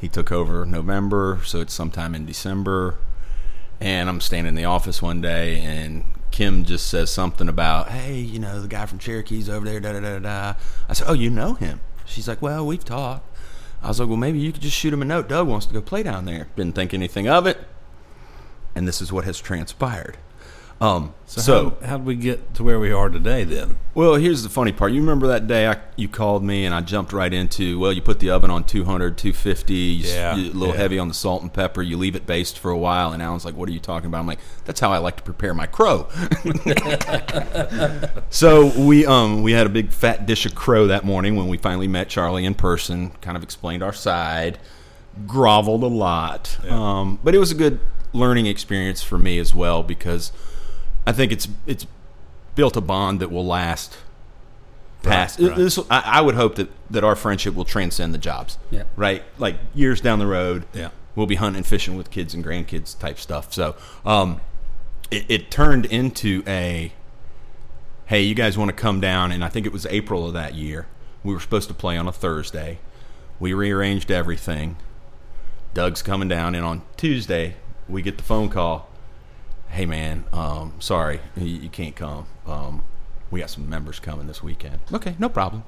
He 0.00 0.08
took 0.08 0.32
over 0.32 0.64
November, 0.64 1.40
so 1.44 1.60
it's 1.60 1.74
sometime 1.74 2.14
in 2.14 2.24
December, 2.24 2.96
and 3.80 4.08
I'm 4.08 4.20
standing 4.20 4.50
in 4.50 4.54
the 4.54 4.64
office 4.64 5.02
one 5.02 5.20
day, 5.20 5.60
and 5.60 6.04
Kim 6.30 6.64
just 6.64 6.86
says 6.88 7.10
something 7.10 7.48
about, 7.48 7.88
"Hey, 7.88 8.18
you 8.18 8.38
know, 8.38 8.60
the 8.60 8.68
guy 8.68 8.86
from 8.86 8.98
Cherokee's 8.98 9.48
over 9.48 9.64
there." 9.64 9.80
Da 9.80 9.92
da 9.92 10.00
da 10.00 10.18
da. 10.18 10.54
I 10.88 10.92
said, 10.92 11.06
"Oh, 11.08 11.14
you 11.14 11.30
know 11.30 11.54
him?" 11.54 11.80
She's 12.04 12.28
like, 12.28 12.40
"Well, 12.40 12.66
we've 12.66 12.84
talked." 12.84 13.26
I 13.82 13.88
was 13.88 14.00
like, 14.00 14.08
"Well, 14.08 14.18
maybe 14.18 14.38
you 14.38 14.52
could 14.52 14.62
just 14.62 14.76
shoot 14.76 14.92
him 14.92 15.02
a 15.02 15.06
note. 15.06 15.28
Doug 15.28 15.48
wants 15.48 15.66
to 15.66 15.74
go 15.74 15.80
play 15.80 16.02
down 16.02 16.24
there." 16.24 16.48
Didn't 16.56 16.74
think 16.74 16.94
anything 16.94 17.28
of 17.28 17.46
it 17.46 17.58
and 18.74 18.86
this 18.86 19.00
is 19.00 19.12
what 19.12 19.24
has 19.24 19.40
transpired. 19.40 20.16
Um, 20.82 21.12
so, 21.26 21.40
So, 21.42 21.76
how, 21.82 21.86
how 21.88 21.96
did 21.98 22.06
we 22.06 22.14
get 22.14 22.54
to 22.54 22.64
where 22.64 22.80
we 22.80 22.90
are 22.90 23.10
today? 23.10 23.44
Then 23.44 23.76
well, 23.94 24.14
here's 24.14 24.42
the 24.42 24.48
funny 24.48 24.72
part. 24.72 24.92
You 24.92 25.00
remember 25.00 25.26
that 25.26 25.46
day 25.46 25.68
I, 25.68 25.76
you 25.96 26.08
called 26.08 26.42
me 26.42 26.64
and 26.64 26.74
I 26.74 26.80
jumped 26.80 27.12
right 27.12 27.32
into, 27.34 27.78
well, 27.78 27.92
you 27.92 28.00
put 28.00 28.18
the 28.18 28.30
oven 28.30 28.50
on 28.50 28.64
200, 28.64 29.18
250, 29.18 29.74
you 29.74 30.04
Yeah, 30.10 30.36
you- 30.36 30.52
a 30.52 30.54
little 30.54 30.74
yeah. 30.74 30.80
heavy 30.80 30.98
on 30.98 31.08
the 31.08 31.12
salt 31.14 31.42
and 31.42 31.52
pepper, 31.52 31.82
you 31.82 31.98
leave 31.98 32.16
it 32.16 32.24
based 32.26 32.58
for 32.58 32.70
a 32.70 32.78
while, 32.78 33.12
and 33.12 33.22
Alan's 33.22 33.44
like, 33.44 33.54
what 33.56 33.68
are 33.68 33.72
you 33.72 33.78
talking 33.78 34.06
about? 34.06 34.20
I'm 34.20 34.26
like, 34.26 34.38
that's 34.64 34.80
how 34.80 34.90
I 34.90 34.96
like 34.98 35.16
to 35.18 35.22
prepare 35.22 35.52
my 35.52 35.66
crow. 35.66 36.08
so 38.30 38.72
we 38.80 39.04
um 39.04 39.42
we 39.42 39.52
had 39.52 39.66
a 39.66 39.70
big 39.70 39.90
fat 39.90 40.24
dish 40.24 40.46
of 40.46 40.54
crow 40.54 40.86
that 40.86 41.04
morning 41.04 41.36
when 41.36 41.48
we 41.48 41.58
finally 41.58 41.88
met 41.88 42.08
Charlie 42.08 42.44
in 42.46 42.54
person, 42.54 43.10
kind 43.20 43.36
of 43.36 43.42
explained 43.42 43.82
our 43.82 43.92
side, 43.92 44.58
groveled 45.26 45.82
a 45.82 45.86
lot. 45.88 46.58
Um, 46.70 47.18
but 47.22 47.34
it 47.34 47.38
was 47.38 47.50
a 47.50 47.54
good 47.54 47.80
learning 48.12 48.46
experience 48.46 49.02
for 49.02 49.18
me 49.18 49.38
as 49.38 49.54
well 49.54 49.82
because 49.82 50.32
I 51.06 51.12
think 51.12 51.32
it's 51.32 51.48
it's 51.66 51.86
built 52.54 52.76
a 52.76 52.80
bond 52.80 53.20
that 53.20 53.30
will 53.30 53.46
last 53.46 53.96
past. 55.02 55.40
right. 55.40 55.56
This, 55.56 55.78
I, 55.90 56.00
I 56.04 56.20
would 56.20 56.34
hope 56.34 56.56
that, 56.56 56.68
that 56.90 57.04
our 57.04 57.16
friendship 57.16 57.54
will 57.54 57.64
transcend 57.64 58.12
the 58.12 58.18
jobs. 58.18 58.58
Yeah. 58.70 58.82
Right? 58.96 59.22
Like 59.38 59.56
years 59.74 60.00
down 60.00 60.18
the 60.18 60.26
road, 60.26 60.66
Yeah. 60.74 60.90
we'll 61.16 61.26
be 61.26 61.36
hunting 61.36 61.58
and 61.58 61.66
fishing 61.66 61.96
with 61.96 62.10
kids 62.10 62.34
and 62.34 62.44
grandkids 62.44 62.98
type 62.98 63.18
stuff. 63.18 63.52
So 63.52 63.76
um, 64.04 64.40
it, 65.10 65.24
it 65.28 65.50
turned 65.50 65.86
into 65.86 66.42
a 66.46 66.92
hey, 68.06 68.22
you 68.22 68.34
guys 68.34 68.58
want 68.58 68.68
to 68.68 68.76
come 68.76 69.00
down? 69.00 69.30
And 69.32 69.44
I 69.44 69.48
think 69.48 69.64
it 69.66 69.72
was 69.72 69.86
April 69.86 70.26
of 70.26 70.32
that 70.34 70.54
year. 70.54 70.86
We 71.22 71.32
were 71.32 71.38
supposed 71.40 71.68
to 71.68 71.74
play 71.74 71.96
on 71.96 72.08
a 72.08 72.12
Thursday. 72.12 72.78
We 73.38 73.54
rearranged 73.54 74.10
everything. 74.10 74.76
Doug's 75.72 76.02
coming 76.02 76.26
down, 76.28 76.56
and 76.56 76.64
on 76.64 76.82
Tuesday 76.96 77.54
we 77.88 78.02
get 78.02 78.16
the 78.18 78.24
phone 78.24 78.48
call. 78.50 78.89
Hey 79.70 79.86
man, 79.86 80.24
um, 80.32 80.74
sorry 80.80 81.20
you, 81.36 81.46
you 81.46 81.68
can't 81.68 81.94
come. 81.94 82.26
Um, 82.44 82.82
we 83.30 83.40
got 83.40 83.50
some 83.50 83.68
members 83.68 84.00
coming 84.00 84.26
this 84.26 84.42
weekend. 84.42 84.80
Okay, 84.92 85.14
no 85.18 85.28
problem. 85.28 85.62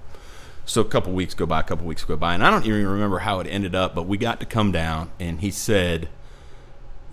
So 0.64 0.80
a 0.80 0.84
couple 0.84 1.12
weeks 1.12 1.34
go 1.34 1.46
by, 1.46 1.60
a 1.60 1.62
couple 1.62 1.86
weeks 1.86 2.04
go 2.04 2.16
by, 2.16 2.34
and 2.34 2.44
I 2.44 2.50
don't 2.50 2.66
even 2.66 2.86
remember 2.86 3.20
how 3.20 3.38
it 3.40 3.46
ended 3.46 3.74
up, 3.74 3.94
but 3.94 4.06
we 4.06 4.18
got 4.18 4.40
to 4.40 4.46
come 4.46 4.72
down, 4.72 5.12
and 5.20 5.40
he 5.40 5.50
said, 5.52 6.08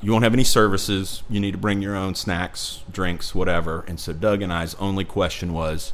"You 0.02 0.12
won't 0.12 0.23
have 0.23 0.34
any 0.34 0.43
services. 0.43 1.21
You 1.30 1.39
need 1.39 1.52
to 1.52 1.58
bring 1.58 1.82
your 1.82 1.95
own 1.95 2.15
snacks, 2.15 2.84
drinks, 2.91 3.36
whatever." 3.36 3.86
And 3.88 3.99
so 3.99 4.12
Doug 4.12 4.41
and 4.41 4.52
I's 4.52 4.73
only 4.75 5.06
question 5.06 5.54
was, 5.54 5.93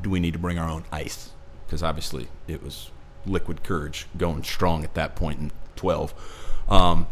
"Do 0.00 0.10
we 0.10 0.20
need 0.20 0.34
to 0.34 0.38
bring 0.38 0.58
our 0.58 0.68
own 0.68 0.84
ice?" 0.92 1.30
Because 1.66 1.82
obviously 1.82 2.28
it 2.46 2.62
was 2.62 2.90
liquid 3.24 3.64
courage 3.64 4.06
going 4.16 4.44
strong 4.44 4.84
at 4.84 4.94
that 4.94 5.16
point 5.16 5.40
in 5.40 5.50
twelve. 5.76 6.14
Um, 6.68 7.06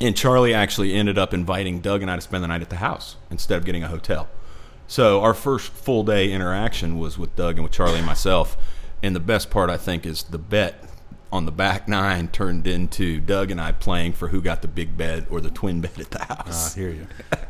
and 0.00 0.16
Charlie 0.16 0.54
actually 0.54 0.94
ended 0.94 1.18
up 1.18 1.32
inviting 1.34 1.80
Doug 1.80 2.02
and 2.02 2.10
I 2.10 2.16
to 2.16 2.20
spend 2.20 2.42
the 2.44 2.48
night 2.48 2.62
at 2.62 2.70
the 2.70 2.76
house 2.76 3.16
instead 3.30 3.58
of 3.58 3.64
getting 3.64 3.82
a 3.82 3.88
hotel. 3.88 4.28
So 4.86 5.22
our 5.22 5.34
first 5.34 5.72
full 5.72 6.04
day 6.04 6.30
interaction 6.32 6.98
was 6.98 7.16
with 7.18 7.34
Doug 7.36 7.54
and 7.56 7.62
with 7.64 7.72
Charlie 7.72 7.98
and 7.98 8.06
myself. 8.06 8.56
And 9.02 9.14
the 9.14 9.20
best 9.20 9.50
part, 9.50 9.70
I 9.70 9.76
think, 9.76 10.06
is 10.06 10.22
the 10.24 10.38
bet 10.38 10.82
on 11.32 11.46
the 11.46 11.52
back 11.52 11.88
nine 11.88 12.28
turned 12.28 12.66
into 12.66 13.20
Doug 13.20 13.50
and 13.50 13.60
I 13.60 13.72
playing 13.72 14.12
for 14.12 14.28
who 14.28 14.40
got 14.40 14.62
the 14.62 14.68
big 14.68 14.96
bed 14.96 15.26
or 15.30 15.40
the 15.40 15.50
twin 15.50 15.80
bed 15.82 15.98
at 15.98 16.10
the 16.10 16.24
house. 16.24 16.40
I 16.46 16.50
house. 16.50 16.74
hear 16.74 16.90
you. 16.90 17.06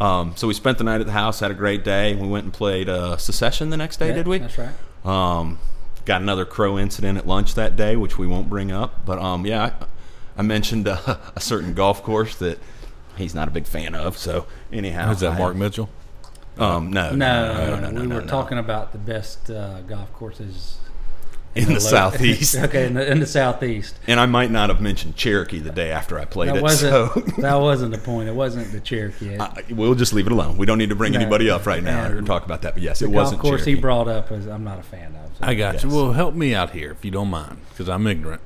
Um, 0.00 0.32
so 0.34 0.48
we 0.48 0.54
spent 0.54 0.78
the 0.78 0.84
night 0.84 1.00
at 1.00 1.06
the 1.06 1.12
house, 1.12 1.40
had 1.40 1.50
a 1.50 1.54
great 1.54 1.84
day. 1.84 2.14
We 2.14 2.26
went 2.26 2.44
and 2.44 2.52
played 2.54 2.88
uh, 2.88 3.18
Secession 3.18 3.68
the 3.68 3.76
next 3.76 3.98
day, 3.98 4.08
Yeah, 4.08 4.14
did 4.14 4.28
we? 4.28 4.38
That's 4.38 4.56
right. 4.56 4.70
Um, 5.04 5.58
got 6.06 6.22
another 6.22 6.46
crow 6.46 6.78
incident 6.78 7.18
at 7.18 7.26
lunch 7.26 7.54
that 7.54 7.76
day, 7.76 7.96
which 7.96 8.16
we 8.16 8.26
won't 8.26 8.48
bring 8.48 8.72
up. 8.72 9.04
But 9.04 9.18
um, 9.18 9.44
yeah, 9.44 9.64
I, 9.64 9.72
I 10.36 10.42
mentioned 10.42 10.88
uh, 10.88 11.16
a 11.36 11.40
certain 11.40 11.74
golf 11.74 12.02
course 12.02 12.36
that 12.36 12.58
he's 13.16 13.34
not 13.34 13.48
a 13.48 13.50
big 13.50 13.66
fan 13.66 13.94
of. 13.94 14.16
So 14.16 14.46
anyhow, 14.72 15.10
Is 15.10 15.20
that 15.20 15.32
I- 15.32 15.38
Mark 15.38 15.56
Mitchell? 15.56 15.88
Um, 16.58 16.90
no, 16.90 17.14
No, 17.14 17.54
no, 17.54 17.80
no, 17.80 17.90
no, 17.90 18.00
we 18.02 18.06
no, 18.06 18.14
were 18.16 18.20
no. 18.22 18.26
talking 18.26 18.58
about 18.58 18.92
the 18.92 18.98
best 18.98 19.50
uh, 19.50 19.80
golf 19.82 20.12
courses 20.12 20.76
in 21.54 21.64
the 21.66 21.72
lo- 21.74 21.78
southeast. 21.78 22.54
okay, 22.56 22.86
in 22.86 22.94
the, 22.94 23.10
in 23.10 23.18
the 23.20 23.26
southeast. 23.26 23.94
And 24.06 24.20
I 24.20 24.26
might 24.26 24.50
not 24.50 24.68
have 24.68 24.80
mentioned 24.80 25.16
Cherokee 25.16 25.58
the 25.60 25.70
day 25.70 25.90
after 25.90 26.18
I 26.18 26.24
played 26.26 26.50
That 26.50 26.56
it. 26.56 26.62
wasn't 26.62 26.92
So 27.14 27.20
that 27.40 27.54
wasn't 27.54 27.92
the 27.92 27.98
point. 27.98 28.28
It 28.28 28.34
wasn't 28.34 28.72
the 28.72 28.80
Cherokee. 28.80 29.38
I- 29.38 29.64
we'll 29.70 29.94
just 29.94 30.12
leave 30.12 30.26
it 30.26 30.32
alone. 30.32 30.58
We 30.58 30.66
don't 30.66 30.76
need 30.78 30.90
to 30.90 30.94
bring 30.96 31.12
No. 31.12 31.20
anybody 31.20 31.48
up 31.48 31.66
right 31.66 31.82
now 31.82 32.04
And 32.04 32.14
or 32.14 32.22
talk 32.22 32.44
about 32.44 32.62
that. 32.62 32.74
But 32.74 32.82
yes, 32.82 33.00
it 33.00 33.08
wasn't 33.10 33.36
Of 33.38 33.42
course 33.42 33.60
Cherokee. 33.60 33.74
he 33.76 33.80
brought 33.80 34.08
up 34.08 34.30
is 34.30 34.46
I'm 34.46 34.64
not 34.64 34.78
a 34.80 34.82
fan 34.82 35.14
of. 35.16 35.30
so- 35.38 35.46
I 35.46 35.54
got 35.54 35.74
Yes. 35.74 35.84
you. 35.84 35.88
Well, 35.90 36.12
help 36.12 36.34
me 36.34 36.54
out 36.54 36.70
here 36.70 36.90
if 36.90 37.04
you 37.04 37.10
don't 37.10 37.30
mind, 37.30 37.58
because 37.70 37.88
I'm 37.88 38.06
ignorant. 38.06 38.42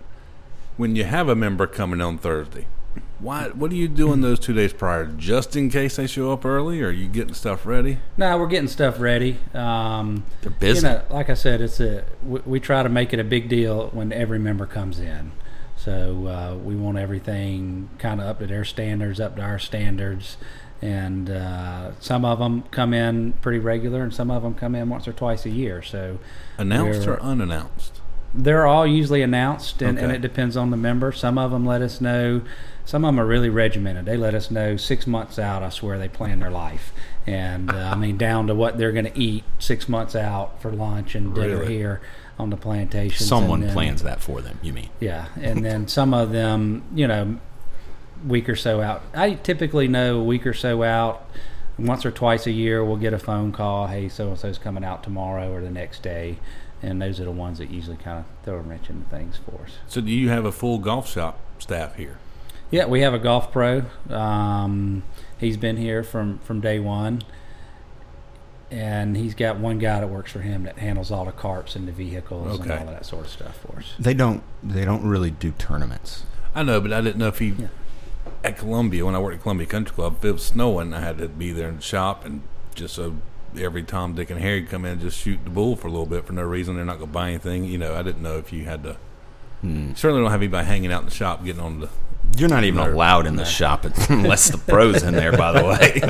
When 0.77 0.97
you 0.97 1.05
have 1.05 1.29
a 1.29 1.35
member 1.37 1.67
coming 1.67 2.01
on 2.01 2.19
Thursday, 2.19 2.67
why? 3.21 3.49
What 3.49 3.71
are 3.71 3.77
you 3.77 3.89
doing 3.89 4.21
those 4.21 4.39
two 4.41 4.53
days 4.53 4.73
prior, 4.73 5.07
just 5.07 5.57
in 5.57 5.71
case 5.71 5.97
they 5.97 6.07
show 6.07 6.33
up 6.33 6.45
early? 6.45 6.83
Or 6.83 6.89
are 6.89 6.91
you 6.91 7.09
getting 7.09 7.35
stuff 7.35 7.65
ready? 7.65 7.99
No, 8.17 8.37
we're 8.39 8.49
getting 8.49 8.69
stuff 8.69 8.99
ready. 9.01 9.39
Um, 9.55 10.25
They're 10.43 10.51
busy. 10.51 10.87
You 10.87 10.95
know, 10.95 11.03
like 11.11 11.31
I 11.31 11.35
said, 11.35 11.61
it's 11.61 11.81
a 11.81 12.05
we, 12.25 12.41
we 12.45 12.61
try 12.61 12.83
to 12.83 12.89
make 12.89 13.13
it 13.13 13.21
a 13.21 13.25
big 13.25 13.49
deal 13.49 13.89
when 13.89 14.13
every 14.13 14.39
member 14.39 14.67
comes 14.67 14.99
in. 15.01 15.33
So 15.77 16.27
uh, 16.27 16.57
we 16.57 16.77
want 16.77 16.99
everything 16.99 17.91
kind 17.99 18.21
of 18.21 18.27
up 18.27 18.39
to 18.41 18.47
their 18.47 18.65
standards, 18.65 19.21
up 19.21 19.37
to 19.37 19.43
our 19.43 19.59
standards, 19.59 20.37
and 20.81 21.31
uh, 21.31 21.93
some 22.01 22.25
of 22.25 22.39
them 22.39 22.63
come 22.71 22.95
in 22.95 23.33
pretty 23.35 23.59
regular, 23.59 24.03
and 24.03 24.15
some 24.15 24.31
of 24.31 24.43
them 24.43 24.55
come 24.55 24.75
in 24.75 24.89
once 24.89 25.07
or 25.07 25.13
twice 25.13 25.47
a 25.47 25.51
year. 25.51 25.83
So 25.83 26.19
Announced 26.59 27.07
or 27.07 27.21
unannounced? 27.21 28.01
They're 28.35 28.67
all 28.67 28.87
usually 28.87 29.23
announced, 29.23 29.81
and, 29.81 29.99
and 29.99 30.11
it 30.11 30.21
depends 30.21 30.57
on 30.57 30.71
the 30.71 30.77
member. 30.77 31.13
Some 31.13 31.39
of 31.39 31.51
them 31.51 31.65
let 31.65 31.83
us 31.83 32.01
know. 32.01 32.43
Some 32.85 33.05
of 33.05 33.09
them 33.09 33.21
are 33.21 33.27
really 33.27 33.49
regimented. 33.49 34.05
They 34.05 34.17
let 34.17 34.35
us 34.35 34.51
know 34.51 34.77
six 34.77 35.07
months 35.07 35.39
out. 35.39 35.63
I 35.63 35.71
swear 35.71 35.99
they 35.99 36.09
plan 36.09 36.41
their 36.41 36.51
life, 36.51 36.93
and 37.27 37.71
uh, 37.71 37.93
I 37.93 37.95
mean 37.95 38.17
down 38.17 38.47
to 38.49 38.55
what 38.55 38.77
they're 38.77 38.93
going 38.93 39.11
to 39.11 39.19
eat 39.19 39.45
six 39.59 39.89
months 39.89 40.15
out 40.17 40.61
for 40.61 40.71
lunch 40.71 41.15
and 41.15 41.35
dinner 41.35 41.59
Really? 41.61 41.75
here 41.75 42.01
on 42.39 42.51
the 42.51 42.57
plantation. 42.57 43.25
Someone 43.25 43.69
plans 43.71 44.03
that 44.03 44.21
for 44.21 44.41
them. 44.41 44.59
You 44.63 44.73
mean? 44.73 44.91
Yeah, 45.01 45.29
and 45.41 45.65
then 45.65 45.87
some 45.89 46.13
of 46.13 46.33
them, 46.33 46.83
you 46.95 47.07
know, 47.07 47.39
week 48.27 48.49
or 48.49 48.57
so 48.57 48.81
out. 48.81 49.03
I 49.15 49.35
typically 49.35 49.87
know 49.89 50.19
a 50.21 50.25
week 50.25 50.47
or 50.47 50.55
so 50.55 50.83
out. 50.83 51.27
Once 51.79 52.07
or 52.07 52.11
twice 52.11 52.47
a 52.47 52.51
year, 52.53 52.85
we'll 52.85 52.97
get 52.97 53.13
a 53.13 53.19
phone 53.19 53.51
call. 53.53 53.87
Hey, 53.89 54.09
so 54.09 54.29
and 54.29 54.39
so's 54.39 54.59
coming 54.59 54.85
out 54.85 55.03
tomorrow 55.03 55.53
or 55.53 55.61
the 55.61 55.71
next 55.71 56.03
day, 56.03 56.39
and 56.83 57.03
those 57.03 57.19
are 57.21 57.25
the 57.25 57.31
ones 57.33 57.59
that 57.59 57.71
usually 57.71 57.97
kind 57.97 58.19
of 58.21 58.25
throw 58.45 58.55
a 58.57 58.61
wrench 58.61 58.89
into 58.89 59.09
things 59.11 59.39
for 59.45 59.63
us. 59.65 59.73
So 59.89 60.01
do 60.01 60.11
you 60.11 60.29
have 60.29 60.45
a 60.45 60.53
full 60.53 60.79
golf 60.79 61.09
shop 61.09 61.39
staff 61.59 61.97
here? 61.97 62.19
Yeah, 62.71 62.87
we 62.87 63.01
have 63.01 63.13
a 63.15 63.19
golf 63.19 63.53
pro. 63.53 63.83
Um, 64.09 65.03
he's 65.39 65.57
been 65.57 65.77
here 65.77 66.03
from 66.03 66.39
from 66.39 66.61
day 66.61 66.79
one, 66.81 67.23
and 68.71 69.17
he's 69.17 69.35
got 69.35 69.59
one 69.59 69.79
guy 69.79 70.01
that 70.01 70.09
works 70.09 70.33
for 70.33 70.41
him 70.41 70.65
that 70.65 70.79
handles 70.79 71.11
all 71.11 71.25
the 71.25 71.33
carts 71.33 71.77
and 71.77 71.87
the 71.87 71.93
vehicles 71.93 72.61
and 72.61 72.71
all 72.71 72.79
of 72.79 72.91
that 72.91 73.07
sort 73.07 73.27
of 73.27 73.31
stuff 73.31 73.59
for 73.59 73.79
us. 73.79 73.95
They 73.99 74.15
don't. 74.15 74.43
They 74.63 74.85
don't 74.85 75.05
really 75.05 75.31
do 75.31 75.53
tournaments. 75.53 76.25
I 76.55 76.63
know, 76.63 76.81
but 76.81 76.93
I 76.93 77.01
didn't 77.01 77.19
know 77.19 77.29
if 77.29 77.39
he 77.39 77.49
Yeah. 77.49 77.67
At 78.45 78.59
Columbia 78.59 79.05
when 79.05 79.15
I 79.15 79.19
worked 79.19 79.37
at 79.37 79.43
Columbia 79.43 79.67
Country 79.67 79.95
Club. 79.95 80.17
If 80.19 80.25
it 80.25 80.33
was 80.33 80.45
snowing, 80.45 80.93
I 80.93 81.01
had 81.01 81.19
to 81.19 81.29
be 81.29 81.53
there 81.53 81.69
in 81.69 81.77
the 81.77 81.83
shop, 81.83 82.25
and 82.25 82.43
just 82.75 82.95
so 82.95 83.17
every 83.59 83.83
Tom, 83.83 84.15
Dick, 84.15 84.31
and 84.31 84.41
Harry 84.41 84.63
come 84.63 84.85
in 84.85 84.93
and 84.93 85.01
just 85.01 85.19
shoot 85.19 85.41
the 85.45 85.51
bull 85.51 85.77
for 85.77 85.89
a 85.89 85.91
little 85.91 86.07
bit 86.07 86.27
for 86.27 86.33
no 86.33 86.43
reason. 86.43 86.77
They're 86.77 86.85
not 86.85 86.99
going 86.99 87.11
to 87.11 87.15
buy 87.15 87.29
anything. 87.31 87.65
You 87.65 87.79
know, 87.79 87.95
I 87.97 88.03
didn't 88.03 88.23
know 88.23 88.37
if 88.39 88.53
you 88.53 88.65
had 88.65 88.83
to. 88.85 88.97
Hmm. 89.63 89.95
Certainly 89.95 90.23
don't 90.23 90.31
have 90.31 90.43
anybody 90.43 90.67
hanging 90.67 90.93
out 90.93 91.01
in 91.01 91.09
the 91.09 91.15
shop 91.15 91.45
getting 91.45 91.63
on 91.63 91.81
the. 91.81 91.89
You're 92.37 92.49
not 92.49 92.65
even 92.65 92.81
allowed 92.81 93.27
in 93.27 93.37
the 93.37 93.45
shop 93.45 93.85
unless 94.09 94.51
the 94.51 94.59
pros 94.59 95.03
in 95.03 95.15
there. 95.15 95.33
By 95.33 95.53
the 95.53 95.65
way, 95.69 96.01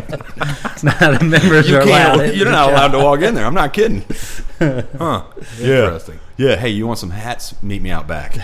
It's 0.73 0.83
not 0.85 0.99
the 1.21 1.25
members 1.25 1.69
you 1.69 1.77
are 1.77 1.81
allowed. 1.83 2.35
You're 2.35 2.51
not 2.51 2.71
allowed 2.73 2.89
to 2.89 2.99
walk 2.99 3.21
in 3.21 3.35
there. 3.35 3.45
I'm 3.45 3.55
not 3.55 3.73
kidding. 3.73 4.05
Huh? 4.59 5.25
Yeah. 5.59 5.85
Interesting. 5.85 6.21
Yeah. 6.37 6.57
Hey, 6.57 6.71
you 6.71 6.87
want 6.87 6.99
some 6.99 7.11
hats? 7.11 7.61
Meet 7.63 7.83
me 7.83 7.91
out 7.91 8.07
back. 8.07 8.37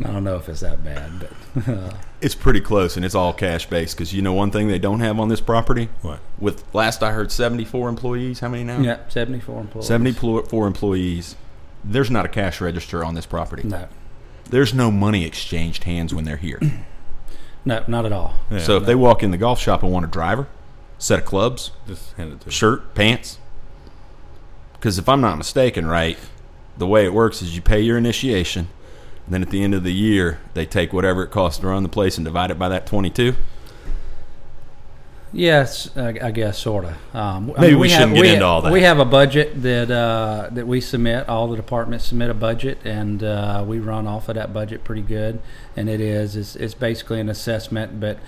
I 0.00 0.08
don't 0.10 0.24
know 0.24 0.36
if 0.36 0.48
it's 0.48 0.60
that 0.60 0.82
bad, 0.84 1.28
but 1.54 1.68
uh, 1.68 1.92
It's 2.20 2.34
pretty 2.34 2.60
close, 2.60 2.96
and 2.96 3.04
it's 3.04 3.14
all 3.14 3.32
cash 3.32 3.66
based. 3.66 3.96
Because 3.96 4.12
you 4.12 4.22
know 4.22 4.32
one 4.32 4.50
thing 4.50 4.66
they 4.66 4.78
don't 4.78 5.00
have 5.00 5.20
on 5.20 5.28
this 5.28 5.40
property. 5.40 5.88
What? 6.02 6.18
With 6.38 6.64
last 6.74 7.02
I 7.02 7.12
heard, 7.12 7.30
74 7.30 7.88
employees. 7.88 8.40
How 8.40 8.48
many 8.48 8.64
now? 8.64 8.80
yeah, 8.80 8.98
seventy-four 9.08 9.60
employees. 9.60 9.86
74 9.86 10.66
employees. 10.66 11.36
There's 11.84 12.10
not 12.10 12.24
a 12.24 12.28
cash 12.28 12.60
register 12.60 13.04
on 13.04 13.14
this 13.14 13.26
property. 13.26 13.62
No, 13.68 13.86
There's 14.50 14.74
no 14.74 14.90
money 14.90 15.24
exchanged 15.24 15.84
hands 15.84 16.12
when 16.14 16.24
they're 16.24 16.38
here. 16.38 16.60
no, 17.64 17.84
not 17.86 18.04
at 18.06 18.12
all. 18.12 18.34
Yeah, 18.50 18.58
so 18.60 18.78
if 18.78 18.86
they 18.86 18.94
walk 18.96 19.22
in 19.22 19.30
the 19.30 19.36
golf 19.38 19.60
shop 19.60 19.82
and 19.84 19.92
want 19.92 20.04
a 20.06 20.08
driver, 20.08 20.48
set 20.98 21.18
of 21.20 21.24
clubs, 21.24 21.70
just 21.86 22.12
hand 22.14 22.32
it 22.32 22.40
to. 22.40 22.50
shirt, 22.50 22.94
pants. 22.94 23.38
Because 24.72 24.98
if 24.98 25.08
I'm 25.08 25.20
not 25.20 25.38
mistaken, 25.38 25.86
right, 25.86 26.18
the 26.76 26.86
way 26.86 27.04
it 27.04 27.12
works 27.14 27.40
is 27.42 27.54
you 27.54 27.62
pay 27.62 27.80
your 27.80 27.96
initiation, 27.96 28.68
then 29.28 29.42
at 29.42 29.50
the 29.50 29.62
end 29.62 29.74
of 29.74 29.84
the 29.84 29.92
year 29.92 30.38
they 30.54 30.66
take 30.66 30.92
whatever 30.92 31.22
it 31.22 31.30
costs 31.30 31.60
to 31.60 31.66
run 31.66 31.82
the 31.82 31.88
place 31.88 32.18
and 32.18 32.24
divide 32.24 32.50
it 32.50 32.58
by 32.58 32.68
that 32.68 32.86
22. 32.86 33.34
Yes, 35.34 35.90
I, 35.96 36.16
I 36.22 36.30
guess 36.30 36.58
sort 36.58 36.84
of. 36.84 37.14
Um, 37.14 37.52
I 37.56 37.62
Maybe 37.62 37.74
we 37.74 37.88
shouldn't 37.88 38.10
have, 38.10 38.16
get 38.16 38.22
we, 38.22 38.32
into 38.34 38.44
all 38.44 38.62
that. 38.62 38.72
We 38.72 38.82
have 38.82 39.00
a 39.00 39.04
budget 39.04 39.60
that 39.62 39.90
uh, 39.90 40.48
that 40.52 40.66
we 40.66 40.80
submit. 40.80 41.28
All 41.28 41.48
the 41.48 41.56
departments 41.56 42.06
submit 42.06 42.30
a 42.30 42.34
budget, 42.34 42.78
and 42.84 43.22
uh, 43.22 43.64
we 43.66 43.80
run 43.80 44.06
off 44.06 44.28
of 44.28 44.36
that 44.36 44.52
budget 44.52 44.84
pretty 44.84 45.02
good. 45.02 45.40
And 45.76 45.88
it 45.88 46.00
is 46.00 46.36
it's, 46.36 46.54
it's 46.54 46.74
basically 46.74 47.18
an 47.18 47.28
assessment, 47.28 47.98
but 47.98 48.20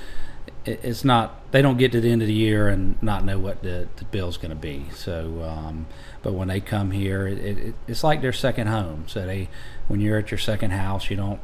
it, 0.65 0.81
it's 0.83 1.05
not. 1.05 1.53
They 1.53 1.63
don't 1.63 1.79
get 1.79 1.93
to 1.93 2.01
the 2.01 2.11
end 2.11 2.23
of 2.23 2.29
the 2.29 2.35
year 2.35 2.69
and 2.69 3.01
not 3.01 3.25
know 3.25 3.39
what 3.39 3.63
the, 3.63 3.87
the 3.97 4.05
bill's 4.07 4.37
going 4.37 4.51
to 4.51 4.57
be. 4.57 4.87
So, 4.93 5.43
um, 5.45 5.87
but 6.27 6.35
when 6.35 6.49
they 6.49 6.59
come 6.59 6.91
here, 6.91 7.29
it, 7.29 7.39
it, 7.39 7.75
it's 7.87 8.03
like 8.03 8.21
their 8.21 8.33
second 8.33 8.67
home. 8.67 9.05
So 9.07 9.25
they, 9.25 9.49
when 9.87 10.01
you're 10.01 10.19
at 10.19 10.33
your 10.33 10.39
second 10.39 10.73
house, 10.73 11.09
you 11.09 11.17
don't 11.17 11.39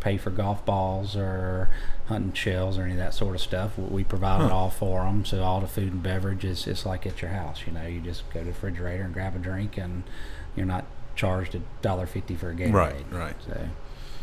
pay 0.00 0.16
for 0.16 0.30
golf 0.30 0.64
balls 0.64 1.14
or 1.14 1.68
hunting 2.06 2.32
shells 2.32 2.78
or 2.78 2.84
any 2.84 2.92
of 2.92 2.96
that 2.96 3.12
sort 3.12 3.34
of 3.34 3.42
stuff. 3.42 3.76
We- 3.76 3.96
We 3.96 4.04
provide 4.04 4.46
it 4.46 4.50
all 4.50 4.70
for 4.70 5.02
them. 5.04 5.26
So 5.26 5.42
all 5.42 5.60
the 5.60 5.66
food 5.66 5.92
and 5.92 6.02
beverage 6.02 6.42
is 6.42 6.66
it's 6.66 6.86
like 6.86 7.06
at 7.06 7.20
your 7.20 7.32
house. 7.32 7.64
You 7.66 7.74
know, 7.74 7.86
you 7.86 8.00
just 8.00 8.24
go 8.32 8.40
to 8.40 8.44
the 8.46 8.52
refrigerator 8.52 9.02
and 9.04 9.12
grab 9.12 9.36
a 9.36 9.38
drink, 9.38 9.76
and 9.76 10.04
you're 10.56 10.64
not 10.64 10.86
charged 11.14 11.54
a 11.54 11.60
dollar 11.82 12.06
fifty 12.06 12.34
for 12.34 12.48
a 12.50 12.54
Gatorade. 12.54 12.72
Right, 12.72 13.04
right. 13.12 13.36
So 13.46 13.68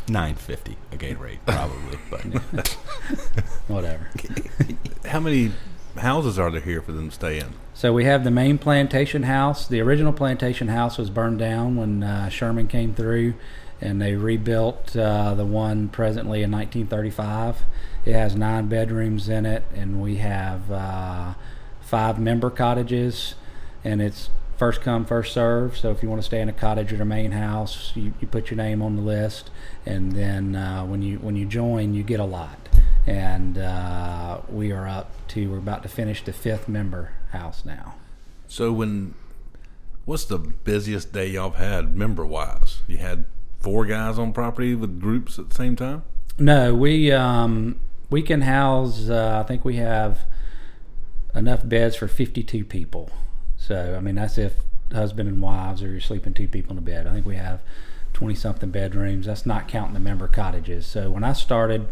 950 0.07 0.77
a 0.91 0.97
Gatorade, 0.97 1.37
probably. 1.45 1.99
but 2.09 2.67
whatever. 3.67 4.09
How 5.05 5.19
many 5.19 5.51
houses 5.95 6.39
are 6.39 6.49
there 6.49 6.59
here 6.61 6.81
for 6.81 6.91
them 6.91 7.09
to 7.09 7.13
stay 7.15 7.39
in? 7.39 7.53
So 7.79 7.93
we 7.93 8.03
have 8.03 8.25
the 8.25 8.29
main 8.29 8.57
plantation 8.57 9.23
house. 9.23 9.65
The 9.65 9.79
original 9.79 10.11
plantation 10.11 10.67
house 10.67 10.97
was 10.97 11.09
burned 11.09 11.39
down 11.39 11.77
when 11.77 12.03
uh, 12.03 12.27
Sherman 12.27 12.67
came 12.67 12.93
through, 12.93 13.35
and 13.79 14.01
they 14.01 14.15
rebuilt 14.15 14.97
uh, 14.97 15.33
the 15.33 15.45
one 15.45 15.87
presently 15.87 16.43
in 16.43 16.51
1935. 16.51 17.61
It 18.03 18.11
has 18.11 18.35
nine 18.35 18.67
bedrooms 18.67 19.29
in 19.29 19.45
it, 19.45 19.63
and 19.73 20.01
we 20.01 20.17
have 20.17 20.69
uh, 20.69 21.35
five 21.79 22.19
member 22.19 22.49
cottages, 22.49 23.35
and 23.81 24.01
it's 24.01 24.29
first 24.57 24.81
come 24.81 25.05
first 25.05 25.33
serve. 25.33 25.77
So 25.77 25.89
if 25.89 26.03
you 26.03 26.09
want 26.09 26.21
to 26.21 26.25
stay 26.25 26.41
in 26.41 26.49
a 26.49 26.53
cottage 26.53 26.91
or 26.91 27.01
a 27.01 27.05
main 27.05 27.31
house, 27.31 27.93
you, 27.95 28.13
you 28.19 28.27
put 28.27 28.51
your 28.51 28.57
name 28.57 28.81
on 28.81 28.97
the 28.97 29.01
list, 29.01 29.51
and 29.85 30.11
then 30.11 30.53
uh, 30.53 30.83
when 30.83 31.01
you 31.01 31.17
when 31.19 31.37
you 31.37 31.45
join, 31.45 31.93
you 31.93 32.03
get 32.03 32.19
a 32.19 32.25
lot. 32.25 32.59
And 33.07 33.57
uh, 33.57 34.41
we 34.49 34.73
are 34.73 34.85
up 34.85 35.13
to 35.29 35.49
we're 35.49 35.59
about 35.59 35.83
to 35.83 35.87
finish 35.87 36.21
the 36.25 36.33
fifth 36.33 36.67
member 36.67 37.11
house 37.29 37.65
now. 37.65 37.95
So 38.47 38.71
when, 38.71 39.13
what's 40.05 40.25
the 40.25 40.37
busiest 40.37 41.13
day 41.13 41.27
y'all 41.27 41.51
have 41.51 41.59
had 41.59 41.95
member 41.95 42.25
wise? 42.25 42.79
You 42.87 42.97
had 42.97 43.25
four 43.59 43.85
guys 43.85 44.17
on 44.17 44.33
property 44.33 44.73
with 44.75 44.99
groups 44.99 45.37
at 45.37 45.49
the 45.49 45.55
same 45.55 45.75
time. 45.75 46.03
No, 46.37 46.73
we 46.73 47.11
um, 47.11 47.79
we 48.09 48.21
can 48.21 48.41
house. 48.41 49.09
Uh, 49.09 49.41
I 49.43 49.47
think 49.47 49.65
we 49.65 49.75
have 49.75 50.25
enough 51.35 51.67
beds 51.67 51.95
for 51.95 52.07
fifty-two 52.07 52.65
people. 52.65 53.11
So 53.57 53.95
I 53.95 53.99
mean, 53.99 54.15
that's 54.15 54.37
if 54.37 54.53
husband 54.91 55.29
and 55.29 55.41
wives 55.41 55.83
or 55.83 55.91
you're 55.91 55.99
sleeping 55.99 56.33
two 56.33 56.47
people 56.47 56.71
in 56.71 56.77
a 56.77 56.81
bed. 56.81 57.05
I 57.07 57.13
think 57.13 57.25
we 57.25 57.35
have 57.35 57.61
twenty-something 58.13 58.71
bedrooms. 58.71 59.25
That's 59.25 59.45
not 59.45 59.67
counting 59.67 59.93
the 59.93 59.99
member 59.99 60.27
cottages. 60.27 60.85
So 60.85 61.11
when 61.11 61.23
I 61.23 61.33
started. 61.33 61.87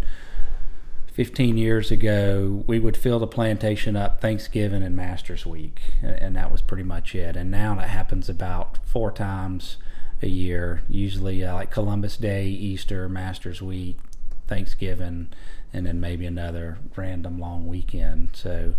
15 1.17 1.57
years 1.57 1.89
ago, 1.89 2.63
we 2.67 2.79
would 2.79 2.95
fill 2.95 3.17
the 3.17 3.25
plantation 3.25 3.95
up 3.95 4.21
Thanksgiving 4.21 4.83
and 4.83 4.95
Masters 4.95 5.47
Week, 5.47 5.81
and, 6.03 6.35
that 6.35 6.51
was 6.51 6.61
pretty 6.61 6.83
much 6.83 7.15
it. 7.15 7.35
And 7.35 7.49
now 7.49 7.73
that 7.73 7.89
happens 7.89 8.29
about 8.29 8.77
four 8.85 9.11
times 9.11 9.77
a 10.21 10.27
year, 10.27 10.83
usually 10.87 11.43
uh, 11.43 11.55
like 11.55 11.71
Columbus 11.71 12.17
Day, 12.17 12.45
Easter, 12.45 13.09
Masters 13.09 13.63
Week, 13.63 13.97
Thanksgiving, 14.45 15.29
and 15.73 15.87
then 15.87 15.99
maybe 15.99 16.27
another 16.27 16.77
random 16.95 17.39
long 17.39 17.65
weekend. 17.65 18.29
So 18.33 18.75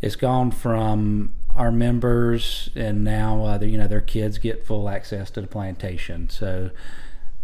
it's 0.00 0.14
gone 0.14 0.52
from 0.52 1.34
our 1.56 1.72
members, 1.72 2.70
and 2.76 3.02
now 3.02 3.46
uh, 3.46 3.58
you 3.58 3.78
know 3.78 3.88
their 3.88 4.00
kids 4.00 4.38
get 4.38 4.64
full 4.64 4.88
access 4.88 5.28
to 5.32 5.40
the 5.40 5.48
plantation. 5.48 6.30
So 6.30 6.70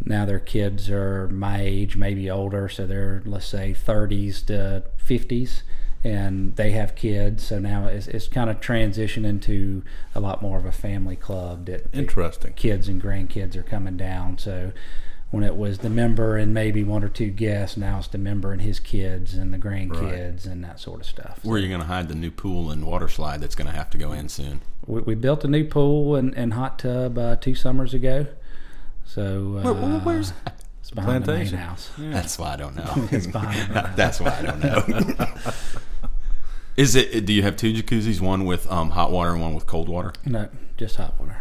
now 0.05 0.25
their 0.25 0.39
kids 0.39 0.89
are 0.91 1.29
my 1.29 1.61
age, 1.61 1.97
maybe 1.97 2.31
older, 2.31 2.69
so 2.69 2.87
they're 2.87 3.23
let's 3.25 3.47
say 3.47 3.75
30s 3.75 4.45
to 4.47 4.85
50s, 5.05 5.63
and 6.03 6.57
they 6.57 6.71
have 6.71 6.95
kids. 6.95 7.45
So 7.45 7.59
now 7.59 7.87
it's, 7.87 8.07
it's 8.09 8.29
kind 8.29 8.49
of 8.49 8.61
transitioned 8.61 9.27
into 9.27 9.83
a 10.15 10.21
lot 10.21 10.41
more 10.43 10.59
of 10.59 10.65
a 10.65 10.73
family 10.73 11.17
club 11.17 11.67
that 11.67 11.87
Interesting. 11.93 12.55
kids 12.55 12.89
and 12.89 13.03
grandkids 13.03 13.57
are 13.57 13.63
coming 13.63 13.97
down. 13.97 14.39
So 14.39 14.73
when 15.31 15.45
it 15.45 15.57
was 15.57 15.79
the 15.79 15.91
member 15.91 16.37
and 16.37 16.53
maybe 16.53 16.83
one 16.83 17.05
or 17.05 17.09
two 17.09 17.31
guests, 17.31 17.77
now 17.77 17.99
it's 17.99 18.09
the 18.09 18.19
member 18.19 18.53
and 18.53 18.63
his 18.63 18.81
kids 18.81 19.35
and 19.35 19.55
the 19.55 19.59
grandkids 19.59 20.45
and 20.45 20.65
that 20.65 20.81
sort 20.81 21.01
of 21.01 21.07
stuff. 21.07 21.39
where 21.43 21.57
are 21.57 21.59
you 21.59 21.69
going 21.69 21.81
to 21.81 21.87
hide 21.87 22.09
the 22.09 22.15
new 22.15 22.31
pool 22.31 22.71
and 22.71 22.85
water 22.85 23.07
slide 23.09 23.41
that's 23.41 23.55
going 23.55 23.71
to 23.71 23.77
have 23.77 23.91
to 23.91 23.99
go 23.99 24.13
in 24.13 24.29
soon? 24.29 24.61
We, 24.87 25.03
we 25.03 25.15
built 25.15 25.45
a 25.45 25.49
new 25.49 25.65
pool 25.65 26.17
and, 26.17 26.35
and 26.35 26.55
hot 26.55 26.79
tub 26.81 27.17
uh, 27.19 27.37
two 27.37 27.55
summers 27.55 27.95
ago. 27.95 28.27
So 29.13 29.61
uh, 29.65 30.01
where's 30.05 30.33
it's 30.81 30.93
behind 30.93 31.25
the 31.25 31.33
main 31.33 31.49
Plantation. 31.49 31.59
house. 31.59 31.91
That's 31.99 32.39
why 32.39 32.53
I 32.53 32.57
don't 32.57 32.77
know. 32.77 33.09
It's 33.11 33.27
behind 33.27 33.69
the 33.71 33.83
main. 33.83 33.93
That's 33.97 34.21
why 34.21 34.37
I 34.39 34.43
don't 34.43 34.61
know. 34.61 35.27
Is 36.77 36.95
it? 36.95 37.27
Do 37.27 37.33
you 37.33 37.43
have 37.43 37.57
two 37.57 37.73
jacuzzis? 37.73 38.21
One 38.21 38.45
with 38.45 38.71
um, 38.71 38.91
hot 38.91 39.11
water 39.11 39.33
and 39.33 39.41
one 39.41 39.53
with 39.55 39.67
cold 39.67 39.89
water. 39.89 40.13
No, 40.25 40.49
just 40.77 40.95
hot 40.95 41.19
water. 41.19 41.39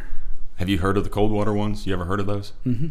Have 0.55 0.67
you 0.67 0.79
heard 0.79 0.97
of 0.97 1.03
the 1.03 1.11
cold 1.11 1.31
water 1.31 1.53
ones? 1.53 1.85
You 1.85 1.93
ever 1.93 2.05
heard 2.05 2.19
of 2.19 2.25
those? 2.25 2.53
Mm-hmm. 2.65 2.87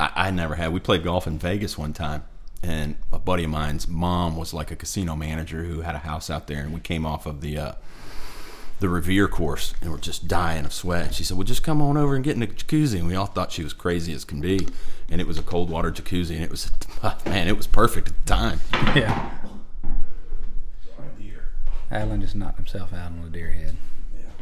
I, 0.00 0.10
I 0.14 0.30
never 0.30 0.54
had. 0.54 0.72
We 0.72 0.80
played 0.80 1.04
golf 1.04 1.26
in 1.26 1.38
Vegas 1.38 1.76
one 1.76 1.92
time, 1.92 2.24
and 2.62 2.96
a 3.12 3.18
buddy 3.18 3.44
of 3.44 3.50
mine's 3.50 3.86
mom 3.86 4.34
was 4.36 4.54
like 4.54 4.70
a 4.70 4.76
casino 4.76 5.14
manager 5.14 5.64
who 5.64 5.82
had 5.82 5.94
a 5.94 5.98
house 5.98 6.30
out 6.30 6.46
there, 6.46 6.60
and 6.60 6.72
we 6.72 6.80
came 6.80 7.04
off 7.04 7.26
of 7.26 7.42
the 7.42 7.58
uh, 7.58 7.72
the 8.78 8.88
Revere 8.88 9.28
course, 9.28 9.74
and 9.80 9.90
we're 9.90 9.98
just 9.98 10.28
dying 10.28 10.64
of 10.64 10.72
sweat. 10.72 11.06
And 11.06 11.14
she 11.14 11.24
said, 11.24 11.36
"Well, 11.36 11.44
just 11.44 11.62
come 11.62 11.80
on 11.80 11.96
over 11.96 12.14
and 12.14 12.24
get 12.24 12.34
in 12.34 12.40
the 12.40 12.46
jacuzzi." 12.46 12.98
And 12.98 13.08
we 13.08 13.14
all 13.14 13.26
thought 13.26 13.52
she 13.52 13.62
was 13.62 13.72
crazy 13.72 14.12
as 14.12 14.24
can 14.24 14.40
be, 14.40 14.68
and 15.08 15.20
it 15.20 15.26
was 15.26 15.38
a 15.38 15.42
cold 15.42 15.70
water 15.70 15.90
jacuzzi, 15.90 16.34
and 16.34 16.44
it 16.44 16.50
was 16.50 16.70
man, 17.26 17.48
it 17.48 17.56
was 17.56 17.66
perfect 17.66 18.08
at 18.08 18.26
the 18.26 18.32
time. 18.32 18.60
Yeah. 18.94 19.30
Alan 21.90 22.20
just 22.20 22.34
knocked 22.34 22.56
himself 22.56 22.92
out 22.92 23.12
on 23.12 23.22
the 23.22 23.30
deer 23.30 23.50
head. 23.50 23.76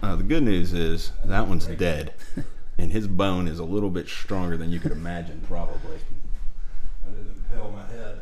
Uh, 0.03 0.16
the 0.16 0.22
good 0.22 0.43
news 0.43 0.72
is 0.72 1.12
that 1.24 1.47
one's 1.47 1.66
dead, 1.66 2.14
and 2.78 2.91
his 2.91 3.07
bone 3.07 3.49
is 3.49 3.59
a 3.59 3.64
little 3.64 3.91
bit 3.91 4.09
stronger 4.09 4.57
than 4.57 4.70
you 4.70 4.80
could 4.80 4.93
imagine, 4.93 5.43
probably. 5.47 5.99
That 7.05 7.14
didn't 7.14 7.45
impale 7.51 7.70
my 7.70 7.87
head. 7.95 8.20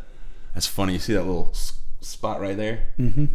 That's 0.54 0.66
funny. 0.66 0.94
You 0.94 0.98
see 0.98 1.14
that 1.14 1.24
little 1.24 1.52
spot 2.00 2.40
right 2.40 2.56
there? 2.56 2.88
Mm-hmm. 2.98 3.26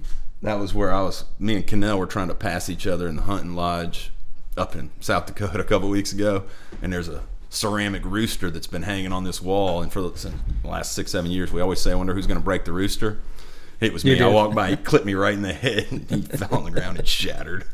That 0.41 0.59
was 0.59 0.73
where 0.73 0.91
I 0.91 1.01
was. 1.01 1.25
Me 1.39 1.55
and 1.55 1.65
Cannell 1.65 1.97
were 1.97 2.05
trying 2.05 2.27
to 2.27 2.35
pass 2.35 2.69
each 2.69 2.85
other 2.85 3.07
in 3.07 3.15
the 3.15 3.23
hunting 3.23 3.55
lodge 3.55 4.11
up 4.55 4.75
in 4.75 4.91
South 4.99 5.25
Dakota 5.25 5.59
a 5.59 5.63
couple 5.63 5.89
weeks 5.89 6.11
ago, 6.13 6.43
and 6.81 6.91
there's 6.93 7.07
a 7.09 7.23
ceramic 7.49 8.03
rooster 8.05 8.51
that's 8.51 8.67
been 8.67 8.83
hanging 8.83 9.11
on 9.11 9.23
this 9.23 9.41
wall, 9.41 9.81
and 9.81 9.91
for 9.91 10.01
the, 10.01 10.33
last 10.63 10.93
six, 10.93 11.11
seven 11.11 11.31
years, 11.31 11.51
we 11.51 11.61
always 11.61 11.79
say, 11.79 11.91
"I 11.91 11.95
wonder 11.95 12.13
who's 12.13 12.27
going 12.27 12.39
to 12.39 12.43
break 12.43 12.65
the 12.65 12.71
rooster." 12.71 13.19
It 13.79 13.93
was 13.93 14.03
You 14.03 14.15
me. 14.15 14.21
I 14.21 14.27
walked 14.27 14.55
by, 14.55 14.71
he 14.71 14.75
clipped 14.75 15.05
me 15.05 15.13
right 15.13 15.35
in 15.35 15.43
the 15.43 15.53
head, 15.53 15.87
and 15.91 16.09
he 16.09 16.21
fell 16.37 16.55
on 16.59 16.65
the 16.65 16.71
ground 16.71 16.97
and 16.97 17.07
shattered. 17.07 17.65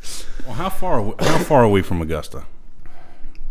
Well, 0.44 0.54
how 0.54 0.68
far 0.68 0.98
are 0.98 1.02
we, 1.02 1.12
how 1.18 1.38
far 1.38 1.64
are 1.64 1.68
we 1.68 1.80
from 1.82 2.02
Augusta? 2.02 2.44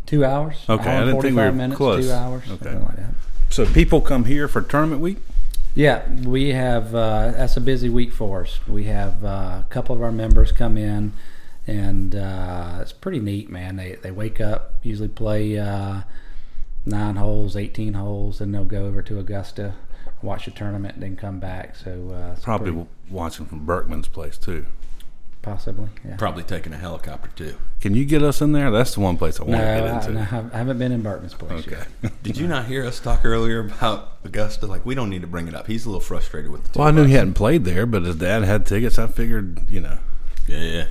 Two 0.06 0.24
hours. 0.24 0.58
Okay, 0.70 0.84
hour 0.84 1.02
I 1.02 1.06
didn't 1.06 1.22
think 1.22 1.36
we 1.36 1.42
45 1.42 1.54
were 1.54 1.58
minutes, 1.58 1.78
close. 1.78 2.06
Two 2.06 2.12
hours. 2.12 2.44
Okay. 2.52 2.76
Like 2.76 2.96
that. 2.98 3.14
So 3.50 3.66
people 3.66 4.02
come 4.02 4.26
here 4.26 4.48
for 4.48 4.62
tournament 4.62 5.02
week. 5.02 5.18
Yeah, 5.76 6.08
we 6.24 6.50
have. 6.50 6.94
Uh, 6.94 7.32
that's 7.32 7.58
a 7.58 7.62
busy 7.62 7.90
week 7.90 8.12
for 8.14 8.44
us. 8.44 8.60
We 8.68 8.84
have 8.86 9.24
uh, 9.24 9.62
a 9.62 9.66
couple 9.70 9.96
of 9.96 10.02
our 10.04 10.12
members 10.12 10.52
come 10.52 10.78
in, 10.78 11.14
and 11.66 12.16
uh, 12.16 12.78
it's 12.82 12.94
pretty 12.94 13.20
neat, 13.20 13.50
man. 13.50 13.76
They 13.78 13.96
they 13.96 14.12
wake 14.12 14.40
up, 14.40 14.76
usually 14.84 15.08
play 15.10 15.58
uh, 15.58 16.02
nine 16.86 17.16
holes, 17.16 17.56
eighteen 17.58 17.94
holes, 17.96 18.40
and 18.40 18.54
they'll 18.54 18.66
go 18.66 18.86
over 18.86 19.02
to 19.02 19.18
Augusta, 19.18 19.74
watch 20.22 20.46
the 20.46 20.52
tournament, 20.52 21.00
then 21.00 21.16
come 21.16 21.40
back. 21.40 21.76
So 21.76 22.12
uh, 22.12 22.40
Probably 22.42 22.72
pretty- 22.72 22.88
watching 23.10 23.48
from 23.48 23.66
Berckmans 23.66 24.12
place 24.12 24.38
too. 24.38 24.68
Possibly. 25.44 25.90
Yeah. 26.08 26.16
Probably 26.16 26.42
taking 26.44 26.74
a 26.74 26.78
helicopter 26.78 27.30
too. 27.36 27.56
Can 27.82 27.94
you 27.94 28.06
get 28.06 28.24
us 28.24 28.42
in 28.42 28.54
there? 28.54 28.72
That's 28.72 28.94
the 28.96 29.02
one 29.02 29.18
place 29.18 29.40
I 29.40 29.44
No, 29.44 29.50
want 29.52 29.62
to 29.62 29.68
I, 29.70 29.80
get 29.80 29.94
into. 30.08 30.12
no, 30.14 30.50
I 30.54 30.58
haven't 30.58 30.80
been 30.80 30.92
in 30.94 31.02
Burton's 31.04 31.34
place 31.34 31.68
Okay. 31.68 31.84
yet. 32.02 32.24
Did 32.24 32.38
you 32.38 32.48
not 32.48 32.66
hear 32.66 32.86
us 32.86 33.00
talk 33.02 33.26
earlier 33.26 33.60
about 33.60 34.14
Augusta? 34.24 34.66
Like, 34.68 34.86
we 34.86 34.96
don't 34.96 35.10
need 35.10 35.22
to 35.22 35.28
bring 35.28 35.48
it 35.50 35.54
up. 35.54 35.68
He's 35.68 35.86
a 35.86 35.90
little 35.90 36.00
frustrated 36.02 36.50
with 36.50 36.64
the 36.64 36.70
two 36.70 36.80
Well, 36.80 36.88
I 36.88 36.92
knew 36.92 37.04
he 37.04 37.14
hadn't 37.14 37.34
played 37.34 37.66
there, 37.66 37.86
but 37.86 38.04
his 38.04 38.16
dad 38.16 38.44
had 38.46 38.66
tickets. 38.66 38.98
I 38.98 39.08
figured, 39.08 39.70
you 39.70 39.82
know. 39.82 39.98
Yeah, 40.48 40.62
yeah. 40.62 40.86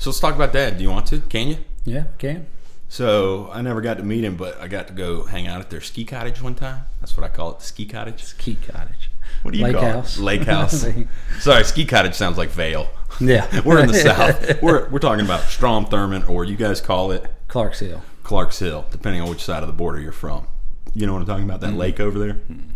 So 0.00 0.10
let's 0.10 0.18
talk 0.20 0.34
about 0.34 0.52
that. 0.52 0.76
Do 0.78 0.82
you 0.82 0.90
want 0.90 1.06
to? 1.06 1.20
Can 1.20 1.46
you? 1.48 1.58
Yeah, 1.84 2.04
can. 2.18 2.46
So 2.88 3.50
I 3.52 3.62
never 3.62 3.80
got 3.80 3.98
to 3.98 4.02
meet 4.02 4.24
him, 4.24 4.36
but 4.36 4.60
I 4.60 4.66
got 4.68 4.88
to 4.88 4.92
go 4.94 5.22
hang 5.24 5.46
out 5.46 5.60
at 5.60 5.70
their 5.70 5.80
ski 5.80 6.04
cottage 6.04 6.42
one 6.42 6.54
time. 6.56 6.82
That's 7.00 7.16
what 7.16 7.24
I 7.24 7.28
call 7.28 7.52
it, 7.52 7.60
the 7.60 7.64
ski 7.64 7.86
cottage. 7.86 8.22
Ski 8.24 8.56
Cottage. 8.56 9.10
What 9.42 9.52
do 9.52 9.58
you 9.58 9.64
Lake 9.64 9.76
call 9.76 9.84
house. 9.84 10.18
it? 10.18 10.22
Lake 10.22 10.42
house. 10.42 10.84
Sorry, 11.40 11.64
ski 11.64 11.84
cottage 11.86 12.14
sounds 12.14 12.36
like 12.36 12.50
Vail. 12.50 12.88
Yeah, 13.20 13.60
We're 13.64 13.80
in 13.80 13.88
the 13.88 13.94
south. 13.94 14.62
We're 14.62 14.88
we're 14.88 14.98
talking 14.98 15.24
about 15.24 15.42
Strom 15.42 15.86
Thurmond, 15.86 16.28
or 16.28 16.44
you 16.44 16.56
guys 16.56 16.80
call 16.80 17.10
it 17.12 17.30
Clark's 17.48 17.80
Hill. 17.80 18.02
Clark's 18.22 18.58
Hill, 18.58 18.86
depending 18.90 19.20
on 19.20 19.28
which 19.28 19.42
side 19.42 19.62
of 19.62 19.66
the 19.66 19.74
border 19.74 20.00
you're 20.00 20.12
from. 20.12 20.46
You 20.94 21.06
know 21.06 21.12
what 21.14 21.20
I'm 21.20 21.26
talking 21.26 21.44
about? 21.44 21.60
That 21.60 21.70
mm-hmm. 21.70 21.78
lake 21.78 22.00
over 22.00 22.18
there. 22.18 22.34
Mm-hmm. 22.34 22.70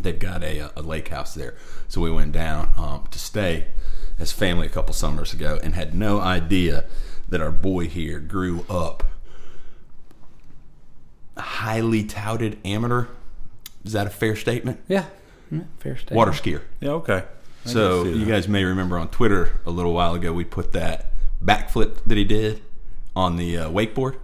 They've 0.00 0.18
got 0.18 0.42
a, 0.42 0.70
a 0.78 0.82
lake 0.82 1.08
house 1.08 1.34
there. 1.34 1.56
So 1.88 2.00
we 2.00 2.10
went 2.10 2.32
down 2.32 2.70
um, 2.76 3.04
to 3.10 3.18
stay 3.18 3.68
as 4.18 4.32
family 4.32 4.66
a 4.66 4.70
couple 4.70 4.94
summers 4.94 5.32
ago, 5.32 5.58
and 5.62 5.74
had 5.74 5.94
no 5.94 6.20
idea 6.20 6.84
that 7.28 7.40
our 7.40 7.52
boy 7.52 7.88
here 7.88 8.20
grew 8.20 8.64
up 8.68 9.04
a 11.36 11.42
highly 11.42 12.04
touted 12.04 12.58
amateur. 12.64 13.06
Is 13.84 13.92
that 13.92 14.06
a 14.06 14.10
fair 14.10 14.36
statement? 14.36 14.80
Yeah, 14.88 15.06
yeah, 15.50 15.62
fair 15.78 15.96
statement. 15.96 16.16
Water 16.16 16.32
skier. 16.32 16.62
Yeah, 16.80 16.90
okay. 16.90 17.24
I 17.68 17.72
So 17.72 18.04
you 18.04 18.24
guys 18.26 18.48
may 18.48 18.64
remember 18.64 18.98
on 18.98 19.08
Twitter 19.08 19.60
a 19.66 19.70
little 19.70 19.92
while 19.92 20.14
ago 20.14 20.32
we 20.32 20.44
put 20.44 20.72
that 20.72 21.12
backflip 21.44 21.98
that 22.06 22.16
he 22.18 22.24
did 22.24 22.62
on 23.16 23.36
the 23.36 23.56
uh, 23.58 23.70
wakeboard. 23.70 24.16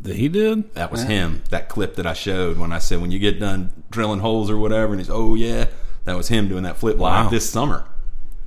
that 0.00 0.16
he 0.16 0.28
did. 0.28 0.74
That 0.74 0.90
was 0.92 1.04
him. 1.04 1.42
That 1.50 1.68
clip 1.68 1.96
that 1.96 2.06
I 2.06 2.12
showed 2.12 2.58
when 2.58 2.72
I 2.72 2.78
said 2.78 3.00
when 3.00 3.10
you 3.10 3.18
get 3.18 3.40
done 3.40 3.84
drilling 3.90 4.20
holes 4.20 4.50
or 4.50 4.58
whatever, 4.58 4.92
and 4.92 5.00
he's 5.00 5.10
oh 5.10 5.34
yeah, 5.34 5.66
that 6.04 6.16
was 6.16 6.28
him 6.28 6.48
doing 6.48 6.62
that 6.64 6.76
flip 6.76 6.98
live 6.98 7.26
Wow. 7.26 7.30
this 7.30 7.48
summer, 7.48 7.86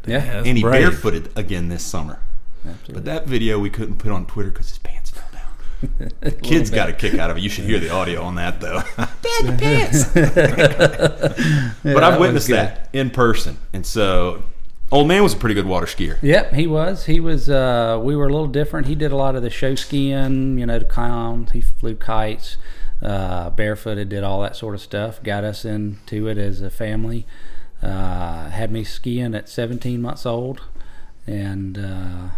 Yeah, 0.05 0.43
and 0.45 0.57
he 0.57 0.61
brave. 0.63 0.83
barefooted 0.89 1.29
again 1.37 1.69
this 1.69 1.83
summer. 1.83 2.19
But 2.93 3.05
that 3.05 3.25
video 3.27 3.59
we 3.59 3.69
couldn't 3.69 3.95
put 3.97 4.11
on 4.11 4.25
Twitter 4.25 4.49
because 4.51 4.67
his 4.69 4.77
pants 4.79 4.87
fell 4.87 4.95
down. 4.95 4.95
The 4.95 4.96
kids 6.41 6.69
got 6.69 6.89
a 6.89 6.93
kick 6.93 7.15
out 7.15 7.29
of 7.29 7.37
it. 7.37 7.43
You 7.43 7.49
should 7.49 7.65
hear 7.65 7.79
the 7.79 7.89
audio 7.89 8.21
on 8.23 8.35
that 8.35 8.59
though. 8.59 8.81
Dad, 8.97 9.43
your 9.43 9.57
pants. 9.57 10.05
but 11.83 12.03
I've 12.03 12.19
witnessed 12.19 12.47
that 12.49 12.89
in 12.93 13.09
person, 13.09 13.57
and 13.73 13.85
so 13.85 14.43
old 14.91 15.07
man 15.07 15.23
was 15.23 15.33
a 15.33 15.37
pretty 15.37 15.55
good 15.55 15.65
water 15.65 15.85
skier. 15.85 16.17
Yep, 16.21 16.53
he 16.53 16.67
was. 16.67 17.05
He 17.05 17.19
was. 17.19 17.49
Uh, 17.49 17.99
we 18.01 18.15
were 18.15 18.27
a 18.27 18.31
little 18.31 18.47
different. 18.47 18.87
He 18.87 18.95
did 18.95 19.11
a 19.11 19.15
lot 19.15 19.35
of 19.35 19.43
the 19.43 19.49
show 19.49 19.75
skiing, 19.75 20.57
you 20.57 20.65
know, 20.65 20.79
the 20.79 20.85
clowns. 20.85 21.51
He 21.51 21.61
flew 21.61 21.95
kites, 21.95 22.57
uh, 23.01 23.51
barefooted, 23.51 24.09
did 24.09 24.23
all 24.23 24.41
that 24.41 24.55
sort 24.55 24.73
of 24.73 24.81
stuff. 24.81 25.21
Got 25.21 25.43
us 25.43 25.65
into 25.65 26.27
it 26.27 26.37
as 26.37 26.61
a 26.61 26.69
family. 26.69 27.25
Uh, 27.81 28.49
had 28.49 28.71
me 28.71 28.83
skiing 28.83 29.35
at 29.35 29.47
17 29.47 30.01
months 30.01 30.25
old, 30.25 30.61
and 31.27 31.77
uh? 31.77 32.29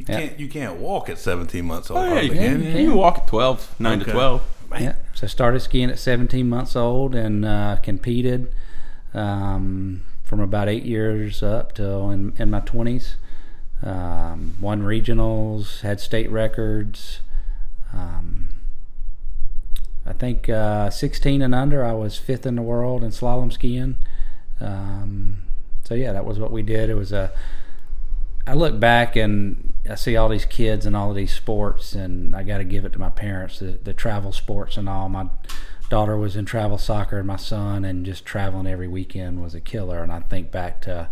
You 0.00 0.06
Yeah. 0.08 0.18
can't. 0.20 0.40
You 0.40 0.48
can't 0.48 0.76
walk 0.78 1.10
at 1.10 1.18
17 1.18 1.62
months 1.66 1.90
old. 1.90 2.00
Oh, 2.00 2.14
yeah, 2.14 2.20
you 2.22 2.30
can 2.30 2.38
can. 2.38 2.62
you? 2.62 2.68
You 2.80 2.88
can 2.88 2.96
walk 2.96 3.18
at 3.18 3.26
12, 3.26 3.74
9 3.78 4.00
Okay. 4.00 4.04
to 4.06 4.12
12. 4.12 4.42
yeah, 4.80 4.94
so 5.12 5.26
started 5.26 5.60
skiing 5.60 5.90
at 5.90 5.98
17 5.98 6.48
months 6.48 6.74
old 6.74 7.14
and 7.14 7.44
uh, 7.44 7.76
competed 7.82 8.50
um, 9.12 10.00
from 10.24 10.40
about 10.40 10.68
eight 10.70 10.84
years 10.84 11.42
up 11.42 11.74
till 11.74 12.08
in, 12.10 12.32
in 12.38 12.48
my 12.50 12.60
20s. 12.60 13.14
Um, 13.82 14.56
won 14.58 14.82
regionals, 14.82 15.80
had 15.82 16.00
state 16.00 16.30
records. 16.30 17.20
Um, 17.92 18.54
I 20.06 20.14
think 20.14 20.48
uh, 20.48 20.88
16 20.88 21.42
and 21.42 21.54
under, 21.54 21.84
I 21.84 21.92
was 21.92 22.16
fifth 22.16 22.46
in 22.46 22.54
the 22.56 22.62
world 22.62 23.04
in 23.04 23.10
slalom 23.10 23.52
skiing. 23.52 23.96
Um, 24.60 25.42
so 25.84 25.92
yeah, 25.94 26.12
that 26.12 26.24
was 26.24 26.38
what 26.38 26.52
we 26.52 26.62
did. 26.62 26.88
It 26.88 26.94
was 26.94 27.12
a. 27.12 27.32
I 28.46 28.54
look 28.54 28.80
back 28.80 29.16
and 29.16 29.69
I 29.90 29.94
see 29.96 30.16
all 30.16 30.28
these 30.28 30.44
kids 30.44 30.86
and 30.86 30.94
all 30.96 31.10
of 31.10 31.16
these 31.16 31.34
sports, 31.34 31.94
and 31.94 32.34
I 32.36 32.42
got 32.44 32.58
to 32.58 32.64
give 32.64 32.84
it 32.84 32.92
to 32.92 32.98
my 32.98 33.10
parents, 33.10 33.58
the, 33.58 33.78
the 33.82 33.92
travel 33.92 34.32
sports 34.32 34.76
and 34.76 34.88
all. 34.88 35.08
My 35.08 35.28
daughter 35.88 36.16
was 36.16 36.36
in 36.36 36.44
travel 36.44 36.78
soccer, 36.78 37.18
and 37.18 37.26
my 37.26 37.36
son, 37.36 37.84
and 37.84 38.06
just 38.06 38.24
traveling 38.24 38.66
every 38.66 38.88
weekend 38.88 39.42
was 39.42 39.54
a 39.54 39.60
killer. 39.60 40.02
And 40.02 40.12
I 40.12 40.20
think 40.20 40.50
back 40.50 40.80
to 40.82 41.08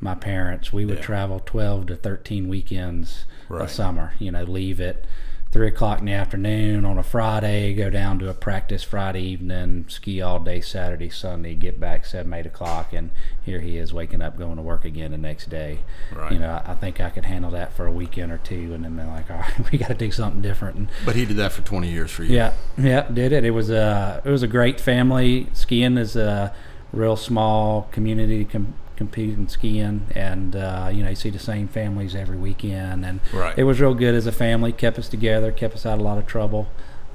my 0.00 0.14
parents, 0.14 0.72
we 0.72 0.84
would 0.84 0.98
Yeah. 0.98 1.02
travel 1.04 1.40
12 1.44 1.86
to 1.86 1.96
13 1.96 2.48
weekends 2.48 3.24
a 3.48 3.68
summer, 3.68 4.12
you 4.18 4.30
know, 4.32 4.42
leave 4.42 4.80
at 4.80 5.04
three 5.52 5.68
o'clock 5.68 6.00
in 6.00 6.04
the 6.06 6.12
afternoon 6.12 6.84
on 6.84 6.98
a 6.98 7.02
Friday, 7.02 7.72
go 7.72 7.88
down 7.88 8.18
to 8.18 8.28
a 8.28 8.34
practice 8.34 8.82
Friday 8.82 9.22
evening, 9.22 9.86
ski 9.88 10.20
all 10.20 10.38
day 10.38 10.60
Saturday, 10.60 11.08
Sunday, 11.08 11.54
get 11.54 11.80
back 11.80 12.04
seven, 12.04 12.32
eight 12.34 12.44
o'clock, 12.46 12.92
and 12.92 13.10
here 13.42 13.60
he 13.60 13.78
is 13.78 13.92
waking 13.94 14.20
up, 14.20 14.36
going 14.36 14.56
to 14.56 14.62
work 14.62 14.84
again 14.84 15.12
the 15.12 15.16
next 15.18 15.48
day. 15.48 15.78
Right. 16.14 16.32
You 16.32 16.38
know, 16.40 16.50
I, 16.66 16.72
I 16.72 16.74
think 16.74 17.00
I 17.00 17.08
could 17.10 17.24
handle 17.24 17.50
that 17.52 17.72
for 17.72 17.86
a 17.86 17.92
weekend 17.92 18.32
or 18.32 18.38
two, 18.38 18.74
and 18.74 18.84
then 18.84 18.96
they're 18.96 19.06
like, 19.06 19.30
all 19.30 19.38
right, 19.38 19.70
we 19.72 19.78
got 19.78 19.88
to 19.88 19.94
do 19.94 20.10
something 20.10 20.42
different. 20.42 20.76
And 20.76 20.88
But 21.06 21.16
he 21.16 21.24
did 21.24 21.36
that 21.38 21.52
for 21.52 21.62
20 21.62 21.90
years 21.90 22.10
for 22.10 22.24
you. 22.24 22.34
yeah, 22.36 22.52
yeah, 22.76 23.08
did 23.10 23.32
it. 23.32 23.44
It 23.44 23.52
was 23.52 23.70
a 23.70 24.20
it 24.24 24.30
was 24.30 24.42
a 24.42 24.48
great 24.48 24.78
family. 24.80 25.46
Skiing 25.54 25.96
is 25.96 26.16
a 26.16 26.54
real 26.92 27.16
small 27.16 27.88
community 27.92 28.44
com- 28.44 28.74
competing 28.96 29.48
skiing, 29.48 30.06
and 30.14 30.56
uh, 30.56 30.88
you 30.92 31.02
know 31.02 31.10
you 31.10 31.16
see 31.16 31.30
the 31.30 31.38
same 31.38 31.68
families 31.68 32.14
every 32.14 32.36
weekend, 32.36 33.04
and 33.04 33.20
Right. 33.32 33.56
it 33.58 33.64
was 33.64 33.80
real 33.80 33.94
good 33.94 34.14
as 34.14 34.26
a 34.26 34.32
family. 34.32 34.72
Kept 34.72 34.98
us 34.98 35.08
together, 35.08 35.52
kept 35.52 35.74
us 35.74 35.84
out 35.86 35.94
of 35.94 36.00
a 36.00 36.02
lot 36.02 36.18
of 36.18 36.26
trouble. 36.26 36.68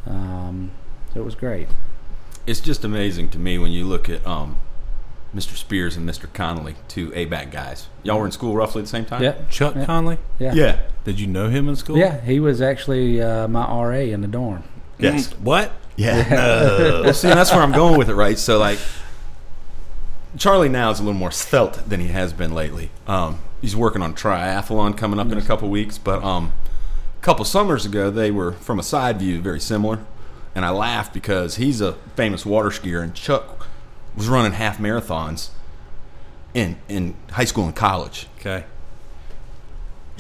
Um, 0.06 0.72
so 1.14 1.20
it 1.22 1.24
was 1.24 1.36
great. 1.36 1.68
It's 2.48 2.60
just 2.60 2.84
amazing 2.84 3.30
to 3.30 3.40
me 3.40 3.58
when 3.58 3.72
you 3.72 3.86
look 3.86 4.10
at 4.10 4.26
um, 4.26 4.58
Mr. 5.36 5.56
Spears 5.56 5.96
and 5.96 6.10
Mr. 6.10 6.32
Connolly, 6.34 6.76
two 6.88 7.12
ABAC 7.12 7.52
guys. 7.52 7.88
Y'all 8.04 8.20
were 8.20 8.26
in 8.26 8.32
school 8.32 8.56
roughly 8.56 8.80
at 8.82 8.86
the 8.86 8.90
same 8.90 9.06
time? 9.06 9.22
Yeah, 9.22 9.36
Chuck 9.50 9.76
Yeah. 9.76 9.86
Conley. 9.86 10.18
yeah, 10.40 10.54
Yeah. 10.54 10.80
Did 11.04 11.20
you 11.20 11.28
know 11.28 11.50
him 11.50 11.70
in 11.70 11.76
school? 11.76 11.98
yeah. 11.98 12.20
He 12.22 12.40
was 12.40 12.62
actually 12.62 13.22
uh, 13.22 13.48
my 13.48 13.64
RA 13.66 14.00
in 14.00 14.22
the 14.22 14.28
dorm. 14.28 14.64
Yes. 14.98 15.30
Mm, 15.34 15.40
What? 15.42 15.72
Yeah. 15.98 16.30
well, 17.02 17.14
see, 17.14 17.28
that's 17.28 17.52
where 17.52 17.62
I'm 17.62 17.72
going 17.74 17.98
with 17.98 18.10
it, 18.10 18.16
right? 18.16 18.38
So, 18.40 18.58
like, 18.58 18.80
Charlie 20.38 20.70
now 20.70 20.92
is 20.92 21.00
a 21.00 21.04
little 21.04 21.20
more 21.20 21.32
svelte 21.32 21.88
than 21.88 22.00
he 22.00 22.08
has 22.08 22.32
been 22.34 22.54
lately. 22.54 22.90
Um, 23.08 23.40
he's 23.60 23.76
working 23.76 24.02
on 24.02 24.14
triathlon 24.14 24.98
coming 24.98 25.20
up 25.20 25.32
in 25.32 25.38
a 25.38 25.42
couple 25.42 25.70
weeks, 25.70 25.98
but 25.98 26.24
um, 26.24 26.54
a 27.20 27.24
couple 27.24 27.44
summers 27.46 27.86
ago 27.86 28.10
they 28.10 28.32
were 28.32 28.54
from 28.54 28.80
a 28.80 28.84
side 28.84 29.20
view 29.20 29.42
very 29.42 29.60
similar, 29.60 30.00
and 30.56 30.66
I 30.66 30.70
laughed 30.70 31.14
because 31.14 31.56
he's 31.58 31.82
a 31.82 31.94
famous 32.16 32.46
water 32.46 32.70
skier, 32.70 33.04
and 33.04 33.14
Chuck 33.14 33.68
was 34.16 34.28
running 34.28 34.54
half 34.54 34.78
marathons 34.78 35.50
in 36.54 36.78
in 36.88 37.16
high 37.32 37.46
school 37.46 37.66
and 37.66 37.76
college. 37.76 38.28
Okay. 38.40 38.66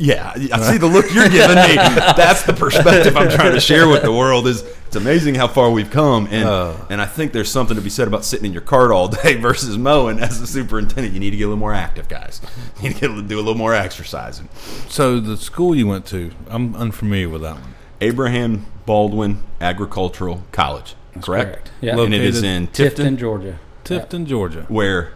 Yeah, 0.01 0.31
I 0.53 0.71
see 0.71 0.77
the 0.77 0.87
look 0.87 1.13
you're 1.13 1.29
giving 1.29 1.55
me. 1.55 1.75
That's 1.75 2.41
the 2.43 2.53
perspective 2.53 3.15
I'm 3.15 3.29
trying 3.29 3.53
to 3.53 3.59
share 3.59 3.87
with 3.87 4.01
the 4.01 4.11
world. 4.11 4.47
Is 4.47 4.63
it's 4.87 4.95
amazing 4.95 5.35
how 5.35 5.47
far 5.47 5.69
we've 5.69 5.91
come, 5.91 6.27
and 6.31 6.45
Uh. 6.49 6.73
and 6.89 6.99
I 6.99 7.05
think 7.05 7.33
there's 7.33 7.51
something 7.51 7.75
to 7.75 7.81
be 7.81 7.89
said 7.89 8.07
about 8.07 8.25
sitting 8.25 8.45
in 8.47 8.51
your 8.53 8.63
cart 8.63 8.91
all 8.91 9.07
day 9.07 9.35
versus 9.47 9.77
mowing. 9.77 10.19
As 10.19 10.41
a 10.41 10.47
superintendent, 10.47 11.13
you 11.13 11.19
need 11.19 11.29
to 11.31 11.37
get 11.37 11.43
a 11.43 11.47
little 11.47 11.59
more 11.59 11.73
active, 11.73 12.07
guys. 12.09 12.41
You 12.81 12.89
need 12.89 12.97
to 12.97 13.07
get, 13.15 13.27
do 13.27 13.35
a 13.37 13.41
little 13.41 13.53
more 13.55 13.73
exercising. 13.75 14.49
So 14.89 15.19
the 15.19 15.37
school 15.37 15.75
you 15.75 15.85
went 15.87 16.05
to, 16.07 16.31
I'm 16.47 16.75
unfamiliar 16.75 17.29
with 17.29 17.41
that 17.43 17.55
one. 17.55 17.75
Abraham 18.01 18.65
Baldwin 18.87 19.43
Agricultural 19.61 20.43
College, 20.51 20.95
correct? 21.21 21.25
correct. 21.25 21.71
Yeah. 21.81 21.99
and 21.99 22.13
it 22.13 22.21
is 22.23 22.41
in 22.41 22.67
Tifton, 22.67 22.95
Tifton, 22.95 23.17
Georgia. 23.17 23.59
Tifton, 23.85 24.25
Georgia. 24.25 24.65
where 24.67 25.03
Tiff- 25.03 25.13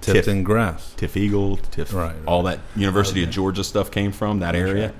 Tifton 0.00 0.42
grass. 0.44 0.94
TifEagle, 0.96 1.60
Tiff, 1.70 1.92
Right, 1.92 2.06
right. 2.06 2.16
all 2.26 2.42
that 2.44 2.60
University 2.76 3.22
of 3.22 3.30
Georgia 3.30 3.62
stuff 3.64 3.90
came 3.90 4.12
from 4.12 4.40
that 4.40 4.54
area, 4.54 4.92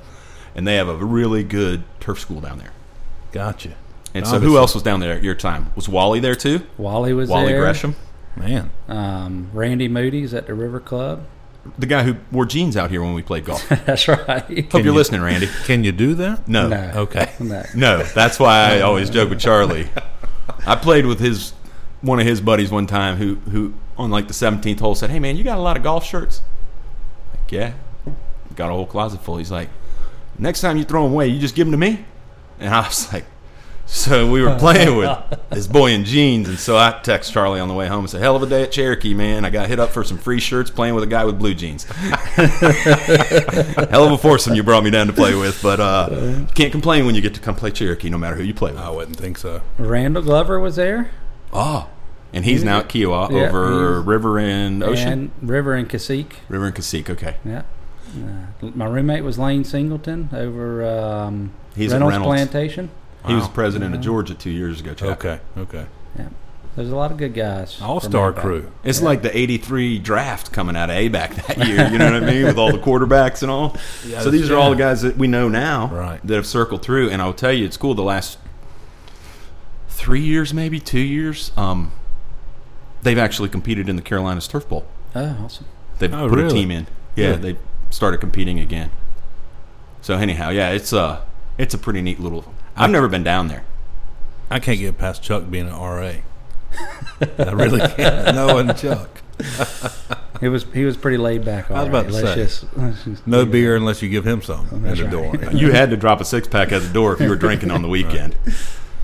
and 0.54 0.66
they 0.66 0.76
have 0.76 0.88
a 0.88 0.96
really 0.96 1.42
good 1.44 1.82
turf 2.00 2.18
school 2.20 2.40
down 2.40 2.58
there. 2.58 2.72
Gotcha. 3.32 3.70
And 4.14 4.26
so, 4.26 4.40
who 4.40 4.58
else 4.58 4.74
was 4.74 4.82
down 4.82 5.00
there 5.00 5.12
at 5.14 5.22
your 5.22 5.34
time? 5.36 5.70
Was 5.76 5.88
Wally 5.88 6.18
there 6.20 6.34
too? 6.34 6.62
Wally 6.78 7.12
was 7.12 7.28
Wally 7.30 7.52
there. 7.52 7.60
Gresham, 7.60 7.94
Man, 8.36 8.70
Um, 8.88 9.50
Randy 9.52 9.88
Moody's 9.88 10.34
at 10.34 10.46
the 10.46 10.54
River 10.54 10.80
Club. 10.80 11.24
the 11.78 11.86
guy 11.86 12.02
who 12.02 12.16
wore 12.32 12.44
jeans 12.46 12.76
out 12.76 12.90
here 12.90 13.02
when 13.02 13.12
we 13.14 13.22
played 13.22 13.44
golf. 13.44 13.68
That's 13.86 14.08
right. 14.08 14.18
Hope 14.42 14.46
Can 14.46 14.66
you're 14.72 14.80
you- 14.86 14.92
listening, 14.94 15.20
Randy. 15.20 15.48
can 15.64 15.84
you 15.84 15.92
do 15.92 16.14
that? 16.14 16.48
No, 16.48 16.68
No. 16.68 16.90
Okay. 16.96 17.30
No. 17.40 17.62
no. 17.74 18.02
That's 18.02 18.38
why 18.40 18.74
I 18.76 18.80
always 18.80 19.10
joke 19.10 19.30
with 19.30 19.40
Charlie. 19.40 19.88
I 20.66 20.74
played 20.76 21.06
with 21.06 21.20
his 21.20 21.52
one 22.00 22.18
of 22.18 22.26
his 22.26 22.40
buddies 22.40 22.70
one 22.70 22.86
time 22.86 23.16
who 23.16 23.36
who 23.50 23.74
on 24.00 24.10
like 24.10 24.28
the 24.28 24.34
17th 24.34 24.80
hole 24.80 24.94
said, 24.94 25.10
"Hey 25.10 25.18
man, 25.18 25.36
you 25.36 25.44
got 25.44 25.58
a 25.58 25.60
lot 25.60 25.76
of 25.76 25.82
golf 25.82 26.04
shirts?" 26.04 26.42
Like, 27.32 27.52
yeah, 27.52 27.72
got 28.56 28.70
a 28.70 28.72
whole 28.72 28.86
closet 28.86 29.22
full. 29.22 29.36
He's 29.36 29.50
like, 29.50 29.68
"Next 30.38 30.60
time 30.60 30.76
you 30.76 30.84
throw 30.84 31.04
them 31.04 31.12
away, 31.12 31.28
you 31.28 31.38
just 31.38 31.54
give 31.54 31.66
them 31.66 31.72
to 31.72 31.78
me." 31.78 32.04
And 32.58 32.74
I 32.74 32.86
was 32.86 33.12
like, 33.12 33.24
so 33.92 34.30
we 34.30 34.40
were 34.40 34.56
playing 34.56 34.96
with 34.96 35.18
this 35.50 35.66
boy 35.66 35.90
in 35.90 36.04
jeans, 36.04 36.48
and 36.48 36.58
so 36.58 36.76
I 36.76 37.00
text 37.02 37.32
Charlie 37.32 37.58
on 37.58 37.66
the 37.66 37.74
way 37.74 37.88
home 37.88 38.00
and 38.00 38.10
said, 38.10 38.22
"Hell 38.22 38.36
of 38.36 38.42
a 38.42 38.46
day 38.46 38.62
at 38.62 38.70
Cherokee, 38.70 39.14
man. 39.14 39.44
I 39.44 39.50
got 39.50 39.68
hit 39.68 39.80
up 39.80 39.90
for 39.90 40.04
some 40.04 40.16
free 40.16 40.38
shirts 40.38 40.70
playing 40.70 40.94
with 40.94 41.02
a 41.02 41.08
guy 41.08 41.24
with 41.24 41.40
blue 41.40 41.54
jeans. 41.54 41.84
Hell 41.90 42.46
of 44.06 44.12
a 44.12 44.18
foursome 44.18 44.54
you 44.54 44.62
brought 44.62 44.84
me 44.84 44.90
down 44.90 45.08
to 45.08 45.12
play 45.12 45.34
with, 45.34 45.60
but 45.60 45.80
uh, 45.80 46.46
can't 46.54 46.70
complain 46.70 47.04
when 47.04 47.16
you 47.16 47.20
get 47.20 47.34
to 47.34 47.40
come 47.40 47.56
play 47.56 47.72
Cherokee, 47.72 48.10
no 48.10 48.18
matter 48.18 48.36
who 48.36 48.44
you 48.44 48.54
play 48.54 48.70
with. 48.70 48.80
I 48.80 48.90
wouldn't 48.90 49.16
think 49.16 49.38
so. 49.38 49.60
Randall 49.76 50.22
Glover 50.22 50.60
was 50.60 50.76
there. 50.76 51.10
Oh, 51.52 51.88
and 52.32 52.44
he's 52.44 52.62
now 52.64 52.78
at 52.80 52.88
Kiawah 52.88 53.30
Yeah, 53.30 53.48
over 53.48 54.00
River 54.00 54.38
and 54.38 54.82
Ocean. 54.82 55.08
And 55.40 55.48
River 55.50 55.74
and 55.74 55.88
Cassique. 55.88 56.36
River 56.48 56.66
and 56.66 56.74
Cassique. 56.74 57.10
Okay, 57.10 57.36
Yeah. 57.44 57.62
Uh, 58.12 58.66
my 58.74 58.86
roommate 58.86 59.22
was 59.22 59.38
Lane 59.38 59.62
Singleton 59.64 60.30
over 60.32 60.84
um, 60.84 61.52
He's 61.76 61.92
at 61.92 61.96
Reynolds, 61.96 62.12
Reynolds. 62.16 62.26
Plantation. 62.50 62.90
he 63.26 63.34
was 63.34 63.44
Wow. 63.44 63.50
president 63.50 63.94
of 63.94 64.00
Georgia 64.00 64.34
two 64.34 64.50
years 64.50 64.80
ago. 64.80 64.94
Chapter. 64.96 65.12
Okay. 65.12 65.40
Okay. 65.78 65.86
Yeah. 66.18 66.28
There's 66.76 66.90
a 66.90 66.96
lot 66.96 67.10
of 67.12 67.18
good 67.18 67.34
guys. 67.34 67.78
All 67.82 68.00
star 68.00 68.32
crew. 68.32 68.70
It's 68.84 69.02
like 69.02 69.22
the 69.22 69.36
'83 69.36 69.98
draft 69.98 70.50
coming 70.52 70.76
out 70.76 70.88
of 70.88 70.96
ABAC 70.96 71.46
that 71.46 71.66
year. 71.68 71.88
You 71.88 71.98
know 71.98 72.12
what 72.12 72.22
I 72.22 72.26
mean, 72.26 72.44
with 72.44 72.58
all 72.58 72.70
the 72.72 72.78
quarterbacks 72.88 73.42
and 73.42 73.50
all. 73.50 73.76
so 74.20 74.30
these 74.30 74.50
are 74.50 74.56
all 74.56 74.70
the 74.70 74.76
guys 74.76 75.02
that 75.02 75.16
we 75.16 75.26
know 75.26 75.48
now 75.48 75.88
Right. 75.92 76.20
that 76.26 76.34
have 76.36 76.46
circled 76.46 76.82
through. 76.82 77.10
And 77.10 77.20
I'll 77.22 77.32
tell 77.34 77.52
you, 77.52 77.64
it's 77.64 77.76
cool. 77.76 77.94
The 77.94 78.02
last 78.02 78.38
three 79.88 80.20
years, 80.22 80.54
maybe 80.54 80.80
two 80.80 81.00
years, 81.00 81.50
um, 81.56 81.92
they've 83.02 83.18
actually 83.18 83.48
competed 83.48 83.88
in 83.88 83.96
the 83.96 84.02
Carolinas 84.02 84.46
Turf 84.48 84.68
Bowl. 84.68 84.86
Oh, 85.14 85.36
awesome. 85.44 85.66
They've 85.98 86.12
Oh, 86.12 86.28
put 86.28 86.38
a 86.38 86.48
team 86.48 86.70
in. 86.70 86.86
Yeah, 87.16 87.32
Good. 87.32 87.42
they 87.42 87.56
started 87.90 88.18
competing 88.20 88.58
again. 88.60 88.90
So 90.02 90.14
anyhow, 90.16 90.50
yeah, 90.50 90.70
it's 90.70 90.92
a 90.92 91.22
it's 91.58 91.74
a 91.74 91.78
pretty 91.78 92.00
neat 92.02 92.20
little. 92.20 92.54
I've 92.76 92.90
never 92.90 93.08
been 93.08 93.22
down 93.24 93.48
there. 93.48 93.64
I 94.50 94.58
can't 94.60 94.78
get 94.78 94.96
past 94.98 95.22
Chuck 95.22 95.50
being 95.50 95.68
an 95.68 95.74
RA. 95.74 96.14
I 97.38 97.52
really 97.52 97.80
can't. 97.80 98.34
Knowing 98.34 98.74
Chuck. 98.74 99.22
He 100.40 100.48
was 100.48 100.64
he 100.72 100.86
was 100.86 100.96
pretty 100.96 101.18
laid 101.18 101.44
back. 101.44 101.70
I 101.70 101.80
was 101.80 101.88
about 101.90 102.06
already. 102.06 102.22
to 102.22 102.24
let's 102.24 102.54
say. 102.54 102.62
Just, 102.64 103.04
just 103.04 103.26
No 103.26 103.40
leave 103.40 103.48
it. 103.48 103.52
beer 103.52 103.76
unless 103.76 104.00
you 104.00 104.08
give 104.08 104.26
him 104.26 104.40
some 104.40 104.66
in 104.72 104.82
that's 104.84 104.98
the 104.98 105.04
right. 105.04 105.38
door. 105.38 105.52
You 105.52 105.70
had 105.70 105.90
to 105.90 105.98
drop 105.98 106.22
a 106.22 106.24
six 106.24 106.48
pack 106.48 106.72
at 106.72 106.80
the 106.80 106.88
door 106.88 107.12
if 107.12 107.20
you 107.20 107.28
were 107.28 107.36
drinking 107.36 107.70
on 107.70 107.82
the 107.82 107.88
weekend. 107.98 108.34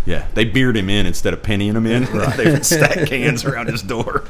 Yeah, 0.07 0.27
they 0.35 0.45
beered 0.45 0.77
him 0.77 0.89
in 0.89 1.05
instead 1.05 1.35
of 1.35 1.43
pennying 1.43 1.75
him 1.75 1.85
in. 1.87 2.05
they 2.37 2.51
would 2.51 2.65
stack 2.65 3.09
cans 3.09 3.45
around 3.45 3.67
his 3.69 3.83
door. 3.83 4.25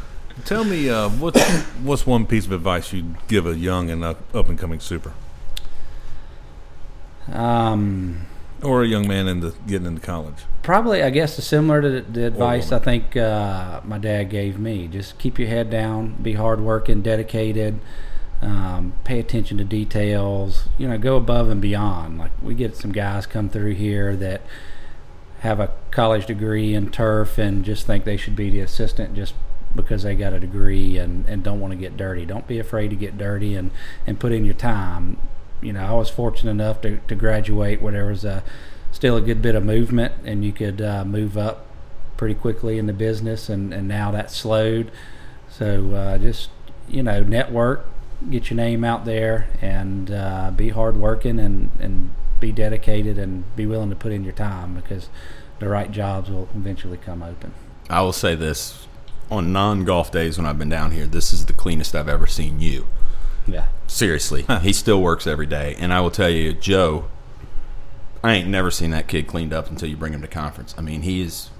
Tell 0.45 0.65
me, 0.65 0.89
uh, 0.89 1.09
what's 1.11 1.41
what's 1.83 2.07
one 2.07 2.27
piece 2.27 2.47
of 2.47 2.53
advice 2.53 2.93
you'd 2.93 3.17
give 3.29 3.47
a 3.47 3.57
young 3.57 3.91
and 3.91 4.03
up, 4.05 4.35
up 4.35 4.49
and 4.49 4.59
coming 4.59 4.81
super, 4.81 5.13
Um, 7.33 8.27
or 8.63 8.83
a 8.83 8.87
young 8.87 9.07
man 9.09 9.29
into 9.29 9.55
getting 9.67 9.87
into 9.87 10.01
college? 10.01 10.45
probably, 10.63 11.01
I 11.01 11.11
guess, 11.11 11.37
similar 11.45 11.81
to 11.81 11.89
the, 11.89 12.01
the 12.01 12.27
advice 12.27 12.73
I 12.73 12.81
think 12.81 13.17
uh, 13.17 13.81
my 13.85 13.99
dad 13.99 14.25
gave 14.31 14.59
me. 14.59 14.89
Just 14.89 15.17
keep 15.17 15.39
your 15.39 15.47
head 15.49 15.71
down, 15.71 16.17
be 16.21 16.33
hardworking, 16.33 17.03
dedicated, 17.03 17.79
um, 18.43 18.93
pay 19.05 19.21
attention 19.21 19.59
to 19.59 19.65
details. 19.65 20.69
You 20.77 20.89
know, 20.89 20.99
go 20.99 21.17
above 21.17 21.49
and 21.51 21.61
beyond. 21.61 22.19
Like 22.19 22.33
we 22.43 22.55
get 22.55 22.77
some 22.77 22.91
guys 22.93 23.27
come 23.27 23.49
through 23.49 23.75
here 23.75 24.17
that 24.17 24.43
have 25.47 25.61
a 25.61 25.71
college 25.91 26.27
degree 26.27 26.75
in 26.75 26.91
turf 26.91 27.39
and 27.39 27.65
just 27.65 27.87
think 27.87 28.05
they 28.05 28.17
should 28.17 28.37
be 28.37 28.51
the 28.51 28.61
assistant 28.61 29.15
just 29.15 29.35
because 29.75 30.03
they 30.03 30.15
got 30.15 30.33
a 30.33 30.41
degree 30.41 30.97
and, 30.99 31.27
and 31.27 31.43
don't 31.43 31.61
want 31.61 31.73
to 31.73 31.77
get 31.77 31.97
dirty. 31.97 32.25
Don't 32.27 32.47
be 32.47 32.59
afraid 32.59 32.89
to 32.91 32.97
get 32.97 33.17
dirty 33.17 33.55
and, 33.55 33.71
and 34.07 34.19
put 34.19 34.33
in 34.33 34.45
your 34.45 34.55
time. 34.55 35.19
You 35.61 35.73
know, 35.73 35.85
I 35.85 35.93
was 35.93 36.11
fortunate 36.11 36.51
enough 36.51 36.81
to, 36.83 36.99
to 37.09 37.15
graduate 37.15 37.81
where 37.81 37.93
there 37.93 38.07
was 38.07 38.25
a, 38.25 38.43
still 38.91 39.17
a 39.17 39.21
good 39.21 39.43
bit 39.43 39.55
of 39.55 39.65
movement 39.65 40.15
and 40.25 40.45
you 40.45 40.53
could 40.53 40.81
uh, 40.81 41.05
move 41.05 41.37
up 41.37 41.67
pretty 42.17 42.35
quickly 42.35 42.79
in 42.79 42.87
the 42.87 42.93
business 42.93 43.49
and, 43.49 43.73
and 43.73 43.87
now 43.87 44.11
that's 44.11 44.35
slowed. 44.35 44.91
So 45.51 45.93
uh, 45.95 46.19
just, 46.19 46.51
you 46.89 47.03
know, 47.03 47.23
network, 47.23 47.87
get 48.31 48.51
your 48.51 48.57
name 48.57 48.85
out 48.85 49.05
there 49.05 49.49
and 49.61 50.11
uh, 50.11 50.51
be 50.51 50.71
hardworking 50.71 51.39
and, 51.39 51.71
and 51.79 52.15
be 52.41 52.53
dedicated 52.53 53.19
and 53.19 53.45
be 53.57 53.67
willing 53.67 53.91
to 53.91 53.97
put 53.97 54.13
in 54.13 54.25
your 54.25 54.33
time 54.33 54.75
because 54.75 55.09
the 55.59 55.69
right 55.69 55.91
jobs 55.91 56.31
will 56.31 56.49
eventually 56.55 56.99
come 56.99 57.23
open. 57.23 57.53
I 57.89 58.03
will 58.03 58.13
say 58.13 58.35
this: 58.35 58.87
on 59.31 59.53
non-golf 59.53 60.11
days 60.11 60.39
when 60.39 60.47
I've 60.47 60.59
been 60.59 60.69
down 60.69 60.91
here, 60.91 61.07
this 61.07 61.33
is 61.33 61.47
the 61.47 61.53
cleanest 61.53 61.95
I've 61.95 62.09
ever 62.09 62.27
seen 62.27 62.61
you. 62.61 62.87
Yeah. 63.47 63.69
Seriously, 63.87 64.45
he 64.63 64.73
still 64.73 65.01
works 65.01 65.27
every 65.27 65.47
day, 65.47 65.77
and 65.79 65.93
I 65.93 66.01
will 66.01 66.11
tell 66.11 66.31
you, 66.31 66.53
Joe. 66.53 67.07
I 68.25 68.33
ain't 68.33 68.49
never 68.49 68.73
seen 68.73 68.91
that 68.91 69.07
kid 69.07 69.29
cleaned 69.29 69.53
up 69.53 69.71
until 69.71 69.89
you 69.89 69.97
bring 69.97 70.13
him 70.13 70.21
to 70.23 70.27
conference. 70.27 70.75
I 70.77 70.81
mean, 70.81 71.03
he 71.03 71.21
is 71.21 71.51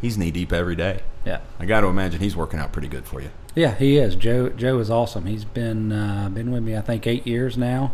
he's 0.00 0.16
knee 0.16 0.30
deep 0.30 0.52
every 0.52 0.76
day. 0.76 1.02
Yeah. 1.24 1.40
I 1.58 1.66
got 1.66 1.82
to 1.82 1.88
imagine 1.88 2.20
he's 2.20 2.36
working 2.36 2.58
out 2.58 2.72
pretty 2.72 2.88
good 2.88 3.04
for 3.06 3.20
you. 3.20 3.30
Yeah, 3.54 3.74
he 3.74 3.96
is. 3.96 4.16
Joe 4.16 4.50
Joe 4.50 4.78
is 4.78 4.90
awesome. 4.90 5.26
He's 5.26 5.44
been 5.44 5.92
uh, 5.92 6.28
been 6.28 6.50
with 6.50 6.62
me 6.62 6.76
I 6.76 6.80
think 6.80 7.06
eight 7.06 7.26
years 7.26 7.56
now, 7.56 7.92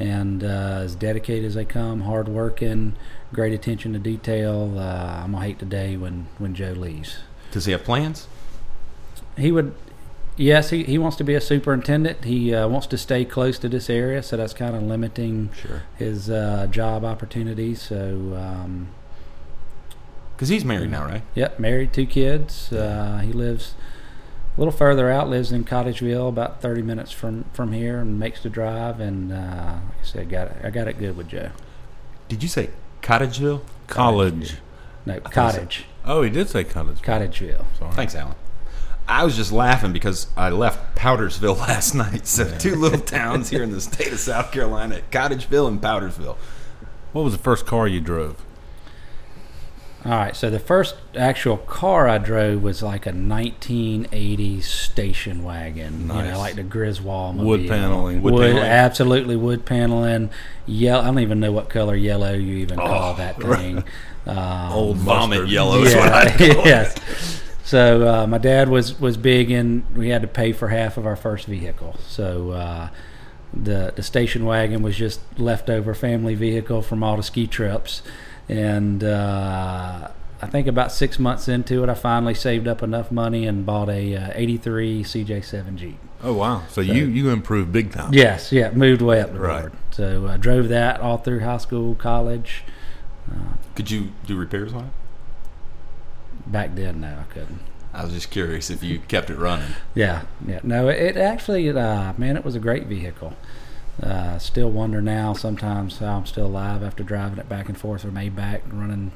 and 0.00 0.42
uh, 0.42 0.46
as 0.82 0.94
dedicated 0.94 1.44
as 1.44 1.54
they 1.54 1.64
come, 1.66 2.00
hard 2.02 2.26
working, 2.28 2.94
great 3.32 3.52
attention 3.52 3.92
to 3.92 3.98
detail. 3.98 4.74
Uh, 4.78 5.22
I'm 5.24 5.32
gonna 5.32 5.44
hate 5.44 5.58
the 5.58 5.66
day 5.66 5.96
when 5.96 6.26
when 6.38 6.54
Joe 6.54 6.72
leaves. 6.72 7.18
Does 7.52 7.66
he 7.66 7.72
have 7.72 7.84
plans? 7.84 8.26
He 9.36 9.52
would. 9.52 9.74
Yes, 10.36 10.70
he, 10.70 10.84
he 10.84 10.96
wants 10.96 11.18
to 11.18 11.24
be 11.24 11.34
a 11.34 11.40
superintendent. 11.40 12.24
He 12.24 12.54
uh, 12.54 12.66
wants 12.66 12.86
to 12.86 12.96
stay 12.96 13.26
close 13.26 13.58
to 13.58 13.68
this 13.68 13.90
area, 13.90 14.22
so 14.22 14.38
that's 14.38 14.54
kind 14.54 14.74
of 14.74 14.82
limiting 14.82 15.50
Sure. 15.52 15.82
his 15.98 16.30
uh, 16.30 16.66
job 16.70 17.04
opportunities. 17.04 17.82
So, 17.82 17.98
um, 18.40 18.88
Because 20.34 20.48
he's 20.48 20.64
married 20.64 20.90
now, 20.92 21.04
right? 21.04 21.22
Yep, 21.34 21.58
married, 21.58 21.92
two 21.92 22.06
kids. 22.06 22.72
Uh, 22.72 23.18
he 23.22 23.34
lives 23.34 23.74
a 24.56 24.60
little 24.60 24.72
further 24.72 25.10
out. 25.10 25.28
Lives 25.28 25.52
in 25.52 25.64
Cottageville, 25.64 26.28
about 26.28 26.60
thirty 26.60 26.82
minutes 26.82 27.12
from 27.12 27.44
from 27.52 27.72
here, 27.72 27.98
and 28.00 28.18
makes 28.18 28.42
the 28.42 28.50
drive. 28.50 29.00
And 29.00 29.32
uh, 29.32 29.36
like 29.36 30.00
I 30.00 30.04
said, 30.04 30.28
got 30.28 30.48
it. 30.48 30.56
I 30.64 30.70
got 30.70 30.88
it 30.88 30.98
good 30.98 31.16
with 31.16 31.28
Joe. 31.28 31.50
Did 32.28 32.42
you 32.42 32.48
say 32.48 32.70
Cottageville? 33.02 33.62
College. 33.86 34.56
No, 35.06 35.18
cottage, 35.20 35.86
Oh, 36.04 36.22
he 36.22 36.30
did 36.30 36.48
say 36.48 36.62
college. 36.64 37.00
Cottageville. 37.00 37.64
Sorry. 37.78 37.92
Thanks, 37.94 38.14
Alan. 38.14 38.34
I 39.08 39.24
was 39.24 39.34
just 39.34 39.50
laughing 39.50 39.92
because 39.92 40.28
I 40.36 40.50
left 40.50 40.96
Powdersville 40.96 41.58
last 41.68 41.94
night. 41.94 42.26
So 42.26 42.56
two 42.58 42.76
little 42.76 43.00
towns 43.00 43.48
here 43.50 43.62
in 43.62 43.72
the 43.72 43.80
state 43.80 44.12
of 44.12 44.20
South 44.20 44.52
Carolina, 44.52 45.00
Cottageville 45.10 45.66
and 45.68 45.80
Powdersville. 45.80 46.36
What 47.12 47.22
was 47.22 47.32
the 47.32 47.42
first 47.42 47.66
car 47.66 47.88
you 47.88 48.00
drove? 48.00 48.40
All 50.02 50.12
right, 50.12 50.34
so 50.34 50.48
the 50.48 50.58
first 50.58 50.94
actual 51.14 51.58
car 51.58 52.08
I 52.08 52.16
drove 52.16 52.62
was 52.62 52.82
like 52.82 53.04
a 53.06 53.12
1980s 53.12 54.62
station 54.62 55.44
wagon. 55.44 56.02
You 56.02 56.06
know, 56.06 56.38
like 56.38 56.54
the 56.54 56.62
Griswold 56.62 57.36
Wood 57.36 57.68
paneling. 57.68 58.22
Wood 58.22 58.32
Wood, 58.34 58.46
paneling. 58.46 58.64
absolutely 58.64 59.36
wood 59.36 59.66
paneling. 59.66 60.30
Yellow. 60.66 61.02
I 61.02 61.06
don't 61.06 61.18
even 61.18 61.38
know 61.38 61.52
what 61.52 61.68
color 61.68 61.94
yellow 61.94 62.32
you 62.32 62.56
even 62.56 62.78
call 62.78 63.14
that 63.14 63.36
thing. 63.42 63.84
Um, 64.26 64.72
Old 64.72 64.96
Vomit 64.98 65.40
mustard. 65.40 65.50
yellow 65.50 65.82
is 65.82 65.94
what 65.94 66.08
I 66.12 66.24
yeah, 66.38 66.64
yes. 66.64 67.42
So 67.64 68.08
uh, 68.22 68.26
my 68.26 68.38
dad 68.38 68.68
was 68.70 68.98
was 68.98 69.18
big 69.18 69.50
in. 69.50 69.84
We 69.94 70.08
had 70.08 70.22
to 70.22 70.28
pay 70.28 70.52
for 70.52 70.68
half 70.68 70.96
of 70.96 71.04
our 71.06 71.16
first 71.16 71.46
vehicle. 71.46 71.96
So 72.06 72.52
uh, 72.52 72.88
the 73.52 73.92
the 73.94 74.02
station 74.02 74.46
wagon 74.46 74.82
was 74.82 74.96
just 74.96 75.20
leftover 75.38 75.92
family 75.94 76.34
vehicle 76.34 76.80
from 76.82 77.02
all 77.02 77.16
the 77.16 77.22
ski 77.22 77.46
trips, 77.46 78.02
and 78.50 79.04
uh, 79.04 80.08
I 80.42 80.46
think 80.46 80.66
about 80.66 80.90
six 80.92 81.18
months 81.18 81.46
into 81.48 81.82
it, 81.84 81.88
I 81.88 81.94
finally 81.94 82.34
saved 82.34 82.66
up 82.66 82.82
enough 82.82 83.10
money 83.12 83.46
and 83.46 83.64
bought 83.64 83.88
a 83.88 84.16
uh, 84.16 84.32
'83 84.34 85.04
CJ7 85.04 85.76
Jeep. 85.76 85.98
Oh 86.22 86.34
wow! 86.34 86.64
So, 86.68 86.80
you 86.80 87.04
you 87.06 87.30
improved 87.30 87.72
big 87.72 87.92
time. 87.92 88.12
Yes, 88.12 88.50
yeah, 88.52 88.70
moved 88.72 89.00
way 89.02 89.20
up 89.20 89.32
the 89.32 89.38
Right. 89.40 89.62
road. 89.64 89.72
So 89.92 90.26
I 90.26 90.36
drove 90.36 90.68
that 90.68 91.00
all 91.00 91.16
through 91.18 91.40
high 91.40 91.56
school, 91.58 91.94
college. 91.94 92.64
Could 93.76 93.90
you 93.90 94.10
do 94.26 94.36
repairs 94.36 94.72
on 94.72 94.86
it? 94.86 96.50
Back 96.50 96.74
then, 96.74 97.00
no, 97.00 97.16
I 97.20 97.32
couldn't. 97.32 97.60
I 97.94 98.04
was 98.04 98.12
just 98.12 98.30
curious 98.30 98.70
if 98.70 98.82
you 98.82 98.98
kept 99.08 99.30
it 99.30 99.36
running. 99.36 99.72
Yeah, 99.94 100.22
yeah. 100.46 100.60
No, 100.62 100.88
it, 100.88 100.98
it 100.98 101.16
actually, 101.16 101.68
uh, 101.70 102.12
man, 102.18 102.36
it 102.36 102.44
was 102.44 102.54
a 102.54 102.58
great 102.60 102.86
vehicle. 102.86 103.34
Uh, 104.02 104.38
still 104.38 104.70
wonder 104.70 105.02
now 105.02 105.32
sometimes 105.34 105.98
how 105.98 106.16
I'm 106.18 106.26
still 106.26 106.46
alive 106.46 106.82
after 106.82 107.02
driving 107.02 107.38
it 107.38 107.48
back 107.48 107.68
and 107.68 107.76
forth 107.76 108.02
from 108.02 108.12
Maybach, 108.14 108.62
running 108.72 109.12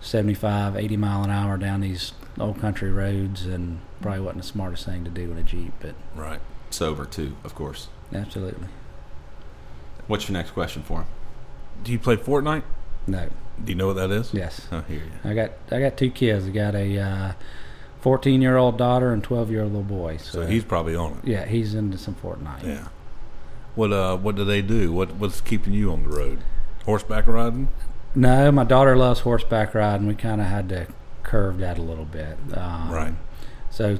75, 0.00 0.76
80 0.76 0.96
mile 0.96 1.22
an 1.24 1.30
hour 1.30 1.56
down 1.56 1.80
these 1.80 2.12
old 2.38 2.60
country 2.60 2.90
roads, 2.90 3.46
and 3.46 3.80
probably 4.00 4.20
wasn't 4.20 4.42
the 4.42 4.48
smartest 4.48 4.84
thing 4.84 5.04
to 5.04 5.10
do 5.10 5.30
in 5.30 5.38
a 5.38 5.42
Jeep, 5.42 5.72
but 5.80 5.94
Right. 6.14 6.40
Sober 6.70 7.04
too, 7.04 7.36
of 7.44 7.54
course. 7.54 7.88
absolutely. 8.12 8.66
What's 10.08 10.28
your 10.28 10.34
next 10.34 10.50
question 10.52 10.82
for 10.82 11.00
him? 11.00 11.06
Do 11.84 11.92
you 11.92 11.98
play 11.98 12.16
Fortnite? 12.16 12.62
No, 13.06 13.28
Do 13.64 13.72
you 13.72 13.76
know 13.76 13.86
what 13.88 13.96
that 13.96 14.10
is? 14.10 14.34
yes. 14.34 14.66
I 14.72 14.80
hear 14.82 14.98
you. 14.98 15.10
I 15.30 15.34
got 15.34 15.52
I 15.70 15.80
got 15.80 15.96
two 15.96 16.10
kids. 16.10 16.46
I 16.46 16.50
got 16.50 16.74
a 16.74 16.98
uh, 16.98 17.32
14 18.00 18.42
year 18.42 18.56
old 18.56 18.76
daughter 18.78 19.12
and 19.12 19.22
12 19.22 19.50
year 19.50 19.62
old 19.62 19.72
little 19.72 19.84
boy. 19.84 20.16
So, 20.16 20.40
So 20.40 20.46
he's 20.46 20.64
probably 20.64 20.96
on 20.96 21.12
it. 21.12 21.28
yeah, 21.28 21.44
he's 21.44 21.74
into 21.74 21.96
some 21.98 22.14
Fortnite. 22.16 22.64
Yeah. 22.64 22.88
What 23.76 23.92
uh 23.92 24.16
what 24.16 24.34
do 24.34 24.44
they 24.44 24.62
do? 24.62 24.92
What 24.92 25.14
what's 25.14 25.40
keeping 25.40 25.72
you 25.72 25.92
on 25.92 26.02
the 26.02 26.08
road? 26.08 26.40
Horseback 26.84 27.26
riding? 27.28 27.68
No, 28.14 28.50
my 28.50 28.64
daughter 28.64 28.96
loves 28.96 29.20
horseback 29.20 29.74
riding. 29.74 30.06
We 30.08 30.14
kind 30.14 30.40
of 30.40 30.46
had 30.48 30.68
to 30.70 30.86
curve 31.22 31.58
that 31.58 31.78
a 31.78 31.82
little 31.82 32.04
bit. 32.06 32.36
Um, 32.54 32.90
Right. 32.90 33.14
So 33.70 33.98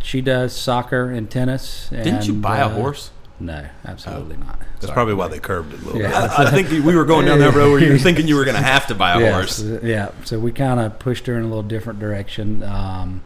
she 0.00 0.20
does 0.20 0.54
soccer 0.54 1.10
and 1.10 1.30
tennis. 1.30 1.88
Didn't 1.88 2.26
you 2.26 2.34
and, 2.34 2.42
buy 2.42 2.58
a 2.58 2.66
uh, 2.66 2.74
horse? 2.74 3.10
No, 3.40 3.66
absolutely 3.86 4.36
not. 4.36 4.60
That's 4.80 4.92
probably 4.92 5.14
why 5.14 5.28
they 5.28 5.38
curved 5.40 5.72
it 5.72 5.80
a 5.80 5.84
little 5.84 6.00
Yeah. 6.00 6.08
bit. 6.08 6.30
I, 6.38 6.44
I 6.44 6.50
think 6.50 6.68
we 6.84 6.94
were 6.94 7.04
going 7.06 7.26
down 7.26 7.38
that 7.40 7.54
road 7.54 7.72
where 7.72 7.80
you 7.82 7.92
were 7.92 7.98
thinking 8.08 8.28
you 8.28 8.36
were 8.36 8.44
going 8.44 8.56
to 8.56 8.62
have 8.62 8.86
to 8.88 8.94
buy 8.94 9.14
a 9.14 9.20
Yes, 9.20 9.60
horse. 9.62 9.82
Yeah. 9.82 10.10
So 10.24 10.38
we 10.38 10.52
kind 10.52 10.78
of 10.78 10.98
pushed 10.98 11.26
her 11.26 11.34
in 11.36 11.40
a 11.44 11.46
little 11.46 11.62
different 11.62 11.98
direction. 11.98 12.62
Um, 12.62 13.22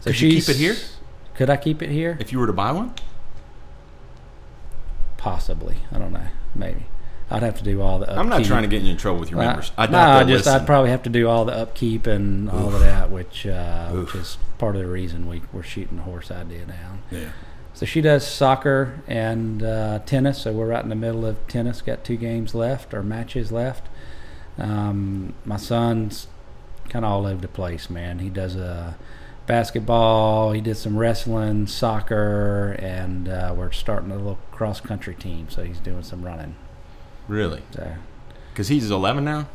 so 0.00 0.10
Could 0.10 0.20
you 0.20 0.30
keep 0.40 0.48
it 0.50 0.56
here? 0.56 0.76
Could 1.34 1.48
I 1.50 1.56
keep 1.56 1.80
it 1.82 1.88
here? 1.88 2.16
If 2.20 2.32
you 2.32 2.38
were 2.38 2.46
to 2.46 2.52
buy 2.52 2.70
one, 2.72 2.94
Possibly. 5.20 5.76
I 5.92 5.98
don't 5.98 6.12
know. 6.12 6.26
Maybe. 6.54 6.86
I'd 7.30 7.42
have 7.42 7.58
to 7.58 7.64
do 7.64 7.80
all 7.80 7.98
the. 8.00 8.06
Upkeep. 8.06 8.18
I'm 8.18 8.28
not 8.28 8.44
trying 8.44 8.62
to 8.62 8.68
get 8.68 8.82
you 8.82 8.90
in 8.90 8.96
trouble 8.96 9.20
with 9.20 9.30
your 9.30 9.38
members. 9.38 9.70
I 9.78 9.86
no, 9.86 9.98
I 9.98 10.24
just 10.24 10.46
listen. 10.46 10.60
I'd 10.60 10.66
probably 10.66 10.90
have 10.90 11.04
to 11.04 11.10
do 11.10 11.28
all 11.28 11.44
the 11.44 11.52
upkeep 11.52 12.06
and 12.06 12.50
all 12.50 12.74
of 12.74 12.80
that, 12.80 13.10
which 13.10 13.46
uh, 13.46 13.90
which 13.90 14.14
is 14.16 14.38
part 14.58 14.74
of 14.74 14.82
the 14.82 14.88
reason 14.88 15.28
we 15.28 15.42
we're 15.52 15.62
shooting 15.62 15.98
the 15.98 16.02
horse 16.02 16.30
idea 16.30 16.64
down. 16.64 17.02
Yeah. 17.10 17.30
So 17.74 17.86
she 17.86 18.00
does 18.00 18.26
soccer 18.26 19.00
and 19.06 19.62
uh, 19.62 20.00
tennis. 20.00 20.42
So 20.42 20.52
we're 20.52 20.66
right 20.68 20.82
in 20.82 20.88
the 20.88 20.96
middle 20.96 21.24
of 21.24 21.46
tennis. 21.46 21.82
Got 21.82 22.02
two 22.02 22.16
games 22.16 22.54
left 22.54 22.92
or 22.92 23.02
matches 23.02 23.52
left. 23.52 23.88
Um, 24.58 25.34
my 25.44 25.56
son's 25.56 26.26
kind 26.88 27.04
of 27.04 27.12
all 27.12 27.26
over 27.26 27.40
the 27.40 27.48
place, 27.48 27.88
man. 27.88 28.18
He 28.18 28.28
does 28.28 28.56
a 28.56 28.96
basketball. 29.50 30.52
He 30.52 30.60
did 30.60 30.76
some 30.76 30.96
wrestling, 30.96 31.66
soccer, 31.66 32.76
and 32.78 33.28
uh, 33.28 33.52
we're 33.56 33.72
starting 33.72 34.10
a 34.10 34.16
little 34.16 34.38
cross 34.52 34.80
country 34.80 35.14
team. 35.14 35.48
So 35.50 35.64
he's 35.64 35.80
doing 35.80 36.02
some 36.02 36.22
running. 36.24 36.54
really 37.28 37.62
So 37.74 37.94
because 38.52 38.68
he's 38.68 38.90
11 38.90 39.24
now. 39.24 39.48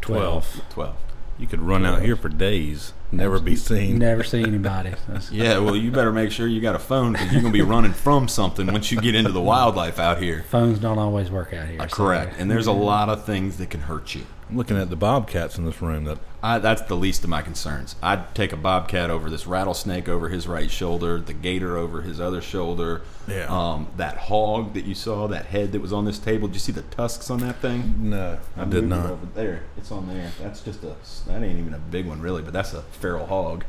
twelve. 0.00 0.62
12. 0.70 0.94
You 1.38 1.46
could 1.46 1.60
run 1.60 1.86
out 1.86 2.02
here 2.02 2.16
for 2.16 2.28
days, 2.28 2.92
never 3.10 3.40
be 3.40 3.56
seen. 3.56 3.98
Never 3.98 4.22
see 4.22 4.42
anybody. 4.42 4.92
Yeah, 5.32 5.58
well, 5.58 5.74
you 5.74 5.90
better 5.90 6.12
make 6.12 6.30
sure 6.32 6.46
you 6.46 6.60
got 6.60 6.74
a 6.74 6.78
phone 6.78 7.12
because 7.12 7.32
you're 7.32 7.40
going 7.40 7.52
to 7.52 7.58
be 7.58 7.62
running 7.62 7.92
from 7.94 8.28
something 8.28 8.66
once 8.66 8.92
you 8.92 9.00
get 9.00 9.14
into 9.14 9.32
the 9.32 9.40
wildlife 9.40 9.98
out 9.98 10.20
here. 10.22 10.44
Phones 10.50 10.78
don't 10.78 10.98
always 10.98 11.30
work 11.30 11.52
out 11.54 11.66
here. 11.68 11.80
Uh, 11.80 11.88
so- 11.88 11.96
correct. 11.96 12.34
And 12.38 12.50
there's 12.50 12.66
a 12.66 12.72
lot 12.72 13.08
of 13.08 13.24
things 13.24 13.56
that 13.56 13.70
can 13.70 13.80
hurt 13.82 14.14
you. 14.14 14.26
I'm 14.50 14.56
looking 14.56 14.76
at 14.76 14.90
the 14.90 14.96
bobcats 14.96 15.58
in 15.58 15.64
this 15.64 15.80
room. 15.80 16.04
That 16.06 16.18
I, 16.42 16.58
that's 16.58 16.82
the 16.82 16.96
least 16.96 17.22
of 17.22 17.30
my 17.30 17.40
concerns. 17.40 17.94
I'd 18.02 18.34
take 18.34 18.52
a 18.52 18.56
bobcat 18.56 19.08
over 19.08 19.30
this 19.30 19.46
rattlesnake 19.46 20.08
over 20.08 20.28
his 20.28 20.48
right 20.48 20.68
shoulder, 20.70 21.20
the 21.20 21.32
gator 21.34 21.76
over 21.76 22.02
his 22.02 22.20
other 22.20 22.40
shoulder. 22.40 23.02
Yeah. 23.28 23.46
Um, 23.48 23.86
that 23.96 24.16
hog 24.16 24.74
that 24.74 24.84
you 24.86 24.94
saw, 24.96 25.28
that 25.28 25.46
head 25.46 25.70
that 25.72 25.80
was 25.80 25.92
on 25.92 26.04
this 26.04 26.18
table. 26.18 26.48
Did 26.48 26.54
you 26.54 26.60
see 26.60 26.72
the 26.72 26.82
tusks 26.82 27.30
on 27.30 27.38
that 27.40 27.56
thing? 27.60 28.10
no, 28.10 28.38
I 28.56 28.64
did 28.64 28.68
moved 28.70 28.84
it 28.84 28.86
not. 28.88 29.10
Over 29.10 29.26
there, 29.34 29.62
it's 29.76 29.92
on 29.92 30.08
there. 30.08 30.32
That's 30.40 30.60
just 30.62 30.82
a. 30.82 30.96
That 31.28 31.42
ain't 31.44 31.58
even 31.58 31.74
a 31.74 31.78
big 31.78 32.06
one, 32.06 32.20
really, 32.20 32.42
but 32.42 32.52
that's 32.52 32.72
a 32.74 32.82
feral 32.82 33.26
hog. 33.26 33.64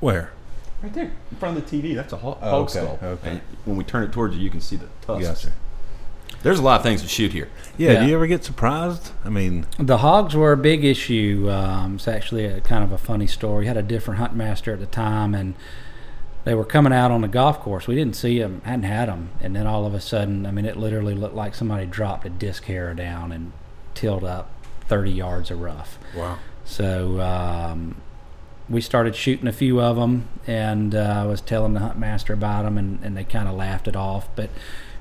Where? 0.00 0.32
Right 0.82 0.92
there, 0.94 1.12
in 1.30 1.36
front 1.38 1.58
of 1.58 1.68
the 1.70 1.82
TV. 1.82 1.94
That's 1.94 2.12
a 2.12 2.16
hog, 2.16 2.38
Oh, 2.42 2.50
hog 2.50 2.62
okay, 2.70 2.72
skull. 2.80 2.98
okay. 3.02 3.30
And 3.30 3.40
when 3.64 3.76
we 3.76 3.84
turn 3.84 4.02
it 4.04 4.12
towards 4.12 4.34
you, 4.36 4.42
you 4.42 4.50
can 4.50 4.60
see 4.60 4.76
the 4.76 4.86
tusks. 5.02 5.44
Gotcha. 5.44 5.52
There's 6.42 6.58
a 6.58 6.62
lot 6.62 6.76
of 6.76 6.82
things 6.82 7.02
to 7.02 7.08
shoot 7.08 7.32
here. 7.32 7.48
Yeah, 7.76 7.92
Yeah. 7.92 8.00
Do 8.02 8.08
you 8.08 8.14
ever 8.14 8.26
get 8.26 8.44
surprised? 8.44 9.12
I 9.24 9.28
mean, 9.28 9.66
The 9.78 9.98
hogs 9.98 10.34
were 10.34 10.52
a 10.52 10.56
big 10.56 10.84
issue. 10.84 11.48
Um, 11.50 11.96
it's 11.96 12.08
actually 12.08 12.44
a 12.44 12.60
kind 12.60 12.84
of 12.84 12.92
a 12.92 12.98
funny 12.98 13.26
story. 13.26 13.60
We 13.60 13.66
Had 13.66 13.76
a 13.76 13.82
different 13.82 14.18
hunt 14.20 14.34
master 14.34 14.72
at 14.72 14.80
the 14.80 14.86
time, 14.86 15.34
and 15.34 15.54
they 16.44 16.54
were 16.54 16.64
coming 16.64 16.92
out 16.92 17.10
on 17.10 17.20
the 17.22 17.28
golf 17.28 17.60
course. 17.60 17.86
We 17.86 17.94
didn't 17.94 18.16
see 18.16 18.38
them, 18.38 18.62
hadn't 18.64 18.84
had 18.84 19.08
them, 19.08 19.30
and 19.40 19.54
then 19.54 19.66
all 19.66 19.84
of 19.84 19.94
a 19.94 20.00
sudden, 20.00 20.46
I 20.46 20.50
mean, 20.50 20.64
it 20.64 20.76
literally 20.76 21.14
looked 21.14 21.34
like 21.34 21.54
somebody 21.54 21.86
dropped 21.86 22.24
a 22.24 22.30
disc 22.30 22.64
harrow 22.64 22.94
down 22.94 23.32
and 23.32 23.52
tilled 23.94 24.24
up 24.24 24.50
30 24.88 25.10
yards 25.10 25.50
of 25.50 25.60
rough. 25.60 25.98
wow. 26.14 26.38
So 26.64 27.20
um, 27.20 27.96
we 28.68 28.80
started 28.82 29.16
shooting 29.16 29.46
a 29.48 29.52
few 29.52 29.80
of 29.80 29.96
them, 29.96 30.28
and 30.46 30.94
uh, 30.94 31.22
I 31.22 31.24
was 31.24 31.40
telling 31.40 31.72
the 31.74 31.80
hunt 31.80 31.98
master 31.98 32.32
about 32.34 32.64
them, 32.64 32.76
and, 32.76 33.02
and 33.02 33.16
they 33.16 33.24
kind 33.24 33.48
of 33.48 33.54
laughed 33.54 33.88
it 33.88 33.96
off. 33.96 34.28
But 34.36 34.50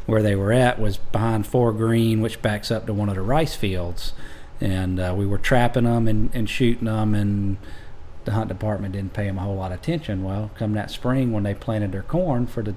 where 0.07 0.23
they 0.23 0.35
were 0.35 0.51
at 0.51 0.79
was 0.79 0.97
behind 0.97 1.45
Four 1.45 1.71
Green, 1.73 2.21
which 2.21 2.41
backs 2.41 2.71
up 2.71 2.87
to 2.87 2.93
one 2.93 3.09
of 3.09 3.15
the 3.15 3.21
rice 3.21 3.55
fields, 3.55 4.13
and 4.59 4.99
uh, 4.99 5.13
we 5.15 5.27
were 5.27 5.37
trapping 5.37 5.83
them 5.83 6.07
and, 6.07 6.33
and 6.33 6.49
shooting 6.49 6.85
them, 6.85 7.13
and 7.13 7.57
the 8.25 8.31
hunt 8.31 8.47
department 8.47 8.93
didn't 8.93 9.13
pay 9.13 9.25
them 9.25 9.37
a 9.37 9.41
whole 9.41 9.57
lot 9.57 9.71
of 9.71 9.79
attention. 9.79 10.23
Well, 10.23 10.49
come 10.55 10.73
that 10.73 10.89
spring 10.89 11.31
when 11.31 11.43
they 11.43 11.53
planted 11.53 11.91
their 11.91 12.01
corn 12.01 12.47
for 12.47 12.63
the 12.63 12.73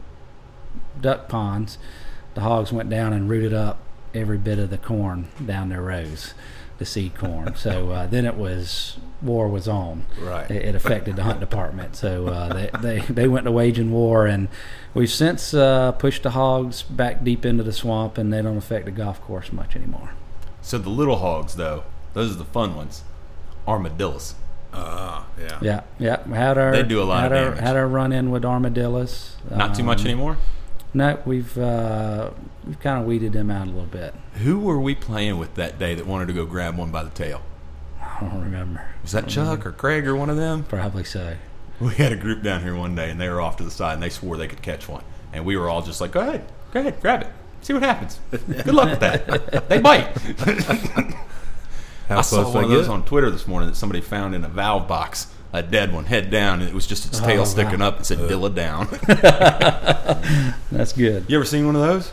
duck 1.01 1.29
ponds, 1.29 1.79
the 2.35 2.43
hogs 2.43 2.73
went 2.73 2.91
down 2.91 3.13
and 3.13 3.31
rooted 3.31 3.55
up 3.55 3.79
every 4.13 4.39
bit 4.39 4.59
of 4.59 4.71
the 4.71 4.79
corn 4.79 5.29
down 5.45 5.69
their 5.69 5.83
rows, 5.83 6.35
the 6.81 6.85
seed 6.87 7.15
corn. 7.15 7.55
so 7.55 7.91
uh, 7.91 8.07
then 8.09 8.25
it 8.27 8.37
was 8.37 8.97
war 9.23 9.47
was 9.49 9.69
on. 9.69 10.07
Right. 10.19 10.51
It, 10.51 10.65
it 10.71 10.75
affected 10.75 11.15
the 11.15 11.23
hunt 11.23 11.39
department. 11.39 11.95
So 11.95 12.27
uh, 12.27 12.53
they, 12.55 12.71
they 12.81 12.99
they 13.13 13.29
went 13.29 13.45
to 13.45 13.53
waging 13.53 13.93
war, 13.93 14.27
and 14.27 14.49
we've 14.95 15.11
since 15.11 15.55
uh, 15.55 15.93
pushed 15.93 16.23
the 16.25 16.31
hogs 16.31 16.83
back 16.83 17.23
deep 17.23 17.45
into 17.47 17.63
the 17.63 17.73
swamp, 17.73 18.19
and 18.19 18.33
they 18.33 18.43
don't 18.43 18.57
affect 18.57 18.87
the 18.87 18.91
golf 18.91 19.21
course 19.21 19.53
much 19.53 19.77
anymore. 19.77 20.15
So 20.63 20.79
the 20.79 20.91
little 20.91 21.17
hogs, 21.19 21.55
though, 21.57 21.85
those 22.15 22.33
are 22.33 22.39
the 22.39 22.45
fun 22.45 22.75
ones. 22.75 23.05
Armadillos. 23.69 24.35
Ah, 24.73 25.27
yeah. 25.39 25.59
Yeah, 25.61 25.81
yeah. 25.99 26.27
Had 26.29 26.57
our 26.57 26.73
They 26.73 26.83
do 26.83 27.03
a 27.03 27.05
lot 27.05 27.23
had 27.25 27.33
of 27.33 27.55
our. 27.55 27.61
Had 27.61 27.77
our 27.77 27.87
run 27.89 28.13
in 28.13 28.31
with 28.31 28.45
armadillos. 28.45 29.37
Not 29.51 29.75
too 29.75 29.83
much 29.83 30.01
Um, 30.01 30.07
anymore. 30.07 30.37
No, 30.93 31.21
we've 31.25 31.57
uh, 31.57 32.31
we've 32.67 32.81
kind 32.81 33.01
of 33.01 33.07
weeded 33.07 33.33
them 33.33 33.51
out 33.51 33.67
a 33.67 33.71
little 33.71 33.85
bit. 33.85 34.15
Who 34.43 34.59
were 34.59 34.81
we 34.81 34.95
playing 34.95 35.39
with 35.39 35.55
that 35.55 35.79
day 35.79 35.95
that 35.95 36.07
wanted 36.07 36.27
to 36.29 36.33
go 36.33 36.47
grab 36.47 36.77
one 36.77 36.91
by 36.91 37.05
the 37.05 37.11
tail? 37.11 37.43
I 38.01 38.21
don't 38.23 38.41
remember. 38.43 38.85
Was 39.03 39.13
that 39.13 39.29
Chuck 39.29 39.65
or 39.65 39.73
Craig 39.73 40.07
or 40.07 40.17
one 40.17 40.31
of 40.31 40.37
them? 40.37 40.65
Probably 40.65 41.05
so. 41.05 41.37
We 41.81 41.95
had 41.95 42.13
a 42.13 42.17
group 42.17 42.43
down 42.43 42.63
here 42.63 42.75
one 42.75 42.95
day, 42.95 43.11
and 43.11 43.21
they 43.21 43.29
were 43.29 43.41
off 43.41 43.57
to 43.59 43.65
the 43.65 43.71
side, 43.71 43.95
and 43.95 44.03
they 44.03 44.11
swore 44.11 44.37
they 44.37 44.49
could 44.49 44.63
catch 44.63 44.89
one, 44.89 45.05
and 45.33 45.45
we 45.47 45.57
were 45.57 45.69
all 45.71 45.81
just 45.81 46.01
like, 46.01 46.11
"Go 46.11 46.21
ahead, 46.21 46.45
go 46.73 46.81
ahead, 46.81 47.01
grab 47.01 47.23
it, 47.23 47.29
see 47.63 47.73
what 47.73 47.83
happens. 47.83 48.19
Good 48.31 48.67
luck 48.75 48.91
with 48.91 49.01
that. 49.01 49.69
they 49.69 49.81
bite." 49.81 50.07
How 52.09 52.19
I 52.19 52.23
saw 52.23 52.43
close 52.43 52.55
one 52.55 52.65
of 52.65 52.71
those 52.71 52.87
get? 52.87 52.93
on 52.93 53.05
Twitter 53.05 53.31
this 53.31 53.47
morning 53.47 53.69
that 53.69 53.77
somebody 53.77 54.01
found 54.01 54.35
in 54.35 54.45
a 54.45 54.49
valve 54.49 54.89
box, 54.89 55.33
a 55.53 55.63
dead 55.63 55.93
one, 55.93 56.05
head 56.05 56.31
down, 56.31 56.61
and 56.61 56.69
it 56.69 56.75
was 56.75 56.87
just 56.87 57.07
its 57.07 57.19
tail 57.21 57.43
Oh, 57.43 57.45
sticking 57.45 57.81
wow. 57.81 57.89
up 57.89 58.01
It 58.01 58.07
said 58.07 58.19
"Dilla 58.19 58.47
uh. 58.47 58.49
down." 58.51 58.87
That's 60.73 60.93
good. 60.93 61.25
you 61.29 61.37
ever 61.37 61.45
seen 61.45 61.67
one 61.67 61.77
of 61.77 61.83
those? 61.83 62.13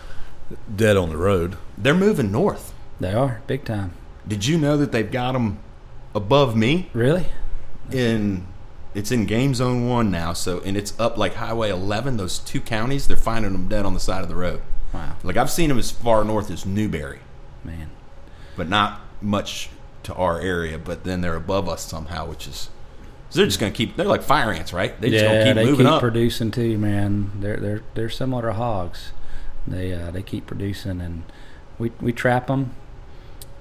Dead 0.74 0.98
on 0.98 1.10
the 1.10 1.18
road. 1.18 1.58
They're 1.78 1.94
moving 1.94 2.32
north. 2.32 2.74
They 3.00 3.14
are 3.14 3.42
big 3.48 3.66
time. 3.66 3.94
Did 4.28 4.46
you 4.46 4.58
know 4.58 4.78
that 4.78 4.92
they've 4.92 5.12
got 5.12 5.34
them 5.34 5.60
above 6.16 6.56
me? 6.56 6.90
Really? 6.94 7.28
in 7.90 8.46
it's 8.94 9.12
in 9.14 9.26
game 9.26 9.54
zone 9.54 9.88
one 9.88 10.12
now 10.12 10.34
so 10.34 10.60
and 10.66 10.76
it's 10.76 11.00
up 11.00 11.18
like 11.18 11.36
highway 11.36 11.70
11 11.70 12.18
those 12.18 12.38
two 12.40 12.60
counties 12.60 13.08
they're 13.08 13.16
finding 13.16 13.54
them 13.54 13.70
dead 13.70 13.86
on 13.86 13.94
the 13.94 14.00
side 14.00 14.24
of 14.24 14.28
the 14.28 14.36
road 14.36 14.62
Wow, 14.94 15.16
like 15.24 15.38
i've 15.38 15.50
seen 15.50 15.70
them 15.70 15.80
as 15.80 15.90
far 15.90 16.26
north 16.26 16.52
as 16.52 16.66
newberry 16.66 17.20
man. 17.64 17.90
but 18.58 18.68
not 18.68 19.00
much 19.22 19.70
to 20.04 20.14
our 20.16 20.42
area 20.42 20.78
but 20.78 21.06
then 21.06 21.22
they're 21.22 21.38
above 21.38 21.70
us 21.70 21.82
somehow 21.86 22.26
which 22.28 22.46
is 22.46 22.70
so 23.30 23.40
they're 23.40 23.48
just 23.48 23.60
gonna 23.60 23.72
keep 23.72 23.96
they're 23.96 24.06
like 24.06 24.24
fire 24.24 24.52
ants 24.52 24.72
right 24.72 25.00
they 25.02 25.10
just 25.10 25.24
yeah, 25.24 25.32
gonna 25.32 25.46
keep 25.46 25.56
they 25.56 25.66
moving 25.66 25.86
keep 25.86 25.94
up 25.94 26.02
producing 26.02 26.52
too, 26.52 26.78
man. 26.78 27.32
They're 27.40 27.58
they're 27.58 27.84
they're 27.94 28.10
similar 28.10 28.44
to 28.44 28.54
hogs. 28.54 29.12
They 29.66 29.94
uh, 29.94 30.12
they 30.12 30.24
keep 30.24 30.48
producing, 30.48 31.02
and 31.02 31.24
we 31.78 31.92
we 32.00 32.14
trap 32.14 32.48
them. 32.48 32.74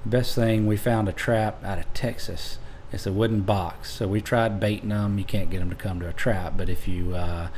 Best 0.04 0.34
thing 0.36 0.66
we 0.66 0.76
found 0.76 1.08
a 1.08 1.12
trap 1.12 1.64
out 1.64 1.78
of 1.78 1.92
Texas. 1.94 2.58
It's 2.92 3.06
a 3.06 3.12
wooden 3.12 3.40
box. 3.40 3.90
So 3.90 4.06
we 4.06 4.20
tried 4.20 4.60
baiting 4.60 4.90
them. 4.90 5.18
You 5.18 5.24
can't 5.24 5.50
get 5.50 5.58
them 5.58 5.70
to 5.70 5.76
come 5.76 5.98
to 6.00 6.08
a 6.08 6.12
trap, 6.12 6.54
but 6.56 6.68
if 6.68 6.86
you 6.86 7.16
uh, 7.16 7.48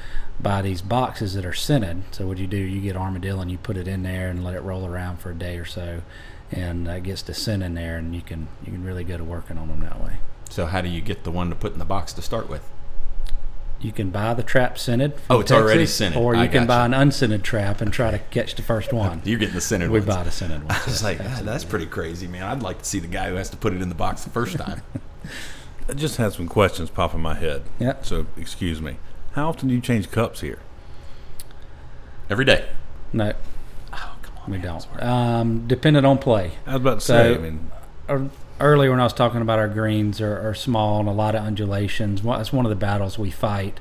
buy 0.41 0.63
these 0.63 0.81
boxes 0.81 1.35
that 1.35 1.45
are 1.45 1.53
scented, 1.53 2.05
so 2.11 2.27
what 2.27 2.39
you 2.39 2.47
do, 2.47 2.57
you 2.57 2.81
get 2.81 2.97
armadillo 2.97 3.43
and 3.43 3.51
you 3.51 3.59
put 3.59 3.77
it 3.77 3.87
in 3.87 4.03
there 4.03 4.31
and 4.31 4.43
let 4.43 4.55
it 4.55 4.63
roll 4.63 4.87
around 4.87 5.19
for 5.19 5.31
a 5.31 5.35
day 5.35 5.59
or 5.59 5.67
so, 5.67 6.01
and 6.51 6.89
uh, 6.89 6.93
it 6.93 7.03
gets 7.03 7.21
to 7.23 7.35
scent 7.35 7.63
in 7.63 7.75
there, 7.75 7.99
and 7.99 8.15
you 8.15 8.23
can 8.23 8.49
you 8.65 8.73
can 8.73 8.83
really 8.83 9.05
go 9.05 9.19
to 9.19 9.25
working 9.25 9.59
on 9.59 9.69
them 9.69 9.81
that 9.81 10.01
way. 10.03 10.17
So 10.49 10.67
how 10.67 10.81
do 10.81 10.89
you 10.89 11.01
get 11.01 11.25
the 11.25 11.31
one 11.31 11.51
to 11.51 11.55
put 11.57 11.73
in 11.73 11.79
the 11.79 11.85
box 11.85 12.13
to 12.15 12.23
start 12.23 12.49
with? 12.49 12.69
You 13.81 13.93
can 13.93 14.11
buy 14.11 14.35
the 14.35 14.43
trap 14.43 14.77
scented. 14.77 15.15
Oh, 15.31 15.39
it's 15.41 15.53
already 15.53 15.87
scented. 15.87 16.21
Or 16.21 16.35
you 16.35 16.41
I 16.41 16.49
can 16.49 16.67
buy 16.67 16.85
an 16.85 16.93
unscented 16.95 17.45
trap 17.45 17.81
and 17.81 17.93
try 17.93 18.11
to 18.11 18.19
catch 18.19 18.57
the 18.57 18.63
first 18.63 18.93
one. 18.93 19.23
You're 19.25 19.39
getting 19.39 19.55
the 19.55 19.61
scented 19.61 19.91
one. 19.91 20.01
we 20.01 20.07
ones. 20.07 20.17
buy 20.17 20.23
the 20.25 20.33
scented 20.33 20.65
one. 20.65 20.73
I 20.77 20.85
was 20.85 21.05
like, 21.05 21.21
"Ah, 21.21 21.41
that's 21.45 21.63
pretty 21.65 21.87
crazy, 21.87 22.27
man. 22.27 22.43
I'd 22.43 22.63
like 22.63 22.79
to 22.81 22.85
see 22.85 22.99
the 22.99 23.07
guy 23.07 23.29
who 23.29 23.37
has 23.37 23.51
to 23.51 23.57
put 23.57 23.73
it 23.73 23.81
in 23.81 23.89
the 23.89 23.95
box 23.95 24.25
the 24.25 24.31
first 24.31 24.57
time. 24.57 24.83
I 25.89 25.93
just 25.93 26.17
had 26.17 26.33
some 26.33 26.49
questions 26.49 26.91
pop 26.91 27.15
in 27.15 27.21
my 27.21 27.35
head. 27.35 27.63
Yep. 27.79 28.05
So 28.05 28.27
excuse 28.37 28.83
me. 28.83 28.97
How 29.33 29.49
often 29.49 29.69
do 29.69 29.75
you 29.75 29.81
change 29.81 30.11
cups 30.11 30.41
here? 30.41 30.59
Every 32.29 32.45
day. 32.45 32.69
no, 33.13 33.33
Oh, 33.93 34.17
come 34.23 34.37
on. 34.39 34.51
we 34.51 34.59
man, 34.59 34.67
don't. 34.67 34.87
that's. 34.93 35.03
Um, 35.05 35.67
dependent 35.69 36.05
on 36.05 36.19
play. 36.19 36.53
I 36.67 36.73
was 36.73 36.81
about 36.81 36.95
to 36.95 37.01
So- 37.01 37.15
say. 37.15 37.35
I 37.35 37.39
mean, 37.39 37.71
Ear- 38.09 38.31
earlier 38.61 38.91
when 38.91 39.01
I 39.01 39.05
was 39.05 39.13
talking 39.13 39.41
about 39.41 39.59
our 39.59 39.69
greens 39.69 40.21
are, 40.21 40.49
are 40.49 40.55
small 40.55 41.01
and 41.01 41.09
a 41.09 41.13
lot 41.13 41.35
of 41.35 41.43
undulations. 41.45 42.23
Well, 42.23 42.39
That's 42.39 42.53
one 42.53 42.65
of 42.67 42.71
the 42.71 42.77
battles 42.77 43.19
we 43.19 43.31
fight. 43.31 43.81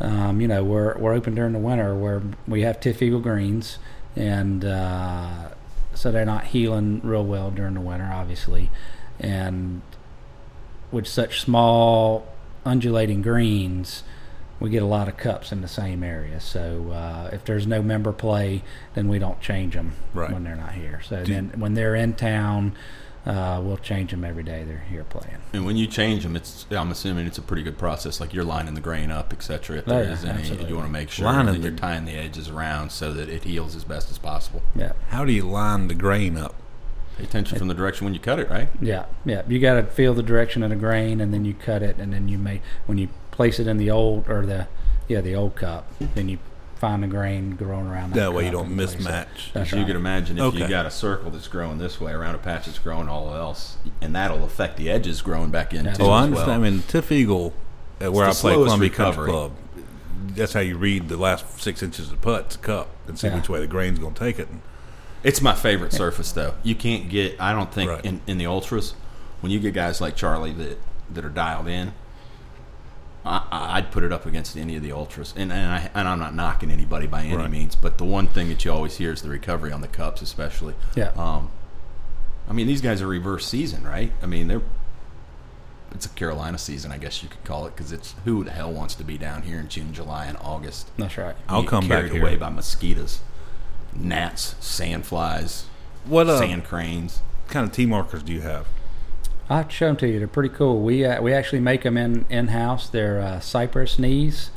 Um, 0.00 0.40
you 0.40 0.48
know, 0.48 0.62
we're 0.62 0.96
we're 0.98 1.14
open 1.14 1.34
during 1.34 1.52
the 1.54 1.58
winter 1.58 1.94
where 1.94 2.22
we 2.46 2.62
have 2.62 2.80
TifEagle 2.80 3.22
greens, 3.22 3.78
and 4.14 4.64
uh, 4.64 5.48
so 5.94 6.12
they're 6.12 6.26
not 6.26 6.44
healing 6.48 7.00
real 7.02 7.24
well 7.24 7.50
during 7.50 7.74
the 7.74 7.80
winter, 7.80 8.10
obviously, 8.12 8.70
and 9.18 9.80
with 10.92 11.06
such 11.06 11.40
small 11.40 12.26
undulating 12.64 13.22
greens. 13.22 14.02
We 14.60 14.70
get 14.70 14.82
a 14.82 14.86
lot 14.86 15.06
of 15.08 15.18
cups 15.18 15.52
in 15.52 15.60
the 15.60 15.68
same 15.68 16.02
area, 16.02 16.40
so 16.40 16.90
uh, 16.90 17.28
if 17.32 17.44
there's 17.44 17.66
no 17.66 17.82
member 17.82 18.10
play, 18.12 18.62
then 18.94 19.06
we 19.08 19.18
don't 19.18 19.38
change 19.40 19.74
them 19.74 19.92
Right. 20.14 20.32
when 20.32 20.44
they're 20.44 20.56
not 20.56 20.72
here. 20.72 21.00
So 21.06 21.22
then, 21.24 21.52
when 21.56 21.74
they're 21.74 21.94
in 21.94 22.14
town, 22.14 22.74
uh, 23.26 23.60
we'll 23.62 23.76
change 23.78 24.12
them 24.12 24.24
every 24.24 24.42
day 24.44 24.62
they're 24.64 24.84
here 24.88 25.04
playing. 25.04 25.38
And 25.52 25.66
when 25.66 25.76
you 25.76 25.86
change 25.86 26.22
them, 26.22 26.36
it's 26.36 26.64
I'm 26.70 26.90
assuming 26.90 27.26
it's 27.26 27.38
a 27.38 27.42
pretty 27.42 27.62
good 27.64 27.76
process. 27.78 28.20
Like 28.20 28.32
you're 28.32 28.44
lining 28.44 28.74
the 28.74 28.80
grain 28.80 29.10
up, 29.10 29.32
etc. 29.32 29.78
If 29.78 29.88
Oh, 29.88 29.90
there 29.90 30.04
yeah, 30.04 30.12
is 30.12 30.24
any, 30.24 30.38
absolutely. 30.40 30.68
you 30.68 30.74
want 30.76 30.86
to 30.86 30.92
make 30.92 31.10
sure 31.10 31.24
Lining 31.26 31.54
that 31.54 31.60
you're 31.62 31.70
the- 31.72 31.76
tying 31.76 32.04
the 32.04 32.12
edges 32.14 32.48
around 32.48 32.92
so 32.92 33.12
that 33.12 33.28
it 33.28 33.44
heals 33.44 33.74
as 33.74 33.84
best 33.84 34.10
as 34.10 34.18
possible. 34.18 34.62
Yeah, 34.76 34.92
how 35.08 35.24
do 35.24 35.32
you 35.32 35.42
line 35.42 35.88
the 35.88 35.94
grain 35.94 36.36
up? 36.36 36.54
Pay 37.18 37.24
attention 37.24 37.58
from 37.58 37.68
the 37.68 37.74
direction 37.74 38.04
when 38.04 38.12
you 38.14 38.20
cut 38.20 38.38
it, 38.38 38.48
right? 38.50 38.68
yeah, 38.80 39.06
yeah. 39.24 39.42
You 39.48 39.58
got 39.58 39.74
to 39.74 39.84
feel 39.84 40.12
the 40.14 40.22
direction 40.22 40.62
of 40.62 40.68
the 40.70 40.76
grain, 40.76 41.20
and 41.20 41.32
then 41.32 41.44
you 41.46 41.54
cut 41.54 41.82
it, 41.82 41.96
and 41.96 42.12
then 42.12 42.28
you 42.28 42.36
make 42.38 42.60
when 42.86 42.98
you 42.98 43.08
place 43.30 43.58
it 43.58 43.66
in 43.66 43.76
the 43.78 43.90
old 43.90 44.28
or 44.28 44.44
the 44.46 44.68
yeah 45.08 45.20
the 45.20 45.34
old 45.34 45.56
cup, 45.56 45.90
then 46.14 46.28
you 46.28 46.38
find 46.76 47.02
the 47.02 47.06
grain 47.06 47.52
growing 47.56 47.86
around 47.86 48.10
that. 48.12 48.16
That 48.20 48.32
way 48.34 48.44
you 48.46 48.50
don't 48.50 48.66
and 48.66 48.76
place 48.76 48.94
it. 48.94 48.98
mismatch. 49.00 49.26
as 49.36 49.52
Because 49.52 49.72
you 49.72 49.78
right. 49.78 49.86
can 49.88 49.96
imagine 49.96 50.38
if 50.38 50.54
you 50.54 50.68
got 50.68 50.86
a 50.86 50.90
circle 50.90 51.30
that's 51.30 51.48
growing 51.48 51.78
this 51.78 52.00
way 52.00 52.12
around 52.12 52.34
a 52.34 52.38
patch 52.38 52.66
that's 52.66 52.78
growing 52.78 53.08
all 53.08 53.34
else, 53.34 53.76
and 54.00 54.14
that'll 54.14 54.44
affect 54.44 54.76
the 54.76 54.90
edges 54.90 55.22
growing 55.22 55.50
back 55.50 55.72
in 55.74 55.84
Yeah. 55.86 55.94
too. 55.94 56.04
Oh, 56.04 56.10
I 56.10 56.22
understand. 56.24 56.62
well. 56.62 56.68
I 56.68 56.70
mean, 56.70 56.80
TifEagle, 56.80 57.52
uh, 58.04 58.12
where 58.12 58.26
I 58.26 58.28
It's 58.30 58.38
the 58.38 58.42
play 58.42 58.52
slowest 58.54 58.66
Columbia 58.66 58.90
Country. 58.90 59.30
Club, 59.30 59.52
that's 60.34 60.52
how 60.52 60.60
you 60.60 60.76
read 60.76 61.08
the 61.08 61.16
last 61.16 61.60
six 61.60 61.82
inches 61.82 62.10
of 62.12 62.20
putt, 62.20 62.44
it's 62.46 62.56
cup, 62.56 62.88
and 63.08 63.18
see 63.18 63.28
Yeah. 63.28 63.36
which 63.36 63.48
way 63.48 63.60
the 63.60 63.66
grain's 63.66 63.98
going 63.98 64.14
to 64.14 64.20
take 64.20 64.38
it. 64.38 64.48
And 64.50 64.60
It's 65.24 65.40
my 65.40 65.54
favorite 65.54 65.92
surface, 65.94 66.30
though. 66.32 66.54
You 66.62 66.74
can't 66.74 67.08
get. 67.08 67.40
I 67.40 67.52
don't 67.52 67.72
think 67.72 67.90
Right. 67.90 68.04
in, 68.04 68.20
in 68.26 68.38
the 68.38 68.46
ultras, 68.46 68.94
when 69.40 69.50
you 69.50 69.58
get 69.60 69.72
guys 69.74 70.00
like 70.00 70.14
Charlie 70.14 70.52
that 70.52 70.78
that 71.14 71.24
are 71.24 71.28
dialed 71.30 71.68
in, 71.68 71.92
I, 73.26 73.46
I- 73.50 73.76
I'd 73.78 73.90
put 73.90 74.04
it 74.04 74.12
up 74.12 74.24
against 74.26 74.56
any 74.56 74.76
of 74.76 74.82
the 74.82 74.92
ultras. 74.92 75.34
And 75.36 75.52
and, 75.52 75.70
I, 75.72 75.90
and 75.94 76.06
I'm 76.08 76.18
not 76.18 76.34
knocking 76.34 76.70
anybody 76.70 77.06
by 77.06 77.24
any 77.24 77.36
Right. 77.36 77.50
means, 77.50 77.74
but 77.74 77.98
the 77.98 78.04
one 78.04 78.26
thing 78.28 78.48
that 78.48 78.64
you 78.64 78.72
always 78.72 78.96
hear 78.96 79.12
is 79.12 79.22
the 79.22 79.28
recovery 79.28 79.72
on 79.72 79.80
the 79.80 79.88
cups, 79.88 80.22
especially. 80.22 80.74
Yeah. 80.94 81.10
Um, 81.16 81.50
I 82.48 82.52
mean, 82.52 82.66
these 82.68 82.80
guys 82.80 83.02
are 83.02 83.06
reverse 83.08 83.46
season, 83.46 83.84
right? 83.86 84.12
I 84.22 84.26
mean, 84.26 84.48
they're. 84.48 84.62
It's 85.92 86.04
a 86.04 86.10
Carolina 86.10 86.58
season, 86.58 86.92
I 86.92 86.98
guess 86.98 87.22
you 87.22 87.28
could 87.28 87.42
call 87.44 87.64
it, 87.66 87.74
because 87.74 87.90
it's 87.92 88.14
who 88.24 88.44
the 88.44 88.50
hell 88.50 88.70
wants 88.72 88.94
to 88.96 89.04
be 89.04 89.16
down 89.16 89.42
here 89.42 89.58
in 89.58 89.68
June, 89.68 89.94
July, 89.94 90.26
and 90.26 90.36
August? 90.42 90.90
That's 90.98 91.16
right. 91.16 91.36
I'll 91.48 91.62
Get 91.62 91.70
come 91.70 91.88
back 91.88 91.98
carried 92.00 92.12
here. 92.12 92.20
away 92.22 92.36
by 92.36 92.50
mosquitoes, 92.50 93.20
gnats, 93.94 94.54
sandflies, 94.60 95.64
What 96.04 96.28
uh, 96.28 96.38
sand 96.38 96.64
cranes. 96.64 97.20
What 97.44 97.52
kind 97.52 97.66
of 97.66 97.72
tee 97.72 97.86
markers 97.86 98.22
do 98.24 98.32
you 98.32 98.40
have? 98.42 98.66
I 99.48 99.58
have 99.58 99.68
to 99.68 99.74
show 99.74 99.86
them 99.86 99.96
to 99.98 100.08
you. 100.08 100.18
They're 100.18 100.28
pretty 100.28 100.54
cool. 100.54 100.80
We 100.80 101.04
uh, 101.04 101.22
we 101.22 101.32
actually 101.32 101.60
make 101.60 101.82
them 101.82 101.96
in 101.96 102.26
in 102.28 102.48
house. 102.48 102.88
They're 102.88 103.20
uh, 103.20 103.40
cypress 103.40 103.98
knees, 103.98 104.50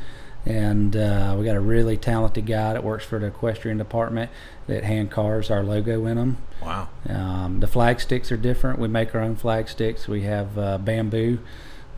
and 0.46 0.96
uh, 0.96 1.36
we 1.38 1.46
got 1.46 1.56
a 1.56 1.62
really 1.62 1.98
talented 1.98 2.46
guy 2.46 2.74
that 2.74 2.84
works 2.84 3.06
for 3.06 3.20
the 3.20 3.28
equestrian 3.28 3.78
department 3.78 4.32
that 4.68 4.84
hand 4.84 5.12
carves 5.12 5.52
our 5.52 5.64
logo 5.64 6.06
in 6.06 6.18
them. 6.18 6.38
Wow. 6.62 6.90
Um, 7.08 7.60
the 7.60 7.68
flag 7.68 8.00
sticks 8.02 8.32
are 8.32 8.38
different. 8.38 8.80
We 8.80 8.88
make 8.88 9.14
our 9.14 9.22
own 9.22 9.36
flag 9.36 9.70
sticks. 9.70 10.08
We 10.08 10.24
have 10.24 10.58
uh, 10.58 10.78
bamboo 10.80 11.40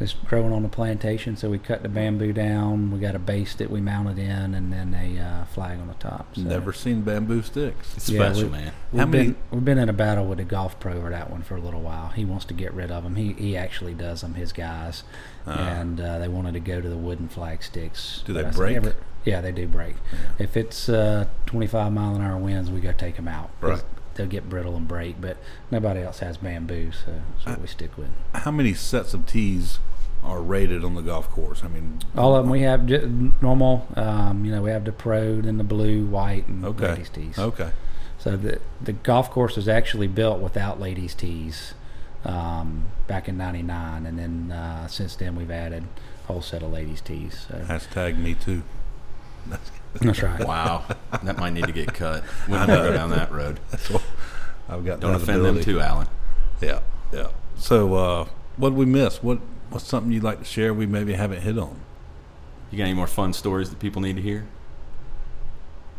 that's 0.01 0.13
growing 0.13 0.51
on 0.51 0.63
the 0.63 0.69
plantation, 0.69 1.37
so 1.37 1.47
we 1.47 1.59
cut 1.59 1.83
the 1.83 1.89
bamboo 1.89 2.33
down. 2.33 2.89
We 2.89 2.99
got 2.99 3.13
a 3.13 3.19
base 3.19 3.53
that 3.55 3.69
we 3.69 3.81
mounted 3.81 4.17
in, 4.17 4.55
and 4.55 4.73
then 4.73 4.95
a 4.95 5.19
uh, 5.21 5.45
flag 5.45 5.79
on 5.79 5.87
the 5.87 5.93
top. 5.93 6.35
So 6.35 6.41
Never 6.41 6.73
seen 6.73 7.01
bamboo 7.01 7.43
sticks. 7.43 7.95
It's 7.95 8.09
Yeah, 8.09 8.31
special, 8.31 8.49
we- 8.49 8.57
man. 8.57 8.73
We've 8.91 8.99
How 8.99 9.05
many- 9.05 9.23
been 9.27 9.35
we've 9.51 9.65
been 9.65 9.77
in 9.77 9.89
a 9.89 9.93
battle 9.93 10.25
with 10.25 10.39
a 10.39 10.43
golf 10.43 10.79
pro 10.79 10.93
over 10.93 11.11
that 11.11 11.29
one 11.29 11.43
for 11.43 11.55
a 11.55 11.61
little 11.61 11.81
while. 11.81 12.07
He 12.09 12.25
wants 12.25 12.45
to 12.45 12.53
get 12.55 12.73
rid 12.73 12.89
of 12.89 13.03
them. 13.03 13.15
He 13.15 13.33
he 13.33 13.55
actually 13.55 13.93
does 13.93 14.21
them. 14.21 14.33
His 14.33 14.51
guys, 14.51 15.03
and 15.45 16.01
uh, 16.01 16.17
they 16.17 16.27
wanted 16.27 16.53
to 16.55 16.59
go 16.59 16.81
to 16.81 16.89
the 16.89 16.97
wooden 16.97 17.27
flag 17.29 17.61
sticks. 17.61 18.23
Do 18.25 18.33
they 18.33 18.43
break? 18.49 18.77
"Every- 18.77 18.93
yeah, 19.23 19.39
they 19.39 19.51
do 19.51 19.67
break. 19.67 19.97
If 20.39 20.57
it's 20.57 20.89
uh, 20.89 21.27
25 21.45 21.93
mile 21.93 22.15
an 22.15 22.21
hour 22.23 22.37
winds, 22.37 22.71
we 22.71 22.81
go 22.81 22.91
take 22.91 23.17
them 23.17 23.27
out. 23.27 23.51
Right. 23.61 23.83
They'll 24.15 24.25
get 24.27 24.49
brittle 24.49 24.75
and 24.75 24.87
break, 24.87 25.21
but 25.21 25.37
nobody 25.69 26.01
else 26.01 26.19
has 26.19 26.37
bamboo, 26.37 26.91
so 26.91 27.13
that's 27.35 27.45
what 27.45 27.61
we 27.61 27.67
stick 27.67 27.97
with. 27.97 28.09
How 28.33 28.51
many 28.51 28.73
sets 28.73 29.13
of 29.13 29.25
tees 29.25 29.79
are 30.23 30.41
rated 30.41 30.83
on 30.83 30.95
the 30.95 31.01
golf 31.01 31.29
course? 31.29 31.63
I 31.63 31.67
mean, 31.67 31.99
All 32.15 32.35
of 32.35 32.43
them 32.43 32.51
we 32.51 32.61
have 32.61 32.85
j- 32.85 33.05
normal. 33.41 33.87
Um, 33.95 34.45
you 34.45 34.51
know, 34.51 34.61
we 34.61 34.69
have 34.71 34.85
the 34.85 34.91
pro, 34.91 35.41
then 35.41 35.57
the 35.57 35.63
blue, 35.63 36.05
white, 36.05 36.47
and 36.47 36.63
Okay. 36.65 36.89
ladies 36.89 37.09
tees. 37.09 37.39
Okay. 37.39 37.71
So 38.19 38.37
the 38.37 38.59
the 38.79 38.93
golf 38.93 39.31
course 39.31 39.55
was 39.55 39.67
actually 39.67 40.07
built 40.07 40.39
without 40.39 40.79
ladies 40.79 41.15
tees 41.15 41.73
um, 42.23 42.85
back 43.07 43.27
in 43.27 43.35
'99, 43.37 44.05
and 44.05 44.19
then 44.19 44.51
uh, 44.51 44.87
since 44.87 45.15
then 45.15 45.35
we've 45.35 45.49
added 45.49 45.85
a 46.23 46.27
whole 46.33 46.41
set 46.43 46.61
of 46.61 46.71
ladies 46.71 47.01
tees. 47.01 47.47
So 47.49 47.55
Hashtag 47.55 48.17
me 48.19 48.35
too. 48.35 48.61
that's 49.47 50.21
right. 50.21 50.39
Wow, 50.47 50.83
that 51.23 51.37
might 51.37 51.53
need 51.53 51.65
to 51.65 51.71
get 51.71 51.93
cut. 51.93 52.23
We 52.47 52.53
don't 52.53 52.67
go 52.67 52.93
down 52.93 53.09
that 53.09 53.31
road. 53.31 53.59
That's 53.71 53.89
what 53.89 54.03
I've 54.69 54.85
got. 54.85 54.99
Don't 54.99 55.13
that 55.13 55.21
offend 55.23 55.43
them 55.43 55.59
too, 55.61 55.79
Alan. 55.81 56.07
Yeah, 56.61 56.79
yeah. 57.11 57.27
So, 57.57 57.93
uh, 57.95 58.25
what 58.57 58.69
did 58.69 58.77
we 58.77 58.85
miss? 58.85 59.21
What 59.23 59.39
What's 59.71 59.87
something 59.87 60.11
you'd 60.11 60.23
like 60.23 60.39
to 60.39 60.45
share 60.45 60.73
we 60.73 60.85
maybe 60.85 61.13
haven't 61.13 61.41
hit 61.41 61.57
on? 61.57 61.79
You 62.69 62.77
got 62.77 62.83
any 62.85 62.93
more 62.93 63.07
fun 63.07 63.33
stories 63.33 63.69
that 63.69 63.79
people 63.79 64.01
need 64.01 64.17
to 64.17 64.21
hear? 64.21 64.45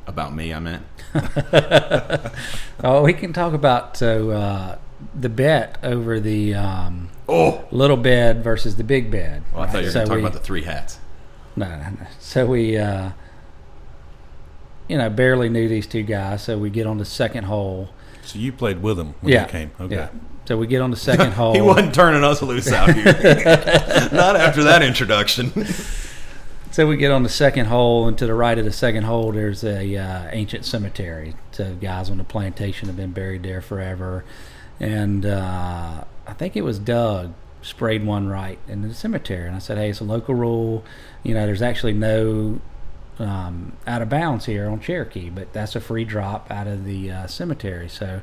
About 0.07 0.35
me, 0.35 0.53
I 0.55 0.59
meant. 0.59 0.85
Oh, 2.85 3.03
we 3.03 3.13
can 3.13 3.33
talk 3.33 3.53
about 3.53 3.97
so 3.97 4.31
uh, 4.31 4.79
the 5.15 5.29
bet 5.29 5.79
over 5.85 6.19
the 6.19 6.55
um, 6.55 7.11
Oh, 7.29 7.65
little 7.71 7.97
bed 7.97 8.43
versus 8.43 8.75
the 8.77 8.83
big 8.85 9.11
bed. 9.11 9.45
well, 9.53 9.63
I 9.63 9.67
thought 9.69 9.79
you 9.79 9.85
were 9.87 9.91
So 9.93 9.99
going 10.01 10.09
to 10.09 10.15
talk 10.15 10.19
about 10.21 10.33
the 10.33 10.45
three 10.45 10.63
hats. 10.63 10.99
No, 11.55 11.69
no, 11.69 11.91
no. 11.91 12.07
So 12.19 12.47
we, 12.47 12.77
uh, 12.77 13.11
you 14.89 14.99
know, 14.99 15.09
barely 15.11 15.49
knew 15.49 15.69
these 15.69 15.87
two 15.87 16.03
guys. 16.03 16.43
So 16.43 16.59
we 16.59 16.71
get 16.71 16.87
on 16.89 16.99
the 16.99 17.05
second 17.05 17.45
hole. 17.45 17.91
So 18.25 18.39
you 18.39 18.53
played 18.53 18.83
with 18.83 18.99
him 18.99 19.15
when 19.21 19.33
yeah. 19.33 19.43
you 19.43 19.49
came. 19.51 19.71
Okay. 19.81 19.97
Yeah. 19.97 20.09
So 20.45 20.57
we 20.57 20.67
get 20.67 20.81
on 20.81 20.91
the 20.91 20.97
second 21.11 21.33
hole. 21.33 21.55
He 21.55 21.61
wasn't 21.61 21.95
turning 21.95 22.25
us 22.25 22.43
loose 22.43 22.73
out 22.73 22.93
here. 22.93 23.05
Not 24.13 24.37
after 24.37 24.65
that 24.65 24.83
introduction. 24.83 25.53
So 26.73 26.87
we 26.87 26.97
get 26.97 27.11
on 27.11 27.23
the 27.23 27.29
second 27.29 27.67
hole, 27.67 28.09
and 28.09 28.17
to 28.17 28.27
the 28.27 28.35
right 28.35 28.57
of 28.57 28.65
the 28.65 28.73
second 28.73 29.05
hole, 29.05 29.31
there's 29.31 29.63
a 29.63 29.95
uh, 29.95 30.31
ancient 30.33 30.65
cemetery. 30.65 31.35
So 31.51 31.75
guys 31.75 32.09
on 32.09 32.17
the 32.17 32.25
plantation 32.25 32.89
have 32.89 32.97
been 32.97 33.13
buried 33.13 33.43
there 33.43 33.61
forever, 33.61 34.25
and 34.81 35.27
uh, 35.27 36.05
I 36.27 36.33
think 36.33 36.57
it 36.57 36.63
was 36.63 36.79
Doug 36.79 37.35
sprayed 37.61 38.05
one 38.05 38.29
right 38.29 38.59
in 38.67 38.81
the 38.81 38.95
cemetery. 38.95 39.47
And 39.47 39.55
I 39.55 39.59
said, 39.59 39.77
"Hey, 39.77 39.91
it's 39.91 40.01
a 40.01 40.05
local 40.05 40.35
rule. 40.35 40.83
You 41.23 41.35
know, 41.35 41.45
there's 41.45 41.61
actually 41.61 41.93
no 41.93 42.59
um, 43.23 43.73
out 43.87 44.03
of 44.03 44.09
bounds 44.09 44.47
here 44.47 44.69
on 44.69 44.81
Cherokee, 44.81 45.31
but 45.31 45.53
that's 45.53 45.75
a 45.77 45.81
free 45.81 46.05
drop 46.05 46.51
out 46.51 46.67
of 46.67 46.85
the 46.85 47.11
uh, 47.11 47.27
cemetery." 47.27 47.89
So 47.89 48.21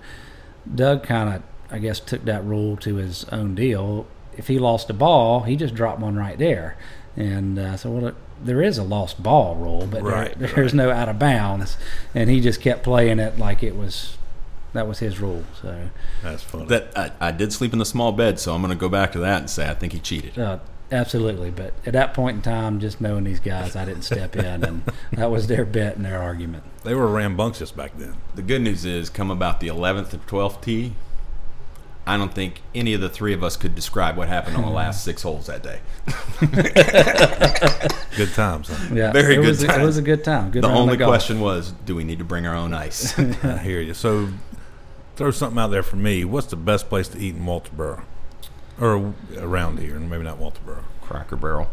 Doug 0.74 1.04
kind 1.04 1.30
of, 1.36 1.44
I 1.72 1.80
guess, 1.80 2.00
took 2.00 2.26
that 2.26 2.44
rule 2.44 2.78
to 2.78 2.96
his 2.96 3.24
own 3.26 3.56
deal. 3.56 4.06
If 4.38 4.48
he 4.48 4.60
lost 4.60 4.90
a 4.90 4.94
ball, 4.94 5.42
he 5.42 5.56
just 5.56 5.74
dropped 5.76 6.00
one 6.00 6.16
right 6.16 6.38
there. 6.38 6.78
And 7.16 7.58
uh, 7.60 7.76
so 7.76 7.90
well, 7.92 8.14
there 8.42 8.62
is 8.62 8.78
a 8.78 8.84
lost 8.84 9.22
ball 9.22 9.56
rule, 9.56 9.80
but 9.82 10.04
there- 10.04 10.14
Right, 10.14 10.34
there's 10.40 10.74
no 10.74 10.92
out 10.92 11.10
of 11.10 11.20
bounds, 11.20 11.76
and 12.16 12.30
he 12.30 12.40
just 12.40 12.62
kept 12.62 12.84
playing 12.84 13.20
it 13.20 13.38
like 13.38 13.64
it 13.64 13.76
was 13.76 14.18
that 14.72 14.88
was 14.88 15.00
his 15.00 15.20
rule. 15.20 15.44
So 15.62 15.90
That's 16.22 16.44
funny. 16.44 16.66
That 16.68 16.96
I, 16.98 17.12
I 17.20 17.32
did 17.32 17.52
sleep 17.52 17.74
in 17.74 17.80
the 17.80 17.86
small 17.86 18.12
bed, 18.12 18.40
so 18.40 18.54
I'm 18.54 18.62
going 18.62 18.70
to 18.72 18.80
go 18.80 18.88
back 18.88 19.12
to 19.14 19.20
that 19.20 19.40
and 19.42 19.50
say 19.50 19.68
I 19.70 19.74
think 19.74 19.94
he 19.94 20.00
cheated. 20.00 20.38
uh, 20.38 20.60
absolutely, 20.92 21.52
but 21.52 21.74
at 21.86 21.94
that 21.94 22.14
point 22.14 22.36
in 22.38 22.42
time, 22.42 22.80
just 22.80 23.00
knowing 23.02 23.24
these 23.24 23.40
guys, 23.40 23.76
I 23.76 23.86
didn't 23.86 24.04
step 24.04 24.36
in, 24.36 24.64
and 24.64 24.84
that 25.12 25.30
was 25.32 25.48
their 25.48 25.66
bet 25.66 25.96
and 25.96 26.06
their 26.06 26.22
argument. 26.22 26.64
they 26.84 26.94
were 26.96 27.08
rambunctious 27.08 27.72
back 27.72 27.98
then. 27.98 28.16
The 28.36 28.42
good 28.42 28.62
news 28.62 28.86
is, 28.86 29.10
come 29.10 29.30
about 29.32 29.60
the 29.60 29.68
11th 29.68 30.14
and 30.14 30.26
12th 30.28 30.62
tee, 30.62 30.94
I 32.08 32.18
don't 32.18 32.34
think 32.34 32.62
any 32.74 32.96
of 32.96 33.02
the 33.02 33.10
three 33.10 33.34
of 33.34 33.44
us 33.44 33.56
could 33.56 33.76
describe 33.76 34.18
what 34.18 34.30
happened 34.30 34.56
on 34.56 34.64
the 34.64 34.70
last 34.72 35.04
six 35.04 35.22
holes 35.22 35.46
that 35.46 35.62
day. 35.62 35.80
Good 38.18 38.34
times. 38.34 38.70
Huh? 38.70 38.96
Yeah, 38.96 39.12
Very 39.12 39.36
it 39.36 39.38
good 39.38 39.48
Was, 39.48 39.64
a- 39.64 39.68
time. 39.68 39.82
it 39.82 39.86
was 39.86 39.98
a 39.98 40.02
good 40.02 40.24
time. 40.24 40.52
Good 40.52 40.64
the 40.64 40.70
only 40.70 40.98
golf. 40.98 41.10
question 41.10 41.40
was, 41.40 41.72
do 41.86 41.96
we 41.96 42.04
need 42.04 42.18
to 42.20 42.26
bring 42.26 42.46
our 42.48 42.56
own 42.56 42.74
ice? 42.74 43.18
I 43.44 43.58
hear 43.60 43.80
you. 43.80 43.94
So, 43.94 44.30
throw 45.16 45.32
something 45.32 45.60
out 45.60 45.68
there 45.70 45.84
for 45.84 45.96
me. 45.98 46.26
What's 46.26 46.48
the 46.48 46.56
best 46.56 46.90
place 46.90 47.08
to 47.10 47.20
eat 47.20 47.36
in 47.36 47.44
Walterboro, 47.44 48.02
or 48.80 49.14
around 49.38 49.80
here? 49.80 49.96
and 49.96 50.10
Maybe 50.10 50.24
not 50.24 50.40
Walterboro. 50.40 50.84
Cracker 51.02 51.36
Barrel. 51.36 51.70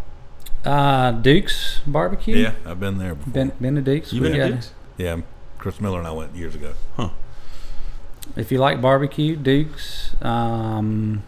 Uh, 0.65 1.13
Duke's 1.13 1.81
barbecue. 1.87 2.37
Yeah, 2.37 2.53
I've 2.65 2.81
been 2.81 2.99
there 2.99 3.15
before. 3.15 3.33
Been, 3.33 3.53
been 3.61 3.75
to 3.77 3.83
Duke's. 3.83 4.13
You 4.13 4.21
been 4.21 4.35
Yeah. 4.35 4.47
to 4.49 4.53
Duke's? 4.55 4.73
yeah, 4.97 5.21
Chris 5.59 5.81
Miller 5.81 5.99
and 5.99 6.09
I 6.09 6.13
went 6.13 6.35
years 6.35 6.55
ago. 6.55 6.73
Huh. 6.97 7.11
If 8.35 8.51
you 8.51 8.59
like 8.59 8.81
barbecue, 8.81 9.37
Duke's. 9.37 10.15
Um, 10.23 11.23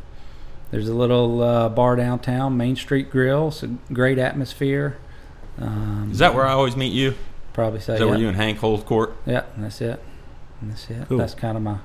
there's 0.70 0.88
a 0.88 0.94
little 0.94 1.42
uh, 1.42 1.68
bar 1.68 1.96
downtown, 1.96 2.56
Main 2.56 2.76
Street 2.76 3.10
Grill. 3.10 3.48
It's 3.48 3.62
a 3.62 3.68
great 3.92 4.18
atmosphere. 4.18 4.96
Um, 5.58 6.10
Is 6.12 6.18
that 6.18 6.34
where 6.34 6.46
I 6.46 6.52
always 6.52 6.76
meet 6.76 6.92
you? 6.92 7.10
Is 7.10 7.16
probably 7.52 7.80
say? 7.80 7.98
that 7.98 8.06
where 8.06 8.18
you 8.18 8.28
and 8.28 8.36
Hank 8.36 8.58
hold 8.58 8.84
court? 8.86 9.16
Yeah, 9.26 9.44
that's 9.56 9.80
it. 9.80 10.02
That's 10.62 10.90
it. 10.90 11.06
Cool. 11.08 11.18
That's 11.18 11.34
kind 11.34 11.56
of 11.56 11.62
my 11.62 11.78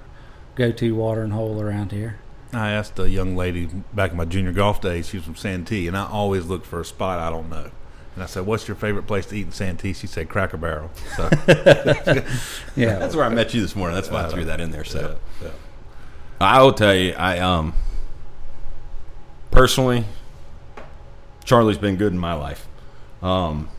go-to 0.55 0.93
watering 0.95 1.31
hole 1.31 1.61
around 1.61 1.91
here. 1.91 2.19
I 2.53 2.71
asked 2.71 2.99
a 2.99 3.09
young 3.09 3.35
lady 3.35 3.67
back 3.93 4.11
in 4.11 4.17
my 4.17 4.25
junior 4.25 4.51
golf 4.51 4.81
days. 4.81 5.09
She 5.09 5.17
was 5.17 5.25
from 5.25 5.35
Santee, 5.35 5.87
and 5.87 5.97
I 5.97 6.05
always 6.07 6.45
look 6.45 6.65
for 6.65 6.81
a 6.81 6.85
spot 6.85 7.19
I 7.19 7.29
don't 7.29 7.49
know. 7.49 7.71
And 8.15 8.23
I 8.23 8.27
said, 8.27 8.45
"What's 8.45 8.67
your 8.67 8.75
favorite 8.75 9.07
place 9.07 9.25
to 9.27 9.35
eat 9.35 9.47
in 9.47 9.51
Santee?" 9.51 9.93
She 9.93 10.05
said, 10.05 10.29
"Cracker 10.29 10.57
Barrel." 10.57 10.91
So, 11.15 11.29
Yeah, 12.75 12.99
That's 12.99 13.15
where 13.15 13.25
I 13.25 13.29
met 13.29 13.53
you 13.53 13.61
this 13.61 13.75
morning. 13.75 13.95
That's 13.95 14.11
why 14.11 14.25
I 14.25 14.29
threw 14.29 14.45
that 14.45 14.61
in 14.61 14.71
there. 14.71 14.83
So 14.83 15.17
yeah, 15.41 15.47
yeah. 15.47 15.53
I 16.39 16.61
will 16.61 16.73
tell 16.73 16.93
you, 16.93 17.13
I 17.13 17.39
um 17.39 17.73
personally, 19.49 20.05
Charlie's 21.43 21.77
been 21.79 21.95
good 21.95 22.13
in 22.13 22.19
my 22.19 22.33
life, 22.33 22.67
um, 23.23 23.69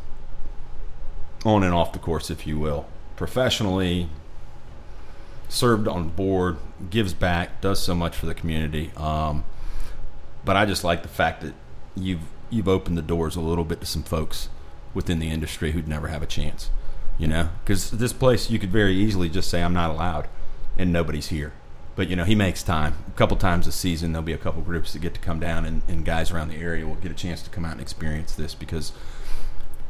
on 1.44 1.62
and 1.62 1.72
off 1.72 1.92
the 1.92 1.98
course, 2.00 2.30
if 2.30 2.46
you 2.46 2.58
will. 2.58 2.86
Professionally, 3.16 4.08
served 5.48 5.88
on 5.88 6.08
board, 6.10 6.56
gives 6.90 7.14
back, 7.14 7.60
does 7.60 7.82
so 7.82 7.94
much 7.94 8.16
for 8.16 8.26
the 8.26 8.34
community. 8.34 8.90
Um, 8.96 9.44
but 10.44 10.56
I 10.56 10.66
just 10.66 10.84
like 10.84 11.02
the 11.02 11.08
fact 11.08 11.42
that 11.42 11.54
you've 11.96 12.22
you've 12.50 12.68
opened 12.68 12.98
the 12.98 13.02
doors 13.02 13.36
a 13.36 13.40
little 13.40 13.64
bit 13.64 13.80
to 13.80 13.86
some 13.86 14.02
folks 14.02 14.48
within 14.92 15.18
the 15.18 15.30
industry 15.30 15.72
who'd 15.72 15.88
never 15.88 16.08
have 16.08 16.22
a 16.22 16.26
chance. 16.26 16.70
You 17.18 17.28
know, 17.28 17.48
because 17.64 17.92
this 17.92 18.12
place 18.12 18.50
you 18.50 18.58
could 18.58 18.72
very 18.72 18.94
easily 18.94 19.28
just 19.28 19.48
say 19.48 19.62
I'm 19.62 19.74
not 19.74 19.90
allowed, 19.90 20.28
and 20.76 20.92
nobody's 20.92 21.28
here. 21.28 21.52
But 21.96 22.08
you 22.08 22.16
know, 22.16 22.24
he 22.24 22.34
makes 22.34 22.62
time. 22.62 22.94
A 23.06 23.12
couple 23.12 23.36
times 23.36 23.66
a 23.66 23.72
season, 23.72 24.12
there'll 24.12 24.24
be 24.24 24.32
a 24.32 24.38
couple 24.38 24.62
groups 24.62 24.92
that 24.92 24.98
get 24.98 25.14
to 25.14 25.20
come 25.20 25.38
down, 25.38 25.64
and, 25.64 25.82
and 25.86 26.04
guys 26.04 26.32
around 26.32 26.48
the 26.48 26.56
area 26.56 26.86
will 26.86 26.96
get 26.96 27.12
a 27.12 27.14
chance 27.14 27.40
to 27.42 27.50
come 27.50 27.64
out 27.64 27.72
and 27.72 27.80
experience 27.80 28.34
this 28.34 28.54
because 28.54 28.92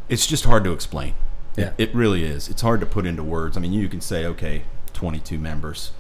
it's 0.09 0.27
just 0.27 0.45
hard 0.45 0.65
to 0.65 0.73
explain. 0.73 1.15
Yeah. 1.57 1.73
It, 1.79 1.89
it 1.89 1.95
really 1.95 2.25
is. 2.25 2.49
It's 2.49 2.61
hard 2.61 2.81
to 2.81 2.87
put 2.87 3.07
into 3.07 3.23
words. 3.23 3.57
I 3.57 3.61
mean, 3.61 3.73
you 3.73 3.89
can 3.89 4.03
say, 4.03 4.27
okay, 4.27 4.65
22 4.95 5.39
members, 5.39 5.93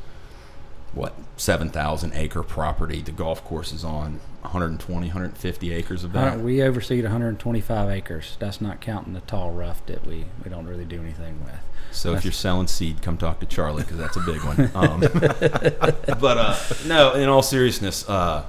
what, 0.92 1.14
7,000 1.36 2.12
acre 2.14 2.42
property. 2.42 3.02
The 3.02 3.12
golf 3.12 3.44
course 3.44 3.72
is 3.72 3.84
on 3.84 4.20
120, 4.42 5.08
150 5.08 5.72
acres 5.72 6.04
of 6.04 6.12
that. 6.12 6.40
we 6.40 6.62
oversee 6.62 7.02
125 7.02 7.90
acres. 7.90 8.36
That's 8.38 8.60
not 8.60 8.80
counting 8.80 9.12
the 9.12 9.20
tall 9.20 9.50
rough 9.50 9.84
that 9.86 10.06
we, 10.06 10.26
we 10.42 10.50
don't 10.50 10.66
really 10.66 10.84
do 10.84 11.00
anything 11.00 11.44
with. 11.44 11.58
So 11.90 12.14
if 12.14 12.24
you're 12.24 12.32
selling 12.32 12.66
seed, 12.66 13.02
come 13.02 13.16
talk 13.16 13.38
to 13.40 13.46
Charlie 13.46 13.82
because 13.82 13.98
that's 13.98 14.16
a 14.16 14.20
big 14.20 14.42
one. 14.42 14.54
Um, 14.74 15.00
but 16.20 16.38
uh, 16.38 16.56
no, 16.86 17.14
in 17.14 17.28
all 17.28 17.42
seriousness, 17.42 18.08
uh, 18.08 18.44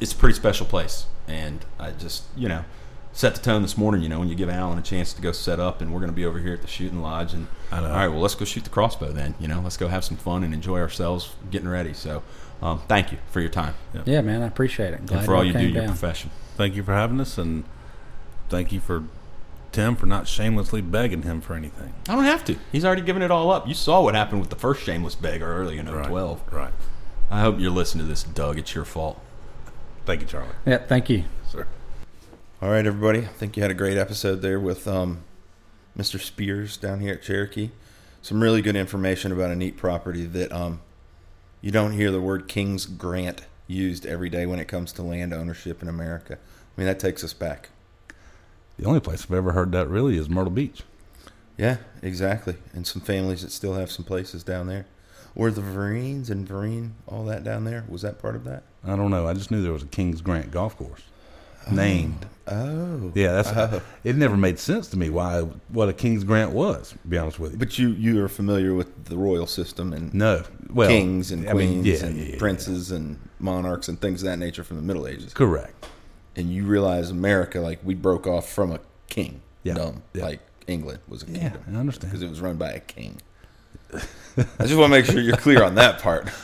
it's 0.00 0.12
a 0.12 0.16
pretty 0.16 0.34
special 0.34 0.64
place, 0.64 1.06
and 1.26 1.64
I 1.78 1.90
just 1.90 2.24
you 2.36 2.48
know 2.48 2.64
set 3.18 3.34
the 3.34 3.40
tone 3.40 3.62
this 3.62 3.76
morning. 3.76 4.00
You 4.00 4.08
know, 4.08 4.20
when 4.20 4.28
you 4.28 4.36
give 4.36 4.48
Alan 4.48 4.78
a 4.78 4.82
chance 4.82 5.12
to 5.12 5.20
go 5.20 5.32
set 5.32 5.58
up, 5.58 5.80
and 5.80 5.92
we're 5.92 5.98
going 5.98 6.10
to 6.10 6.16
be 6.16 6.24
over 6.24 6.38
here 6.38 6.54
at 6.54 6.62
the 6.62 6.68
shooting 6.68 7.02
lodge, 7.02 7.34
and 7.34 7.48
I 7.72 7.80
know. 7.80 7.88
all 7.88 7.96
right, 7.96 8.08
well 8.08 8.20
let's 8.20 8.36
go 8.36 8.44
shoot 8.44 8.62
the 8.62 8.70
crossbow 8.70 9.10
then. 9.10 9.34
You 9.40 9.48
know, 9.48 9.60
let's 9.60 9.76
go 9.76 9.88
have 9.88 10.04
some 10.04 10.16
fun 10.16 10.44
and 10.44 10.54
enjoy 10.54 10.78
ourselves 10.78 11.34
getting 11.50 11.68
ready. 11.68 11.92
So. 11.92 12.22
Um, 12.60 12.80
thank 12.88 13.12
you 13.12 13.18
for 13.30 13.38
your 13.38 13.50
time 13.50 13.76
Yeah, 14.04 14.20
man, 14.20 14.42
I 14.42 14.48
appreciate 14.48 14.92
it. 14.92 15.06
Glad 15.06 15.18
and 15.18 15.26
for 15.26 15.36
all 15.36 15.44
y'all 15.44 15.52
do, 15.52 15.60
came 15.60 15.74
your 15.76 15.84
profession. 15.84 16.32
Thank 16.56 16.74
you 16.74 16.82
for 16.82 16.92
having 16.92 17.20
us, 17.20 17.38
and 17.38 17.62
thank 18.48 18.72
you 18.72 18.80
for 18.80 19.04
Tim 19.70 19.94
for 19.94 20.06
not 20.06 20.26
shamelessly 20.26 20.80
begging 20.80 21.22
him 21.22 21.40
for 21.40 21.54
anything. 21.54 21.94
I 22.08 22.16
don't 22.16 22.24
have 22.24 22.44
to. 22.46 22.56
He's 22.72 22.84
already 22.84 23.02
given 23.02 23.22
it 23.22 23.30
all 23.30 23.52
up. 23.52 23.68
You 23.68 23.74
saw 23.74 24.02
what 24.02 24.16
happened 24.16 24.40
with 24.40 24.50
the 24.50 24.56
first 24.56 24.82
shameless 24.82 25.14
beggar 25.14 25.46
early 25.46 25.78
in 25.78 25.86
012. 25.86 26.52
Right. 26.52 26.72
I 27.30 27.42
hope 27.42 27.60
you're 27.60 27.70
listening 27.70 28.06
to 28.06 28.08
this, 28.08 28.24
Doug. 28.24 28.58
It's 28.58 28.74
your 28.74 28.84
fault. 28.84 29.20
Thank 30.04 30.22
you, 30.22 30.26
Charlie. 30.26 30.48
Yeah, 30.66 30.78
thank 30.78 31.08
you. 31.08 31.22
Sir. 31.48 31.68
All 32.60 32.70
right, 32.70 32.84
everybody. 32.84 33.20
I 33.20 33.28
think 33.28 33.56
you 33.56 33.62
had 33.62 33.70
a 33.70 33.74
great 33.74 33.96
episode 33.96 34.42
there 34.42 34.58
with 34.58 34.88
um, 34.88 35.22
Mr. 35.96 36.18
Spears 36.18 36.76
down 36.76 36.98
here 36.98 37.14
at 37.14 37.22
Cherokee. 37.22 37.70
Some 38.20 38.42
really 38.42 38.62
good 38.62 38.74
information 38.74 39.30
about 39.30 39.52
a 39.52 39.54
neat 39.54 39.76
property 39.76 40.24
that 40.24 40.50
um, 40.50 40.80
you 41.60 41.70
don't 41.70 41.92
hear 41.92 42.10
the 42.10 42.20
word 42.20 42.48
King's 42.48 42.84
Grant 42.84 43.42
used 43.68 44.04
every 44.04 44.28
day 44.28 44.44
when 44.44 44.58
it 44.58 44.64
comes 44.66 44.92
to 44.94 45.04
land 45.04 45.32
ownership 45.32 45.82
in 45.82 45.88
America. 45.88 46.34
I 46.34 46.80
mean, 46.80 46.88
that 46.88 46.98
takes 46.98 47.22
us 47.22 47.32
back. 47.32 47.68
The 48.76 48.86
only 48.86 48.98
place 48.98 49.22
I've 49.22 49.36
ever 49.36 49.52
heard 49.52 49.70
that 49.70 49.88
really 49.88 50.18
is 50.18 50.28
Myrtle 50.28 50.50
Beach. 50.50 50.82
Yeah, 51.56 51.76
exactly. 52.02 52.56
And 52.74 52.84
some 52.84 53.02
families 53.02 53.42
that 53.42 53.52
still 53.52 53.74
have 53.74 53.92
some 53.92 54.04
places 54.04 54.42
down 54.42 54.66
there. 54.66 54.86
Were 55.32 55.52
the 55.52 55.60
Verines 55.60 56.28
and 56.28 56.44
Vereen, 56.44 56.94
all 57.06 57.24
that 57.26 57.44
down 57.44 57.62
there? 57.62 57.84
Was 57.88 58.02
that 58.02 58.18
part 58.18 58.34
of 58.34 58.42
that? 58.46 58.64
I 58.84 58.96
don't 58.96 59.12
know. 59.12 59.28
I 59.28 59.34
just 59.34 59.52
knew 59.52 59.62
there 59.62 59.72
was 59.72 59.84
a 59.84 59.86
Kings 59.86 60.20
Grant 60.20 60.50
golf 60.50 60.76
course 60.76 61.02
named. 61.70 62.26
Oh. 62.50 63.12
Yeah, 63.14 63.32
that's. 63.42 63.48
Oh. 63.50 63.82
It 64.04 64.16
never 64.16 64.36
made 64.36 64.58
sense 64.58 64.88
to 64.88 64.96
me 64.96 65.10
why 65.10 65.42
what 65.68 65.88
a 65.88 65.92
Kings 65.92 66.24
Grant 66.24 66.52
was. 66.52 66.90
To 66.90 66.98
be 67.08 67.18
honest 67.18 67.38
with 67.38 67.52
you, 67.52 67.58
But 67.58 67.78
you, 67.78 67.90
you 67.90 68.24
are 68.24 68.28
familiar 68.28 68.74
with 68.74 69.04
the 69.06 69.16
royal 69.16 69.46
system 69.46 69.92
and 69.92 70.12
no. 70.14 70.44
Well, 70.70 70.88
kings 70.88 71.30
and 71.32 71.48
I 71.48 71.52
mean, 71.52 71.82
queens 71.82 72.00
yeah, 72.02 72.06
and 72.08 72.16
yeah, 72.16 72.24
yeah, 72.32 72.38
princes 72.38 72.90
and 72.90 73.18
monarchs 73.38 73.88
and 73.88 74.00
things 74.00 74.22
of 74.22 74.26
that 74.28 74.38
nature 74.38 74.64
from 74.64 74.76
the 74.76 74.82
Middle 74.82 75.06
Ages. 75.06 75.32
Correct. 75.34 75.86
And 76.36 76.50
you 76.52 76.64
realize 76.64 77.10
America, 77.10 77.60
like 77.60 77.80
we 77.84 77.94
broke 77.94 78.26
off 78.26 78.48
from 78.50 78.72
a 78.72 78.80
king, 79.08 79.40
Yeah, 79.64 79.74
dumb, 79.74 80.02
yeah. 80.14 80.24
like 80.24 80.40
England 80.66 81.00
was 81.08 81.22
a 81.22 81.26
Yeah, 81.26 81.38
kingdom. 81.50 81.62
I 81.74 81.76
understand. 81.78 82.10
because 82.12 82.22
it 82.22 82.28
was 82.30 82.40
run 82.40 82.56
by 82.56 82.70
a 82.72 82.80
king. 82.80 83.20
I 83.92 84.00
just 84.64 84.76
want 84.76 84.92
to 84.92 84.98
make 84.98 85.04
sure 85.06 85.20
you're 85.20 85.36
clear 85.36 85.62
on 85.64 85.74
that 85.76 86.00
part. 86.00 86.28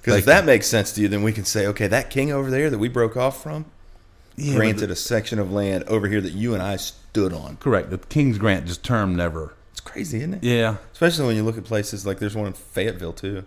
Because 0.00 0.20
if 0.20 0.24
that 0.26 0.46
makes 0.46 0.66
sense 0.66 0.92
to 0.92 1.02
you, 1.02 1.08
then 1.08 1.22
we 1.22 1.32
can 1.34 1.44
say, 1.44 1.66
okay, 1.66 1.86
that 1.88 2.08
king 2.08 2.32
over 2.32 2.50
there 2.50 2.70
that 2.70 2.78
we 2.78 2.88
broke 2.88 3.14
off 3.14 3.42
from 3.42 3.66
Yeah, 4.38 4.56
granted 4.56 4.88
but 4.88 4.90
a 4.92 4.96
section 4.96 5.38
of 5.38 5.50
land 5.52 5.84
over 5.84 6.06
here 6.08 6.20
that 6.20 6.32
you 6.32 6.54
and 6.54 6.62
I 6.62 6.76
stood 6.76 7.32
on. 7.32 7.56
Correct. 7.56 7.90
The 7.90 7.98
Kings 7.98 8.38
Grant 8.38 8.66
just 8.66 8.84
term 8.84 9.16
never. 9.16 9.54
It's 9.72 9.80
crazy, 9.80 10.18
isn't 10.18 10.34
it? 10.34 10.44
Yeah. 10.44 10.76
Especially 10.92 11.26
when 11.26 11.36
you 11.36 11.42
look 11.42 11.58
at 11.58 11.64
places 11.64 12.06
like 12.06 12.18
there's 12.18 12.36
one 12.36 12.46
in 12.46 12.52
Fayetteville 12.52 13.12
too. 13.12 13.44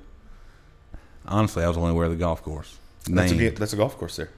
Honestly, 1.27 1.63
I 1.63 1.67
was 1.67 1.77
only 1.77 1.91
aware 1.91 2.05
of 2.05 2.11
the 2.11 2.17
golf 2.17 2.41
course. 2.43 2.77
That's 3.07 3.31
a, 3.31 3.49
that's 3.51 3.73
a 3.73 3.77
golf 3.77 3.97
course 3.97 4.15
there. 4.17 4.29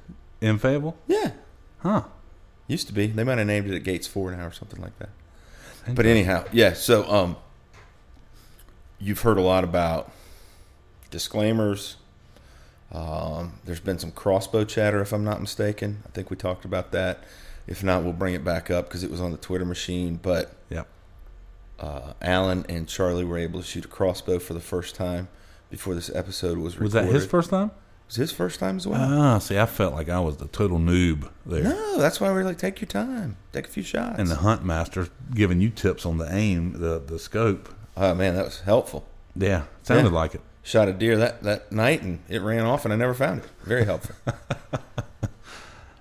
in 0.41 0.57
Fayetteville. 0.59 0.95
Yeah, 1.07 1.31
Huh. 1.79 2.03
used 2.67 2.87
to 2.87 2.93
be. 2.93 3.07
They 3.07 3.23
might 3.23 3.37
have 3.37 3.47
named 3.47 3.69
it 3.69 3.75
at 3.75 3.83
Gates 3.83 4.07
Four 4.07 4.31
now 4.31 4.45
or 4.47 4.51
something 4.51 4.81
like 4.81 4.97
that. 4.99 5.09
But 5.95 6.05
anyhow, 6.05 6.45
yeah. 6.53 6.73
So, 6.73 7.09
um, 7.11 7.35
you've 8.99 9.19
heard 9.21 9.37
a 9.37 9.41
lot 9.41 9.63
about 9.65 10.11
disclaimers. 11.11 11.97
Um, 12.93 13.53
there's 13.65 13.79
been 13.79 13.97
some 13.99 14.11
crossbow 14.11 14.63
chatter, 14.65 15.01
if 15.01 15.13
I'm 15.13 15.23
not 15.23 15.41
mistaken. 15.41 16.03
I 16.05 16.09
think 16.11 16.29
we 16.29 16.35
talked 16.37 16.63
about 16.65 16.91
that. 16.91 17.23
If 17.65 17.83
not, 17.83 18.03
we'll 18.03 18.13
bring 18.13 18.33
it 18.33 18.43
back 18.43 18.69
up 18.69 18.87
because 18.87 19.03
it 19.03 19.09
was 19.11 19.21
on 19.21 19.31
the 19.31 19.37
Twitter 19.37 19.65
machine. 19.65 20.19
But 20.21 20.53
Yep. 20.69 20.87
uh, 21.79 22.13
Alan 22.21 22.65
and 22.69 22.87
Charlie 22.87 23.23
were 23.25 23.37
able 23.37 23.61
to 23.61 23.65
shoot 23.65 23.85
a 23.85 23.87
crossbow 23.87 24.37
for 24.39 24.53
the 24.53 24.59
first 24.59 24.95
time 24.95 25.27
before 25.69 25.95
this 25.95 26.13
episode 26.13 26.57
was 26.57 26.75
recorded. 26.75 26.83
Was 26.83 26.93
that 26.93 27.05
his 27.05 27.25
first 27.25 27.49
time? 27.49 27.71
Was 28.07 28.17
his 28.17 28.31
first 28.33 28.59
time 28.59 28.77
as 28.77 28.85
well? 28.85 28.99
Ah, 29.01 29.37
see, 29.39 29.57
I 29.57 29.65
felt 29.65 29.93
like 29.93 30.09
I 30.09 30.19
was 30.19 30.37
the 30.37 30.47
total 30.49 30.77
noob 30.77 31.29
there. 31.45 31.63
no, 31.63 31.97
that's 31.97 32.19
why 32.21 32.31
we 32.31 32.41
are 32.41 32.43
like, 32.43 32.57
take 32.57 32.81
your 32.81 32.87
time, 32.89 33.37
take 33.53 33.65
a 33.65 33.69
few 33.69 33.81
shots. 33.81 34.19
And 34.19 34.27
the 34.27 34.35
hunt 34.35 34.63
master 34.63 35.07
giving 35.33 35.61
you 35.61 35.69
tips 35.69 36.05
on 36.05 36.17
the 36.17 36.31
aim, 36.31 36.73
the 36.73 36.99
the 36.99 37.17
scope. 37.17 37.73
oh 37.97 38.13
man, 38.13 38.35
that 38.35 38.43
was 38.45 38.59
helpful. 38.59 39.07
Yeah, 39.35 39.63
sounded 39.83 40.11
Yeah. 40.11 40.15
like 40.19 40.35
it. 40.35 40.41
Shot 40.63 40.87
a 40.87 40.93
deer 40.93 41.17
that, 41.17 41.43
that 41.43 41.71
night 41.71 42.01
and 42.01 42.19
it 42.29 42.41
ran 42.41 42.63
off 42.63 42.85
and 42.85 42.93
I 42.93 42.97
never 42.97 43.13
found 43.13 43.41
it. 43.43 43.49
Very 43.63 43.85
helpful. 43.85 44.15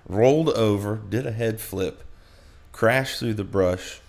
Rolled 0.07 0.49
over, 0.49 0.95
did 0.95 1.27
a 1.27 1.31
head 1.31 1.59
flip, 1.59 2.03
crashed 2.71 3.19
through 3.19 3.35
the 3.35 3.43
brush. 3.43 3.99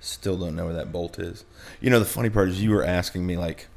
Still 0.00 0.36
don't 0.36 0.56
know 0.56 0.66
where 0.66 0.74
that 0.74 0.92
bolt 0.92 1.18
is. 1.18 1.44
You 1.80 1.90
know, 1.90 1.98
the 1.98 2.04
funny 2.04 2.30
part 2.30 2.48
is 2.48 2.62
you 2.62 2.70
were 2.70 2.84
asking 2.84 3.26
me 3.26 3.36
like, 3.36 3.68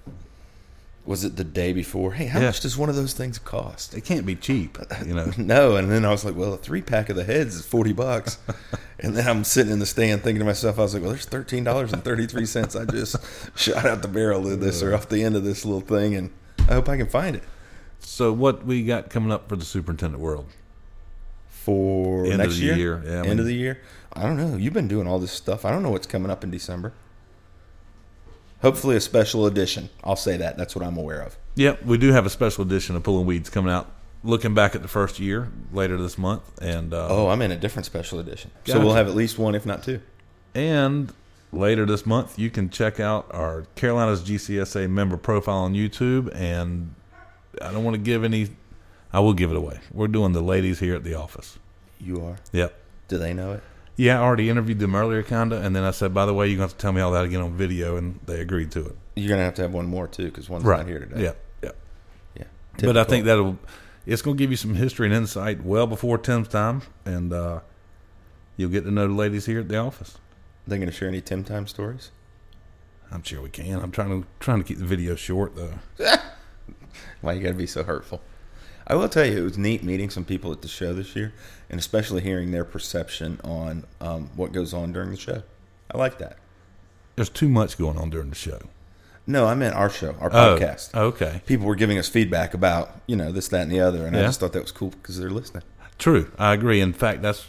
was 1.06 1.24
it 1.24 1.36
the 1.36 1.44
day 1.44 1.72
before? 1.72 2.14
Hey, 2.14 2.26
how 2.26 2.40
Yeah. 2.40 2.48
much 2.48 2.62
does 2.62 2.78
one 2.78 2.90
of 2.90 2.96
those 2.96 3.14
things 3.14 3.38
cost? 3.38 3.94
It 3.96 4.02
can't 4.06 4.26
be 4.26 4.36
cheap, 4.36 4.78
you 5.06 5.14
know. 5.14 5.32
No, 5.38 5.76
and 5.76 5.92
then 5.92 6.04
I 6.06 6.10
was 6.12 6.26
like, 6.26 6.36
well, 6.36 6.54
a 6.54 6.58
three 6.58 6.82
pack 6.82 7.10
of 7.10 7.16
the 7.16 7.24
heads 7.24 7.56
is 7.56 7.66
forty 7.66 7.94
bucks, 7.94 8.38
and 9.00 9.16
then 9.16 9.28
I'm 9.28 9.44
sitting 9.44 9.72
in 9.72 9.80
the 9.80 9.86
stand 9.86 10.24
thinking 10.24 10.40
to 10.40 10.46
myself, 10.46 10.80
I 10.80 10.82
was 10.84 10.94
like, 10.94 11.04
well, 11.04 11.12
there's 11.12 11.26
thirteen 11.26 11.64
dollars 11.64 11.94
and 11.94 12.04
thirty 12.04 12.26
three 12.28 12.46
cents. 12.46 12.76
I 12.76 12.86
just 12.86 13.16
shot 13.58 13.86
out 13.86 14.02
the 14.02 14.08
barrel 14.08 14.52
of 14.52 14.60
this 14.60 14.82
or 14.82 14.94
off 14.96 15.08
the 15.10 15.24
end 15.24 15.36
of 15.36 15.44
this 15.44 15.64
little 15.66 15.82
thing, 15.82 16.16
and 16.16 16.32
I 16.68 16.74
hope 16.74 16.90
I 16.90 16.98
can 16.98 17.08
find 17.08 17.36
it 17.36 17.44
So 18.00 18.34
what 18.34 18.66
we 18.66 18.84
got 18.84 19.10
coming 19.12 19.32
up 19.32 19.48
for 19.48 19.56
the 19.56 19.66
superintendent 19.66 20.22
world? 20.22 20.48
for 21.50 22.26
End 22.26 22.34
of 22.34 22.40
next 22.40 22.56
the 22.58 22.66
year. 22.66 22.76
year, 22.76 23.02
yeah, 23.06 23.12
end 23.20 23.28
mean- 23.30 23.40
of 23.40 23.46
the 23.46 23.56
year. 23.56 23.82
I 24.14 24.22
don't 24.24 24.38
know. 24.38 24.56
You've 24.56 24.74
been 24.74 24.88
doing 24.88 25.08
all 25.08 25.20
this 25.20 25.32
stuff. 25.32 25.66
I 25.66 25.72
don't 25.72 25.84
know 25.84 25.90
what's 25.90 26.08
coming 26.08 26.32
up 26.32 26.44
in 26.44 26.52
December. 26.52 26.94
Hopefully, 28.66 28.96
a 28.96 29.00
special 29.02 29.46
edition. 29.46 29.90
I'll 30.04 30.16
say 30.16 30.38
that. 30.38 30.58
That's 30.58 30.76
what 30.76 30.84
I'm 30.84 30.98
aware 30.98 31.22
of. 31.22 31.38
Yep, 31.54 31.84
we 31.86 32.00
do 32.00 32.12
have 32.12 32.26
a 32.26 32.32
special 32.32 32.64
edition 32.64 32.96
of 32.96 33.04
Pulling 33.04 33.28
Weeds 33.28 33.50
coming 33.50 33.72
out. 33.72 33.92
Looking 34.24 34.56
back 34.56 34.74
at 34.74 34.82
the 34.82 34.88
first 34.88 35.20
year 35.20 35.52
later 35.72 35.98
this 35.98 36.18
month, 36.18 36.42
and 36.60 36.92
uh, 36.92 37.08
Oh, 37.12 37.28
I'm 37.30 37.44
in 37.44 37.52
a 37.52 37.56
different 37.58 37.86
special 37.86 38.18
edition, 38.20 38.50
so 38.66 38.80
we'll 38.80 38.96
have 38.96 39.08
at 39.08 39.14
least 39.14 39.38
one, 39.38 39.54
if 39.54 39.68
not 39.68 39.84
two. 39.84 40.02
And 40.56 41.14
later 41.52 41.86
this 41.86 42.08
month, 42.08 42.40
you 42.40 42.50
can 42.50 42.72
check 42.72 43.00
out 43.00 43.28
our 43.30 43.68
Carolinas 43.76 44.24
GCSA 44.24 44.90
member 44.90 45.18
profile 45.18 45.58
on 45.60 45.76
YouTube. 45.76 46.34
And 46.34 46.96
I 47.62 47.72
don't 47.72 47.84
want 47.84 47.96
to 47.96 48.02
give 48.02 48.24
any, 48.24 48.50
I 49.14 49.20
will 49.20 49.34
give 49.34 49.52
it 49.52 49.58
away. 49.58 49.80
We're 49.94 50.08
doing 50.08 50.32
the 50.32 50.42
ladies 50.42 50.80
here 50.80 50.96
at 50.96 51.04
the 51.04 51.14
office. 51.14 51.60
You 52.00 52.26
are. 52.26 52.38
Yep. 52.52 52.76
Do 53.10 53.18
they 53.20 53.34
know 53.34 53.54
it? 53.54 53.64
Yeah, 53.98 54.20
I 54.20 54.24
already 54.24 54.50
interviewed 54.50 54.80
them 54.80 54.94
earlier, 54.96 55.24
kinda, 55.24 55.62
and 55.62 55.76
then 55.76 55.84
I 55.84 55.92
said, 55.92 56.14
by 56.14 56.26
the 56.26 56.34
way, 56.34 56.48
you're 56.48 56.58
going 56.58 56.68
to 56.68 56.74
have 56.74 56.78
to 56.78 56.82
tell 56.82 56.92
me 56.92 57.02
all 57.02 57.12
that 57.12 57.24
again 57.26 57.42
on 57.42 57.54
video, 57.54 57.96
and 57.96 58.20
they 58.26 58.42
agreed 58.42 58.72
to 58.72 58.86
it. 58.88 58.98
You're 59.16 59.30
gonna 59.30 59.44
have 59.44 59.56
to 59.56 59.62
have 59.62 59.74
one 59.74 59.86
more 59.86 60.08
too, 60.08 60.26
because 60.26 60.50
one's 60.50 60.66
not 60.66 60.86
here 60.86 61.00
today. 61.00 61.24
Yeah, 61.24 61.32
yeah, 61.64 61.72
Yeah. 62.38 62.46
But 62.86 62.98
I 62.98 63.06
think 63.06 63.26
that'll, 63.26 63.58
it's 64.06 64.22
going 64.22 64.36
to 64.36 64.44
give 64.44 64.52
you 64.52 64.58
some 64.58 64.76
history 64.76 65.08
and 65.08 65.16
insight 65.16 65.64
well 65.64 65.88
before 65.88 66.18
Tim's 66.18 66.50
time, 66.50 66.82
and 67.06 67.32
uh, 67.32 67.62
you'll 68.58 68.70
get 68.70 68.84
to 68.84 68.92
know 68.92 69.08
the 69.08 69.14
ladies 69.14 69.46
here 69.46 69.62
at 69.62 69.70
the 69.70 69.78
office. 69.78 70.16
Are 70.66 70.70
they 70.72 70.78
gonna 70.80 70.92
share 70.92 71.08
any 71.08 71.22
Tim 71.22 71.44
Time 71.44 71.68
stories. 71.68 72.12
I'm 73.12 73.24
sure 73.24 73.42
we 73.42 73.50
can. 73.50 73.80
I'm 73.80 73.92
trying 73.92 74.22
to 74.22 74.28
trying 74.40 74.58
to 74.58 74.64
keep 74.64 74.80
the 74.80 74.86
video 74.86 75.16
short 75.16 75.56
though. 75.56 75.74
Why 77.22 77.34
you 77.34 77.42
got 77.42 77.50
to 77.50 77.54
be 77.54 77.68
so 77.68 77.84
hurtful? 77.84 78.22
I 78.88 78.96
will 78.96 79.10
tell 79.10 79.26
you, 79.26 79.38
it 79.40 79.44
was 79.44 79.58
neat 79.58 79.84
meeting 79.84 80.10
some 80.10 80.26
people 80.26 80.52
at 80.52 80.62
the 80.62 80.68
show 80.68 80.94
this 80.94 81.16
year, 81.16 81.34
and 81.70 81.80
especially 81.80 82.22
hearing 82.22 82.52
their 82.52 82.66
perception 82.66 83.40
on 83.44 83.84
um, 84.00 84.30
what 84.36 84.52
goes 84.52 84.74
on 84.74 84.94
during 84.94 85.10
the 85.12 85.18
show. 85.18 85.42
I 85.92 85.98
like 85.98 86.20
that. 86.20 86.38
There's 87.16 87.30
too 87.30 87.50
much 87.50 87.78
going 87.78 87.98
on 87.98 88.10
during 88.10 88.30
the 88.30 88.36
show. 88.36 88.60
No, 89.28 89.48
I 89.48 89.56
meant 89.56 89.74
our 89.76 89.90
show, 89.90 90.16
our 90.20 90.30
Oh, 90.32 90.58
podcast. 90.60 90.94
okay. 90.94 91.42
People 91.48 91.66
were 91.66 91.76
giving 91.76 91.98
us 91.98 92.08
feedback 92.08 92.54
about 92.54 92.92
you 93.08 93.16
know 93.16 93.32
this, 93.32 93.48
that, 93.48 93.62
and 93.64 93.72
the 93.72 93.80
other, 93.80 94.06
and 94.06 94.16
I 94.16 94.22
just 94.22 94.40
thought 94.40 94.54
that 94.54 94.62
was 94.62 94.72
cool 94.72 94.90
because 94.92 95.18
they're 95.18 95.32
listening. 95.32 95.64
True, 95.98 96.32
I 96.38 96.54
agree. 96.54 96.80
In 96.82 96.94
fact, 96.94 97.22
that's 97.24 97.46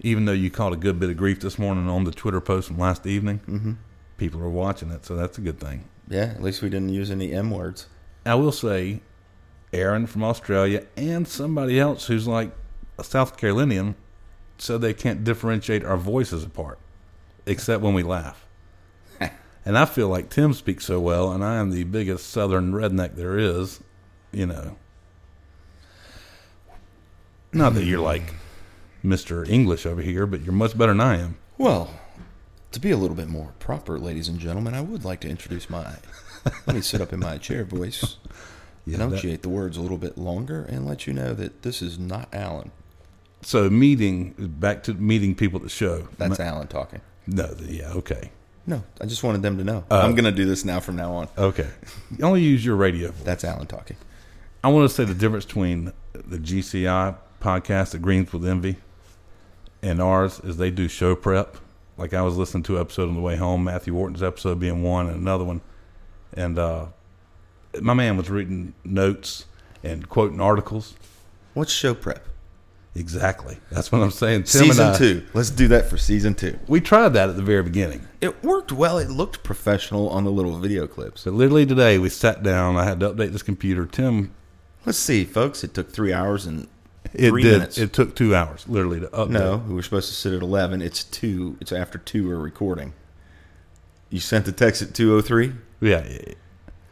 even 0.00 0.24
though 0.24 0.32
you 0.32 0.50
caught 0.50 0.72
a 0.72 0.76
good 0.76 0.98
bit 0.98 1.10
of 1.10 1.16
grief 1.18 1.40
this 1.40 1.58
morning 1.58 1.88
on 1.90 2.04
the 2.04 2.10
Twitter 2.12 2.40
post 2.40 2.68
from 2.68 2.78
last 2.78 3.06
evening, 3.06 3.40
Mhm. 3.46 3.76
people 4.16 4.40
are 4.42 4.48
watching 4.48 4.90
it, 4.90 5.04
so 5.04 5.14
that's 5.14 5.36
a 5.36 5.42
good 5.42 5.60
thing. 5.60 5.84
Yeah, 6.08 6.22
at 6.22 6.42
least 6.42 6.62
we 6.62 6.70
didn't 6.70 6.88
use 6.88 7.10
any 7.10 7.32
M 7.34 7.50
words. 7.50 7.86
I 8.24 8.34
will 8.36 8.52
say, 8.52 9.00
Aaron 9.72 10.06
from 10.06 10.24
Australia 10.24 10.86
and 10.96 11.26
somebody 11.26 11.78
else 11.78 12.06
who's 12.06 12.26
like 12.26 12.50
a 12.98 13.04
South 13.04 13.36
Carolinian 13.36 13.94
so 14.58 14.76
they 14.76 14.92
can't 14.92 15.24
differentiate 15.24 15.84
our 15.84 15.96
voices 15.96 16.44
apart, 16.44 16.78
except 17.46 17.82
when 17.82 17.94
we 17.94 18.02
laugh. 18.02 18.46
and 19.64 19.78
I 19.78 19.84
feel 19.84 20.08
like 20.08 20.28
Tim 20.28 20.52
speaks 20.52 20.84
so 20.84 21.00
well, 21.00 21.32
and 21.32 21.44
I 21.44 21.56
am 21.56 21.70
the 21.70 21.84
biggest 21.84 22.28
Southern 22.28 22.72
redneck 22.72 23.16
there 23.16 23.38
is. 23.38 23.80
You 24.32 24.46
know, 24.46 24.76
not 27.52 27.74
that 27.74 27.84
you're 27.84 28.00
like 28.00 28.34
Mister 29.02 29.44
English 29.44 29.86
over 29.86 30.02
here, 30.02 30.26
but 30.26 30.42
you're 30.42 30.52
much 30.52 30.76
better 30.76 30.92
than 30.92 31.00
I 31.00 31.18
am. 31.18 31.38
Well, 31.58 31.90
to 32.72 32.80
be 32.80 32.90
a 32.90 32.96
little 32.96 33.16
bit 33.16 33.28
more 33.28 33.52
proper, 33.58 33.98
ladies 33.98 34.28
and 34.28 34.38
gentlemen, 34.38 34.74
I 34.74 34.80
would 34.82 35.04
like 35.04 35.20
to 35.20 35.28
introduce 35.28 35.68
my. 35.68 35.96
let 36.66 36.76
me 36.76 36.80
sit 36.80 37.00
up 37.00 37.12
in 37.12 37.20
my 37.20 37.38
chair 37.38 37.64
voice, 37.64 38.16
Yeah, 38.86 38.96
that- 38.98 39.04
enunciate 39.04 39.42
the 39.42 39.48
words 39.48 39.76
a 39.76 39.80
little 39.80 39.98
bit 39.98 40.16
longer, 40.18 40.62
and 40.64 40.86
let 40.86 41.06
you 41.06 41.12
know 41.12 41.34
that 41.34 41.62
this 41.62 41.82
is 41.82 41.98
not 41.98 42.28
Alan. 42.32 42.70
So 43.42 43.70
meeting 43.70 44.34
back 44.38 44.82
to 44.84 44.94
meeting 44.94 45.34
people 45.34 45.58
at 45.58 45.62
the 45.62 45.68
show. 45.70 46.08
That's 46.18 46.38
Ma- 46.38 46.44
Alan 46.44 46.66
talking. 46.66 47.00
No, 47.26 47.54
yeah, 47.64 47.92
okay. 47.92 48.30
No, 48.66 48.82
I 49.00 49.06
just 49.06 49.22
wanted 49.22 49.42
them 49.42 49.56
to 49.58 49.64
know. 49.64 49.84
Uh, 49.90 50.00
I'm 50.00 50.14
going 50.14 50.24
to 50.26 50.32
do 50.32 50.44
this 50.44 50.64
now 50.64 50.80
from 50.80 50.96
now 50.96 51.12
on. 51.14 51.28
Okay. 51.38 51.66
You 52.18 52.24
only 52.24 52.42
use 52.42 52.64
your 52.64 52.76
radio. 52.76 53.12
That's 53.24 53.42
Alan 53.44 53.66
talking. 53.66 53.96
I 54.62 54.68
want 54.68 54.88
to 54.88 54.94
say 54.94 55.04
the 55.04 55.14
difference 55.14 55.46
between 55.46 55.92
the 56.12 56.38
GCI 56.38 57.16
podcast, 57.40 57.92
the 57.92 57.98
Greens 57.98 58.32
with 58.32 58.46
Envy, 58.46 58.76
and 59.82 60.00
ours 60.02 60.40
is 60.44 60.58
they 60.58 60.70
do 60.70 60.88
show 60.88 61.14
prep. 61.16 61.56
Like 61.96 62.12
I 62.12 62.20
was 62.22 62.36
listening 62.36 62.62
to 62.64 62.76
an 62.76 62.82
episode 62.82 63.08
on 63.08 63.14
the 63.14 63.20
way 63.22 63.36
home, 63.36 63.64
Matthew 63.64 63.94
Wharton's 63.94 64.22
episode 64.22 64.60
being 64.60 64.82
one, 64.82 65.06
and 65.06 65.16
another 65.16 65.44
one, 65.44 65.62
and 66.34 66.58
uh, 66.58 66.86
my 67.80 67.94
man 67.94 68.16
was 68.16 68.30
reading 68.30 68.74
notes 68.84 69.46
and 69.82 70.08
quoting 70.08 70.40
articles. 70.40 70.94
What's 71.54 71.72
show 71.72 71.94
prep? 71.94 72.26
Exactly. 72.94 73.58
That's 73.70 73.92
what 73.92 74.02
I'm 74.02 74.10
saying. 74.10 74.44
Tim 74.44 74.64
season 74.66 74.86
I, 74.88 74.98
two. 74.98 75.26
Let's 75.32 75.50
do 75.50 75.68
that 75.68 75.88
for 75.88 75.96
season 75.96 76.34
two. 76.34 76.58
We 76.66 76.80
tried 76.80 77.10
that 77.10 77.28
at 77.30 77.36
the 77.36 77.42
very 77.42 77.62
beginning. 77.62 78.08
It 78.20 78.42
worked 78.42 78.72
well. 78.72 78.98
It 78.98 79.08
looked 79.10 79.44
professional 79.44 80.08
on 80.08 80.24
the 80.24 80.32
little 80.32 80.58
video 80.58 80.86
clips. 80.88 81.20
So 81.22 81.30
literally 81.30 81.66
today 81.66 81.98
we 81.98 82.08
sat 82.08 82.42
down. 82.42 82.76
I 82.76 82.84
had 82.84 82.98
to 83.00 83.10
update 83.12 83.30
this 83.30 83.42
computer. 83.42 83.86
Tim, 83.86 84.34
Let's 84.84 84.98
see, 84.98 85.24
folks. 85.24 85.62
It 85.62 85.72
took 85.74 85.90
three 85.92 86.12
hours 86.12 86.46
and 86.46 86.66
it 87.14 87.28
three 87.28 87.42
did. 87.42 87.52
minutes. 87.52 87.78
It 87.78 87.92
took 87.92 88.16
two 88.16 88.34
hours 88.34 88.66
literally 88.68 89.00
to 89.00 89.06
update. 89.08 89.30
no, 89.30 89.58
we 89.68 89.74
were 89.74 89.82
supposed 89.82 90.08
to 90.08 90.14
sit 90.14 90.32
at 90.32 90.42
eleven. 90.42 90.82
It's 90.82 91.04
two. 91.04 91.56
It's 91.60 91.70
after 91.72 91.98
two. 91.98 92.28
We're 92.28 92.36
recording. 92.38 92.94
You 94.08 94.18
sent 94.20 94.46
the 94.46 94.52
text 94.52 94.82
at 94.82 94.94
two 94.94 95.14
oh 95.14 95.20
three. 95.20 95.52
Yeah. 95.80 96.04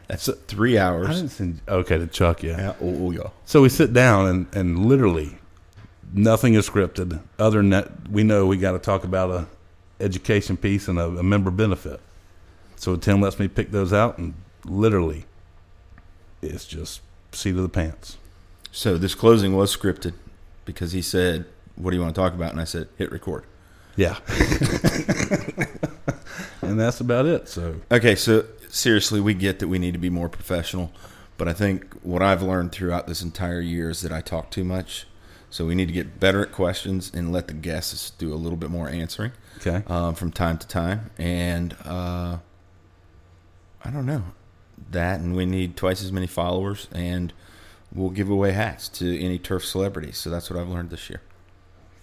That's 0.09 0.27
three 0.47 0.77
I 0.77 0.87
hours. 0.87 1.15
didn't 1.15 1.29
send. 1.29 1.61
Okay, 1.67 1.97
to 1.99 2.07
Chuck. 2.07 2.41
Yeah. 2.41 2.57
Yeah, 2.57 2.73
oh, 2.81 3.07
oh, 3.07 3.11
yeah. 3.11 3.29
So 3.45 3.61
we 3.61 3.69
sit 3.69 3.93
down 3.93 4.27
and, 4.27 4.47
and 4.55 4.85
literally 4.85 5.37
nothing 6.11 6.55
is 6.55 6.67
scripted. 6.67 7.21
Other 7.37 7.59
than 7.59 7.69
that, 7.69 8.09
we 8.09 8.23
know 8.23 8.47
we 8.47 8.57
got 8.57 8.71
to 8.71 8.79
talk 8.79 9.03
about 9.03 9.29
a 9.29 9.47
education 10.03 10.57
piece 10.57 10.87
and 10.87 10.97
a, 10.97 11.05
a 11.05 11.23
member 11.23 11.51
benefit. 11.51 11.99
So 12.75 12.95
Tim 12.95 13.21
lets 13.21 13.37
me 13.37 13.47
pick 13.47 13.69
those 13.71 13.93
out, 13.93 14.17
and 14.17 14.33
literally, 14.65 15.25
it's 16.41 16.65
just 16.65 17.01
seat 17.31 17.55
of 17.55 17.61
the 17.61 17.69
pants. 17.69 18.17
So 18.71 18.97
this 18.97 19.13
closing 19.13 19.55
was 19.55 19.75
scripted 19.75 20.13
because 20.65 20.93
he 20.93 21.03
said, 21.03 21.45
"What 21.75 21.91
do 21.91 21.97
you 21.97 22.01
want 22.01 22.15
to 22.15 22.21
talk 22.21 22.33
about?" 22.33 22.51
And 22.51 22.59
I 22.59 22.63
said, 22.63 22.87
"Hit 22.97 23.11
record." 23.11 23.43
Yeah. 23.95 24.17
and 26.61 26.79
that's 26.79 26.99
about 27.01 27.25
it. 27.25 27.49
So 27.49 27.75
Okay, 27.91 28.15
so 28.15 28.45
seriously, 28.69 29.19
we 29.19 29.33
get 29.33 29.59
that 29.59 29.67
we 29.67 29.79
need 29.79 29.93
to 29.93 29.99
be 29.99 30.09
more 30.09 30.29
professional, 30.29 30.91
but 31.37 31.47
I 31.47 31.53
think 31.53 31.93
what 32.01 32.21
I've 32.21 32.41
learned 32.41 32.71
throughout 32.71 33.07
this 33.07 33.21
entire 33.21 33.59
year 33.59 33.89
is 33.89 34.01
that 34.01 34.11
I 34.11 34.21
talk 34.21 34.49
too 34.51 34.63
much. 34.63 35.05
So 35.51 35.65
we 35.65 35.73
need 35.73 35.87
to 35.87 35.93
get 35.93 36.19
better 36.19 36.43
at 36.43 36.51
questions 36.51 37.11
and 37.13 37.31
let 37.31 37.47
the 37.47 37.55
guests 37.55 38.11
do 38.11 38.31
a 38.31 38.35
little 38.35 38.57
bit 38.57 38.69
more 38.69 38.87
answering 38.87 39.31
okay, 39.57 39.83
um, 39.87 40.13
from 40.13 40.31
time 40.31 40.59
to 40.59 40.67
time. 40.67 41.09
And 41.17 41.75
uh, 41.83 42.37
I 43.83 43.89
don't 43.89 44.05
know 44.05 44.25
that, 44.91 45.19
and 45.19 45.35
we 45.35 45.47
need 45.47 45.75
twice 45.75 46.03
as 46.03 46.11
many 46.11 46.27
followers, 46.27 46.87
and 46.91 47.33
we'll 47.91 48.11
give 48.11 48.29
away 48.29 48.51
hats 48.51 48.87
to 48.89 49.19
any 49.19 49.39
turf 49.39 49.65
celebrities. 49.65 50.17
So 50.17 50.29
that's 50.29 50.51
what 50.51 50.59
I've 50.59 50.69
learned 50.69 50.91
this 50.91 51.09
year. 51.09 51.21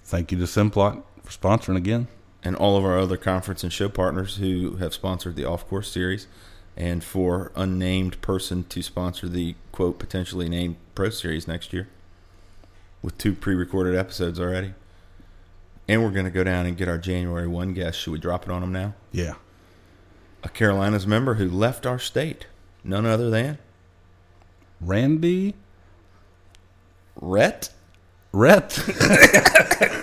thank 0.04 0.32
you 0.32 0.38
to 0.38 0.44
Simplot 0.44 1.02
for 1.22 1.30
sponsoring 1.30 1.76
again. 1.76 2.08
and 2.42 2.54
all 2.56 2.76
of 2.76 2.84
our 2.84 2.98
other 2.98 3.16
conference 3.16 3.64
and 3.64 3.72
show 3.72 3.88
partners 3.88 4.36
who 4.36 4.76
have 4.76 4.94
sponsored 4.94 5.34
the 5.36 5.44
off 5.44 5.66
course 5.68 5.90
series, 5.90 6.26
and 6.76 7.02
for 7.02 7.50
unnamed 7.56 8.20
person 8.20 8.64
to 8.64 8.82
sponsor 8.82 9.28
the 9.28 9.54
quote 9.72 9.98
potentially 9.98 10.48
named 10.48 10.76
pro 10.94 11.10
series 11.10 11.48
next 11.48 11.72
year 11.72 11.88
with 13.02 13.16
two 13.18 13.32
pre 13.32 13.54
recorded 13.54 13.94
episodes 13.96 14.38
already. 14.38 14.74
And 15.88 16.02
we're 16.02 16.10
going 16.10 16.24
to 16.24 16.32
go 16.32 16.42
down 16.42 16.66
and 16.66 16.76
get 16.76 16.88
our 16.88 16.98
January 16.98 17.46
1 17.46 17.72
guest. 17.72 18.00
Should 18.00 18.10
we 18.10 18.18
drop 18.18 18.44
it 18.44 18.50
on 18.50 18.60
them 18.60 18.72
now? 18.72 18.94
Yeah. 19.12 19.34
A 20.42 20.48
Carolinas 20.48 21.06
member 21.06 21.34
who 21.34 21.48
left 21.48 21.86
our 21.86 22.00
state. 22.00 22.46
None 22.82 23.06
other 23.06 23.30
than 23.30 23.58
Randy 24.80 25.54
Rhett. 27.20 27.70
Rhett. 28.32 30.02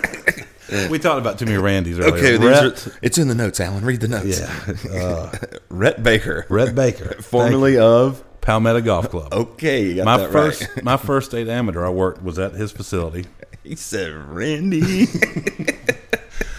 we 0.90 0.98
talked 0.98 1.20
about 1.20 1.38
too 1.38 1.44
many 1.44 1.58
Randys 1.58 1.98
earlier. 1.98 2.14
Okay, 2.14 2.36
Rhett. 2.38 2.86
are, 2.86 2.92
it's 3.02 3.18
in 3.18 3.28
the 3.28 3.34
notes, 3.34 3.60
Alan. 3.60 3.84
Read 3.84 4.00
the 4.00 4.08
notes. 4.08 4.40
yeah. 4.40 4.74
Uh, 5.04 5.30
Rhett 5.68 6.02
Baker. 6.02 6.46
Rhett 6.48 6.74
Baker. 6.74 7.14
Formerly 7.22 7.78
of. 7.78 8.24
Palmetto 8.40 8.80
Golf 8.82 9.10
Club. 9.10 9.32
Okay, 9.32 9.84
you 9.84 9.94
got 9.96 10.04
my 10.04 10.26
first 10.26 10.60
right. 10.60 10.84
my 10.84 10.96
first 10.98 11.30
state 11.30 11.48
amateur 11.48 11.84
I 11.84 11.88
worked 11.88 12.22
was 12.22 12.38
at 12.38 12.52
his 12.52 12.72
facility. 12.72 13.26
He 13.62 13.76
said, 13.76 14.12
Randy. 14.12 15.06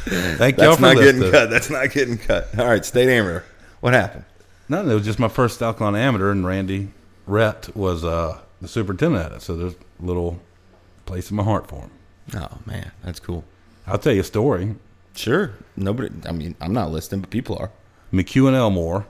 Thank 0.07 0.57
y'all 0.57 0.69
That's 0.69 0.75
for 0.77 0.81
not 0.81 0.95
listening. 0.95 1.21
getting 1.21 1.31
cut. 1.31 1.49
That's 1.51 1.69
not 1.69 1.91
getting 1.91 2.17
cut. 2.17 2.47
All 2.57 2.65
right, 2.65 2.83
state 2.83 3.09
amateur. 3.09 3.43
What 3.79 3.93
happened? 3.93 4.25
No, 4.69 4.81
it 4.81 4.91
was 4.91 5.05
just 5.05 5.19
my 5.19 5.27
first 5.27 5.61
alkaline 5.61 5.95
amateur, 5.95 6.31
and 6.31 6.43
Randy 6.47 6.89
Rhett 7.27 7.75
was 7.75 8.03
uh, 8.03 8.39
the 8.59 8.67
superintendent 8.67 9.23
at 9.23 9.31
it. 9.33 9.43
So 9.43 9.55
there's 9.55 9.73
a 9.73 9.77
little 10.03 10.39
place 11.05 11.29
in 11.29 11.37
my 11.37 11.43
heart 11.43 11.67
for 11.67 11.81
him. 11.81 11.91
Oh 12.35 12.57
man, 12.65 12.91
that's 13.03 13.19
cool. 13.19 13.43
I'll 13.87 13.97
tell 13.97 14.13
you 14.13 14.21
a 14.21 14.23
story. 14.23 14.75
Sure. 15.15 15.51
Nobody. 15.75 16.09
I 16.27 16.31
mean, 16.31 16.55
I'm 16.59 16.73
not 16.73 16.91
listening, 16.91 17.21
but 17.21 17.29
people 17.29 17.57
are. 17.57 17.71
McHugh 18.11 18.47
and 18.47 18.55
Elmore 18.55 19.05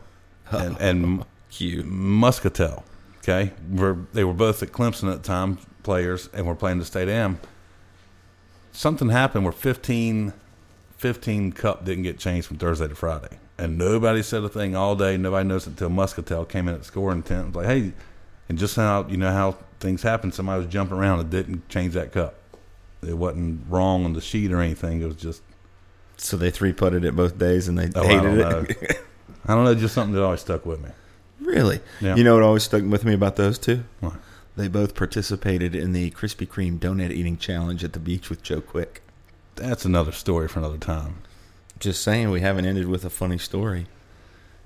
and, 0.51 0.77
and 0.79 1.25
Cute. 1.49 1.85
Muscatel. 1.85 2.83
Okay, 3.19 3.53
we're, 3.71 3.97
they 4.13 4.23
were 4.23 4.33
both 4.33 4.61
at 4.61 4.71
Clemson 4.71 5.11
at 5.11 5.23
the 5.23 5.27
time, 5.27 5.57
players, 5.81 6.29
and 6.31 6.45
we're 6.45 6.53
playing 6.53 6.77
the 6.77 6.85
state 6.85 7.09
am. 7.09 7.39
Something 8.71 9.09
happened 9.09 9.45
where 9.45 9.51
15, 9.51 10.31
15 10.97 11.51
cup 11.53 11.85
didn't 11.85 12.03
get 12.03 12.19
changed 12.19 12.47
from 12.47 12.57
Thursday 12.57 12.87
to 12.87 12.93
Friday, 12.93 13.39
and 13.57 13.79
nobody 13.79 14.21
said 14.21 14.43
a 14.43 14.49
thing 14.49 14.75
all 14.75 14.95
day. 14.95 15.17
Nobody 15.17 15.47
noticed 15.47 15.65
until 15.65 15.89
Muscatel 15.89 16.45
came 16.45 16.67
in 16.67 16.75
at 16.75 16.85
scoring 16.85 17.23
tent. 17.23 17.45
and 17.45 17.55
was 17.55 17.65
like, 17.65 17.75
hey, 17.75 17.93
and 18.47 18.59
just 18.59 18.75
how 18.75 19.07
you 19.07 19.17
know 19.17 19.31
how 19.31 19.57
things 19.79 20.03
happen. 20.03 20.31
Somebody 20.31 20.63
was 20.63 20.71
jumping 20.71 20.97
around 20.97 21.19
and 21.19 21.29
didn't 21.31 21.67
change 21.67 21.93
that 21.93 22.11
cup. 22.11 22.35
It 23.07 23.17
wasn't 23.17 23.61
wrong 23.69 24.05
on 24.05 24.13
the 24.13 24.21
sheet 24.21 24.51
or 24.51 24.59
anything. 24.61 25.01
It 25.01 25.05
was 25.05 25.15
just 25.15 25.41
So 26.17 26.37
they 26.37 26.51
three 26.51 26.73
putted 26.73 27.03
it 27.05 27.15
both 27.15 27.37
days, 27.37 27.67
and 27.67 27.77
they 27.77 27.89
Oh, 27.99 28.03
I 28.03 28.07
hated 28.07 28.37
don't 28.37 28.69
it. 28.71 29.01
I 29.47 29.53
don't 29.53 29.63
know, 29.65 29.75
just 29.75 29.93
something 29.93 30.13
that 30.15 30.23
always 30.23 30.41
stuck 30.41 30.65
with 30.65 30.81
me. 30.81 30.89
really? 31.39 31.79
Yeah. 32.01 32.15
You 32.15 32.23
know 32.23 32.33
what 32.33 32.43
always 32.43 32.63
stuck 32.63 32.83
with 32.83 33.05
me 33.05 33.13
about 33.13 33.35
those 33.35 33.59
two? 33.59 33.83
What? 33.99 34.13
They 34.55 34.67
both 34.67 34.95
participated 34.95 35.75
in 35.75 35.91
the 35.93 36.11
Krispy 36.11 36.47
Kreme 36.47 36.79
donut 36.79 37.11
eating 37.11 37.37
challenge 37.37 37.83
at 37.83 37.93
the 37.93 37.99
beach 37.99 38.29
with 38.29 38.41
Joe 38.41 38.61
Quick. 38.61 39.01
That's 39.55 39.85
another 39.85 40.11
story 40.13 40.47
for 40.47 40.59
another 40.59 40.77
time. 40.77 41.17
Just 41.77 42.01
saying, 42.01 42.31
we 42.31 42.41
haven't 42.41 42.65
ended 42.65 42.87
with 42.87 43.03
a 43.05 43.09
funny 43.09 43.37
story. 43.37 43.87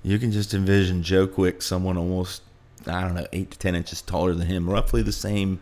You 0.02 0.18
can 0.18 0.30
just 0.32 0.54
envision 0.54 1.02
Joe 1.02 1.26
Quick, 1.26 1.60
someone 1.60 1.98
almost, 1.98 2.42
I 2.86 3.02
don't 3.02 3.14
know, 3.14 3.26
eight 3.32 3.50
to 3.50 3.58
ten 3.58 3.74
inches 3.74 4.00
taller 4.00 4.32
than 4.32 4.46
him, 4.46 4.70
roughly 4.70 5.02
the 5.02 5.12
same. 5.12 5.60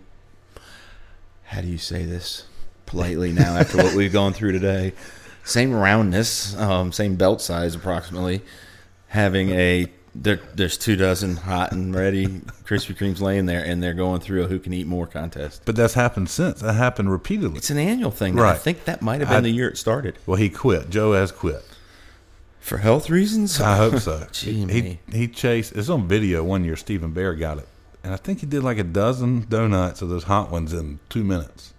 How 1.45 1.63
do 1.63 1.67
you 1.69 1.79
say 1.79 2.05
this 2.05 2.45
politely 2.89 3.33
now 3.33 3.57
after 3.57 3.77
what 3.77 3.95
we've 3.95 4.13
gone 4.13 4.33
through 4.33 4.53
today? 4.53 4.93
Same 5.45 5.73
roundness, 5.73 6.57
um, 6.57 6.91
same 6.93 7.15
belt 7.17 7.41
size 7.41 7.75
approximately, 7.75 8.43
having 9.09 9.51
a. 9.51 9.87
There, 10.15 10.41
there's 10.55 10.77
two 10.77 10.97
dozen 10.97 11.37
hot 11.37 11.71
and 11.71 11.95
ready 11.95 12.27
Krispy 12.65 12.97
Kremes 12.97 13.21
laying 13.21 13.47
there, 13.47 13.63
and 13.65 13.81
they're 13.81 13.95
going 13.95 14.21
through 14.21 14.45
a 14.45 14.49
who 14.49 14.59
can 14.59 14.73
eat 14.73 14.87
more 14.87 15.07
contest. 15.07 15.63
But 15.65 15.77
that's 15.77 15.95
happened 15.95 16.29
since. 16.29 16.61
That 16.61 16.73
happened 16.73 17.13
repeatedly. 17.13 17.59
It's 17.59 17.71
an 17.71 17.79
annual 17.79 18.11
thing. 18.11 18.35
Right. 18.35 18.55
I 18.55 18.59
think 18.59 18.85
that 18.87 19.01
might 19.01 19.21
have 19.21 19.29
been 19.29 19.39
I- 19.39 19.41
the 19.43 19.51
year 19.51 19.69
it 19.69 19.77
started. 19.79 20.19
Well, 20.27 20.37
he 20.37 20.49
quit. 20.51 20.91
Joe 20.91 21.13
has 21.13 21.31
quit. 21.31 21.63
For 22.59 22.79
health 22.79 23.09
reasons? 23.11 23.61
I 23.61 23.77
hope 23.77 23.99
so. 24.01 24.27
Gee, 24.33 24.67
he 24.67 24.99
he 25.13 25.29
chased. 25.29 25.73
It's 25.77 25.89
on 25.89 26.09
video. 26.09 26.43
One 26.43 26.65
year, 26.65 26.77
Stephen 26.77 27.13
Bear 27.13 27.35
got 27.35 27.59
it, 27.59 27.69
and 28.03 28.13
I 28.13 28.17
think 28.17 28.41
he 28.41 28.47
did 28.47 28.65
like 28.65 28.79
a 28.79 28.85
dozen 28.85 29.47
donuts 29.49 30.03
of 30.03 30.09
those 30.09 30.25
hot 30.25 30.51
ones 30.51 30.73
in 30.73 30.99
two 31.09 31.23
minutes. 31.23 31.75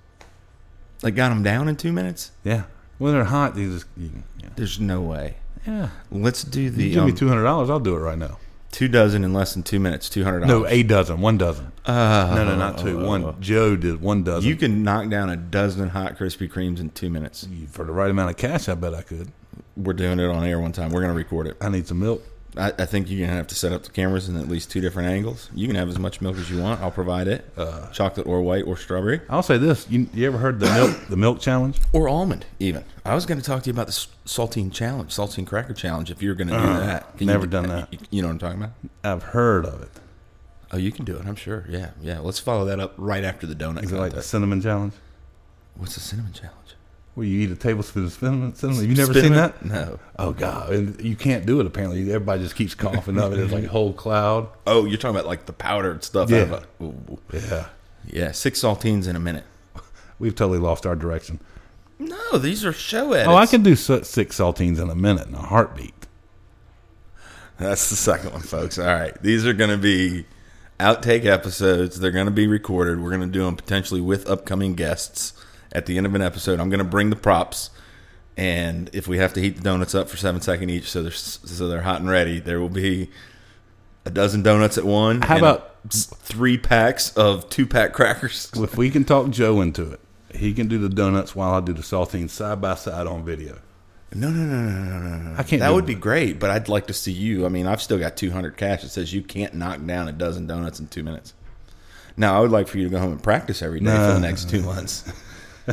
Like 1.04 1.16
got 1.16 1.30
them 1.30 1.44
down 1.44 1.68
in 1.70 1.76
two 1.76 1.92
minutes? 1.94 2.32
Yeah, 2.44 2.64
when 2.98 3.14
they're 3.14 3.24
hot, 3.26 3.56
they 3.56 3.66
just 3.66 3.86
you, 3.96 4.12
yeah. 4.42 4.50
There's 4.56 4.80
no 4.80 5.02
way. 5.02 5.36
yeah. 5.66 5.90
Let's 6.12 6.44
do 6.44 6.70
the 6.70 6.84
You 6.84 6.94
give 6.94 7.04
me 7.06 7.12
um, 7.12 7.18
two 7.18 7.28
hundred 7.28 7.44
dollars, 7.44 7.70
I'll 7.70 7.80
do 7.80 7.96
it 7.96 8.00
right 8.00 8.18
now. 8.18 8.38
two 8.72 8.88
dozen 8.88 9.24
in 9.24 9.34
less 9.34 9.54
than 9.54 9.64
two 9.64 9.80
minutes. 9.80 10.10
Two 10.10 10.24
hundred 10.24 10.46
No, 10.48 10.66
a 10.68 10.84
dozen, 10.84 11.22
one 11.22 11.38
dozen. 11.38 11.72
Uh, 11.86 12.34
no, 12.36 12.46
no, 12.46 12.56
not 12.56 12.78
two. 12.80 13.00
One. 13.04 13.40
Joe 13.42 13.76
did 13.76 14.02
one 14.02 14.24
dozen. 14.24 14.48
You 14.50 14.56
can 14.56 14.84
knock 14.84 15.10
down 15.10 15.30
a 15.30 15.38
dozen 15.38 15.90
hot 15.90 16.18
Krispy 16.18 16.50
Kremes 16.52 16.80
in 16.80 16.90
two 16.92 17.10
minutes. 17.10 17.48
for 17.70 17.86
the 17.86 17.92
right 17.94 18.12
amount 18.12 18.30
of 18.32 18.38
cash. 18.38 18.68
I 18.70 18.76
bet 18.76 18.94
I 18.94 19.02
could. 19.02 19.32
We're 19.78 19.94
doing 19.94 20.20
it 20.20 20.26
on 20.30 20.44
air 20.44 20.60
one 20.60 20.74
time. 20.74 20.92
We're 20.92 21.02
going 21.02 21.14
to 21.14 21.18
record 21.18 21.48
it. 21.48 21.56
I 21.62 21.70
need 21.70 21.88
some 21.88 22.00
milk. 22.00 22.22
I, 22.58 22.74
I 22.80 22.86
think 22.86 23.10
you're 23.10 23.20
going 23.20 23.30
to 23.30 23.36
have 23.36 23.48
to 23.48 23.56
set 23.56 23.72
up 23.72 23.84
the 23.84 23.92
cameras 23.92 24.28
in 24.28 24.36
at 24.36 24.48
least 24.50 24.72
two 24.72 24.82
different 24.82 25.10
angles. 25.10 25.50
You 25.54 25.68
can 25.68 25.76
have 25.76 25.88
as 25.88 26.00
much 26.00 26.20
milk 26.20 26.36
as 26.38 26.50
you 26.50 26.62
want. 26.62 26.82
I'll 26.82 26.92
provide 26.92 27.28
it. 27.28 27.48
Uh, 27.56 27.90
Chocolate 27.92 28.26
or 28.26 28.42
white 28.42 28.66
or 28.66 28.76
strawberry 28.76 29.22
I'll 29.30 29.44
say 29.44 29.58
this: 29.58 29.90
you, 29.90 30.08
you 30.14 30.26
ever 30.28 30.38
heard 30.40 30.60
the 30.60 30.66
milk 30.74 31.08
the 31.10 31.18
milk 31.18 31.40
challenge? 31.40 31.80
or 31.94 32.10
almond. 32.10 32.46
Even 32.60 32.84
I 33.06 33.14
was 33.16 33.26
going 33.26 33.40
to 33.40 33.46
talk 33.46 33.64
to 33.64 33.68
you 33.68 33.74
about 33.74 33.88
the 33.88 33.94
saltine 34.26 34.72
challenge, 34.74 35.12
saltine 35.16 35.46
cracker 35.46 35.74
challenge. 35.74 36.10
If 36.12 36.22
you're 36.22 36.36
going 36.36 36.48
to 36.50 36.58
do 36.58 36.62
that, 36.66 37.18
Can 37.18 37.28
never 37.28 37.46
do- 37.46 37.52
done 37.52 37.68
that. 37.70 37.94
You, 37.94 38.00
you 38.10 38.22
know 38.22 38.28
what 38.30 38.34
I'm 38.34 38.40
talking 38.40 38.62
about? 38.64 38.74
I've 39.04 39.24
heard 39.24 39.66
of 39.66 39.82
it. 39.84 39.90
Oh, 40.72 40.78
you 40.78 40.92
can 40.92 41.06
do 41.06 41.16
it. 41.18 41.26
I'm 41.26 41.36
sure. 41.36 41.66
Yeah, 41.70 41.92
yeah. 42.02 42.20
Let's 42.20 42.40
follow 42.40 42.66
that 42.66 42.80
up 42.80 42.94
right 42.98 43.24
after 43.24 43.48
the 43.48 43.56
donut 43.56 43.84
Is 43.84 43.92
it 43.92 43.98
like 43.98 44.14
the 44.14 44.22
cinnamon 44.22 44.62
challenge? 44.62 44.94
What's 45.76 45.96
the 45.96 46.02
cinnamon 46.02 46.34
challenge? 46.34 46.56
Where 47.20 47.28
you 47.28 47.42
eat 47.42 47.52
a 47.52 47.56
tablespoon 47.58 48.06
of 48.06 48.14
cinnamon? 48.14 48.56
cinnamon? 48.56 48.90
You 48.90 48.96
never 48.96 49.14
seen 49.14 49.34
that? 49.34 49.66
No. 49.66 50.00
Oh 50.18 50.32
god, 50.32 50.70
and 50.70 51.02
you 51.02 51.18
can't 51.18 51.46
do 51.46 51.60
it. 51.60 51.66
Apparently, 51.66 52.00
everybody 52.14 52.44
just 52.44 52.56
keeps 52.56 52.74
coughing 52.74 53.20
up. 53.20 53.34
It's 53.34 53.52
like 53.52 53.66
a 53.66 53.68
whole 53.68 53.92
cloud. 53.92 54.48
Oh, 54.66 54.86
you're 54.86 54.98
talking 54.98 55.18
about 55.18 55.28
like 55.28 55.46
the 55.46 55.52
powdered 55.52 56.06
stuff. 56.06 56.30
Yeah. 56.30 56.44
Out 56.44 56.64
of 56.80 57.20
a. 57.34 57.38
Yeah, 57.38 57.66
yeah. 58.06 58.32
Six 58.32 58.62
saltines 58.62 59.06
in 59.06 59.18
a 59.18 59.20
minute. 59.20 59.44
we've 60.20 60.34
totally 60.34 60.60
lost 60.60 60.86
our 60.86 60.96
direction. 60.96 61.42
No, 62.00 62.38
these 62.38 62.64
are 62.64 62.72
show 62.72 63.12
edits. 63.12 63.28
Oh, 63.28 63.36
I 63.36 63.48
can 63.48 63.64
do 63.64 63.76
six 63.76 64.08
saltines 64.08 64.80
in 64.80 64.90
a 64.90 64.96
minute 64.96 65.28
in 65.28 65.36
a 65.36 65.40
heartbeat. 65.40 66.08
That's 67.58 67.90
the 67.90 67.98
second 67.98 68.32
one, 68.32 68.44
folks. 68.44 68.80
All 68.80 68.86
right, 68.86 69.22
these 69.22 69.46
are 69.46 69.52
going 69.52 69.72
to 69.72 69.78
be 69.78 70.26
outtake 70.80 71.26
episodes. 71.26 72.00
They're 72.00 72.12
going 72.12 72.28
to 72.28 72.32
be 72.32 72.48
recorded. 72.48 73.02
We're 73.02 73.10
going 73.10 73.24
to 73.24 73.28
do 73.28 73.44
them 73.44 73.58
potentially 73.58 74.00
with 74.00 74.26
upcoming 74.30 74.76
guests. 74.76 75.34
At 75.72 75.86
the 75.86 75.98
end 75.98 76.06
of 76.06 76.16
an 76.16 76.22
episode, 76.22 76.60
I'm 76.60 76.70
going 76.70 76.80
to 76.80 76.84
bring 76.84 77.10
the 77.12 77.16
props, 77.16 77.70
and 78.38 78.90
if 78.94 79.08
we 79.08 79.18
have 79.20 79.34
to 79.34 79.40
heat 79.42 79.58
the 79.58 79.62
donuts 79.62 79.94
up 79.94 80.10
for 80.10 80.18
seven 80.18 80.42
seconds 80.42 80.72
each, 80.72 80.90
so 80.90 81.04
they're 81.04 81.12
so 81.12 81.68
they're 81.68 81.82
hot 81.84 82.00
and 82.02 82.10
ready, 82.10 82.40
there 82.40 82.60
will 82.60 82.70
be 82.70 83.10
a 84.06 84.10
dozen 84.10 84.42
donuts 84.42 84.78
at 84.78 84.84
one. 84.86 85.22
How 85.22 85.38
about- 85.38 85.66
three 85.92 86.58
packs 86.58 87.16
of 87.16 87.50
two 87.50 87.66
pack 87.66 87.94
crackers? 87.94 88.52
If 88.56 88.76
we 88.78 88.90
can 88.90 89.06
talk 89.06 89.30
Joe 89.30 89.62
into 89.62 89.92
it, 89.92 90.00
he 90.36 90.54
can 90.54 90.68
do 90.68 90.78
the 90.78 90.90
donuts 90.90 91.36
while 91.36 91.54
I 91.54 91.62
do 91.62 91.72
the 91.74 91.82
saltines 91.84 92.32
side 92.32 92.60
by 92.62 92.76
side 92.76 93.08
on 93.08 93.24
video. 93.24 93.60
No, 94.14 94.30
no, 94.32 94.44
no, 94.44 94.60
no, 94.60 94.84
no, 94.84 95.00
no, 95.00 95.18
no. 95.18 95.36
I 95.38 95.44
can't 95.44 95.60
That 95.62 95.72
would 95.72 95.84
it. 95.84 95.88
be 95.88 95.94
great, 95.96 96.40
but 96.40 96.50
I'd 96.50 96.68
like 96.68 96.88
to 96.88 96.94
see 96.94 97.12
you. 97.12 97.46
I 97.46 97.50
mean, 97.50 97.68
I've 97.68 97.82
still 97.82 98.00
got 98.00 98.18
200 98.18 98.58
cash 98.58 98.82
that 98.82 98.90
says 98.90 99.14
you 99.14 99.22
can't 99.22 99.54
knock 99.54 99.86
down 99.86 100.08
a 100.08 100.12
dozen 100.12 100.48
donuts 100.48 100.80
in 100.80 100.88
two 100.88 101.04
minutes. 101.04 101.34
Now, 102.18 102.36
I 102.36 102.40
would 102.42 102.50
like 102.52 102.68
for 102.68 102.80
you 102.80 102.86
to 102.86 102.90
go 102.90 102.98
home 103.00 103.12
and 103.12 103.22
practice 103.24 103.62
every 103.62 103.80
day 103.80 103.86
for 103.96 104.14
the 104.14 104.20
next 104.20 104.50
two 104.50 104.64
months. 104.64 105.04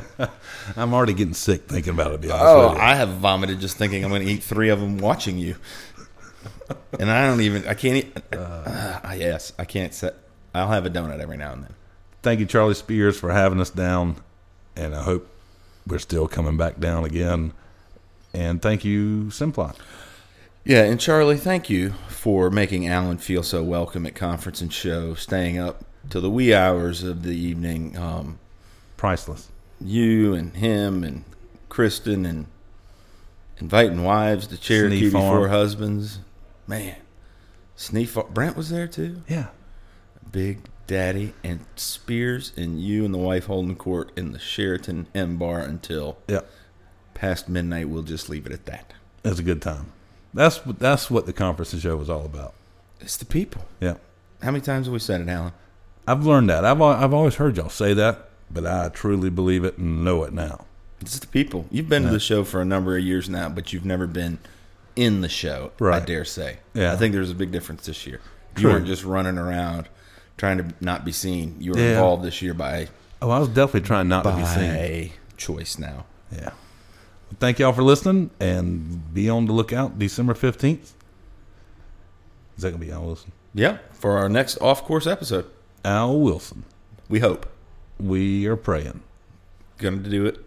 I'm 0.76 0.92
already 0.94 1.12
getting 1.14 1.34
sick 1.34 1.68
thinking 1.68 1.92
about 1.94 2.08
it. 2.12 2.12
To 2.12 2.18
be 2.18 2.30
honest 2.30 2.46
Oh, 2.46 2.68
with 2.70 2.78
you. 2.78 2.84
I 2.84 2.94
have 2.94 3.08
vomited 3.10 3.60
just 3.60 3.76
thinking 3.76 4.04
I'm 4.04 4.10
going 4.10 4.26
to 4.26 4.32
eat 4.32 4.42
three 4.42 4.68
of 4.70 4.80
them 4.80 4.98
watching 4.98 5.38
you. 5.38 5.56
And 6.98 7.10
I 7.10 7.26
don't 7.26 7.40
even, 7.40 7.66
I 7.66 7.74
can't 7.74 7.96
eat. 7.96 8.16
Uh, 8.34 9.14
yes, 9.16 9.52
I 9.58 9.64
can't 9.64 9.92
set. 9.94 10.14
I'll 10.54 10.68
have 10.68 10.86
a 10.86 10.90
donut 10.90 11.20
every 11.20 11.36
now 11.36 11.52
and 11.52 11.62
then. 11.64 11.74
Thank 12.22 12.40
you, 12.40 12.46
Charlie 12.46 12.74
Spears, 12.74 13.18
for 13.18 13.30
having 13.30 13.60
us 13.60 13.70
down, 13.70 14.16
and 14.74 14.94
I 14.94 15.02
hope 15.02 15.28
we're 15.86 15.98
still 15.98 16.26
coming 16.26 16.56
back 16.56 16.80
down 16.80 17.04
again. 17.04 17.52
And 18.34 18.60
thank 18.60 18.84
you, 18.84 19.26
Simplot. 19.26 19.76
Yeah, 20.64 20.82
and 20.82 20.98
Charlie, 20.98 21.36
thank 21.36 21.70
you 21.70 21.90
for 22.08 22.50
making 22.50 22.88
Alan 22.88 23.18
feel 23.18 23.44
so 23.44 23.62
welcome 23.62 24.04
at 24.06 24.14
conference 24.16 24.60
and 24.60 24.72
show, 24.72 25.14
staying 25.14 25.58
up 25.58 25.84
till 26.10 26.20
the 26.20 26.30
wee 26.30 26.52
hours 26.52 27.04
of 27.04 27.22
the 27.22 27.36
evening. 27.36 27.96
Um, 27.96 28.38
Priceless. 28.96 29.48
You 29.80 30.34
and 30.34 30.56
him 30.56 31.04
and 31.04 31.24
Kristen 31.68 32.24
and 32.26 32.46
inviting 33.58 34.02
wives 34.02 34.46
to 34.48 34.56
Cherokee 34.58 35.10
before 35.10 35.48
husbands. 35.48 36.20
Man, 36.66 36.96
Farm. 38.06 38.26
Brent 38.32 38.56
was 38.56 38.70
there 38.70 38.86
too. 38.86 39.22
Yeah. 39.28 39.48
Big 40.32 40.60
Daddy 40.86 41.34
and 41.44 41.64
Spears 41.76 42.52
and 42.56 42.80
you 42.80 43.04
and 43.04 43.12
the 43.12 43.18
wife 43.18 43.46
holding 43.46 43.76
court 43.76 44.10
in 44.16 44.32
the 44.32 44.38
Sheraton 44.38 45.06
M 45.14 45.36
Bar 45.36 45.60
until 45.60 46.18
Yeah. 46.28 46.40
past 47.14 47.48
midnight. 47.48 47.88
We'll 47.88 48.02
just 48.02 48.28
leave 48.28 48.46
it 48.46 48.52
at 48.52 48.66
that. 48.66 48.94
Was 49.24 49.38
a 49.38 49.42
good 49.42 49.62
time. 49.62 49.92
That's 50.34 50.64
what 50.66 50.78
that's 50.78 51.10
what 51.10 51.26
the 51.26 51.32
conference 51.32 51.72
and 51.72 51.82
show 51.82 51.96
was 51.96 52.10
all 52.10 52.24
about. 52.24 52.54
It's 53.00 53.16
the 53.16 53.24
people. 53.24 53.64
Yeah. 53.80 53.94
How 54.42 54.50
many 54.50 54.60
times 54.62 54.86
have 54.86 54.92
we 54.92 54.98
said 54.98 55.20
it, 55.20 55.28
Alan? 55.28 55.52
I've 56.06 56.24
learned 56.24 56.50
that. 56.50 56.64
I've 56.64 56.80
I've 56.80 57.14
always 57.14 57.34
heard 57.36 57.56
y'all 57.56 57.68
say 57.68 57.94
that, 57.94 58.25
but 58.50 58.66
I 58.66 58.88
truly 58.88 59.30
believe 59.30 59.64
it 59.64 59.78
and 59.78 60.04
know 60.04 60.22
it 60.24 60.32
now. 60.32 60.66
It's 61.00 61.18
the 61.18 61.26
people. 61.26 61.66
You've 61.70 61.88
been 61.88 62.04
to 62.04 62.08
the 62.10 62.20
show 62.20 62.42
for 62.44 62.60
a 62.60 62.64
number 62.64 62.96
of 62.96 63.04
years 63.04 63.28
now, 63.28 63.48
but 63.48 63.72
you've 63.72 63.84
never 63.84 64.06
been 64.06 64.38
in 64.94 65.20
the 65.20 65.28
show. 65.28 65.72
I 65.80 66.00
dare 66.00 66.24
say. 66.24 66.58
Yeah. 66.72 66.92
I 66.92 66.96
think 66.96 67.12
there's 67.12 67.30
a 67.30 67.34
big 67.34 67.52
difference 67.52 67.84
this 67.86 68.06
year. 68.06 68.20
You 68.56 68.68
weren't 68.68 68.86
just 68.86 69.04
running 69.04 69.36
around 69.36 69.88
trying 70.38 70.56
to 70.58 70.74
not 70.80 71.04
be 71.04 71.12
seen. 71.12 71.56
You 71.60 71.72
were 71.72 71.78
Yeah. 71.78 71.90
involved 71.90 72.24
this 72.24 72.40
year 72.40 72.54
by 72.54 72.88
Oh, 73.20 73.30
I 73.30 73.38
was 73.38 73.48
definitely 73.48 73.86
trying 73.86 74.08
not 74.08 74.22
to 74.24 74.34
be 74.36 74.44
seen. 74.44 74.70
by 74.70 75.12
choice 75.36 75.78
now. 75.78 76.06
Yeah. 76.32 76.40
Well, 76.50 77.36
thank 77.40 77.58
y'all 77.58 77.72
for 77.72 77.82
listening, 77.82 78.30
and 78.40 79.12
be 79.12 79.28
on 79.28 79.46
the 79.46 79.52
lookout 79.52 79.98
December 79.98 80.32
fifteenth. 80.34 80.94
Is 82.56 82.62
that 82.62 82.70
gonna 82.70 82.84
be 82.84 82.90
Al 82.90 83.04
Wilson? 83.04 83.32
Yeah, 83.54 83.78
for 83.92 84.16
our 84.18 84.28
next 84.28 84.58
off 84.60 84.84
course 84.84 85.06
episode. 85.06 85.46
Al 85.84 86.18
Wilson. 86.20 86.64
We 87.08 87.20
hope. 87.20 87.46
We 87.98 88.46
are 88.46 88.56
praying. 88.56 89.02
Gonna 89.78 89.98
do 89.98 90.26
it. 90.26 90.38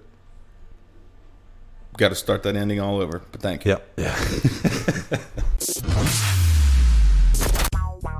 got 1.97 2.09
to 2.09 2.15
start 2.15 2.43
that 2.43 2.55
ending 2.55 2.80
all 2.80 2.99
over. 2.99 3.21
But 3.31 3.41
thank 3.41 3.65
you. 3.65 3.71
Yep. 3.71 3.93
Yeah. 3.97 5.19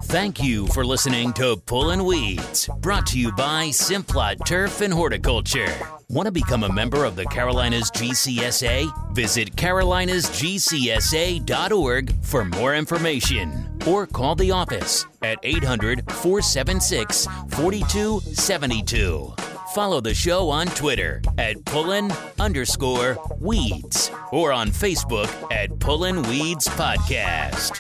Thank 0.10 0.42
you 0.42 0.66
for 0.66 0.84
listening 0.84 1.32
to 1.34 1.56
Pullin' 1.68 2.04
Weeds, 2.04 2.68
brought 2.80 3.06
to 3.08 3.20
you 3.20 3.32
by 3.32 3.68
Simplot 3.68 4.44
Turf 4.44 4.82
and 4.82 4.92
Horticulture. 4.92 5.72
Want 6.10 6.26
to 6.26 6.32
become 6.32 6.64
a 6.64 6.74
member 6.74 7.06
of 7.06 7.16
the 7.16 7.26
Carolinas 7.26 7.92
GCSA? 7.92 9.14
Visit 9.14 9.56
carolinasgcsa.org 9.56 12.24
for 12.24 12.44
more 12.44 12.74
information 12.74 13.80
or 13.86 14.08
call 14.08 14.34
the 14.34 14.50
office 14.50 15.06
at 15.22 15.38
800 15.44 16.12
476 16.12 17.28
4272. 17.50 19.36
Follow 19.76 20.02
the 20.02 20.16
show 20.16 20.50
on 20.50 20.66
Twitter 20.66 21.22
at 21.38 21.64
Pullin 21.66 22.12
underscore 22.40 23.20
Weeds 23.40 24.10
or 24.32 24.52
on 24.52 24.70
Facebook 24.70 25.30
at 25.52 25.78
Pullin 25.78 26.24
Weeds 26.24 26.68
Podcast. 26.70 27.80